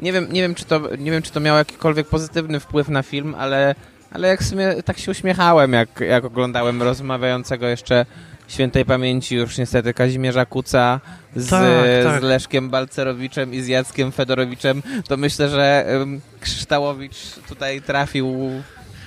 nie 0.00 0.12
wiem, 0.12 0.32
nie 0.32 0.42
wiem, 0.42 0.54
czy 0.54 0.64
to, 0.64 0.80
nie 0.98 1.10
wiem, 1.10 1.22
czy 1.22 1.32
to 1.32 1.40
miało 1.40 1.58
jakikolwiek 1.58 2.08
pozytywny 2.08 2.60
wpływ 2.60 2.88
na 2.88 3.02
film, 3.02 3.34
ale 3.38 3.74
ale 4.12 4.28
jak 4.28 4.40
w 4.40 4.48
sumie 4.48 4.82
tak 4.84 4.98
się 4.98 5.10
uśmiechałem, 5.10 5.72
jak, 5.72 6.00
jak 6.00 6.24
oglądałem 6.24 6.82
rozmawiającego 6.82 7.66
jeszcze 7.66 8.06
świętej 8.52 8.84
pamięci 8.84 9.36
już 9.36 9.58
niestety 9.58 9.94
Kazimierza 9.94 10.46
Kuca 10.46 11.00
z, 11.36 11.50
tak, 11.50 11.64
tak. 12.04 12.20
z 12.20 12.24
Leszkiem 12.24 12.70
Balcerowiczem 12.70 13.54
i 13.54 13.60
z 13.60 13.68
Jackiem 13.68 14.12
Fedorowiczem, 14.12 14.82
to 15.08 15.16
myślę, 15.16 15.48
że 15.48 15.86
um, 15.98 16.20
Krzyształowicz 16.40 17.16
tutaj 17.48 17.82
trafił 17.82 18.50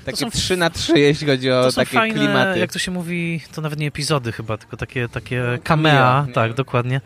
takie 0.06 0.18
są, 0.18 0.32
3 0.32 0.58
na 0.58 0.70
3, 0.70 1.00
jeśli 1.00 1.28
chodzi 1.28 1.52
o 1.52 1.72
takie 1.72 1.98
fajne, 1.98 2.20
klimaty. 2.20 2.60
Jak 2.60 2.74
to 2.74 2.80
się 2.80 2.92
mówi, 2.92 3.42
to 3.54 3.62
nawet 3.62 3.80
nie 3.80 3.88
epizody 3.88 4.32
chyba, 4.32 4.58
tylko 4.58 4.78
takie, 4.78 5.10
takie 5.10 5.60
camea, 5.64 6.28
tak, 6.34 6.54
dokładnie. 6.54 7.02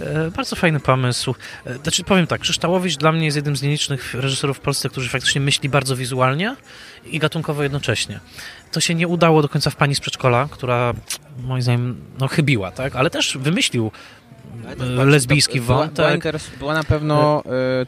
E, 0.00 0.30
bardzo 0.30 0.56
fajny 0.56 0.80
pomysł. 0.80 1.34
E, 1.66 1.74
znaczy, 1.74 2.04
powiem 2.04 2.26
tak, 2.26 2.40
Krzyształowicz 2.40 2.96
dla 2.96 3.12
mnie 3.12 3.24
jest 3.24 3.36
jednym 3.36 3.56
z 3.56 3.62
nielicznych 3.62 4.14
reżyserów 4.14 4.56
w 4.56 4.60
Polsce, 4.60 4.88
którzy 4.88 5.08
faktycznie 5.08 5.40
myśli 5.40 5.68
bardzo 5.68 5.96
wizualnie 5.96 6.56
i 7.06 7.18
gatunkowo 7.18 7.62
jednocześnie. 7.62 8.20
To 8.72 8.80
się 8.80 8.94
nie 8.94 9.08
udało 9.08 9.42
do 9.42 9.48
końca 9.48 9.70
w 9.70 9.76
Pani 9.76 9.94
z 9.94 10.00
Przedszkola, 10.00 10.48
która 10.50 10.94
moim 11.42 11.62
zdaniem 11.62 12.00
no, 12.18 12.28
chybiła, 12.28 12.70
tak? 12.70 12.96
ale 12.96 13.10
też 13.10 13.38
wymyślił 13.40 13.90
e, 14.80 15.04
lesbijski 15.04 15.60
wątek. 15.60 16.22
Była, 16.22 16.38
była 16.58 16.74
na 16.74 16.84
pewno, 16.84 17.42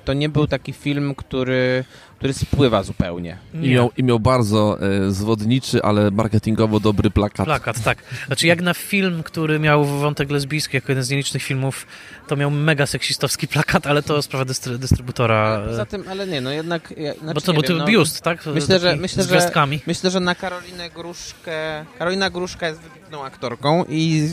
to 0.05 0.13
nie 0.13 0.29
był 0.29 0.47
taki 0.47 0.73
film, 0.73 1.15
który 1.15 1.85
który 2.21 2.35
spływa 2.35 2.83
zupełnie. 2.83 3.39
I 3.55 3.69
miał, 3.69 3.91
I 3.97 4.05
miał, 4.05 4.21
bardzo 4.21 4.79
e, 4.81 5.11
zwodniczy, 5.11 5.83
ale 5.83 6.11
marketingowo 6.11 6.81
dobry 6.81 7.11
plakat. 7.11 7.47
Plakat, 7.47 7.83
tak. 7.83 7.99
Znaczy 8.27 8.47
jak 8.47 8.63
na 8.63 8.75
film, 8.75 9.23
który 9.23 9.59
miał 9.59 9.85
wątek 9.85 10.31
lesbijski 10.31 10.77
jako 10.77 10.93
jeden 10.93 11.05
z 11.05 11.11
nielicznych 11.11 11.43
filmów, 11.43 11.87
to 12.29 12.37
miał 12.37 12.51
mega 12.51 12.87
seksistowski 12.87 13.49
plakat, 13.49 13.87
ale 13.87 14.03
to 14.03 14.23
sprawa 14.23 14.45
dystry, 14.45 14.79
dystrybutora. 14.79 15.37
Ale 15.37 15.67
poza 15.67 15.87
tym, 15.87 16.05
ale 16.11 16.27
nie, 16.27 16.41
no 16.41 16.51
jednak... 16.51 16.95
Ja, 16.97 17.15
znaczy, 17.15 17.35
bo 17.35 17.41
to 17.41 17.53
był 17.53 17.79
no, 17.79 17.87
biust, 17.87 18.21
tak? 18.21 18.47
Myślę, 18.47 18.79
że, 18.79 18.97
myślę, 18.97 19.25
że, 19.25 19.67
myślę, 19.87 20.11
że 20.11 20.21
na 20.21 20.35
Karolinę 20.35 20.91
Gruszkę... 20.91 21.85
Karolina 21.99 22.31
Gruszka 22.31 22.69
jest 22.69 22.81
wybitną 22.81 23.25
aktorką 23.25 23.85
i 23.89 24.29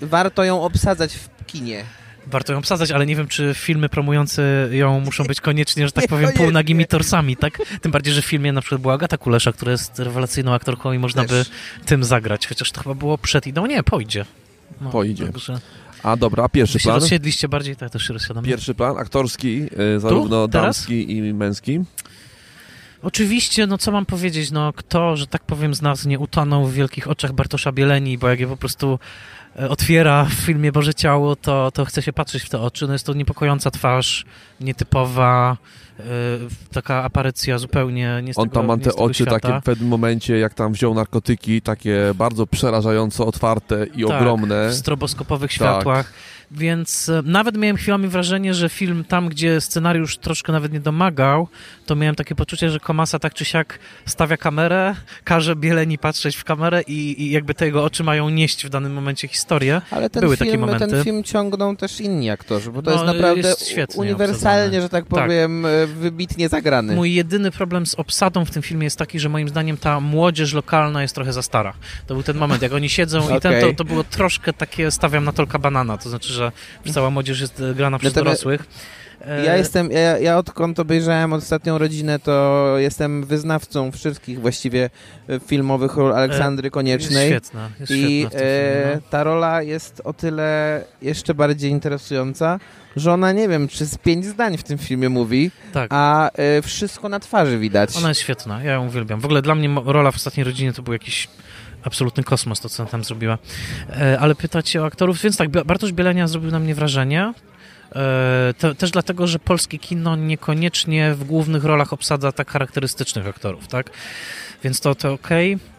warto 0.00 0.44
ją 0.44 0.62
obsadzać 0.62 1.14
w 1.14 1.46
kinie 1.46 1.84
warto 2.26 2.52
ją 2.52 2.58
obsadzać, 2.58 2.90
ale 2.90 3.06
nie 3.06 3.16
wiem, 3.16 3.28
czy 3.28 3.54
filmy 3.54 3.88
promujące 3.88 4.68
ją 4.70 5.00
muszą 5.00 5.24
być 5.24 5.40
koniecznie, 5.40 5.86
że 5.86 5.92
tak 5.92 6.08
powiem, 6.08 6.32
półnagimi 6.32 6.86
torsami, 6.86 7.36
tak? 7.36 7.58
Tym 7.80 7.92
bardziej, 7.92 8.14
że 8.14 8.22
w 8.22 8.24
filmie 8.24 8.52
na 8.52 8.60
przykład 8.60 8.80
była 8.80 8.94
Agata 8.94 9.18
Kulesza, 9.18 9.52
która 9.52 9.72
jest 9.72 9.98
rewelacyjną 9.98 10.54
aktorką 10.54 10.92
i 10.92 10.98
można 10.98 11.24
Też. 11.24 11.48
by 11.48 11.54
tym 11.86 12.04
zagrać, 12.04 12.46
chociaż 12.46 12.72
to 12.72 12.82
chyba 12.82 12.94
było 12.94 13.18
przed 13.18 13.46
i 13.46 13.52
no 13.52 13.66
nie, 13.66 13.82
pojdzie. 13.82 14.24
No, 14.80 14.90
Pojdzie. 14.90 15.26
Także... 15.26 15.60
A 16.02 16.16
dobra, 16.16 16.44
a 16.44 16.48
pierwszy 16.48 16.78
Wy 16.78 16.82
plan? 16.82 17.00
rozsiedliście 17.00 17.48
bardziej, 17.48 17.76
tak 17.76 17.90
też 17.90 18.06
się 18.06 18.12
rozsiadam. 18.12 18.44
Pierwszy 18.44 18.74
plan, 18.74 18.98
aktorski, 18.98 19.66
y, 19.96 20.00
zarówno 20.00 20.42
tu? 20.42 20.48
damski 20.48 21.16
i 21.16 21.34
męski. 21.34 21.80
Oczywiście, 23.02 23.66
no 23.66 23.78
co 23.78 23.92
mam 23.92 24.06
powiedzieć, 24.06 24.50
no 24.50 24.72
kto, 24.72 25.16
że 25.16 25.26
tak 25.26 25.44
powiem, 25.44 25.74
z 25.74 25.82
nas 25.82 26.06
nie 26.06 26.18
utonął 26.18 26.66
w 26.66 26.74
wielkich 26.74 27.08
oczach 27.08 27.32
Bartosza 27.32 27.72
Bieleni, 27.72 28.18
bo 28.18 28.28
jak 28.28 28.40
je 28.40 28.46
po 28.46 28.56
prostu 28.56 28.98
otwiera 29.68 30.24
w 30.24 30.32
filmie 30.32 30.72
Boże 30.72 30.94
Ciało, 30.94 31.36
to, 31.36 31.70
to 31.70 31.84
chce 31.84 32.02
się 32.02 32.12
patrzeć 32.12 32.42
w 32.42 32.48
te 32.48 32.60
oczy. 32.60 32.86
No 32.86 32.92
jest 32.92 33.06
to 33.06 33.14
niepokojąca 33.14 33.70
twarz, 33.70 34.24
nietypowa, 34.60 35.56
yy, 35.98 36.04
taka 36.72 37.02
aparycja 37.02 37.58
zupełnie 37.58 38.20
nie 38.22 38.34
z 38.34 38.38
On 38.38 38.44
tego, 38.48 38.54
tam 38.54 38.66
ma 38.66 38.76
te 38.76 38.96
oczy 38.96 39.14
świata. 39.14 39.40
takie 39.40 39.60
w 39.60 39.64
pewnym 39.64 39.88
momencie, 39.88 40.38
jak 40.38 40.54
tam 40.54 40.72
wziął 40.72 40.94
narkotyki, 40.94 41.62
takie 41.62 41.98
bardzo 42.14 42.46
przerażająco 42.46 43.26
otwarte 43.26 43.86
i 43.94 44.04
tak, 44.06 44.16
ogromne. 44.20 44.68
w 44.68 44.74
stroboskopowych 44.74 45.52
światłach. 45.52 46.12
Więc 46.54 47.08
e, 47.08 47.22
nawet 47.24 47.56
miałem 47.56 47.76
chwilami 47.76 48.08
wrażenie, 48.08 48.54
że 48.54 48.68
film 48.68 49.04
tam, 49.08 49.28
gdzie 49.28 49.60
scenariusz 49.60 50.16
troszkę 50.16 50.52
nawet 50.52 50.72
nie 50.72 50.80
domagał, 50.80 51.48
to 51.86 51.96
miałem 51.96 52.14
takie 52.14 52.34
poczucie, 52.34 52.70
że 52.70 52.80
Komasa 52.80 53.18
tak 53.18 53.34
czy 53.34 53.44
siak 53.44 53.78
stawia 54.06 54.36
kamerę, 54.36 54.94
każe 55.24 55.56
Bieleni 55.56 55.98
patrzeć 55.98 56.36
w 56.36 56.44
kamerę 56.44 56.82
i, 56.82 57.22
i 57.22 57.30
jakby 57.30 57.54
te 57.54 57.66
jego 57.66 57.84
oczy 57.84 58.04
mają 58.04 58.28
nieść 58.28 58.66
w 58.66 58.68
danym 58.68 58.92
momencie 58.92 59.28
historię. 59.28 59.80
Ale 59.90 60.10
ten 60.10 60.20
Były 60.20 60.36
film, 60.36 60.50
takie 60.50 60.58
momenty. 60.58 60.86
ten 60.86 61.04
film 61.04 61.24
ciągną 61.24 61.76
też 61.76 62.00
inni 62.00 62.30
aktorzy, 62.30 62.70
bo 62.70 62.82
to 62.82 62.90
no, 62.90 62.96
jest 62.96 63.06
naprawdę 63.14 63.48
jest 63.76 63.96
uniwersalnie, 63.96 64.78
obsadzone. 64.78 64.82
że 64.82 64.88
tak, 64.88 65.04
tak. 65.08 65.24
powiem, 65.24 65.62
tak. 65.62 65.90
wybitnie 65.90 66.48
zagrany. 66.48 66.94
Mój 66.94 67.14
jedyny 67.14 67.50
problem 67.50 67.86
z 67.86 67.94
obsadą 67.94 68.44
w 68.44 68.50
tym 68.50 68.62
filmie 68.62 68.84
jest 68.84 68.98
taki, 68.98 69.20
że 69.20 69.28
moim 69.28 69.48
zdaniem 69.48 69.76
ta 69.76 70.00
młodzież 70.00 70.52
lokalna 70.52 71.02
jest 71.02 71.14
trochę 71.14 71.32
za 71.32 71.42
stara. 71.42 71.72
To 72.06 72.14
był 72.14 72.22
ten 72.22 72.36
moment, 72.36 72.62
jak 72.62 72.72
oni 72.72 72.88
siedzą 72.88 73.24
okay. 73.24 73.38
i 73.38 73.40
ten, 73.40 73.60
to, 73.60 73.72
to 73.76 73.84
było 73.84 74.04
troszkę 74.04 74.52
takie, 74.52 74.90
stawiam 74.90 75.24
na 75.24 75.32
tolka 75.32 75.58
banana, 75.58 75.98
to 75.98 76.10
znaczy, 76.10 76.32
że 76.32 76.41
że 76.86 76.92
cała 76.92 77.10
młodzież 77.10 77.40
jest 77.40 77.60
e, 77.60 77.74
grana 77.74 77.98
przez 77.98 78.12
dorosłych. 78.12 78.64
Ja 79.44 79.56
jestem, 79.56 79.90
ja, 79.90 80.18
ja 80.18 80.38
odkąd 80.38 80.80
obejrzałem 80.80 81.32
ostatnią 81.32 81.78
rodzinę, 81.78 82.18
to 82.18 82.74
jestem 82.78 83.24
wyznawcą 83.24 83.92
wszystkich 83.92 84.40
właściwie 84.40 84.90
e, 85.28 85.40
filmowych 85.40 85.96
ról 85.96 86.12
Aleksandry 86.12 86.70
Koniecznej. 86.70 87.30
Jest 87.30 87.46
świetna, 87.46 87.70
jest 87.80 87.92
I 87.92 88.20
świetna 88.20 88.38
filmie, 88.40 88.94
no. 88.94 89.00
ta 89.10 89.24
rola 89.24 89.62
jest 89.62 90.02
o 90.04 90.12
tyle 90.12 90.84
jeszcze 91.02 91.34
bardziej 91.34 91.70
interesująca, 91.70 92.60
że 92.96 93.12
ona 93.12 93.32
nie 93.32 93.48
wiem, 93.48 93.68
czy 93.68 93.86
z 93.86 93.98
pięć 93.98 94.26
zdań 94.26 94.56
w 94.56 94.62
tym 94.62 94.78
filmie 94.78 95.08
mówi, 95.08 95.50
tak. 95.72 95.90
a 95.92 96.30
wszystko 96.62 97.08
na 97.08 97.20
twarzy 97.20 97.58
widać. 97.58 97.96
Ona 97.96 98.08
jest 98.08 98.20
świetna, 98.20 98.62
ja 98.62 98.72
ją 98.72 98.86
uwielbiam. 98.86 99.20
W 99.20 99.24
ogóle 99.24 99.42
dla 99.42 99.54
mnie 99.54 99.68
rola 99.84 100.10
w 100.10 100.16
ostatniej 100.16 100.44
rodzinie 100.44 100.72
to 100.72 100.82
był 100.82 100.92
jakiś 100.92 101.28
absolutny 101.84 102.24
kosmos, 102.24 102.60
to 102.60 102.68
co 102.68 102.86
tam 102.86 103.04
zrobiła. 103.04 103.38
E, 103.90 104.20
ale 104.20 104.34
pytacie 104.34 104.82
o 104.82 104.86
aktorów, 104.86 105.22
więc 105.22 105.36
tak, 105.36 105.50
Bartosz 105.50 105.92
Bielenia 105.92 106.28
zrobił 106.28 106.50
na 106.50 106.58
mnie 106.58 106.74
wrażenie. 106.74 107.32
E, 107.94 108.54
to, 108.58 108.74
też 108.74 108.90
dlatego, 108.90 109.26
że 109.26 109.38
polskie 109.38 109.78
kino 109.78 110.16
niekoniecznie 110.16 111.14
w 111.14 111.24
głównych 111.24 111.64
rolach 111.64 111.92
obsadza 111.92 112.32
tak 112.32 112.50
charakterystycznych 112.50 113.26
aktorów, 113.26 113.68
tak? 113.68 113.90
Więc 114.64 114.80
to, 114.80 114.94
to 114.94 115.12
okej. 115.12 115.54
Okay. 115.54 115.72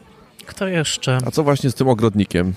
Kto 0.45 0.67
jeszcze? 0.67 1.17
A 1.25 1.31
co 1.31 1.43
właśnie 1.43 1.69
z 1.69 1.73
tym 1.73 1.87
ogrodnikiem? 1.87 2.53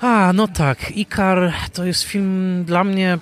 A, 0.00 0.32
no 0.34 0.48
tak. 0.48 0.96
Ikar 0.96 1.52
to 1.72 1.84
jest 1.84 2.02
film 2.02 2.64
dla 2.64 2.84
mnie 2.84 3.18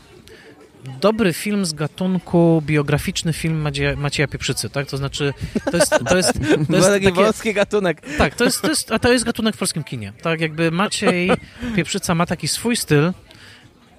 dobry 1.00 1.32
film 1.32 1.66
z 1.66 1.72
gatunku, 1.72 2.62
biograficzny 2.66 3.32
film 3.32 3.60
Macieja, 3.60 3.96
Macieja 3.96 4.28
Pieprzycy, 4.28 4.70
tak? 4.70 4.86
To 4.86 4.96
znaczy, 4.96 5.34
to 5.70 5.76
jest... 5.76 5.90
To 6.08 6.16
jest, 6.16 6.32
to 6.70 6.76
jest 6.76 6.88
taki 6.88 7.12
polski 7.12 7.54
gatunek. 7.54 8.02
Tak, 8.18 8.34
to 8.34 8.44
jest, 8.44 8.62
to, 8.62 8.68
jest, 8.68 8.92
a 8.92 8.98
to 8.98 9.12
jest 9.12 9.24
gatunek 9.24 9.56
w 9.56 9.58
polskim 9.58 9.84
kinie. 9.84 10.12
Tak, 10.22 10.40
jakby 10.40 10.70
Maciej 10.70 11.30
Pieprzyca 11.76 12.14
ma 12.14 12.26
taki 12.26 12.48
swój 12.48 12.76
styl, 12.76 13.12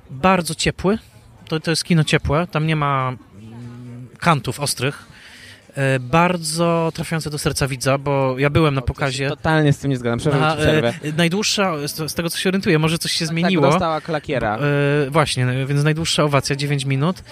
bardzo 0.09 0.55
ciepły, 0.55 0.97
to, 1.47 1.59
to 1.59 1.71
jest 1.71 1.83
kino 1.83 2.03
ciepłe, 2.03 2.47
tam 2.47 2.67
nie 2.67 2.75
ma 2.75 3.13
kantów 4.17 4.59
ostrych, 4.59 5.10
bardzo 5.99 6.91
trafiające 6.95 7.29
do 7.29 7.37
serca 7.37 7.67
widza, 7.67 7.97
bo 7.97 8.39
ja 8.39 8.49
byłem 8.49 8.75
na 8.75 8.81
pokazie. 8.81 9.29
Totalnie 9.29 9.73
z 9.73 9.77
tym 9.77 9.91
nie 9.91 9.97
zgadzam, 9.97 10.19
przepraszam, 10.19 10.57
przerwę. 10.57 10.93
E, 11.03 11.11
najdłuższa, 11.11 11.87
z, 11.87 12.13
tego 12.13 12.29
co 12.29 12.37
się 12.37 12.49
orientuję, 12.49 12.79
może 12.79 12.97
coś 12.97 13.11
się 13.11 13.25
tak, 13.25 13.27
zmieniło. 13.27 13.63
Tak, 13.63 13.71
dostała 13.71 14.01
klakiera. 14.01 14.57
E, 14.57 15.09
właśnie, 15.09 15.47
więc 15.65 15.83
najdłuższa 15.83 16.23
owacja, 16.23 16.55
9 16.55 16.85
minut. 16.85 17.23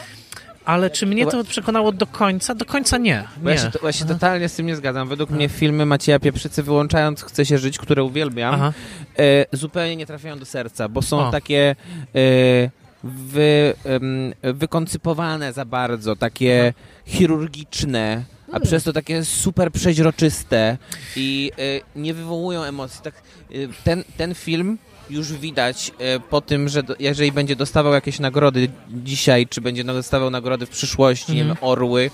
Ale 0.66 0.90
czy 0.90 1.06
mnie 1.06 1.28
to 1.28 1.44
przekonało 1.44 1.92
do 1.92 2.08
końca? 2.08 2.56
Do 2.56 2.66
końca 2.66 2.98
nie. 2.98 3.24
nie. 3.44 3.52
Ja 3.52 3.58
się, 3.58 3.72
ja 3.84 3.92
się 3.92 4.06
totalnie 4.06 4.50
z 4.50 4.56
tym 4.56 4.66
nie 4.66 4.76
zgadzam. 4.76 5.08
Według 5.08 5.30
mnie 5.30 5.50
filmy 5.50 5.86
Macieja 5.86 6.20
Pieprzycy, 6.20 6.64
wyłączając 6.64 7.24
Chce 7.24 7.46
się 7.46 7.58
żyć, 7.58 7.78
które 7.78 8.04
uwielbiam, 8.04 8.62
e, 9.20 9.46
zupełnie 9.52 9.96
nie 9.96 10.06
trafiają 10.06 10.40
do 10.40 10.46
serca, 10.46 10.90
bo 10.90 11.02
są 11.02 11.20
o. 11.20 11.32
takie 11.32 11.76
e, 12.16 12.70
wy, 13.04 13.74
wykoncypowane 14.44 15.54
za 15.54 15.66
bardzo, 15.66 16.16
takie 16.16 16.74
chirurgiczne, 17.06 18.24
a 18.48 18.52
hmm. 18.52 18.68
przez 18.68 18.84
to 18.84 18.94
takie 18.94 19.26
super 19.26 19.72
przeźroczyste 19.72 20.78
i 21.16 21.52
y, 21.60 21.82
nie 21.96 22.14
wywołują 22.14 22.64
emocji. 22.64 23.02
Tak, 23.04 23.14
y, 23.52 23.70
ten, 23.84 24.04
ten 24.18 24.36
film 24.36 24.78
już 25.10 25.34
widać 25.34 25.92
y, 26.18 26.20
po 26.20 26.42
tym, 26.42 26.70
że 26.70 26.84
do, 26.84 26.96
jeżeli 27.00 27.32
będzie 27.32 27.56
dostawał 27.56 27.94
jakieś 27.94 28.20
nagrody 28.20 28.70
dzisiaj, 28.90 29.48
czy 29.48 29.62
będzie 29.62 29.84
dostawał 29.84 30.30
nagrody 30.30 30.66
w 30.66 30.70
przyszłości, 30.70 31.32
nie 31.32 31.38
wiem, 31.38 31.52
mhm. 31.52 31.70
Orły, 31.70 32.12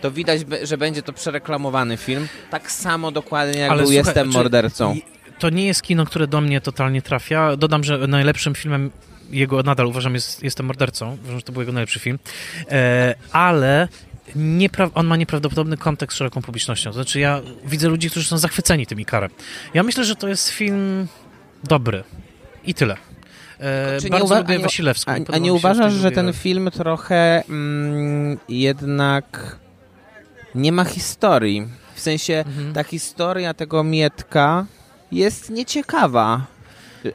to 0.00 0.10
widać, 0.10 0.40
że 0.62 0.78
będzie 0.78 1.02
to 1.02 1.12
przereklamowany 1.12 1.96
film. 1.96 2.28
Tak 2.50 2.70
samo 2.70 3.10
dokładnie 3.10 3.60
jak 3.60 3.70
Ale 3.70 3.82
był 3.82 3.92
słuchaj, 3.92 4.04
Jestem 4.06 4.28
mordercą. 4.28 4.96
To 5.38 5.50
nie 5.50 5.66
jest 5.66 5.82
kino, 5.82 6.04
które 6.06 6.26
do 6.26 6.40
mnie 6.40 6.60
totalnie 6.60 7.02
trafia. 7.02 7.56
Dodam, 7.56 7.84
że 7.84 8.06
najlepszym 8.06 8.54
filmem 8.54 8.90
jego 9.32 9.62
nadal 9.62 9.86
uważam 9.86 10.14
jest 10.14 10.42
Jestem 10.42 10.66
mordercą. 10.66 11.12
Uważam, 11.22 11.38
że 11.38 11.42
to 11.42 11.52
był 11.52 11.62
jego 11.62 11.72
najlepszy 11.72 12.00
film. 12.00 12.18
E, 12.70 13.14
ale 13.32 13.88
niepra- 14.36 14.90
on 14.94 15.06
ma 15.06 15.16
nieprawdopodobny 15.16 15.76
kontekst 15.76 16.14
z 16.14 16.18
szeroką 16.18 16.42
publicznością. 16.42 16.90
To 16.90 16.94
znaczy 16.94 17.20
ja 17.20 17.40
widzę 17.64 17.88
ludzi, 17.88 18.10
którzy 18.10 18.28
są 18.28 18.38
zachwyceni 18.38 18.86
tym 18.86 19.00
Ikarem. 19.00 19.30
Ja 19.74 19.82
myślę, 19.82 20.04
że 20.04 20.16
to 20.16 20.28
jest 20.28 20.48
film 20.48 21.06
dobry. 21.64 22.04
I 22.64 22.74
tyle. 22.74 22.96
E, 23.58 24.00
Czy 24.00 24.08
bardzo 24.08 24.38
lubię 24.38 24.58
Wasilewską. 24.58 25.12
A, 25.12 25.32
a 25.32 25.38
nie 25.38 25.52
uważasz, 25.52 25.92
że 25.92 26.10
ten 26.10 26.32
film 26.32 26.70
trochę 26.70 27.42
mm, 27.48 28.38
jednak 28.48 29.56
nie 30.54 30.72
ma 30.72 30.84
historii? 30.84 31.68
W 31.94 32.00
sensie 32.00 32.44
mhm. 32.46 32.72
ta 32.72 32.84
historia 32.84 33.54
tego 33.54 33.84
Mietka 33.84 34.66
jest 35.12 35.50
nieciekawa. 35.50 36.46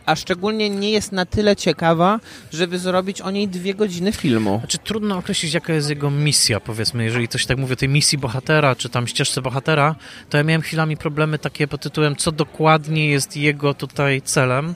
A 0.05 0.15
szczególnie 0.15 0.69
nie 0.69 0.91
jest 0.91 1.11
na 1.11 1.25
tyle 1.25 1.55
ciekawa, 1.55 2.19
żeby 2.53 2.79
zrobić 2.79 3.21
o 3.21 3.31
niej 3.31 3.47
dwie 3.47 3.75
godziny 3.75 4.11
filmu. 4.11 4.57
Znaczy 4.59 4.77
trudno 4.77 5.17
określić, 5.17 5.53
jaka 5.53 5.73
jest 5.73 5.89
jego 5.89 6.09
misja, 6.11 6.59
powiedzmy, 6.59 7.03
jeżeli 7.03 7.27
coś 7.27 7.45
tak 7.45 7.57
mówię, 7.57 7.75
tej 7.75 7.89
misji 7.89 8.17
bohatera, 8.17 8.75
czy 8.75 8.89
tam 8.89 9.07
ścieżce 9.07 9.41
bohatera, 9.41 9.95
to 10.29 10.38
ja 10.38 10.43
miałem 10.43 10.61
chwilami 10.61 10.97
problemy 10.97 11.39
takie 11.39 11.67
pod 11.67 11.81
tytułem, 11.81 12.15
co 12.15 12.31
dokładnie 12.31 13.09
jest 13.09 13.38
jego 13.38 13.73
tutaj 13.73 14.21
celem. 14.21 14.75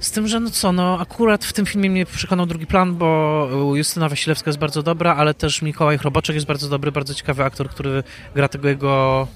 Z 0.00 0.10
tym, 0.10 0.28
że 0.28 0.40
no 0.40 0.50
co, 0.50 0.72
no 0.72 0.98
akurat 1.00 1.44
w 1.44 1.52
tym 1.52 1.66
filmie 1.66 1.90
mnie 1.90 2.06
przekonał 2.06 2.46
drugi 2.46 2.66
plan, 2.66 2.94
bo 2.94 3.48
Justyna 3.74 4.08
Wasilewska 4.08 4.48
jest 4.48 4.58
bardzo 4.58 4.82
dobra, 4.82 5.16
ale 5.16 5.34
też 5.34 5.62
Mikołaj 5.62 5.98
Chroboczek 5.98 6.34
jest 6.34 6.46
bardzo 6.46 6.68
dobry, 6.68 6.92
bardzo 6.92 7.14
ciekawy 7.14 7.44
aktor, 7.44 7.70
który 7.70 8.02
gra 8.34 8.48
tego 8.48 8.68
jego 8.68 9.26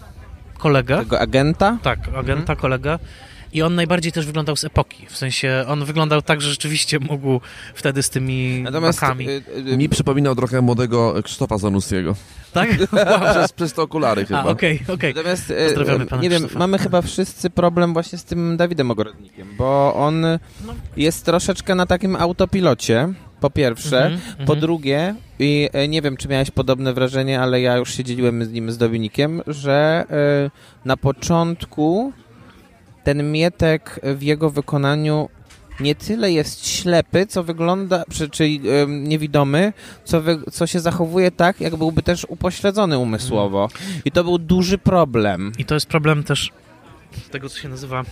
kolegę. 0.58 0.98
Tego 0.98 1.20
agenta? 1.20 1.78
Tak, 1.82 1.98
agenta, 2.08 2.52
mhm. 2.52 2.58
kolegę. 2.58 2.98
I 3.52 3.62
on 3.62 3.74
najbardziej 3.74 4.12
też 4.12 4.26
wyglądał 4.26 4.56
z 4.56 4.64
epoki. 4.64 5.06
W 5.06 5.16
sensie 5.16 5.64
on 5.68 5.84
wyglądał 5.84 6.22
tak, 6.22 6.40
że 6.40 6.50
rzeczywiście 6.50 6.98
mógł 7.00 7.40
wtedy 7.74 8.02
z 8.02 8.10
tymi 8.10 8.62
Natomiast 8.62 9.00
bakami. 9.00 9.28
Y, 9.28 9.42
y, 9.72 9.76
mi 9.76 9.88
przypominał 9.88 10.34
trochę 10.34 10.60
młodego 10.60 11.14
Krzysztofa 11.24 11.58
Zanussiego. 11.58 12.14
Tak? 12.52 12.68
Wow. 12.92 13.20
przez, 13.32 13.52
przez 13.52 13.72
te 13.72 13.82
okulary 13.82 14.26
chyba. 14.26 14.44
Okej, 14.44 14.80
okej. 14.82 14.94
Okay, 14.94 15.12
Natomiast 15.14 15.50
y, 15.50 15.64
Pozdrawiamy 15.64 16.06
pana 16.06 16.22
nie 16.22 16.30
wiem, 16.30 16.48
mamy 16.54 16.78
chyba 16.78 17.02
wszyscy 17.02 17.50
problem 17.50 17.92
właśnie 17.92 18.18
z 18.18 18.24
tym 18.24 18.56
Dawidem 18.56 18.90
Ogrodnikiem, 18.90 19.48
bo 19.58 19.94
on 19.94 20.20
no. 20.20 20.74
jest 20.96 21.24
troszeczkę 21.24 21.74
na 21.74 21.86
takim 21.86 22.16
autopilocie. 22.16 23.08
Po 23.40 23.50
pierwsze. 23.50 24.06
Mm 24.06 24.18
-hmm, 24.18 24.22
po 24.22 24.42
mm 24.42 24.46
-hmm. 24.46 24.60
drugie, 24.60 25.14
i 25.38 25.68
nie 25.88 26.02
wiem, 26.02 26.16
czy 26.16 26.28
miałeś 26.28 26.50
podobne 26.50 26.92
wrażenie, 26.92 27.40
ale 27.40 27.60
ja 27.60 27.76
już 27.76 27.94
się 27.94 28.04
dzieliłem 28.04 28.44
z 28.44 28.50
nim, 28.52 28.72
z 28.72 28.78
Dominikiem, 28.78 29.42
że 29.46 30.04
y, 30.46 30.50
na 30.84 30.96
początku 30.96 32.12
ten 33.04 33.32
Mietek 33.32 34.00
w 34.16 34.22
jego 34.22 34.50
wykonaniu 34.50 35.28
nie 35.80 35.94
tyle 35.94 36.32
jest 36.32 36.68
ślepy, 36.68 37.26
co 37.26 37.44
wygląda, 37.44 38.04
czyli 38.30 38.60
niewidomy, 38.88 39.72
co, 40.04 40.20
wy, 40.20 40.38
co 40.52 40.66
się 40.66 40.80
zachowuje 40.80 41.30
tak, 41.30 41.60
jak 41.60 41.76
byłby 41.76 42.02
też 42.02 42.26
upośledzony 42.28 42.98
umysłowo. 42.98 43.68
I 44.04 44.10
to 44.12 44.24
był 44.24 44.38
duży 44.38 44.78
problem. 44.78 45.52
I 45.58 45.64
to 45.64 45.74
jest 45.74 45.86
problem 45.86 46.24
też 46.24 46.50
tego, 47.30 47.48
co 47.48 47.58
się 47.58 47.68
nazywa 47.68 48.04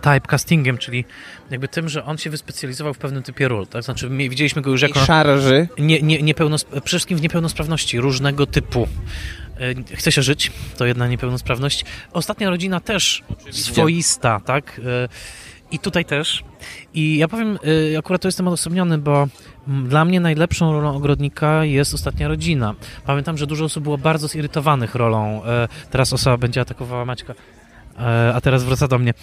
typecastingiem, 0.00 0.78
czyli 0.78 1.04
jakby 1.50 1.68
tym, 1.68 1.88
że 1.88 2.04
on 2.04 2.18
się 2.18 2.30
wyspecjalizował 2.30 2.94
w 2.94 2.98
pewnym 2.98 3.22
typie 3.22 3.48
ról, 3.48 3.66
tak? 3.66 3.82
Znaczy 3.82 4.08
widzieliśmy 4.08 4.62
go 4.62 4.70
już 4.70 4.82
jako... 4.82 5.00
I 5.00 5.04
szarży. 5.06 5.68
Nie, 5.78 6.02
nie, 6.02 6.22
niepełnos... 6.22 6.64
Przede 6.64 6.86
wszystkim 6.86 7.18
w 7.18 7.22
niepełnosprawności 7.22 8.00
różnego 8.00 8.46
typu. 8.46 8.88
E, 9.60 9.96
chce 9.96 10.12
się 10.12 10.22
żyć, 10.22 10.52
to 10.76 10.86
jedna 10.86 11.08
niepełnosprawność. 11.08 11.84
Ostatnia 12.12 12.50
rodzina 12.50 12.80
też 12.80 13.22
Oczywiście. 13.30 13.72
swoista, 13.72 14.40
tak? 14.44 14.80
E, 14.84 15.08
I 15.70 15.78
tutaj 15.78 16.04
też. 16.04 16.44
I 16.94 17.16
ja 17.16 17.28
powiem, 17.28 17.58
e, 17.94 17.98
akurat 17.98 18.22
to 18.22 18.28
jestem 18.28 18.48
odosobniony, 18.48 18.98
bo 18.98 19.28
dla 19.66 20.04
mnie 20.04 20.20
najlepszą 20.20 20.72
rolą 20.72 20.96
ogrodnika 20.96 21.64
jest 21.64 21.94
ostatnia 21.94 22.28
rodzina. 22.28 22.74
Pamiętam, 23.06 23.38
że 23.38 23.46
dużo 23.46 23.64
osób 23.64 23.82
było 23.82 23.98
bardzo 23.98 24.28
zirytowanych 24.28 24.94
rolą. 24.94 25.42
Teraz 25.90 26.12
osoba 26.12 26.36
będzie 26.36 26.60
atakowała 26.60 27.04
Maćka, 27.04 27.34
a 28.34 28.40
teraz 28.40 28.64
wraca 28.64 28.88
do 28.88 28.98
mnie 28.98 29.14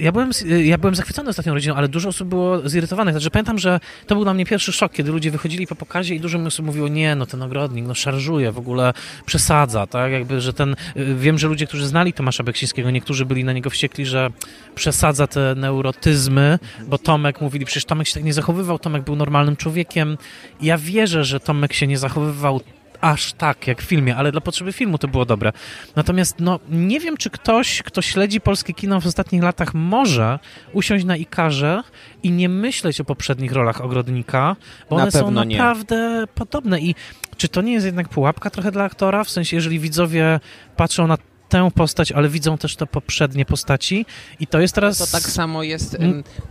ja 0.00 0.12
byłem, 0.12 0.30
ja 0.64 0.78
byłem 0.78 0.94
zachwycony 0.94 1.30
ostatnią 1.30 1.54
rodziną, 1.54 1.74
ale 1.74 1.88
dużo 1.88 2.08
osób 2.08 2.28
było 2.28 2.68
zirytowanych. 2.68 3.14
Znaczy, 3.14 3.30
pamiętam, 3.30 3.58
że 3.58 3.80
to 4.06 4.14
był 4.14 4.24
dla 4.24 4.34
mnie 4.34 4.46
pierwszy 4.46 4.72
szok, 4.72 4.92
kiedy 4.92 5.12
ludzie 5.12 5.30
wychodzili 5.30 5.66
po 5.66 5.76
pokazie 5.76 6.14
i 6.14 6.20
dużo 6.20 6.38
osób 6.38 6.66
mówiło, 6.66 6.88
nie, 6.88 7.14
no 7.14 7.26
ten 7.26 7.42
ogrodnik, 7.42 7.86
no 7.86 7.94
szarżuje, 7.94 8.52
w 8.52 8.58
ogóle 8.58 8.92
przesadza, 9.26 9.86
tak, 9.86 10.12
jakby, 10.12 10.40
że 10.40 10.52
ten, 10.52 10.76
y, 10.96 11.14
wiem, 11.14 11.38
że 11.38 11.48
ludzie, 11.48 11.66
którzy 11.66 11.86
znali 11.86 12.12
Tomasza 12.12 12.42
Beksińskiego, 12.42 12.90
niektórzy 12.90 13.26
byli 13.26 13.44
na 13.44 13.52
niego 13.52 13.70
wściekli, 13.70 14.06
że 14.06 14.30
przesadza 14.74 15.26
te 15.26 15.54
neurotyzmy, 15.54 16.58
bo 16.86 16.98
Tomek 16.98 17.40
mówili, 17.40 17.64
przecież 17.64 17.84
Tomek 17.84 18.06
się 18.06 18.14
tak 18.14 18.24
nie 18.24 18.32
zachowywał, 18.32 18.78
Tomek 18.78 19.02
był 19.02 19.16
normalnym 19.16 19.56
człowiekiem. 19.56 20.18
Ja 20.62 20.78
wierzę, 20.78 21.24
że 21.24 21.40
Tomek 21.40 21.72
się 21.72 21.86
nie 21.86 21.98
zachowywał 21.98 22.60
aż 23.00 23.32
tak 23.32 23.66
jak 23.66 23.82
w 23.82 23.84
filmie, 23.84 24.16
ale 24.16 24.32
dla 24.32 24.40
potrzeby 24.40 24.72
filmu 24.72 24.98
to 24.98 25.08
było 25.08 25.24
dobre. 25.24 25.52
Natomiast 25.96 26.40
no, 26.40 26.60
nie 26.70 27.00
wiem, 27.00 27.16
czy 27.16 27.30
ktoś, 27.30 27.82
kto 27.82 28.02
śledzi 28.02 28.40
polskie 28.40 28.74
kino 28.74 29.00
w 29.00 29.06
ostatnich 29.06 29.42
latach 29.42 29.74
może 29.74 30.38
usiąść 30.72 31.04
na 31.04 31.16
Ikarze 31.16 31.82
i 32.22 32.30
nie 32.30 32.48
myśleć 32.48 33.00
o 33.00 33.04
poprzednich 33.04 33.52
rolach 33.52 33.80
Ogrodnika, 33.80 34.56
bo 34.90 34.96
na 34.96 35.02
one 35.02 35.12
są 35.12 35.30
naprawdę 35.30 36.20
nie. 36.20 36.26
podobne 36.26 36.80
i 36.80 36.94
czy 37.36 37.48
to 37.48 37.62
nie 37.62 37.72
jest 37.72 37.86
jednak 37.86 38.08
pułapka 38.08 38.50
trochę 38.50 38.72
dla 38.72 38.84
aktora? 38.84 39.24
W 39.24 39.30
sensie, 39.30 39.56
jeżeli 39.56 39.78
widzowie 39.78 40.40
patrzą 40.76 41.06
na 41.06 41.18
tę 41.48 41.70
postać, 41.74 42.12
ale 42.12 42.28
widzą 42.28 42.58
też 42.58 42.76
te 42.76 42.86
poprzednie 42.86 43.44
postaci 43.44 44.06
i 44.40 44.46
to 44.46 44.60
jest 44.60 44.74
teraz... 44.74 44.98
To 44.98 45.06
tak 45.06 45.22
samo 45.22 45.62
jest 45.62 45.96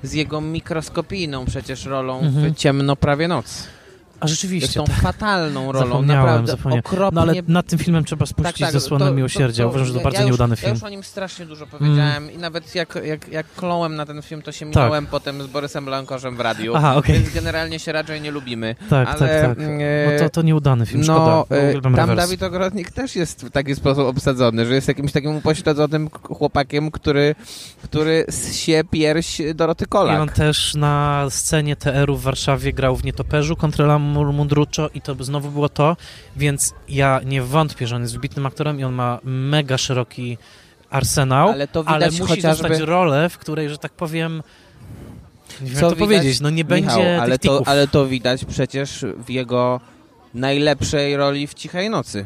z 0.03 0.13
jego 0.13 0.41
mikroskopijną 0.41 1.45
przecież 1.45 1.85
rolą 1.85 2.19
mhm. 2.19 2.53
w 2.53 2.57
Ciemno 2.57 2.95
prawie 2.95 3.27
noc. 3.27 3.67
A 4.19 4.27
rzeczywiście. 4.27 4.65
Jest 4.65 4.75
tą 4.75 4.95
tak. 4.95 5.03
fatalną 5.03 5.71
rolą, 5.71 5.85
zapomniałem, 5.85 6.25
naprawdę 6.25 6.51
zapomniałem. 6.51 6.83
okropnie. 6.85 7.15
No 7.15 7.21
ale 7.21 7.33
nad 7.47 7.65
tym 7.65 7.79
filmem 7.79 8.03
trzeba 8.03 8.25
spuścić 8.25 8.59
tak, 8.59 8.71
tak, 8.71 8.71
zasłonę 8.71 9.05
to, 9.05 9.13
miłosierdzia. 9.13 9.63
To, 9.63 9.69
to, 9.69 9.69
Uważam, 9.69 9.87
że 9.87 9.93
to 9.93 9.99
ja, 9.99 10.03
bardzo 10.03 10.21
już, 10.21 10.27
nieudany 10.27 10.55
film. 10.55 10.67
Ja 10.67 10.73
już 10.73 10.83
o 10.83 10.89
nim 10.89 11.03
strasznie 11.03 11.45
dużo 11.45 11.67
powiedziałem 11.67 12.23
mm. 12.23 12.35
i 12.35 12.37
nawet 12.37 12.75
jak, 12.75 12.99
jak, 13.03 13.27
jak 13.27 13.53
klołem 13.53 13.95
na 13.95 14.05
ten 14.05 14.21
film, 14.21 14.41
to 14.41 14.51
się 14.51 14.65
minąłem 14.65 15.03
tak. 15.05 15.11
potem 15.11 15.43
z 15.43 15.47
Borysem 15.47 15.85
Blankoszem 15.85 16.35
w 16.35 16.39
radiu, 16.39 16.75
Aha, 16.75 16.95
okay. 16.95 17.15
więc 17.15 17.29
generalnie 17.29 17.79
się 17.79 17.91
raczej 17.91 18.21
nie 18.21 18.31
lubimy. 18.31 18.75
Tak, 18.89 19.07
tak 19.07 19.21
ale, 19.21 19.41
tak, 19.41 19.57
tak. 19.57 19.67
No 19.67 20.19
to, 20.19 20.29
to 20.29 20.41
nieudany 20.41 20.85
film, 20.85 21.03
no, 21.07 21.45
szkoda. 21.45 21.61
E, 21.61 21.81
tam 21.81 21.95
rewers. 21.95 22.17
Dawid 22.17 22.43
Ogrodnik 22.43 22.91
też 22.91 23.15
jest 23.15 23.45
w 23.45 23.49
taki 23.49 23.75
sposób 23.75 24.07
obsadzony, 24.07 24.65
że 24.65 24.75
jest 24.75 24.87
jakimś 24.87 25.11
takim 25.11 25.35
upośledzonym 25.35 26.09
chłopakiem, 26.09 26.91
który, 26.91 27.35
który 27.83 28.25
się 28.51 28.83
pierś 28.91 29.41
Doroty 29.55 29.85
Kolak. 29.85 30.17
I 30.17 30.21
on 30.21 30.29
też 30.29 30.75
na 30.75 31.25
scenie 31.29 31.75
TR-u 31.75 32.17
w 32.17 32.21
Warszawie 32.21 32.73
grał 32.73 32.95
w 32.95 33.03
Nietoperzu 33.03 33.55
kontra 33.55 33.85
Mundruczo 34.13 34.89
i 34.93 35.01
to 35.01 35.15
znowu 35.23 35.51
było 35.51 35.69
to, 35.69 35.97
więc 36.35 36.73
ja 36.89 37.21
nie 37.25 37.41
wątpię, 37.41 37.87
że 37.87 37.95
on 37.95 38.01
jest 38.01 38.13
wybitnym 38.13 38.45
aktorem 38.45 38.79
i 38.79 38.83
on 38.83 38.93
ma 38.93 39.19
mega 39.23 39.77
szeroki 39.77 40.37
arsenał, 40.89 41.49
ale, 41.49 41.67
to 41.67 41.83
ale 41.85 42.05
musi 42.05 42.19
chociażby... 42.19 42.69
dostać 42.69 42.87
rolę, 42.87 43.29
w 43.29 43.37
której, 43.37 43.69
że 43.69 43.77
tak 43.77 43.91
powiem, 43.91 44.43
nie 45.61 45.69
wiem, 45.69 45.79
Co 45.79 45.89
to 45.89 45.95
widać, 45.95 45.99
powiedzieć, 45.99 46.39
no 46.39 46.49
nie 46.49 46.63
Michał, 46.63 46.77
będzie 46.77 47.21
ale 47.21 47.39
to, 47.39 47.61
ale 47.65 47.87
to 47.87 48.07
widać 48.07 48.45
przecież 48.45 49.05
w 49.25 49.29
jego 49.29 49.81
najlepszej 50.33 51.17
roli 51.17 51.47
w 51.47 51.53
Cichej 51.53 51.89
Nocy. 51.89 52.25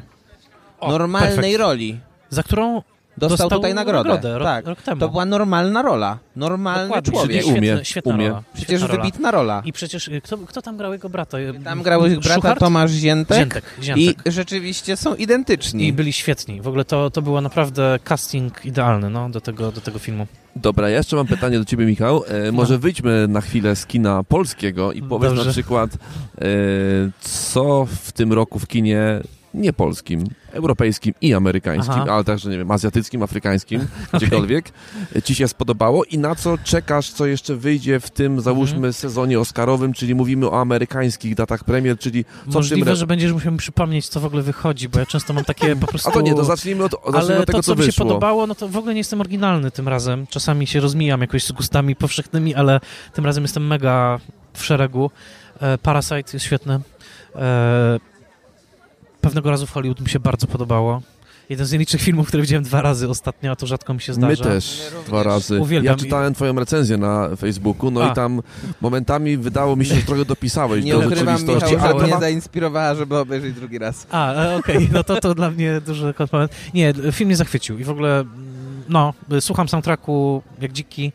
O, 0.79 0.91
Normalnej 0.91 1.35
perfekt. 1.35 1.59
roli. 1.59 1.99
Za 2.29 2.43
którą 2.43 2.81
Dostał, 3.17 3.29
Dostał 3.29 3.49
tutaj 3.49 3.73
nagrodę. 3.73 4.09
nagrodę 4.09 4.37
rok, 4.37 4.47
tak. 4.47 4.65
Rok 4.65 4.81
to 4.81 5.09
była 5.09 5.25
normalna 5.25 5.81
rola. 5.81 6.17
Normalny 6.35 6.83
Dokładnie. 6.83 7.11
człowiek. 7.11 7.45
Umie, 7.45 7.55
świetna, 7.61 7.83
świetna 7.83 8.15
umie. 8.15 8.29
Rola. 8.29 8.43
Przecież 8.53 8.81
świetna 8.81 8.97
wybitna 8.97 9.31
rola. 9.31 9.61
I 9.65 9.73
przecież 9.73 10.07
y, 10.07 10.21
kto, 10.21 10.37
kto 10.37 10.61
tam 10.61 10.77
grał 10.77 10.93
jego 10.93 11.09
brata? 11.09 11.37
Tam 11.63 11.83
grał 11.83 12.05
ich 12.05 12.19
brata 12.19 12.35
Szuchart? 12.35 12.59
Tomasz 12.59 12.91
Ziętek. 12.91 13.37
Ziętek, 13.37 13.63
Ziętek. 13.81 14.27
I 14.27 14.31
rzeczywiście 14.31 14.97
są 14.97 15.15
identyczni. 15.15 15.87
I 15.87 15.93
byli 15.93 16.13
świetni. 16.13 16.61
W 16.61 16.67
ogóle 16.67 16.85
to, 16.85 17.09
to 17.09 17.21
było 17.21 17.41
naprawdę 17.41 17.99
casting 18.03 18.65
idealny 18.65 19.09
no, 19.09 19.29
do, 19.29 19.41
tego, 19.41 19.71
do 19.71 19.81
tego 19.81 19.99
filmu. 19.99 20.27
Dobra, 20.55 20.89
ja 20.89 20.97
jeszcze 20.97 21.15
mam 21.15 21.27
pytanie 21.27 21.59
do 21.59 21.65
ciebie, 21.65 21.85
Michał. 21.85 22.23
E, 22.27 22.43
no. 22.45 22.51
może 22.51 22.77
wyjdźmy 22.77 23.27
na 23.27 23.41
chwilę 23.41 23.75
z 23.75 23.85
kina 23.85 24.23
polskiego 24.23 24.91
i 24.91 25.01
powiedz 25.01 25.29
Dobrze. 25.29 25.45
na 25.45 25.51
przykład, 25.51 25.93
e, 25.93 25.97
co 27.21 27.87
w 28.03 28.11
tym 28.11 28.33
roku 28.33 28.59
w 28.59 28.67
kinie 28.67 29.21
nie 29.53 29.73
polskim, 29.73 30.23
europejskim 30.51 31.13
i 31.21 31.33
amerykańskim, 31.33 31.95
Aha. 32.01 32.11
ale 32.11 32.23
także, 32.23 32.49
nie 32.49 32.57
wiem, 32.57 32.71
azjatyckim, 32.71 33.23
afrykańskim, 33.23 33.81
okay. 34.07 34.19
gdziekolwiek 34.19 34.71
ci 35.23 35.35
się 35.35 35.47
spodobało 35.47 36.03
i 36.03 36.17
na 36.17 36.35
co 36.35 36.57
czekasz, 36.57 37.09
co 37.09 37.25
jeszcze 37.25 37.55
wyjdzie 37.55 37.99
w 37.99 38.09
tym, 38.09 38.41
załóżmy, 38.41 38.77
mm. 38.77 38.93
sezonie 38.93 39.39
oscarowym, 39.39 39.93
czyli 39.93 40.15
mówimy 40.15 40.49
o 40.49 40.61
amerykańskich 40.61 41.35
datach 41.35 41.63
premier, 41.63 41.97
czyli 41.97 42.25
co 42.25 42.53
Możliwe, 42.53 42.85
tym... 42.85 42.95
że 42.95 43.07
będziesz 43.07 43.31
musiał 43.31 43.51
mi 43.51 43.57
przypomnieć, 43.57 44.07
co 44.07 44.19
w 44.19 44.25
ogóle 44.25 44.41
wychodzi, 44.41 44.89
bo 44.89 44.99
ja 44.99 45.05
często 45.05 45.33
mam 45.33 45.45
takie 45.45 45.75
po 45.75 45.87
prostu... 45.87 46.09
A 46.09 46.11
to 46.11 46.21
nie, 46.21 46.35
to 46.35 46.43
zacznijmy 46.43 46.83
od, 46.83 46.91
zacznijmy 46.91 47.19
ale 47.19 47.39
od 47.39 47.45
tego, 47.45 47.57
to, 47.57 47.63
co, 47.63 47.75
co 47.75 47.81
mi 47.81 47.91
się 47.91 47.97
podobało, 47.97 48.47
no 48.47 48.55
to 48.55 48.67
w 48.67 48.77
ogóle 48.77 48.93
nie 48.93 48.99
jestem 48.99 49.21
oryginalny 49.21 49.71
tym 49.71 49.87
razem. 49.87 50.27
Czasami 50.27 50.67
się 50.67 50.79
rozmijam 50.79 51.21
jakoś 51.21 51.43
z 51.43 51.51
gustami 51.51 51.95
powszechnymi, 51.95 52.55
ale 52.55 52.79
tym 53.13 53.25
razem 53.25 53.43
jestem 53.43 53.67
mega 53.67 54.19
w 54.53 54.65
szeregu. 54.65 55.11
E, 55.59 55.77
Parasite 55.77 56.29
jest 56.33 56.45
świetny. 56.45 56.79
E, 57.35 57.99
pewnego 59.23 59.49
razu 59.49 59.67
w 59.67 59.71
Hollywood 59.71 60.01
mi 60.01 60.09
się 60.09 60.19
bardzo 60.19 60.47
podobało. 60.47 61.01
Jeden 61.49 61.65
z 61.65 61.71
nielicznych 61.71 62.01
filmów, 62.01 62.27
które 62.27 62.43
widziałem 62.43 62.63
dwa 62.63 62.81
razy 62.81 63.09
ostatnio, 63.09 63.51
a 63.51 63.55
to 63.55 63.67
rzadko 63.67 63.93
mi 63.93 64.01
się 64.01 64.13
zdarza. 64.13 64.43
My 64.43 64.49
też 64.49 64.81
dwa 65.07 65.23
razy. 65.23 65.59
Uwielbiam. 65.59 65.93
Ja 65.93 66.03
czytałem 66.03 66.33
twoją 66.33 66.55
recenzję 66.55 66.97
na 66.97 67.35
Facebooku, 67.35 67.91
no 67.91 68.03
a. 68.03 68.11
i 68.11 68.15
tam 68.15 68.41
momentami 68.81 69.37
wydało 69.37 69.75
mi 69.75 69.85
się, 69.85 69.95
że 69.95 70.01
trochę 70.01 70.25
dopisałeś 70.25 70.85
nie 70.85 70.93
do 70.93 71.09
rzeczywistości. 71.09 71.73
Michał, 71.75 71.97
ale 71.97 72.07
mnie 72.07 72.19
zainspirowała, 72.19 72.95
żeby 72.95 73.17
obejrzeć 73.17 73.53
drugi 73.53 73.77
raz. 73.77 74.07
A, 74.11 74.33
e, 74.33 74.55
okej, 74.55 74.77
okay. 74.77 74.89
no 74.93 75.03
to, 75.03 75.19
to 75.19 75.35
dla 75.35 75.51
mnie 75.51 75.81
duży 75.81 76.13
komplement. 76.13 76.51
Nie, 76.73 76.93
film 77.11 77.27
mnie 77.27 77.35
zachwycił 77.35 77.79
i 77.79 77.83
w 77.83 77.89
ogóle, 77.89 78.23
no, 78.89 79.13
słucham 79.39 79.69
soundtracku 79.69 80.41
jak 80.61 80.71
dziki. 80.71 81.11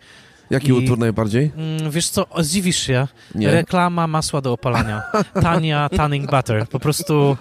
Jaki 0.50 0.68
I, 0.68 0.72
utwór 0.72 0.98
najbardziej? 0.98 1.50
Mm, 1.56 1.90
wiesz 1.90 2.08
co, 2.08 2.26
zdziwisz 2.38 2.78
się. 2.78 3.08
Nie. 3.34 3.50
Reklama 3.50 4.06
masła 4.06 4.40
do 4.40 4.52
opalania. 4.52 5.02
Tania 5.42 5.88
tanning 5.88 6.30
butter. 6.30 6.68
Po 6.68 6.80
prostu 6.80 7.36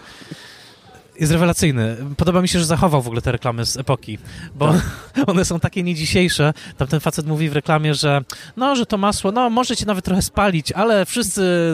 jest 1.19 1.31
rewelacyjny. 1.31 1.97
Podoba 2.17 2.41
mi 2.41 2.47
się, 2.47 2.59
że 2.59 2.65
zachował 2.65 3.01
w 3.01 3.07
ogóle 3.07 3.21
te 3.21 3.31
reklamy 3.31 3.65
z 3.65 3.77
epoki, 3.77 4.17
bo 4.55 4.73
tak. 4.73 5.29
one 5.29 5.45
są 5.45 5.59
takie 5.59 5.83
nie 5.83 5.95
dzisiejsze. 5.95 6.53
Tam 6.77 6.87
ten 6.87 6.99
facet 6.99 7.27
mówi 7.27 7.49
w 7.49 7.53
reklamie, 7.53 7.93
że 7.93 8.21
no, 8.57 8.75
że 8.75 8.85
to 8.85 8.97
masło, 8.97 9.31
no, 9.31 9.49
możecie 9.49 9.85
nawet 9.85 10.05
trochę 10.05 10.21
spalić, 10.21 10.71
ale 10.71 11.05
wszyscy 11.05 11.71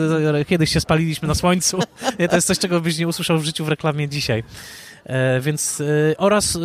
kiedyś 0.48 0.72
się 0.72 0.80
spaliliśmy 0.80 1.28
na 1.28 1.34
słońcu. 1.34 1.78
to 2.30 2.34
jest 2.36 2.46
coś, 2.46 2.58
czego 2.58 2.80
byś 2.80 2.98
nie 2.98 3.08
usłyszał 3.08 3.38
w 3.38 3.44
życiu 3.44 3.64
w 3.64 3.68
reklamie 3.68 4.08
dzisiaj. 4.08 4.44
E, 5.06 5.40
więc 5.40 5.80
e, 5.80 6.16
oraz 6.18 6.56
e, 6.56 6.60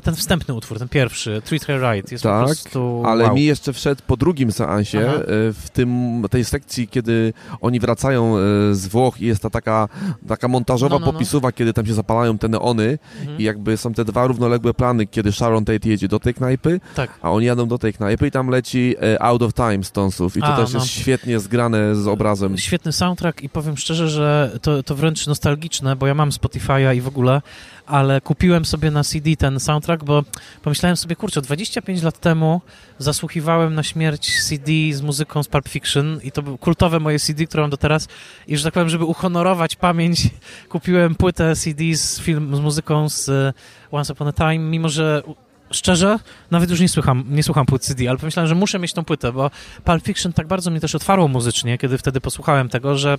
ten 0.00 0.14
wstępny 0.14 0.54
utwór, 0.54 0.78
ten 0.78 0.88
pierwszy, 0.88 1.42
Treat 1.44 1.64
Her 1.64 1.80
Right, 1.80 2.12
jest 2.12 2.24
tak, 2.24 2.40
po 2.40 2.46
prostu 2.46 3.02
ale 3.06 3.24
wow. 3.24 3.34
mi 3.34 3.44
jeszcze 3.44 3.72
wszedł 3.72 4.02
po 4.06 4.16
drugim 4.16 4.52
seansie, 4.52 5.00
Aha. 5.08 5.22
w 5.52 5.66
tym, 5.72 6.22
tej 6.30 6.44
sekcji, 6.44 6.88
kiedy 6.88 7.32
oni 7.60 7.80
wracają 7.80 8.36
z 8.72 8.86
Włoch 8.86 9.20
i 9.20 9.26
jest 9.26 9.42
ta 9.42 9.50
taka, 9.50 9.88
taka 10.28 10.48
montażowa 10.48 10.94
no, 10.94 10.98
no, 10.98 11.06
no. 11.06 11.12
popisuwa, 11.12 11.52
kiedy 11.52 11.72
tam 11.72 11.86
się 11.86 11.94
zapalają 11.94 12.38
te 12.38 12.48
neony 12.48 12.98
mhm. 13.20 13.38
i 13.38 13.42
jakby 13.42 13.76
są 13.76 13.94
te 13.94 14.04
dwa 14.04 14.26
równoległe 14.26 14.74
plany, 14.74 15.06
kiedy 15.06 15.32
Sharon 15.32 15.64
Tate 15.64 15.88
jedzie 15.88 16.08
do 16.08 16.20
tej 16.20 16.34
knajpy, 16.34 16.80
tak. 16.94 17.10
a 17.22 17.30
oni 17.30 17.46
jadą 17.46 17.68
do 17.68 17.78
tej 17.78 17.92
knajpy 17.92 18.26
i 18.26 18.30
tam 18.30 18.48
leci 18.48 18.94
Out 19.20 19.42
of 19.42 19.54
Time 19.54 19.84
Stonesów 19.84 20.36
i 20.36 20.40
to 20.40 20.46
a, 20.46 20.56
też 20.56 20.74
jest 20.74 20.86
no. 20.86 21.02
świetnie 21.02 21.40
zgrane 21.40 21.96
z 21.96 22.06
obrazem. 22.06 22.58
Świetny 22.58 22.92
soundtrack 22.92 23.42
i 23.42 23.48
powiem 23.48 23.76
szczerze, 23.76 24.08
że 24.08 24.58
to, 24.62 24.82
to 24.82 24.94
wręcz 24.94 25.26
nostalgiczne, 25.26 25.96
bo 25.96 26.06
ja 26.06 26.14
mam 26.14 26.30
Spotify'a 26.30 26.96
i 26.96 27.00
w 27.00 27.08
ogóle 27.08 27.42
ale 27.86 28.20
kupiłem 28.20 28.64
sobie 28.64 28.90
na 28.90 29.04
CD 29.04 29.36
ten 29.36 29.60
soundtrack, 29.60 30.04
bo 30.04 30.24
pomyślałem 30.62 30.96
sobie, 30.96 31.16
kurczę, 31.16 31.42
25 31.42 32.02
lat 32.02 32.20
temu 32.20 32.60
zasłuchiwałem 32.98 33.74
na 33.74 33.82
śmierć 33.82 34.42
CD 34.42 34.72
z 34.92 35.02
muzyką 35.02 35.42
z 35.42 35.48
Pulp 35.48 35.68
Fiction 35.68 36.20
i 36.22 36.32
to 36.32 36.42
było 36.42 36.58
kultowe 36.58 37.00
moje 37.00 37.18
CD, 37.18 37.46
które 37.46 37.62
mam 37.62 37.70
do 37.70 37.76
teraz. 37.76 38.08
I 38.46 38.56
że 38.56 38.64
tak 38.64 38.74
powiem, 38.74 38.88
żeby 38.88 39.04
uhonorować 39.04 39.76
pamięć, 39.76 40.28
kupiłem 40.68 41.14
płytę 41.14 41.56
CD 41.56 41.94
z, 41.94 42.20
film, 42.20 42.56
z 42.56 42.60
muzyką 42.60 43.08
z 43.08 43.54
Once 43.90 44.12
Upon 44.12 44.28
a 44.28 44.32
Time, 44.32 44.58
mimo 44.58 44.88
że 44.88 45.22
szczerze, 45.70 46.18
nawet 46.50 46.70
już 46.70 46.80
nie 46.80 46.88
słucham, 46.88 47.24
nie 47.28 47.42
słucham 47.42 47.66
płyt 47.66 47.82
CD, 47.82 48.08
ale 48.08 48.18
pomyślałem, 48.18 48.48
że 48.48 48.54
muszę 48.54 48.78
mieć 48.78 48.92
tą 48.92 49.04
płytę, 49.04 49.32
bo 49.32 49.50
Pulp 49.84 50.04
Fiction 50.04 50.32
tak 50.32 50.46
bardzo 50.46 50.70
mnie 50.70 50.80
też 50.80 50.94
otwarło 50.94 51.28
muzycznie, 51.28 51.78
kiedy 51.78 51.98
wtedy 51.98 52.20
posłuchałem 52.20 52.68
tego, 52.68 52.98
że, 52.98 53.18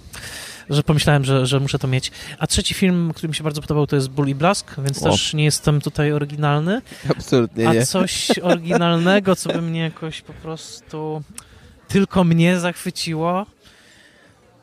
że 0.70 0.84
pomyślałem, 0.84 1.26
że, 1.26 1.46
że 1.46 1.60
muszę 1.60 1.80
to 1.80 1.88
mieć. 1.88 2.12
A 2.40 2.48
trzeci 2.48 2.74
film, 2.74 3.12
który 3.16 3.30
mi 3.30 3.36
się 3.36 3.44
bardzo 3.44 3.62
podobał, 3.62 3.88
to 3.88 3.96
jest 3.96 4.10
Ból 4.10 4.28
i 4.28 4.36
Blask, 4.36 4.76
więc 4.78 5.04
o. 5.04 5.10
też 5.10 5.34
nie 5.34 5.44
jestem 5.44 5.82
tutaj 5.82 6.12
oryginalny. 6.12 6.82
Absolutnie 7.10 7.70
A 7.70 7.74
nie. 7.74 7.86
coś 7.86 8.32
oryginalnego, 8.52 9.36
co 9.36 9.54
by 9.54 9.62
mnie 9.62 9.80
jakoś 9.80 10.22
po 10.22 10.34
prostu 10.34 11.24
tylko 11.88 12.24
mnie 12.24 12.60
zachwyciło. 12.60 13.46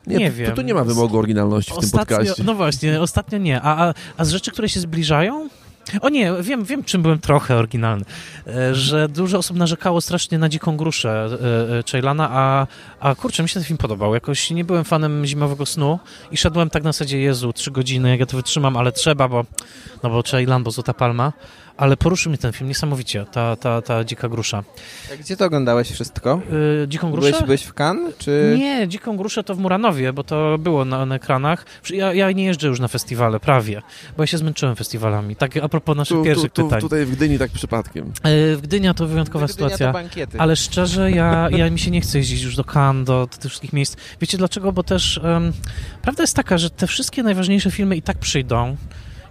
Nie, 0.07 0.17
nie 0.17 0.31
tu, 0.31 0.37
wiem. 0.37 0.55
Tu 0.55 0.61
nie 0.61 0.73
ma 0.73 0.83
wymogu 0.83 1.17
oryginalności 1.17 1.73
w 1.73 1.77
ostatnio, 1.77 2.05
tym 2.05 2.17
podcaście. 2.17 2.43
No 2.43 2.55
właśnie, 2.55 3.01
ostatnio 3.01 3.37
nie. 3.37 3.61
A, 3.61 3.87
a, 3.87 3.93
a 4.17 4.25
z 4.25 4.29
rzeczy, 4.29 4.51
które 4.51 4.69
się 4.69 4.79
zbliżają, 4.79 5.49
o 6.01 6.09
nie, 6.09 6.33
wiem, 6.41 6.63
wiem, 6.63 6.83
czym 6.83 7.01
byłem 7.01 7.19
trochę 7.19 7.55
oryginalny. 7.55 8.05
E, 8.47 8.75
że 8.75 9.09
dużo 9.09 9.37
osób 9.37 9.57
narzekało 9.57 10.01
strasznie 10.01 10.37
na 10.37 10.49
dziką 10.49 10.77
gruszę 10.77 11.29
e, 11.71 11.79
e, 11.79 11.83
Chaylana, 11.91 12.29
a, 12.31 12.67
a 12.99 13.15
kurczę, 13.15 13.43
mi 13.43 13.49
się 13.49 13.53
ten 13.53 13.63
film 13.63 13.77
podobał. 13.77 14.13
Jakoś 14.13 14.51
nie 14.51 14.65
byłem 14.65 14.83
fanem 14.83 15.25
zimowego 15.25 15.65
snu 15.65 15.99
i 16.31 16.37
szedłem 16.37 16.69
tak 16.69 16.83
na 16.83 16.91
zasadzie, 16.91 17.19
Jezu, 17.19 17.53
trzy 17.53 17.71
godziny, 17.71 18.09
jak 18.09 18.19
ja 18.19 18.25
to 18.25 18.37
wytrzymam, 18.37 18.77
ale 18.77 18.91
trzeba, 18.91 19.27
bo, 19.27 19.45
no 20.03 20.09
bo 20.09 20.23
Chaylan, 20.31 20.63
bo 20.63 20.71
Złota 20.71 20.93
Palma 20.93 21.33
ale 21.79 21.97
poruszył 21.97 22.29
mnie 22.29 22.37
ten 22.37 22.53
film 22.53 22.67
niesamowicie, 22.67 23.25
ta, 23.31 23.55
ta, 23.55 23.81
ta 23.81 24.03
dzika 24.03 24.29
grusza. 24.29 24.63
A 25.13 25.15
gdzie 25.15 25.37
to 25.37 25.45
oglądałeś 25.45 25.91
wszystko? 25.91 26.41
Yy, 26.81 26.87
dziką 26.87 27.11
gruszę? 27.11 27.29
Byłeś, 27.29 27.43
byłeś 27.43 27.63
w 27.63 27.73
Cannes, 27.73 28.17
czy... 28.17 28.55
Nie, 28.57 28.87
dziką 28.87 29.17
gruszę 29.17 29.43
to 29.43 29.55
w 29.55 29.59
Muranowie, 29.59 30.13
bo 30.13 30.23
to 30.23 30.57
było 30.57 30.85
na, 30.85 31.05
na 31.05 31.15
ekranach. 31.15 31.65
Ja, 31.89 32.13
ja, 32.13 32.31
nie 32.31 32.45
jeżdżę 32.45 32.67
już 32.67 32.79
na 32.79 32.87
festiwale, 32.87 33.39
prawie, 33.39 33.81
bo 34.17 34.23
ja 34.23 34.27
się 34.27 34.37
zmęczyłem 34.37 34.75
festiwalami. 34.75 35.35
Tak 35.35 35.57
a 35.57 35.69
propos 35.69 35.97
naszych 35.97 36.17
tu, 36.17 36.23
pierwszych 36.23 36.51
tu, 36.51 36.61
tu, 36.61 36.67
pytań. 36.67 36.81
Tutaj 36.81 37.05
w 37.05 37.15
Gdyni 37.15 37.39
tak 37.39 37.51
przypadkiem. 37.51 38.05
Yy, 38.05 38.57
w 38.57 38.61
Gdynia 38.61 38.93
to 38.93 39.07
wyjątkowa 39.07 39.45
Gdynia 39.45 39.69
sytuacja, 39.69 39.93
to 39.93 40.39
ale 40.39 40.55
szczerze, 40.55 41.11
ja, 41.11 41.49
ja 41.51 41.69
mi 41.69 41.79
się 41.79 41.91
nie 41.91 42.01
chcę 42.01 42.17
jeździć 42.17 42.41
już 42.41 42.55
do 42.55 42.63
Cannes, 42.63 43.07
do, 43.07 43.27
do 43.31 43.37
tych 43.37 43.51
wszystkich 43.51 43.73
miejsc. 43.73 43.95
Wiecie 44.21 44.37
dlaczego? 44.37 44.71
Bo 44.71 44.83
też 44.83 45.19
um, 45.23 45.53
prawda 46.01 46.23
jest 46.23 46.35
taka, 46.35 46.57
że 46.57 46.69
te 46.69 46.87
wszystkie 46.87 47.23
najważniejsze 47.23 47.71
filmy 47.71 47.95
i 47.95 48.01
tak 48.01 48.17
przyjdą 48.17 48.77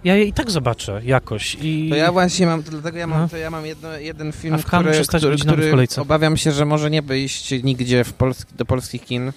ja 0.03 0.15
je 0.15 0.23
i 0.23 0.33
tak 0.33 0.51
zobaczę 0.51 1.01
jakoś. 1.05 1.57
I... 1.61 1.87
To 1.89 1.95
ja 1.95 2.11
właśnie 2.11 2.45
mam, 2.45 2.61
dlatego 2.61 2.97
ja 2.97 3.07
mam, 3.07 3.21
no. 3.21 3.29
to 3.29 3.37
ja 3.37 3.49
mam 3.49 3.65
jedno, 3.65 3.93
jeden 3.97 4.31
film, 4.31 4.57
który, 4.57 4.91
który, 5.07 5.37
który 5.37 5.87
obawiam 5.97 6.37
się, 6.37 6.51
że 6.51 6.65
może 6.65 6.89
nie 6.89 7.01
wyjść 7.01 7.63
nigdzie 7.63 8.03
w 8.03 8.13
Polski, 8.13 8.53
do 8.55 8.65
polskich 8.65 9.05
kin 9.05 9.31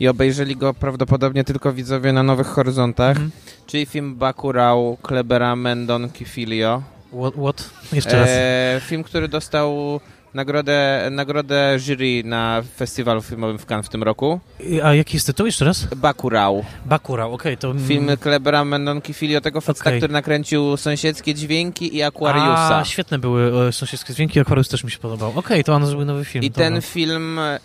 i 0.00 0.08
obejrzeli 0.08 0.56
go 0.56 0.74
prawdopodobnie 0.74 1.44
tylko 1.44 1.72
widzowie 1.72 2.12
na 2.12 2.22
Nowych 2.22 2.46
Horyzontach, 2.46 3.16
mm. 3.16 3.30
czyli 3.66 3.86
film 3.86 4.16
Bakurau 4.16 4.96
Klebera 5.02 5.56
Mendon 5.56 6.10
Kifilio. 6.10 6.82
What? 7.20 7.34
what? 7.34 7.70
Jeszcze 7.92 8.16
raz. 8.16 8.28
E, 8.30 8.80
film, 8.86 9.02
który 9.02 9.28
dostał 9.28 10.00
nagrodę, 10.34 11.08
nagrodę 11.10 11.78
jury 11.78 12.22
na 12.24 12.62
festiwalu 12.76 13.22
filmowym 13.22 13.58
w 13.58 13.66
Cannes 13.66 13.86
w 13.86 13.88
tym 13.88 14.02
roku. 14.02 14.40
A 14.82 14.94
jaki 14.94 15.16
jest 15.16 15.26
tytuł 15.26 15.46
jeszcze 15.46 15.64
raz? 15.64 15.86
Bakurau. 15.96 16.64
Bakurau, 16.86 17.32
okej. 17.32 17.54
Okay, 17.54 17.74
to... 17.74 17.86
Film 17.88 18.10
Klebera 18.20 18.64
Mendonki 18.64 19.14
Filio, 19.14 19.40
tego 19.40 19.60
faceta, 19.60 19.90
okay. 19.90 19.98
który 19.98 20.12
nakręcił 20.12 20.76
Sąsiedzkie 20.76 21.34
Dźwięki 21.34 21.96
i 21.96 22.02
Aquariusa. 22.02 22.78
A, 22.78 22.84
świetne 22.84 23.18
były 23.18 23.68
e, 23.68 23.72
Sąsiedzkie 23.72 24.14
Dźwięki, 24.14 24.40
Aquarius 24.40 24.68
też 24.68 24.84
mi 24.84 24.90
się 24.90 24.98
podobał. 24.98 25.30
Okej, 25.30 25.40
okay, 25.40 25.64
to 25.64 25.74
on 25.74 25.86
zrobił 25.86 26.06
nowy 26.06 26.24
film. 26.24 26.44
I 26.44 26.50
ten 26.50 26.82
film, 26.82 27.38
e, 27.38 27.58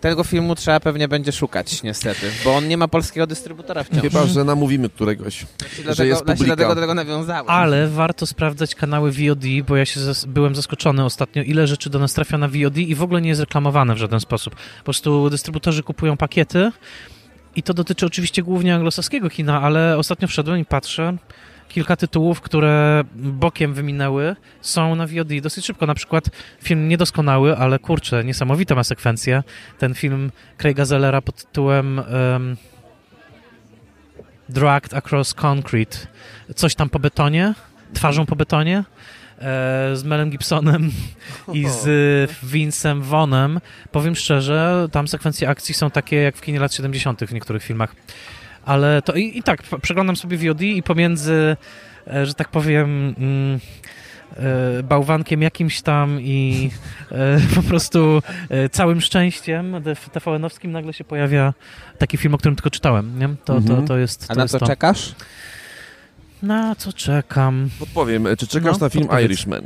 tego 0.00 0.24
filmu 0.24 0.54
trzeba 0.54 0.80
pewnie 0.80 1.08
będzie 1.08 1.32
szukać, 1.32 1.82
niestety, 1.82 2.26
bo 2.44 2.56
on 2.56 2.68
nie 2.68 2.76
ma 2.76 2.88
polskiego 2.88 3.26
dystrybutora 3.26 3.84
wciąż. 3.84 4.02
Chyba, 4.02 4.26
że 4.26 4.44
namówimy 4.44 4.88
któregoś, 4.88 5.46
dlatego, 5.58 5.94
że 5.94 6.06
jest 6.06 6.20
publika. 6.24 6.44
Dlatego, 6.44 6.74
dlatego 6.74 6.94
nawiązałem. 6.94 7.44
Ale 7.50 7.88
warto 7.88 8.26
sprawdzać 8.26 8.74
kanały 8.74 9.12
VOD, 9.12 9.44
bo 9.68 9.76
ja 9.76 9.86
się 9.86 10.00
zas 10.00 10.24
byłem 10.24 10.54
zaskoczony 10.54 11.04
ostatnio, 11.04 11.42
ile 11.42 11.66
rzeczy 11.70 11.90
do 11.90 11.98
nas 11.98 12.14
trafia 12.14 12.38
na 12.38 12.48
VOD 12.48 12.76
i 12.76 12.94
w 12.94 13.02
ogóle 13.02 13.20
nie 13.20 13.28
jest 13.28 13.40
reklamowane 13.40 13.94
w 13.94 13.98
żaden 13.98 14.20
sposób. 14.20 14.54
Po 14.54 14.84
prostu 14.84 15.30
dystrybutorzy 15.30 15.82
kupują 15.82 16.16
pakiety 16.16 16.72
i 17.56 17.62
to 17.62 17.74
dotyczy 17.74 18.06
oczywiście 18.06 18.42
głównie 18.42 18.74
anglosaskiego 18.74 19.30
kina, 19.30 19.62
ale 19.62 19.98
ostatnio 19.98 20.28
wszedłem 20.28 20.60
i 20.60 20.64
patrzę, 20.64 21.16
kilka 21.68 21.96
tytułów, 21.96 22.40
które 22.40 23.04
bokiem 23.14 23.74
wyminęły, 23.74 24.36
są 24.60 24.94
na 24.94 25.06
VOD 25.06 25.40
dosyć 25.42 25.66
szybko. 25.66 25.86
Na 25.86 25.94
przykład 25.94 26.24
film 26.62 26.88
niedoskonały, 26.88 27.56
ale 27.56 27.78
kurczę, 27.78 28.24
niesamowita 28.24 28.74
ma 28.74 28.84
sekwencja. 28.84 29.42
Ten 29.78 29.94
film 29.94 30.30
Craiga 30.58 30.84
Zellera 30.84 31.20
pod 31.20 31.36
tytułem 31.44 31.98
um, 31.98 32.56
Dragged 34.48 34.94
Across 34.94 35.34
Concrete. 35.34 35.98
Coś 36.56 36.74
tam 36.74 36.88
po 36.88 36.98
betonie, 36.98 37.54
twarzą 37.94 38.26
po 38.26 38.36
betonie. 38.36 38.84
E, 39.40 39.96
z 39.96 40.04
Melem 40.04 40.30
Gibsonem 40.30 40.90
i 41.52 41.68
z 41.68 42.30
Vincem 42.42 43.02
Vonem. 43.02 43.60
Powiem 43.92 44.14
szczerze, 44.14 44.88
tam 44.92 45.08
sekwencje 45.08 45.48
akcji 45.48 45.74
są 45.74 45.90
takie 45.90 46.16
jak 46.16 46.36
w 46.36 46.40
kinie 46.40 46.60
lat 46.60 46.74
70. 46.74 47.20
w 47.24 47.32
niektórych 47.32 47.62
filmach. 47.62 47.94
Ale 48.64 49.02
to 49.02 49.14
i, 49.14 49.38
i 49.38 49.42
tak, 49.42 49.62
przeglądam 49.82 50.16
sobie 50.16 50.38
VOD 50.38 50.62
i 50.62 50.82
pomiędzy, 50.82 51.56
e, 52.06 52.26
że 52.26 52.34
tak 52.34 52.48
powiem, 52.48 53.14
mm, 53.18 53.60
e, 54.36 54.82
bałwankiem 54.82 55.42
jakimś 55.42 55.82
tam 55.82 56.20
i 56.20 56.70
po 57.56 57.62
prostu 57.62 58.22
całym 58.72 59.00
szczęściem 59.00 59.76
TVN-owskim 60.12 60.72
nagle 60.72 60.92
się 60.92 61.04
pojawia 61.04 61.54
taki 61.98 62.16
film, 62.16 62.34
o 62.34 62.38
którym 62.38 62.56
tylko 62.56 62.70
czytałem. 62.70 63.18
Nie? 63.18 63.28
To, 63.44 63.56
mhm. 63.56 63.82
to, 63.82 63.88
to 63.88 63.98
jest. 63.98 64.28
To 64.28 64.32
A 64.32 64.36
na 64.36 64.48
co 64.48 64.58
to. 64.58 64.66
czekasz? 64.66 65.14
Na 66.42 66.74
co 66.74 66.92
czekam? 66.92 67.70
Podpowiem, 67.78 68.28
czy 68.38 68.46
czekasz 68.46 68.78
no, 68.80 68.86
na 68.86 68.90
film 68.90 69.04
podpowiedz. 69.04 69.30
Irishman? 69.30 69.62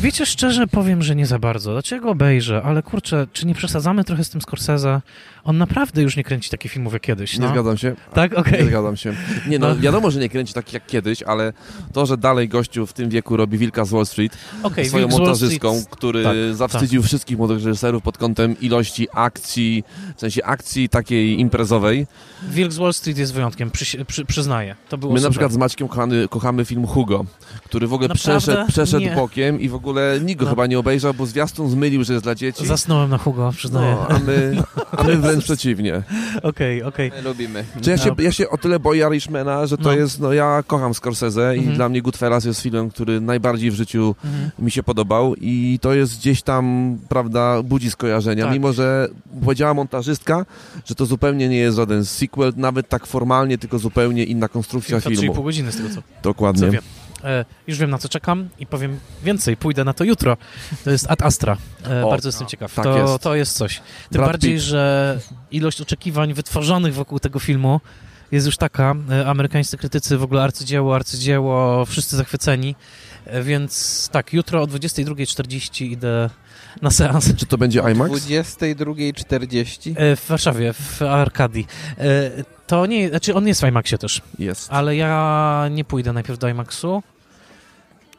Wiecie, 0.00 0.26
szczerze 0.26 0.66
powiem, 0.66 1.02
że 1.02 1.16
nie 1.16 1.26
za 1.26 1.38
bardzo. 1.38 1.72
Dlaczego 1.72 2.10
obejrzę? 2.10 2.62
Ale 2.64 2.82
kurczę, 2.82 3.26
czy 3.32 3.46
nie 3.46 3.54
przesadzamy 3.54 4.04
trochę 4.04 4.24
z 4.24 4.30
tym 4.30 4.40
Scorsese? 4.40 5.00
On 5.44 5.58
naprawdę 5.58 6.02
już 6.02 6.16
nie 6.16 6.24
kręci 6.24 6.50
takich 6.50 6.72
filmów 6.72 6.92
jak 6.92 7.02
kiedyś. 7.02 7.38
No? 7.38 7.46
Nie 7.46 7.52
zgadzam 7.52 7.78
się. 7.78 7.94
Tak? 8.12 8.32
Okej. 8.32 8.52
Okay. 8.52 8.62
Nie 8.62 8.66
zgadzam 8.70 8.96
się. 8.96 9.14
Nie 9.48 9.58
no, 9.58 9.68
no, 9.68 9.76
wiadomo, 9.76 10.10
że 10.10 10.20
nie 10.20 10.28
kręci 10.28 10.54
takich 10.54 10.74
jak 10.74 10.86
kiedyś, 10.86 11.22
ale 11.22 11.52
to, 11.92 12.06
że 12.06 12.16
dalej 12.16 12.48
gościu 12.48 12.86
w 12.86 12.92
tym 12.92 13.10
wieku 13.10 13.36
robi 13.36 13.58
Wilka 13.58 13.84
z 13.84 13.90
Wall 13.90 14.06
Street 14.06 14.38
okay, 14.62 14.84
swoją 14.84 15.08
montażystką, 15.08 15.84
który 15.90 16.22
tak, 16.22 16.36
zawstydził 16.52 17.00
tak. 17.00 17.08
wszystkich 17.08 17.38
młodych 17.38 17.56
reżyserów 17.56 18.02
pod 18.02 18.18
kątem 18.18 18.60
ilości 18.60 19.08
akcji, 19.12 19.84
w 20.16 20.20
sensie 20.20 20.44
akcji 20.44 20.88
takiej 20.88 21.40
imprezowej. 21.40 22.06
Wilk 22.48 22.72
z 22.72 22.76
Wall 22.76 22.94
Street 22.94 23.18
jest 23.18 23.34
wyjątkiem, 23.34 23.70
przy, 23.70 24.04
przy, 24.04 24.24
przyznaję. 24.24 24.76
To 24.88 24.98
było 24.98 25.12
My 25.12 25.18
super. 25.18 25.30
na 25.30 25.30
przykład 25.30 25.52
z 25.52 25.56
Maćkiem 25.56 25.88
kochamy, 25.88 26.28
kochamy 26.30 26.64
film 26.64 26.86
Hugo, 26.86 27.24
który 27.64 27.86
w 27.86 27.92
ogóle 27.92 28.08
przeszedł, 28.08 28.68
przeszedł 28.68 29.06
bokiem 29.14 29.60
i 29.64 29.68
w 29.68 29.74
ogóle 29.74 30.20
nikt 30.22 30.40
go 30.40 30.44
no. 30.44 30.50
chyba 30.50 30.66
nie 30.66 30.78
obejrzał, 30.78 31.14
bo 31.14 31.26
zwiastun 31.26 31.70
zmylił, 31.70 32.04
że 32.04 32.12
jest 32.12 32.24
dla 32.24 32.34
dzieci. 32.34 32.66
Zasnąłem 32.66 33.10
na 33.10 33.18
Hugo, 33.18 33.52
przyznaję. 33.56 33.96
No, 34.08 34.16
a 34.16 34.18
my, 34.18 34.62
a 34.98 35.02
my 35.02 35.16
wręcz 35.16 35.44
przeciwnie. 35.44 36.02
Okej, 36.42 36.82
okej. 36.82 37.08
Okay. 37.08 37.22
Lubimy. 37.22 37.64
Czy 37.80 37.90
ja, 37.90 37.98
się, 37.98 38.10
no. 38.18 38.24
ja 38.24 38.32
się 38.32 38.50
o 38.50 38.58
tyle 38.58 38.80
boję 38.80 39.06
Irishmana, 39.06 39.66
że 39.66 39.76
to 39.76 39.84
no. 39.84 39.92
jest, 39.92 40.20
no 40.20 40.32
ja 40.32 40.62
kocham 40.66 40.94
Scorsese 40.94 41.50
mhm. 41.50 41.72
i 41.72 41.76
dla 41.76 41.88
mnie 41.88 42.02
Goodfellas 42.02 42.44
jest 42.44 42.60
filmem, 42.60 42.90
który 42.90 43.20
najbardziej 43.20 43.70
w 43.70 43.74
życiu 43.74 44.14
mhm. 44.24 44.50
mi 44.58 44.70
się 44.70 44.82
podobał 44.82 45.34
i 45.40 45.78
to 45.82 45.94
jest 45.94 46.18
gdzieś 46.18 46.42
tam, 46.42 46.96
prawda, 47.08 47.62
budzi 47.62 47.90
skojarzenia, 47.90 48.44
tak. 48.44 48.52
mimo 48.52 48.72
że 48.72 49.08
powiedziała 49.44 49.74
montażystka, 49.74 50.46
że 50.84 50.94
to 50.94 51.06
zupełnie 51.06 51.48
nie 51.48 51.56
jest 51.58 51.76
żaden 51.76 52.04
sequel, 52.04 52.52
nawet 52.56 52.88
tak 52.88 53.06
formalnie, 53.06 53.58
tylko 53.58 53.78
zupełnie 53.78 54.24
inna 54.24 54.48
konstrukcja 54.48 55.00
filmu. 55.00 55.34
3,5 55.34 55.44
godziny 55.44 55.72
z 55.72 55.76
tego 55.76 55.88
co. 55.88 56.02
Dokładnie. 56.22 56.70
Co 56.72 57.03
już 57.66 57.78
wiem 57.78 57.90
na 57.90 57.98
co 57.98 58.08
czekam 58.08 58.48
i 58.58 58.66
powiem 58.66 59.00
więcej, 59.22 59.56
pójdę 59.56 59.84
na 59.84 59.92
to 59.92 60.04
jutro. 60.04 60.36
To 60.84 60.90
jest 60.90 61.10
Ad 61.10 61.22
Astra. 61.22 61.56
E, 61.90 62.04
o, 62.04 62.10
bardzo 62.10 62.28
jestem 62.28 62.46
ciekaw. 62.46 62.74
Tak 62.74 62.84
to, 62.84 62.98
jest. 62.98 63.22
to 63.22 63.34
jest 63.34 63.56
coś. 63.56 63.76
Tym 63.76 63.84
Brad 64.10 64.26
bardziej, 64.28 64.54
Pitt. 64.54 64.62
że 64.62 65.18
ilość 65.50 65.80
oczekiwań 65.80 66.34
wytworzonych 66.34 66.94
wokół 66.94 67.18
tego 67.18 67.38
filmu 67.38 67.80
jest 68.32 68.46
już 68.46 68.56
taka. 68.56 68.94
E, 69.10 69.26
amerykańscy 69.26 69.78
krytycy 69.78 70.18
w 70.18 70.22
ogóle 70.22 70.42
arcydzieło, 70.42 70.94
arcydzieło, 70.94 71.84
wszyscy 71.84 72.16
zachwyceni. 72.16 72.74
E, 73.26 73.42
więc 73.42 74.08
tak, 74.12 74.32
jutro 74.32 74.62
o 74.62 74.66
22.40 74.66 75.84
idę 75.84 76.30
na 76.82 76.90
seans. 76.90 77.34
Czy 77.36 77.46
to 77.46 77.58
będzie 77.58 77.80
IMAX? 77.92 78.12
22.40? 78.12 79.94
E, 79.96 80.16
w 80.16 80.28
Warszawie, 80.28 80.72
w 80.72 81.02
Arkadii. 81.02 81.66
To 82.66 82.86
nie, 82.86 83.08
znaczy 83.08 83.34
on 83.34 83.46
jest 83.46 83.60
w 83.60 83.68
IMAXie 83.68 83.98
też. 83.98 84.22
Jest. 84.38 84.72
Ale 84.72 84.96
ja 84.96 85.68
nie 85.70 85.84
pójdę 85.84 86.12
najpierw 86.12 86.38
do 86.38 86.48
IMAXu. 86.48 87.02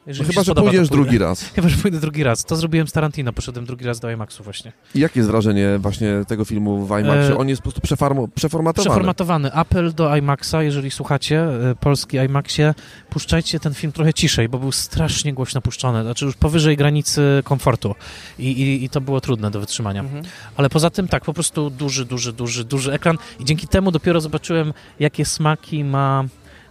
Jeżeli 0.08 0.28
no 0.28 0.32
chyba, 0.32 0.42
że 0.42 0.46
spodoba, 0.46 0.70
pójdziesz 0.70 0.90
drugi 0.90 1.18
raz. 1.18 1.44
Chyba, 1.56 1.70
że 1.70 1.78
pójdę 1.78 2.00
drugi 2.00 2.24
raz. 2.24 2.46
To 2.46 2.56
zrobiłem 2.56 2.88
z 2.88 2.92
Tarantino, 2.92 3.34
poszedłem 3.34 3.66
drugi 3.66 3.86
raz 3.86 4.00
do 4.00 4.12
IMAXu 4.12 4.44
właśnie. 4.44 4.72
I 4.96 5.00
jakie 5.00 5.20
jest 5.20 5.30
wrażenie 5.30 5.80
właśnie 5.80 6.22
tego 6.28 6.46
filmu 6.46 6.86
w 6.86 6.90
IMAXie? 6.90 7.34
E... 7.34 7.38
On 7.38 7.50
jest 7.50 7.62
po 7.62 7.64
prostu 7.64 7.82
przeformatowany. 7.82 8.72
Przeformatowany. 8.74 9.54
Apel 9.54 9.94
do 9.94 10.16
IMAXa, 10.16 10.54
jeżeli 10.62 10.92
słuchacie, 10.92 11.40
e, 11.72 11.76
polski 11.76 12.18
IMAXie, 12.18 12.74
puszczajcie 13.10 13.60
ten 13.60 13.74
film 13.74 13.94
trochę 13.94 14.14
ciszej, 14.14 14.50
bo 14.50 14.60
był 14.60 14.72
strasznie 14.72 15.34
głośno 15.34 15.62
puszczony, 15.62 16.04
znaczy 16.04 16.26
już 16.26 16.36
powyżej 16.36 16.78
granicy 16.78 17.22
komfortu 17.44 17.96
i, 18.40 18.52
i, 18.52 18.84
i 18.84 18.90
to 18.90 19.02
było 19.02 19.22
trudne 19.22 19.52
do 19.52 19.60
wytrzymania. 19.60 20.00
Mhm. 20.00 20.24
Ale 20.58 20.70
poza 20.70 20.90
tym 20.90 21.08
tak, 21.08 21.26
po 21.26 21.34
prostu 21.34 21.70
duży, 21.70 22.06
duży, 22.06 22.34
duży, 22.34 22.64
duży 22.64 22.94
ekran 22.94 23.18
i 23.40 23.46
dzięki 23.46 23.68
temu 23.68 23.92
dopiero 23.92 24.22
zobaczyłem, 24.22 24.74
jakie 25.00 25.26
smaki 25.26 25.84
ma 25.84 26.24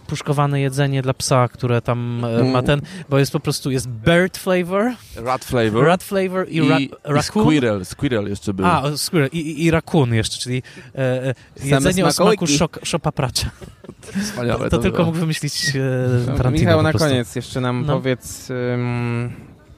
puszkowane 0.07 0.61
jedzenie 0.61 1.01
dla 1.01 1.13
psa, 1.13 1.47
które 1.47 1.81
tam 1.81 2.25
e, 2.25 2.43
ma 2.43 2.63
ten, 2.63 2.81
bo 3.09 3.19
jest 3.19 3.31
po 3.31 3.39
prostu, 3.39 3.71
jest 3.71 3.87
bird 3.87 4.37
flavor. 4.37 4.91
Rat 5.15 5.45
flavor. 5.45 5.85
Rat 5.85 6.03
flavor 6.03 6.49
i, 6.49 6.69
ra, 6.69 6.79
I, 6.79 6.89
raccoon. 7.03 7.45
I 7.45 7.47
squirrel, 7.47 7.85
squirrel 7.85 8.29
jeszcze 8.29 8.53
był. 8.53 8.65
A, 8.65 8.97
squirrel 8.97 9.29
i, 9.31 9.37
i, 9.37 9.65
i 9.65 9.71
raccoon 9.71 10.13
jeszcze, 10.13 10.37
czyli 10.37 10.63
e, 10.95 11.27
e 11.27 11.33
jedzenie 11.63 12.05
o 12.05 12.11
smaku 12.11 12.47
szok, 12.47 12.79
szopa 12.83 13.11
pracza. 13.11 13.49
Wspaniałe 14.23 14.63
to, 14.63 14.69
to, 14.69 14.77
to 14.77 14.83
tylko 14.83 15.05
mógł 15.05 15.17
wymyślić 15.17 15.75
e, 15.75 16.37
Tarantino 16.37 16.65
Michał, 16.65 16.83
na 16.83 16.93
koniec 16.93 17.35
jeszcze 17.35 17.61
nam 17.61 17.85
no. 17.85 17.93
powiedz, 17.93 18.49
um, 18.49 19.31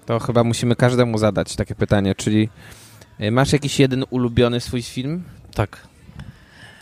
to 0.05 0.19
chyba 0.19 0.43
musimy 0.43 0.75
każdemu 0.75 1.17
zadać 1.17 1.55
takie 1.55 1.75
pytanie, 1.75 2.15
czyli 2.15 2.49
e, 3.19 3.31
masz 3.31 3.53
jakiś 3.53 3.79
jeden 3.79 4.05
ulubiony 4.09 4.59
swój 4.59 4.81
film? 4.81 5.23
Tak 5.53 5.87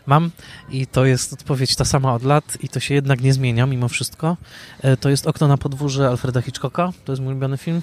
mam 0.08 0.32
i 0.70 0.88
to 0.88 1.06
jest 1.06 1.34
odpowiedź 1.34 1.76
ta 1.76 1.86
sama 1.86 2.14
od 2.14 2.24
lat 2.24 2.58
i 2.62 2.70
to 2.70 2.80
się 2.80 2.94
jednak 2.94 3.22
nie 3.22 3.34
zmienia 3.34 3.66
mimo 3.66 3.88
wszystko. 3.88 4.38
E, 4.82 4.98
to 4.98 5.10
jest 5.10 5.28
Okno 5.28 5.48
na 5.48 5.58
podwórze 5.58 6.08
Alfreda 6.08 6.42
Hitchcocka, 6.42 6.92
to 7.06 7.12
jest 7.12 7.22
mój 7.22 7.32
ulubiony 7.32 7.58
film. 7.58 7.82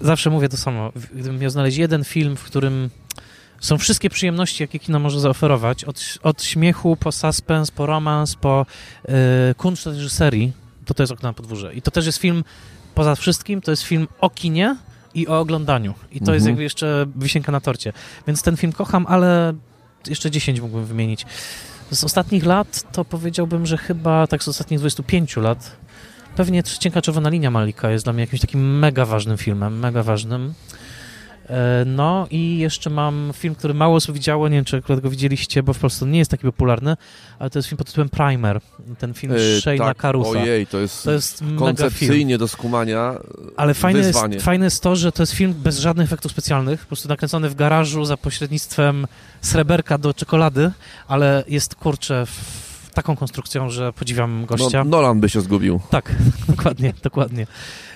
Zawsze 0.00 0.30
mówię 0.30 0.48
to 0.48 0.56
samo. 0.56 0.92
Gdybym 1.14 1.38
miał 1.38 1.50
znaleźć 1.50 1.76
jeden 1.76 2.04
film, 2.04 2.36
w 2.36 2.44
którym 2.44 2.90
są 3.60 3.78
wszystkie 3.78 4.10
przyjemności, 4.10 4.62
jakie 4.62 4.78
kino 4.78 4.98
może 4.98 5.20
zaoferować, 5.20 5.84
od, 5.84 6.18
od 6.22 6.42
śmiechu 6.42 6.96
po 6.96 7.12
suspens, 7.12 7.70
po 7.70 7.86
romans, 7.86 8.34
po 8.34 8.66
yy, 9.08 9.14
kunszt 9.56 9.86
reżyserii, 9.86 10.52
to 10.84 10.94
to 10.94 11.02
jest 11.02 11.12
Okno 11.12 11.28
na 11.28 11.32
podwórze. 11.32 11.74
I 11.74 11.82
to 11.82 11.90
też 11.90 12.06
jest 12.06 12.18
film, 12.18 12.44
poza 12.94 13.14
wszystkim, 13.14 13.60
to 13.60 13.70
jest 13.70 13.82
film 13.82 14.08
o 14.20 14.30
kinie 14.30 14.76
i 15.14 15.28
o 15.28 15.40
oglądaniu. 15.40 15.94
I 16.10 16.18
to 16.18 16.20
mhm. 16.20 16.34
jest 16.34 16.46
jakby 16.46 16.62
jeszcze 16.62 17.06
wisienka 17.16 17.52
na 17.52 17.60
torcie. 17.60 17.92
Więc 18.26 18.42
ten 18.42 18.56
film 18.56 18.72
kocham, 18.72 19.06
ale 19.08 19.54
jeszcze 20.08 20.30
10 20.30 20.60
mógłbym 20.60 20.84
wymienić. 20.84 21.26
Z 21.90 22.04
ostatnich 22.04 22.44
lat 22.44 22.92
to 22.92 23.04
powiedziałbym, 23.04 23.66
że 23.66 23.76
chyba 23.76 24.26
tak 24.26 24.42
z 24.42 24.48
ostatnich 24.48 24.80
25 24.80 25.36
lat 25.36 25.76
pewnie 26.36 26.62
Cienka 26.62 27.02
Czerwona 27.02 27.28
Linia 27.28 27.50
Malika 27.50 27.90
jest 27.90 28.04
dla 28.04 28.12
mnie 28.12 28.20
jakimś 28.20 28.40
takim 28.40 28.78
mega 28.78 29.04
ważnym 29.04 29.38
filmem, 29.38 29.78
mega 29.78 30.02
ważnym. 30.02 30.54
E, 31.48 31.84
no 31.86 32.26
i 32.30 32.58
jeszcze 32.58 32.90
mam 32.90 33.30
film, 33.34 33.54
który 33.54 33.74
mało 33.74 33.96
osób 33.96 34.14
widziało, 34.14 34.48
nie 34.48 34.56
wiem 34.56 34.64
czy 34.64 34.76
akurat 34.76 35.00
go 35.00 35.10
widzieliście, 35.10 35.62
bo 35.62 35.72
w 35.72 35.78
Polsce 35.78 36.06
nie 36.06 36.18
jest 36.18 36.30
taki 36.30 36.42
popularny, 36.42 36.96
ale 37.38 37.50
to 37.50 37.58
jest 37.58 37.68
film 37.68 37.76
pod 37.76 37.86
tytułem 37.86 38.08
Primer, 38.08 38.60
ten 38.98 39.14
film 39.14 39.32
yy, 39.32 39.38
Shane'a 39.38 39.78
tak, 39.78 39.96
Carusa. 39.96 40.30
Ojej, 40.30 40.66
to 40.66 40.78
jest, 40.78 41.04
to 41.04 41.12
jest 41.12 41.44
koncepcyjnie 41.58 42.38
do 42.38 42.48
skumania 42.48 43.14
Ale 43.56 43.74
fajne 43.74 44.00
jest, 44.00 44.20
fajne 44.40 44.64
jest 44.64 44.82
to, 44.82 44.96
że 44.96 45.12
to 45.12 45.22
jest 45.22 45.32
film 45.32 45.54
bez 45.54 45.78
żadnych 45.78 46.04
efektów 46.04 46.32
specjalnych, 46.32 46.80
po 46.80 46.86
prostu 46.86 47.08
nakręcony 47.08 47.48
w 47.48 47.54
garażu 47.54 48.04
za 48.04 48.16
pośrednictwem 48.16 49.06
sreberka 49.40 49.98
do 49.98 50.14
czekolady, 50.14 50.70
ale 51.08 51.44
jest, 51.48 51.74
kurczę, 51.74 52.26
taką 52.94 53.16
konstrukcją, 53.16 53.70
że 53.70 53.92
podziwiam 53.92 54.46
gościa. 54.46 54.84
No, 54.84 54.90
Nolan 54.90 55.20
by 55.20 55.28
się 55.28 55.40
zgubił. 55.40 55.80
Tak, 55.90 56.14
dokładnie, 56.48 56.94
dokładnie. 57.02 57.46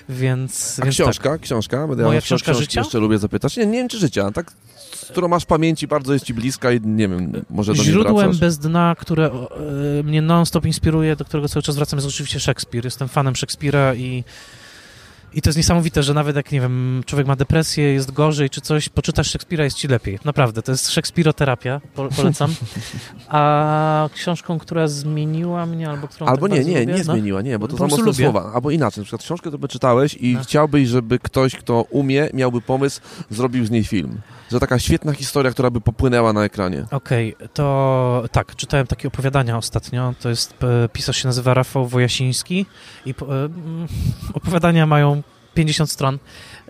Więc, 0.09 0.79
A 0.81 0.83
więc 0.83 0.95
książka? 0.95 1.29
Tak. 1.29 1.41
Książka? 1.41 1.87
Będę 1.87 2.03
Moja 2.03 2.21
książka 2.21 2.53
życia? 2.53 2.81
Jeszcze 2.81 2.99
lubię 2.99 3.17
zapytać. 3.17 3.57
Nie, 3.57 3.65
nie 3.65 3.77
wiem, 3.77 3.89
czy 3.89 3.99
życia. 3.99 4.31
Tak, 4.31 4.51
którą 5.09 5.27
masz 5.27 5.45
pamięci, 5.45 5.87
bardzo 5.87 6.13
jest 6.13 6.25
ci 6.25 6.33
bliska 6.33 6.71
i 6.71 6.81
nie 6.81 7.07
wiem, 7.07 7.43
może 7.49 7.73
do 7.73 7.83
Źródłem 7.83 8.37
bez 8.37 8.57
dna, 8.57 8.95
które 8.99 9.25
e, 9.99 10.03
mnie 10.03 10.21
non-stop 10.21 10.65
inspiruje, 10.65 11.15
do 11.15 11.25
którego 11.25 11.49
cały 11.49 11.63
czas 11.63 11.75
wracam, 11.75 11.97
jest 11.97 12.07
oczywiście 12.07 12.39
Szekspir. 12.39 12.85
Jestem 12.85 13.07
fanem 13.07 13.35
Szekspira 13.35 13.95
i 13.95 14.23
i 15.37 15.41
to 15.41 15.49
jest 15.49 15.57
niesamowite, 15.57 16.03
że 16.03 16.13
nawet 16.13 16.35
jak, 16.35 16.51
nie 16.51 16.61
wiem, 16.61 17.03
człowiek 17.05 17.27
ma 17.27 17.35
depresję, 17.35 17.93
jest 17.93 18.11
gorzej 18.11 18.49
czy 18.49 18.61
coś, 18.61 18.89
poczytasz 18.89 19.29
Szekspira, 19.29 19.63
jest 19.63 19.77
ci 19.77 19.87
lepiej. 19.87 20.19
Naprawdę, 20.25 20.61
to 20.61 20.71
jest 20.71 20.89
szekspiroterapia, 20.89 21.81
po, 21.95 22.07
polecam. 22.07 22.55
A 23.27 24.09
książką, 24.13 24.59
która 24.59 24.87
zmieniła 24.87 25.65
mnie, 25.65 25.89
albo 25.89 26.07
którą 26.07 26.27
Albo 26.27 26.49
tak 26.49 26.57
nie, 26.57 26.65
nie, 26.65 26.79
lubię, 26.79 26.93
nie 26.93 27.03
no? 27.03 27.13
zmieniła, 27.13 27.41
nie, 27.41 27.59
bo 27.59 27.67
to 27.67 27.77
są 27.77 27.87
mocne 27.87 28.13
słowa. 28.13 28.51
Albo 28.53 28.71
inaczej, 28.71 29.01
na 29.01 29.05
przykład 29.05 29.21
książkę 29.21 29.51
to 29.51 29.57
by 29.57 29.67
czytałeś 29.67 30.13
i 30.13 30.33
no. 30.33 30.43
chciałbyś, 30.43 30.87
żeby 30.87 31.19
ktoś, 31.19 31.55
kto 31.55 31.81
umie, 31.81 32.29
miałby 32.33 32.61
pomysł, 32.61 33.01
zrobił 33.29 33.65
z 33.65 33.71
niej 33.71 33.83
film. 33.83 34.21
Że 34.51 34.59
taka 34.59 34.79
świetna 34.79 35.13
historia, 35.13 35.51
która 35.51 35.69
by 35.69 35.81
popłynęła 35.81 36.33
na 36.33 36.43
ekranie. 36.43 36.85
Okej, 36.91 37.35
okay, 37.35 37.49
to 37.49 38.23
tak, 38.31 38.55
czytałem 38.55 38.87
takie 38.87 39.07
opowiadania 39.07 39.57
ostatnio. 39.57 40.13
To 40.19 40.29
jest, 40.29 40.63
e, 40.63 40.89
pisarz 40.89 41.17
się 41.17 41.27
nazywa 41.27 41.53
Rafał 41.53 41.87
Wojasiński 41.87 42.65
i 43.05 43.09
e, 43.09 43.25
mm, 43.25 43.87
opowiadania 44.33 44.85
mają 44.85 45.23
50 45.53 45.91
stron. 45.91 46.19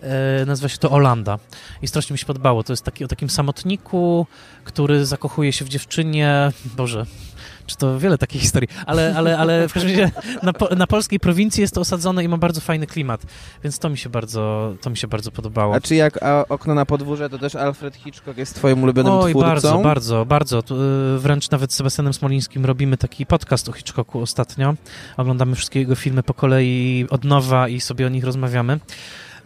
E, 0.00 0.44
nazywa 0.46 0.68
się 0.68 0.78
to 0.78 0.90
Olanda. 0.90 1.38
I 1.82 1.88
strasznie 1.88 2.14
mi 2.14 2.18
się 2.18 2.26
podobało. 2.26 2.62
To 2.62 2.72
jest 2.72 2.84
taki 2.84 3.04
o 3.04 3.08
takim 3.08 3.30
samotniku, 3.30 4.26
który 4.64 5.06
zakochuje 5.06 5.52
się 5.52 5.64
w 5.64 5.68
dziewczynie. 5.68 6.52
Boże, 6.76 7.06
czy 7.66 7.76
to 7.76 7.98
wiele 7.98 8.18
takich 8.18 8.40
historii, 8.40 8.68
ale, 8.86 9.14
ale, 9.16 9.38
ale 9.38 9.68
w 9.68 9.72
każdym 9.72 9.90
razie 9.90 10.10
na, 10.42 10.52
na, 10.76 10.86
polskiej 10.86 11.20
prowincji 11.20 11.60
jest 11.60 11.74
to 11.74 11.80
osadzone 11.80 12.24
i 12.24 12.28
ma 12.28 12.36
bardzo 12.36 12.60
fajny 12.60 12.86
klimat, 12.86 13.22
więc 13.64 13.78
to 13.78 13.88
mi 13.88 13.98
się 13.98 14.08
bardzo, 14.08 14.74
to 14.80 14.90
mi 14.90 14.96
się 14.96 15.08
bardzo 15.08 15.30
podobało. 15.30 15.74
A 15.74 15.80
czy 15.80 15.94
jak 15.94 16.22
a 16.22 16.44
Okno 16.48 16.74
na 16.74 16.86
podwórze, 16.86 17.30
to 17.30 17.38
też 17.38 17.54
Alfred 17.54 17.96
Hitchcock 17.96 18.38
jest 18.38 18.54
twoim 18.54 18.82
ulubionym 18.82 19.12
Oj, 19.12 19.30
twórcą? 19.30 19.48
bardzo, 19.48 19.78
bardzo, 19.78 20.24
bardzo. 20.26 20.58
Y, 21.16 21.18
wręcz 21.18 21.50
nawet 21.50 21.72
z 21.72 21.76
Sebastianem 21.76 22.14
Smolińskim 22.14 22.66
robimy 22.66 22.96
taki 22.96 23.26
podcast 23.26 23.68
o 23.68 23.72
Hitchcocku 23.72 24.20
ostatnio. 24.20 24.74
Oglądamy 25.16 25.56
wszystkie 25.56 25.80
jego 25.80 25.94
filmy 25.94 26.22
po 26.22 26.34
kolei 26.34 27.06
od 27.10 27.24
nowa 27.24 27.68
i 27.68 27.80
sobie 27.80 28.06
o 28.06 28.08
nich 28.08 28.24
rozmawiamy. 28.24 28.80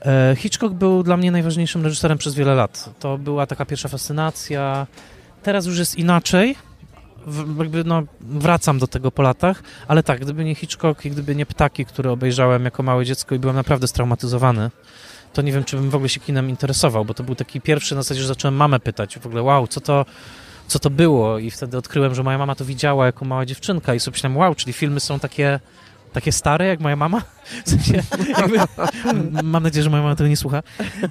E, 0.06 0.34
Hitchcock 0.36 0.74
był 0.74 1.02
dla 1.02 1.16
mnie 1.16 1.30
najważniejszym 1.30 1.84
reżyserem 1.84 2.18
przez 2.18 2.34
wiele 2.34 2.54
lat. 2.54 2.90
To 2.98 3.18
była 3.18 3.46
taka 3.46 3.64
pierwsza 3.64 3.88
fascynacja. 3.88 4.86
Teraz 5.42 5.66
już 5.66 5.78
jest 5.78 5.98
inaczej, 5.98 6.56
jakby 7.58 7.84
no, 7.84 8.02
wracam 8.20 8.78
do 8.78 8.86
tego 8.86 9.10
po 9.10 9.22
latach, 9.22 9.62
ale 9.88 10.02
tak, 10.02 10.20
gdyby 10.20 10.44
nie 10.44 10.54
Hitchcock 10.54 11.04
i 11.04 11.10
gdyby 11.10 11.36
nie 11.36 11.46
Ptaki, 11.46 11.84
które 11.84 12.10
obejrzałem 12.10 12.64
jako 12.64 12.82
małe 12.82 13.04
dziecko 13.04 13.34
i 13.34 13.38
byłem 13.38 13.56
naprawdę 13.56 13.88
straumatyzowany, 13.88 14.70
to 15.32 15.42
nie 15.42 15.52
wiem, 15.52 15.64
czy 15.64 15.76
bym 15.76 15.90
w 15.90 15.94
ogóle 15.94 16.08
się 16.08 16.20
kinem 16.20 16.50
interesował, 16.50 17.04
bo 17.04 17.14
to 17.14 17.22
był 17.22 17.34
taki 17.34 17.60
pierwszy 17.60 17.94
na 17.94 18.02
zasadzie, 18.02 18.20
że 18.20 18.28
zacząłem 18.28 18.54
mamę 18.54 18.80
pytać 18.80 19.18
w 19.18 19.26
ogóle, 19.26 19.42
wow, 19.42 19.66
co 19.66 19.80
to, 19.80 20.06
co 20.66 20.78
to 20.78 20.90
było? 20.90 21.38
I 21.38 21.50
wtedy 21.50 21.78
odkryłem, 21.78 22.14
że 22.14 22.22
moja 22.22 22.38
mama 22.38 22.54
to 22.54 22.64
widziała 22.64 23.06
jako 23.06 23.24
mała 23.24 23.46
dziewczynka 23.46 23.94
i 23.94 24.00
sobie 24.00 24.14
myślałem, 24.14 24.36
wow, 24.36 24.54
czyli 24.54 24.72
filmy 24.72 25.00
są 25.00 25.18
takie 25.18 25.60
takie 26.12 26.32
stare 26.32 26.66
jak 26.66 26.80
moja 26.80 26.96
mama. 26.96 27.22
W 27.64 27.70
sensie, 27.70 28.02
jakby, 28.38 28.58
mam 29.42 29.62
nadzieję, 29.62 29.82
że 29.82 29.90
moja 29.90 30.02
mama 30.02 30.16
tego 30.16 30.28
nie 30.28 30.36
słucha. 30.36 30.62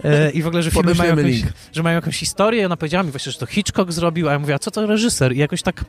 E, 0.03 0.31
I 0.31 0.41
w 0.41 0.47
ogóle, 0.47 0.63
że 0.63 0.71
filmy 0.71 0.95
mają 0.95 1.17
jakąś, 1.17 1.43
że 1.71 1.83
mają 1.83 1.95
jakąś 1.95 2.17
historię. 2.17 2.65
Ona 2.65 2.77
powiedziała 2.77 3.03
mi 3.03 3.11
właśnie, 3.11 3.31
że 3.31 3.39
to 3.39 3.45
Hitchcock 3.45 3.91
zrobił, 3.91 4.29
a 4.29 4.31
ja 4.31 4.39
mówię, 4.39 4.53
a 4.53 4.59
co 4.59 4.71
to 4.71 4.85
reżyser? 4.85 5.33
I 5.35 5.37
jakoś 5.37 5.61
tak 5.61 5.85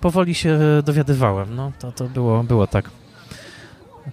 powoli 0.00 0.34
się 0.34 0.58
dowiadywałem. 0.84 1.56
No, 1.56 1.72
to, 1.78 1.92
to 1.92 2.04
było, 2.04 2.44
było 2.44 2.66
tak. 2.66 2.90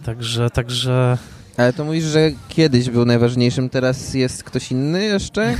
Także, 0.06 0.50
także 0.50 1.18
Ale 1.58 1.74
to 1.74 1.86
mówisz, 1.86 2.04
że 2.04 2.32
kiedyś 2.50 2.90
był 2.90 3.06
najważniejszym, 3.06 3.70
teraz 3.70 4.14
jest 4.14 4.44
ktoś 4.44 4.72
inny 4.72 5.04
jeszcze? 5.04 5.56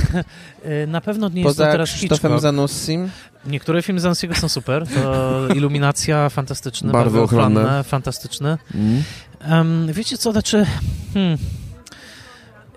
Y, 0.66 0.86
na 0.96 1.00
pewno 1.00 1.28
nie 1.28 1.42
Poza 1.42 1.62
jest 1.62 1.70
to 1.70 1.72
teraz 1.72 1.92
Krzysztofem 1.92 2.40
Zanussim? 2.40 3.10
Niektóre 3.46 3.82
filmy 3.82 4.00
Zanussiego 4.00 4.34
są 4.34 4.48
super. 4.48 4.86
To 4.88 5.48
Iluminacja, 5.56 6.28
fantastyczny. 6.28 6.92
Barwy 6.92 7.20
ochronne. 7.20 7.84
Fantastyczny. 7.84 8.58
Mm. 8.74 9.02
Um, 9.50 9.92
wiecie 9.92 10.18
co, 10.18 10.32
znaczy... 10.32 10.66
Hmm, 11.14 11.38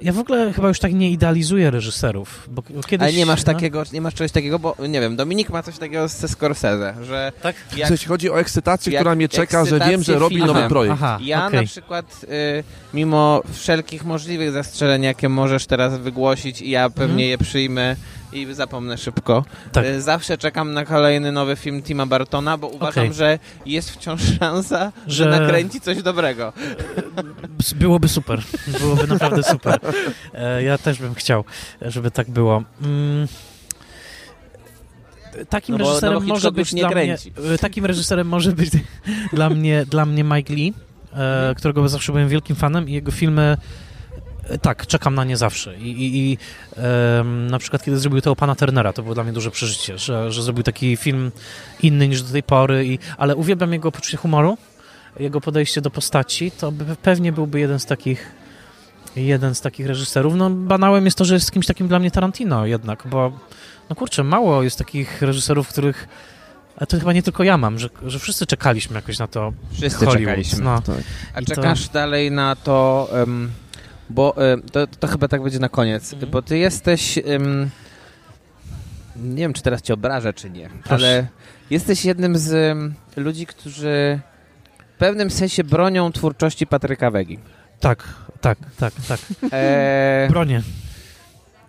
ja 0.01 0.13
w 0.13 0.19
ogóle 0.19 0.53
chyba 0.53 0.67
już 0.67 0.79
tak 0.79 0.93
nie 0.93 1.11
idealizuję 1.11 1.71
reżyserów, 1.71 2.49
bo 2.51 2.61
kiedyś... 2.61 3.07
Ale 3.07 3.13
nie 3.13 3.25
masz 3.25 3.45
no... 3.45 3.53
takiego, 3.53 3.83
nie 3.93 4.01
masz 4.01 4.13
czegoś 4.13 4.31
takiego, 4.31 4.59
bo 4.59 4.75
nie 4.89 5.01
wiem, 5.01 5.15
Dominik 5.15 5.49
ma 5.49 5.63
coś 5.63 5.77
takiego 5.77 6.07
ze 6.07 6.27
Scorsese, 6.27 6.93
że... 7.03 7.31
Tak? 7.41 7.55
Jak, 7.77 8.05
chodzi 8.07 8.29
o 8.29 8.39
ekscytację, 8.39 8.99
która 8.99 9.15
mnie 9.15 9.29
czeka, 9.29 9.65
że 9.65 9.79
wiem, 9.79 10.03
że 10.03 10.19
robi 10.19 10.37
nowy 10.37 10.69
projekt. 10.69 10.93
Aha, 10.93 11.17
ja 11.21 11.47
okay. 11.47 11.61
na 11.61 11.67
przykład, 11.67 12.05
y, 12.23 12.63
mimo 12.93 13.41
wszelkich 13.53 14.05
możliwych 14.05 14.51
zastrzeżeń, 14.51 15.03
jakie 15.03 15.29
możesz 15.29 15.65
teraz 15.65 15.97
wygłosić 15.97 16.61
i 16.61 16.69
ja 16.69 16.89
pewnie 16.89 17.23
mhm. 17.23 17.29
je 17.29 17.37
przyjmę, 17.37 17.95
i 18.34 18.53
zapomnę 18.53 18.97
szybko. 18.97 19.45
Tak. 19.72 19.85
E, 19.85 20.01
zawsze 20.01 20.38
czekam 20.38 20.73
na 20.73 20.85
kolejny 20.85 21.31
nowy 21.31 21.56
film 21.56 21.84
Tima 21.84 22.06
Bartona, 22.06 22.57
bo 22.57 22.68
uważam, 22.68 23.03
okay. 23.03 23.14
że 23.14 23.39
jest 23.65 23.91
wciąż 23.91 24.22
szansa, 24.39 24.91
że... 25.07 25.23
że 25.23 25.39
nakręci 25.39 25.81
coś 25.81 26.03
dobrego. 26.03 26.53
Byłoby 27.76 28.07
super. 28.07 28.41
Byłoby 28.80 29.07
naprawdę 29.07 29.43
super. 29.43 29.80
E, 30.34 30.64
ja 30.64 30.77
też 30.77 30.99
bym 30.99 31.15
chciał, 31.15 31.43
żeby 31.81 32.11
tak 32.11 32.30
było. 32.30 32.64
Mm 32.81 33.27
takim 35.49 35.77
no 35.77 35.85
reżyserem 35.85 36.14
no 36.14 36.34
może 36.34 36.51
być 36.51 36.73
kręci. 36.89 37.34
mnie, 37.38 37.57
takim 37.57 37.85
reżyserem 37.85 38.27
może 38.27 38.51
być 38.51 38.69
dla 39.34 39.49
mnie, 39.49 39.85
dla 39.85 40.06
mnie 40.06 40.23
Mike 40.23 40.53
Lee, 40.53 40.73
e, 41.14 41.53
którego 41.57 41.89
zawsze 41.89 42.11
byłem 42.11 42.30
wielkim 42.30 42.56
fanem 42.56 42.89
i 42.89 42.93
jego 42.93 43.11
filmy 43.11 43.57
tak, 44.61 44.88
czekam 44.88 45.15
na 45.15 45.23
nie 45.23 45.38
zawsze. 45.38 45.77
I, 45.77 45.91
i, 45.91 46.31
i 46.31 46.38
um, 47.17 47.47
na 47.47 47.59
przykład, 47.59 47.84
kiedy 47.84 47.99
zrobił 47.99 48.21
to 48.21 48.35
pana 48.35 48.55
Turnera, 48.55 48.93
to 48.93 49.03
było 49.03 49.15
dla 49.15 49.23
mnie 49.23 49.34
duże 49.34 49.51
przeżycie, 49.51 49.97
że, 49.97 50.31
że 50.31 50.43
zrobił 50.43 50.63
taki 50.63 50.97
film 50.97 51.31
inny 51.84 52.07
niż 52.07 52.21
do 52.23 52.31
tej 52.31 52.43
pory, 52.43 52.85
i, 52.85 52.99
ale 53.17 53.35
uwielbiam 53.35 53.73
jego 53.73 53.91
poczucie 53.91 54.17
humoru, 54.17 54.57
jego 55.19 55.41
podejście 55.41 55.81
do 55.81 55.89
postaci, 55.89 56.51
to 56.51 56.71
by, 56.71 56.95
pewnie 56.95 57.31
byłby 57.31 57.59
jeden 57.59 57.80
z 57.80 57.85
takich 57.85 58.31
jeden 59.15 59.55
z 59.55 59.61
takich 59.61 59.88
reżyserów. 59.88 60.35
No, 60.35 60.49
banałem 60.49 61.05
jest 61.05 61.17
to, 61.17 61.26
że 61.26 61.34
jest 61.34 61.51
kimś 61.51 61.65
takim 61.65 61.88
dla 61.88 61.99
mnie 61.99 62.11
Tarantino 62.11 62.65
jednak, 62.65 63.03
bo 63.07 63.31
no 63.89 63.95
kurczę, 63.95 64.23
mało 64.23 64.63
jest 64.63 64.77
takich 64.77 65.21
reżyserów, 65.21 65.67
których 65.67 66.07
a 66.80 66.85
to 66.85 66.99
chyba 66.99 67.13
nie 67.13 67.23
tylko 67.23 67.43
ja 67.43 67.57
mam, 67.57 67.80
że, 67.80 67.89
że 68.05 68.19
wszyscy 68.19 68.45
czekaliśmy 68.45 68.95
jakoś 68.95 69.19
na 69.19 69.27
to 69.27 69.53
Wszyscy 69.71 70.05
Hollywood. 70.05 70.19
czekaliśmy. 70.19 70.63
No. 70.63 70.81
Tak. 70.81 70.95
A 71.34 71.41
czekasz 71.41 71.88
to... 71.88 71.93
dalej 71.93 72.31
na 72.31 72.55
to... 72.55 73.09
Um 73.11 73.51
bo 74.10 74.36
to, 74.72 74.88
to 74.88 75.07
chyba 75.07 75.27
tak 75.27 75.44
będzie 75.44 75.60
na 75.60 75.69
koniec, 75.69 76.14
mhm. 76.14 76.31
bo 76.31 76.41
ty 76.41 76.57
jesteś... 76.57 77.19
Nie 79.15 79.36
wiem, 79.36 79.53
czy 79.53 79.61
teraz 79.61 79.81
cię 79.81 79.94
obrażę, 79.94 80.34
czy 80.34 80.49
nie, 80.49 80.69
ale 80.90 81.27
jesteś 81.69 82.06
jednym 82.06 82.38
z 82.38 82.77
ludzi, 83.18 83.45
którzy 83.45 84.19
w 84.95 84.98
pewnym 84.98 85.31
sensie 85.31 85.64
bronią 85.64 86.11
twórczości 86.11 86.68
Patryka 86.68 87.11
Wegi. 87.11 87.40
Tak, 87.80 88.03
tak, 88.41 88.57
tak, 88.77 88.94
tak. 89.07 89.19
E... 89.53 90.27
Bronię. 90.30 90.61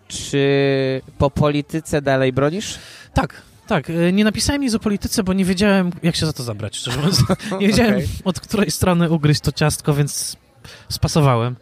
Czy 0.08 1.02
po 1.18 1.30
polityce 1.30 2.02
dalej 2.02 2.32
bronisz? 2.32 2.78
Tak, 3.14 3.42
tak. 3.66 3.90
E, 3.90 4.12
nie 4.12 4.24
napisałem 4.24 4.62
nic 4.62 4.74
o 4.74 4.78
polityce, 4.78 5.22
bo 5.22 5.32
nie 5.32 5.44
wiedziałem, 5.44 5.90
jak 6.02 6.16
się 6.16 6.26
za 6.26 6.32
to 6.32 6.42
zabrać, 6.42 6.76
szczerze 6.76 6.96
mówiąc. 6.96 7.22
Nie 7.60 7.68
wiedziałem, 7.68 7.94
okay. 7.94 8.06
od 8.24 8.40
której 8.40 8.70
strony 8.70 9.10
ugryźć 9.10 9.40
to 9.40 9.52
ciastko, 9.52 9.94
więc 9.94 10.36
spasowałem. 10.88 11.56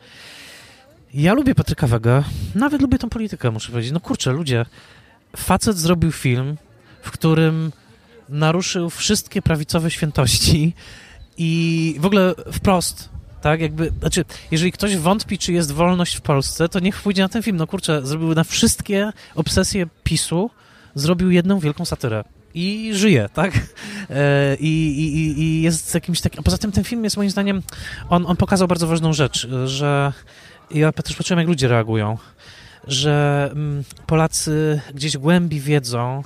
Ja 1.15 1.35
lubię 1.35 1.55
Patryka 1.55 1.87
Wega, 1.87 2.25
nawet 2.55 2.83
lubię 2.83 2.99
tą 2.99 3.09
politykę, 3.09 3.51
muszę 3.51 3.73
powiedzieć. 3.73 3.93
No 3.93 4.01
kurczę, 4.01 4.33
ludzie, 4.33 4.67
facet 5.37 5.79
zrobił 5.79 6.13
film, 6.13 6.57
w 7.03 7.11
którym 7.11 7.73
naruszył 8.29 8.91
wszystkie 8.91 9.43
prawicowe 9.43 9.91
świętości 9.91 10.75
i 11.39 11.95
w 11.99 12.07
ogóle 12.07 12.35
wprost, 12.53 13.09
tak, 13.41 13.61
jakby, 13.61 13.93
znaczy, 14.01 14.25
jeżeli 14.51 14.73
ktoś 14.73 14.97
wątpi, 14.97 15.39
czy 15.39 15.53
jest 15.53 15.73
wolność 15.73 16.17
w 16.17 16.21
Polsce, 16.21 16.69
to 16.69 16.81
niech 16.81 17.03
pójdzie 17.03 17.23
na 17.23 17.29
ten 17.29 17.43
film. 17.43 17.57
No 17.57 17.67
kurczę, 17.67 18.07
zrobił 18.07 18.35
na 18.35 18.45
wszystkie 18.45 19.13
obsesje 19.35 19.87
PiSu, 20.05 20.51
zrobił 20.95 21.31
jedną 21.31 21.59
wielką 21.59 21.85
satyrę 21.85 22.25
i 22.55 22.91
żyje, 22.95 23.29
tak? 23.35 23.53
E, 24.11 24.57
I, 24.61 25.01
i, 25.01 25.41
i 25.41 25.63
jest 25.63 25.95
jakimś 25.95 26.21
takim... 26.21 26.41
A 26.41 26.43
poza 26.43 26.59
tym 26.59 26.73
ten 26.73 26.85
film 26.85 27.05
jest 27.05 27.17
moim 27.17 27.31
zdaniem... 27.31 27.63
On, 28.09 28.27
on 28.27 28.37
pokazał 28.37 28.69
bardzo 28.69 28.87
ważną 28.87 29.13
rzecz, 29.13 29.49
że 29.65 30.13
ja 30.70 30.93
też 30.93 31.16
patrzyłem, 31.16 31.39
jak 31.39 31.49
ludzie 31.49 31.69
reagują, 31.69 32.19
że 32.86 33.49
mm, 33.53 33.85
Polacy 34.07 34.81
gdzieś 34.95 35.16
głębi 35.16 35.61
wiedzą, 35.61 36.23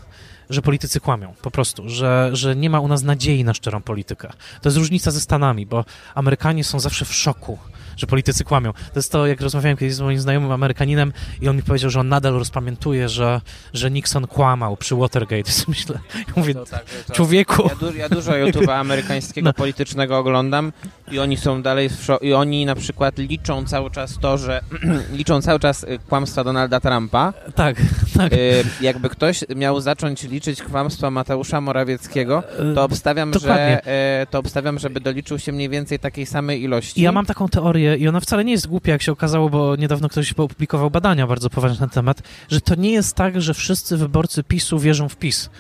że 0.50 0.62
politycy 0.62 1.00
kłamią, 1.00 1.34
po 1.42 1.50
prostu, 1.50 1.88
że, 1.88 2.30
że 2.32 2.56
nie 2.56 2.70
ma 2.70 2.80
u 2.80 2.88
nas 2.88 3.02
nadziei 3.02 3.44
na 3.44 3.54
szczerą 3.54 3.82
politykę. 3.82 4.32
To 4.60 4.68
jest 4.68 4.78
różnica 4.78 5.10
ze 5.10 5.20
Stanami, 5.20 5.66
bo 5.66 5.84
Amerykanie 6.14 6.64
są 6.64 6.80
zawsze 6.80 7.04
w 7.04 7.14
szoku 7.14 7.58
że 7.96 8.06
politycy 8.06 8.44
kłamią. 8.44 8.72
To 8.72 8.96
jest 8.96 9.12
to, 9.12 9.26
jak 9.26 9.40
rozmawiałem 9.40 9.76
kiedyś 9.76 9.94
z 9.94 10.00
moim 10.00 10.20
znajomym 10.20 10.52
Amerykaninem 10.52 11.12
i 11.40 11.48
on 11.48 11.56
mi 11.56 11.62
powiedział, 11.62 11.90
że 11.90 12.00
on 12.00 12.08
nadal 12.08 12.32
rozpamiętuje, 12.32 13.08
że, 13.08 13.40
że 13.74 13.90
Nixon 13.90 14.26
kłamał 14.26 14.76
przy 14.76 14.96
Watergate. 14.96 15.52
myślę, 15.68 15.98
ja 16.14 16.32
mówię, 16.36 16.54
to 16.54 16.66
tak, 16.66 16.84
człowieku... 17.12 17.68
Ja, 17.68 17.74
du 17.74 17.96
ja 17.96 18.08
dużo 18.08 18.32
YouTube'a 18.32 18.72
amerykańskiego 18.72 19.44
no. 19.48 19.52
politycznego 19.52 20.18
oglądam 20.18 20.72
i 21.10 21.18
oni 21.18 21.36
są 21.36 21.62
dalej 21.62 21.90
i 22.20 22.32
oni 22.32 22.66
na 22.66 22.74
przykład 22.74 23.18
liczą 23.18 23.64
cały 23.64 23.90
czas 23.90 24.18
to, 24.18 24.38
że 24.38 24.60
liczą 25.18 25.42
cały 25.42 25.60
czas 25.60 25.84
y, 25.84 25.98
kłamstwa 26.08 26.44
Donalda 26.44 26.80
Trumpa. 26.80 27.32
Tak, 27.54 27.76
tak. 28.18 28.32
Y, 28.32 28.64
jakby 28.80 29.08
ktoś 29.08 29.44
miał 29.56 29.80
zacząć 29.80 30.22
liczyć 30.22 30.62
kłamstwa 30.62 31.10
Mateusza 31.10 31.60
Morawieckiego, 31.60 32.42
to 32.74 32.84
obstawiam, 32.84 33.32
że 33.40 33.80
y, 34.22 34.26
to 34.26 34.38
obstawiam, 34.38 34.78
żeby 34.78 35.00
doliczył 35.00 35.38
się 35.38 35.52
mniej 35.52 35.68
więcej 35.68 35.98
takiej 35.98 36.26
samej 36.26 36.62
ilości. 36.62 37.02
Ja 37.02 37.12
mam 37.12 37.26
taką 37.26 37.48
teorię, 37.48 37.81
i 37.82 38.08
ona 38.08 38.20
wcale 38.20 38.44
nie 38.44 38.52
jest 38.52 38.66
głupia, 38.66 38.92
jak 38.92 39.02
się 39.02 39.12
okazało, 39.12 39.48
bo 39.48 39.76
niedawno 39.76 40.08
ktoś 40.08 40.32
opublikował 40.32 40.90
badania 40.90 41.26
bardzo 41.26 41.50
poważne 41.50 41.86
na 41.86 41.92
temat, 41.92 42.22
że 42.50 42.60
to 42.60 42.74
nie 42.74 42.90
jest 42.92 43.16
tak, 43.16 43.42
że 43.42 43.54
wszyscy 43.54 43.96
wyborcy 43.96 44.44
PiSu 44.44 44.78
wierzą 44.78 45.08
w 45.08 45.16
PiS. 45.16 45.50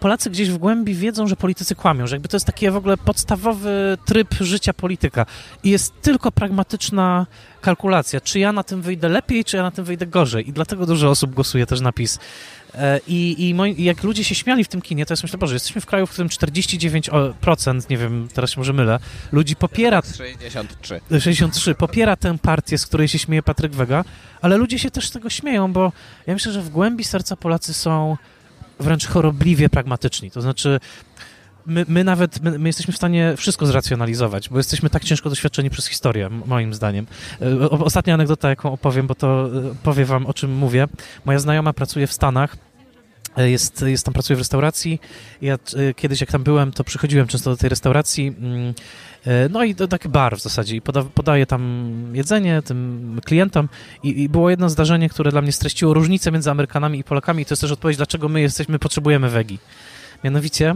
Polacy 0.00 0.30
gdzieś 0.30 0.50
w 0.50 0.58
głębi 0.58 0.94
wiedzą, 0.94 1.26
że 1.26 1.36
politycy 1.36 1.74
kłamią, 1.74 2.06
że 2.06 2.16
jakby 2.16 2.28
to 2.28 2.36
jest 2.36 2.46
taki 2.46 2.70
w 2.70 2.76
ogóle 2.76 2.96
podstawowy 2.96 3.98
tryb 4.04 4.34
życia 4.40 4.72
polityka 4.72 5.26
i 5.64 5.70
jest 5.70 6.00
tylko 6.02 6.32
pragmatyczna 6.32 7.26
kalkulacja, 7.60 8.20
czy 8.20 8.38
ja 8.38 8.52
na 8.52 8.62
tym 8.62 8.82
wyjdę 8.82 9.08
lepiej, 9.08 9.44
czy 9.44 9.56
ja 9.56 9.62
na 9.62 9.70
tym 9.70 9.84
wyjdę 9.84 10.06
gorzej 10.06 10.48
i 10.48 10.52
dlatego 10.52 10.86
dużo 10.86 11.10
osób 11.10 11.34
głosuje 11.34 11.66
też 11.66 11.80
na 11.80 11.92
PiS. 11.92 12.18
E, 12.74 13.00
I, 13.06 13.48
i 13.48 13.54
moi, 13.54 13.84
jak 13.84 14.02
ludzie 14.02 14.24
się 14.24 14.34
śmiali 14.34 14.64
w 14.64 14.68
tym 14.68 14.82
kinie, 14.82 15.06
to 15.06 15.14
ja 15.14 15.18
myślę, 15.22 15.38
Boże, 15.38 15.54
jesteśmy 15.54 15.80
w 15.80 15.86
kraju, 15.86 16.06
w 16.06 16.10
którym 16.10 16.28
49%, 16.28 17.90
nie 17.90 17.96
wiem, 17.96 18.28
teraz 18.34 18.50
się 18.50 18.60
może 18.60 18.72
mylę, 18.72 18.98
ludzi 19.32 19.56
popiera... 19.56 20.02
63. 20.02 21.00
63, 21.20 21.74
popiera 21.74 22.16
tę 22.16 22.38
partię, 22.38 22.78
z 22.78 22.86
której 22.86 23.08
się 23.08 23.18
śmieje 23.18 23.42
Patryk 23.42 23.72
Wega, 23.72 24.04
ale 24.40 24.56
ludzie 24.56 24.78
się 24.78 24.90
też 24.90 25.08
z 25.08 25.10
tego 25.10 25.30
śmieją, 25.30 25.72
bo 25.72 25.92
ja 26.26 26.34
myślę, 26.34 26.52
że 26.52 26.62
w 26.62 26.68
głębi 26.68 27.04
serca 27.04 27.36
Polacy 27.36 27.74
są 27.74 28.16
wręcz 28.82 29.06
chorobliwie 29.06 29.68
pragmatyczni. 29.68 30.30
To 30.30 30.40
znaczy, 30.40 30.80
my, 31.66 31.84
my 31.88 32.04
nawet, 32.04 32.42
my, 32.42 32.58
my, 32.58 32.68
jesteśmy 32.68 32.92
w 32.92 32.96
stanie 32.96 33.34
wszystko 33.36 33.66
zracjonalizować, 33.66 34.48
bo 34.48 34.58
jesteśmy 34.58 34.90
tak 34.90 35.04
ciężko 35.04 35.30
doświadczeni 35.30 35.70
przez 35.70 35.86
historię, 35.86 36.30
moim 36.46 36.74
zdaniem. 36.74 37.06
E, 37.42 37.70
ostatnia 37.70 38.14
anegdota, 38.14 38.48
jaką 38.48 38.72
opowiem, 38.72 39.06
bo 39.06 39.14
to 39.14 39.46
e, 39.46 39.74
powie 39.82 40.04
wam, 40.04 40.26
o 40.26 40.34
czym 40.34 40.54
mówię. 40.54 40.88
Moja 41.24 41.38
znajoma 41.38 41.72
pracuje 41.72 42.06
w 42.06 42.12
Stanach, 42.12 42.56
jest, 43.36 43.82
jest 43.82 44.04
tam, 44.04 44.14
pracuje 44.14 44.36
w 44.36 44.38
restauracji. 44.38 45.00
Ja 45.42 45.58
kiedyś, 45.96 46.20
jak 46.20 46.32
tam 46.32 46.42
byłem, 46.42 46.72
to 46.72 46.84
przychodziłem 46.84 47.26
często 47.26 47.50
do 47.50 47.56
tej 47.56 47.70
restauracji. 47.70 48.26
Mm, 48.26 48.74
no 49.50 49.64
i 49.64 49.74
to 49.74 49.88
taki 49.88 50.08
bar 50.08 50.36
w 50.36 50.42
zasadzie. 50.42 50.76
I 50.76 50.80
poda, 50.80 51.04
podaję 51.14 51.46
tam 51.46 51.92
jedzenie 52.12 52.62
tym 52.62 53.20
klientom. 53.24 53.68
I, 54.02 54.22
I, 54.22 54.28
było 54.28 54.50
jedno 54.50 54.68
zdarzenie, 54.68 55.08
które 55.08 55.30
dla 55.30 55.42
mnie 55.42 55.52
streściło 55.52 55.94
różnicę 55.94 56.32
między 56.32 56.50
Amerykanami 56.50 56.98
i 56.98 57.04
Polakami. 57.04 57.42
I 57.42 57.46
to 57.46 57.52
jest 57.52 57.62
też 57.62 57.72
odpowiedź, 57.72 57.96
dlaczego 57.96 58.28
my 58.28 58.40
jesteśmy, 58.40 58.78
potrzebujemy 58.78 59.30
wegi. 59.30 59.58
Mianowicie 60.24 60.74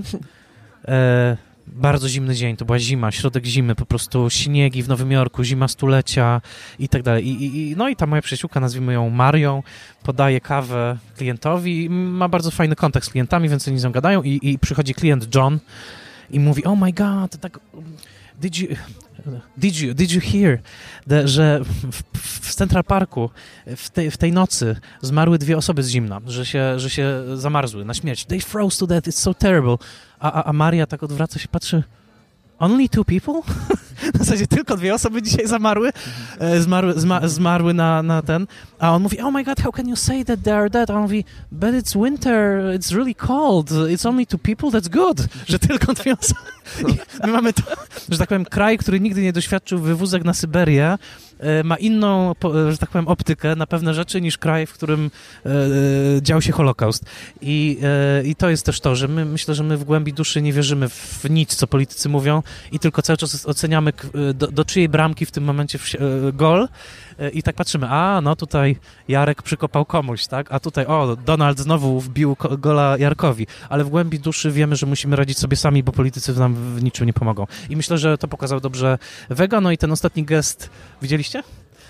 E, 0.89 1.37
bardzo 1.67 2.09
zimny 2.09 2.35
dzień, 2.35 2.57
to 2.57 2.65
była 2.65 2.79
zima, 2.79 3.13
środek 3.13 3.45
zimy, 3.45 3.75
po 3.75 3.87
prostu 3.87 4.31
śniegi 4.31 4.83
w 4.83 4.89
Nowym 4.89 5.13
Jorku, 5.13 5.45
zima 5.45 5.69
stulecia 5.69 6.41
i 6.79 6.89
tak 6.89 7.03
dalej. 7.03 7.29
I, 7.29 7.71
i, 7.71 7.77
no 7.77 7.89
i 7.89 7.97
ta 7.97 8.07
moja 8.07 8.23
przyjaciółka, 8.23 8.61
nazwijmy 8.61 8.93
ją 8.93 9.11
Marią, 9.11 9.63
podaje 10.03 10.41
kawę 10.41 10.99
klientowi 11.17 11.91
ma 11.91 12.29
bardzo 12.29 12.51
fajny 12.51 12.77
kontakt 12.77 13.07
z 13.07 13.11
klientami, 13.11 13.49
więc 13.49 13.69
oni 13.69 13.79
z 13.79 13.85
nią 13.85 13.93
gadają 13.93 14.23
i, 14.23 14.41
i 14.43 14.59
przychodzi 14.59 14.95
klient 14.95 15.35
John 15.35 15.59
i 16.31 16.41
mówi, 16.41 16.65
oh 16.65 16.77
my 16.85 16.93
god, 16.93 17.37
tak 17.41 17.61
did 18.41 18.59
you, 18.59 18.69
did 19.57 19.77
you, 19.77 19.95
did 19.95 20.13
you 20.13 20.21
hear, 20.21 20.59
the, 21.09 21.29
że 21.29 21.61
w, 21.65 22.03
w, 22.19 22.55
Central 22.55 22.85
Parku 22.85 23.31
w 23.77 23.91
tej, 23.91 24.11
w 24.11 24.17
tej 24.17 24.33
nocy 24.33 24.77
zmarły 25.03 25.39
dwie 25.39 25.57
osoby 25.57 25.83
z 25.83 25.89
zimna, 25.89 26.21
że 26.27 26.47
się, 26.47 26.79
że 26.79 26.91
się 26.91 27.23
zamarzły 27.35 27.85
na 27.85 27.95
śmierć. 27.95 28.25
They 28.25 28.41
froze 28.41 28.79
to 28.79 28.87
death, 28.87 29.09
it's 29.09 29.21
so 29.21 29.35
terrible. 29.35 29.77
A, 30.21 30.45
a, 30.45 30.53
Maria 30.53 30.87
tak 30.87 31.03
odwraca 31.03 31.39
się, 31.39 31.49
patrzy, 31.49 31.83
only 32.59 32.89
two 32.89 33.05
people? 33.05 33.35
w 34.15 34.19
zasadzie 34.19 34.47
tylko 34.47 34.77
dwie 34.77 34.95
osoby 34.95 35.23
dzisiaj 35.23 35.47
zamarły, 35.47 35.93
e, 36.39 36.61
zmarły, 36.61 37.01
zma, 37.01 37.29
zmarły 37.29 37.75
na, 37.75 38.03
na 38.03 38.23
ten, 38.23 38.47
a 38.79 38.95
on 38.95 39.03
mówi, 39.03 39.21
oh 39.21 39.31
my 39.31 39.45
god, 39.45 39.61
how 39.61 39.73
can 39.73 39.89
you 39.89 39.97
say 39.97 40.25
that 40.25 40.43
they 40.43 40.55
are 40.55 40.71
dead? 40.71 40.91
A 40.91 40.95
on 40.95 41.03
mówi, 41.03 41.25
but 41.53 41.71
it's 41.71 42.05
winter, 42.05 42.63
it's 42.79 42.95
really 42.95 43.15
cold, 43.15 43.71
it's 43.71 44.09
only 44.09 44.27
two 44.27 44.39
people, 44.39 44.71
that's 44.71 44.89
good, 44.89 45.27
że 45.47 45.59
tylko 45.59 45.93
dwie 45.93 46.17
osoby. 46.21 46.41
my 47.27 47.33
mamy 47.33 47.53
to, 47.53 47.63
że 48.09 48.19
tak 48.19 48.29
powiem, 48.29 48.45
kraj, 48.45 48.79
który 48.79 49.01
nigdy 49.01 49.23
nie 49.23 49.33
doświadczył 49.33 49.79
wywózek 49.79 50.25
na 50.25 50.35
Syberię, 50.35 50.99
ma 51.65 51.77
inną, 51.77 52.35
że 52.71 52.79
tak 52.79 52.91
powiem, 52.91 53.09
optykę 53.09 53.57
na 53.57 53.67
pewne 53.67 53.95
rzeczy 53.95 54.21
niż 54.21 54.39
kraj, 54.39 54.67
w 54.67 54.73
którym 54.73 55.11
e, 55.47 55.51
dział 56.23 56.43
się 56.43 56.53
Holokaust. 56.53 57.05
I, 57.41 57.79
I 58.25 58.37
to 58.37 58.51
jest 58.51 58.67
też 58.67 58.81
to, 58.81 58.97
że 58.97 59.09
my, 59.09 59.25
myślę, 59.25 59.55
że 59.55 59.63
my 59.63 59.77
w 59.77 59.85
głębi 59.85 60.13
duszy 60.13 60.43
nie 60.43 60.53
wierzymy 60.53 60.89
w 60.89 61.25
nic, 61.31 61.55
co 61.55 61.67
politycy 61.67 62.09
mówią 62.09 62.43
i 62.73 62.79
tylko 62.79 63.03
cały 63.03 63.17
czas 63.17 63.47
oceniamy 63.47 63.93
do, 64.35 64.47
do 64.47 64.65
czyjej 64.65 64.89
bramki 64.89 65.27
w 65.27 65.31
tym 65.31 65.45
momencie 65.45 65.79
gol 66.33 66.69
i 67.33 67.43
tak 67.43 67.57
patrzymy, 67.57 67.89
a 67.89 68.21
no 68.21 68.37
tutaj 68.37 68.77
Jarek 69.09 69.43
przykopał 69.43 69.85
komuś, 69.85 70.27
tak? 70.27 70.53
A 70.53 70.61
tutaj, 70.61 70.87
o, 70.87 71.17
Donald 71.25 71.59
znowu 71.59 72.01
wbił 72.01 72.37
gola 72.59 72.97
Jarkowi, 72.99 73.47
ale 73.69 73.85
w 73.85 73.89
głębi 73.89 74.19
duszy 74.19 74.51
wiemy, 74.51 74.77
że 74.77 74.87
musimy 74.87 75.17
radzić 75.17 75.39
sobie 75.39 75.57
sami, 75.57 75.83
bo 75.83 75.93
politycy 75.93 76.39
nam 76.39 76.55
w 76.55 76.83
niczym 76.83 77.07
nie 77.07 77.13
pomogą. 77.13 77.47
I 77.71 77.77
myślę, 77.77 77.99
że 77.99 78.19
to 78.19 78.29
pokazał 78.29 78.61
dobrze 78.61 78.99
Vega, 79.31 79.61
no 79.61 79.71
i 79.71 79.79
ten 79.79 79.93
ostatni 79.93 80.25
gest, 80.25 80.71
widzieliście? 81.03 81.43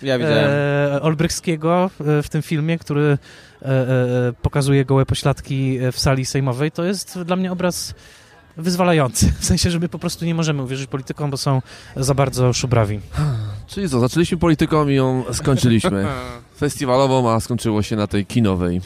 Ja 0.03 0.19
widziałem. 0.19 0.51
E, 0.51 1.03
Olbrychskiego 1.03 1.91
e, 2.01 2.23
w 2.23 2.29
tym 2.29 2.43
filmie, 2.43 2.79
który 2.79 3.19
e, 3.63 3.67
e, 3.69 4.33
pokazuje 4.43 4.85
gołe 4.85 5.07
pośladki 5.07 5.79
w 5.93 6.01
sali 6.01 6.27
sejmowej, 6.27 6.73
to 6.73 6.85
jest 6.85 7.23
dla 7.23 7.37
mnie 7.37 7.53
obraz 7.53 7.95
wyzwalający. 8.57 9.33
W 9.41 9.45
sensie, 9.45 9.71
że 9.71 9.79
my 9.79 9.89
po 9.89 9.99
prostu 9.99 10.25
nie 10.25 10.35
możemy 10.35 10.63
uwierzyć 10.63 10.87
politykom, 10.87 11.31
bo 11.31 11.37
są 11.37 11.63
za 11.97 12.15
bardzo 12.15 12.53
szubrawi. 12.53 13.01
Czyli 13.67 13.89
co, 13.89 14.01
zaczęliśmy 14.01 14.39
polityką 14.39 14.89
i 14.89 14.95
ją 14.95 15.25
skończyliśmy. 15.33 16.07
Festiwalową, 16.59 17.31
a 17.31 17.41
skończyło 17.41 17.83
się 17.83 17.97
na 17.97 18.07
tej 18.07 18.27
kinowej. 18.27 18.81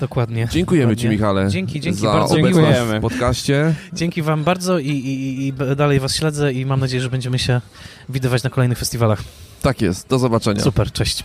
Dokładnie. 0.00 0.48
Dziękujemy 0.52 0.94
dokładnie. 0.94 1.10
Ci, 1.10 1.16
Michale. 1.16 1.48
Dzięki, 1.50 1.80
dzięki 1.80 2.00
za 2.00 2.12
bardzo. 2.12 2.36
Dziękujemy. 2.36 2.98
w 2.98 3.02
podcaście. 3.02 3.74
Dzięki 3.92 4.22
Wam 4.22 4.44
bardzo 4.44 4.78
i, 4.78 4.88
i, 4.88 5.46
i 5.46 5.52
dalej 5.76 6.00
Was 6.00 6.14
śledzę 6.16 6.52
i 6.52 6.66
mam 6.66 6.80
nadzieję, 6.80 7.02
że 7.02 7.10
będziemy 7.10 7.38
się 7.38 7.60
widywać 8.08 8.42
na 8.42 8.50
kolejnych 8.50 8.78
festiwalach. 8.78 9.22
Tak 9.62 9.80
jest. 9.80 10.08
Do 10.08 10.18
zobaczenia. 10.18 10.62
Super, 10.62 10.92
cześć. 10.92 11.24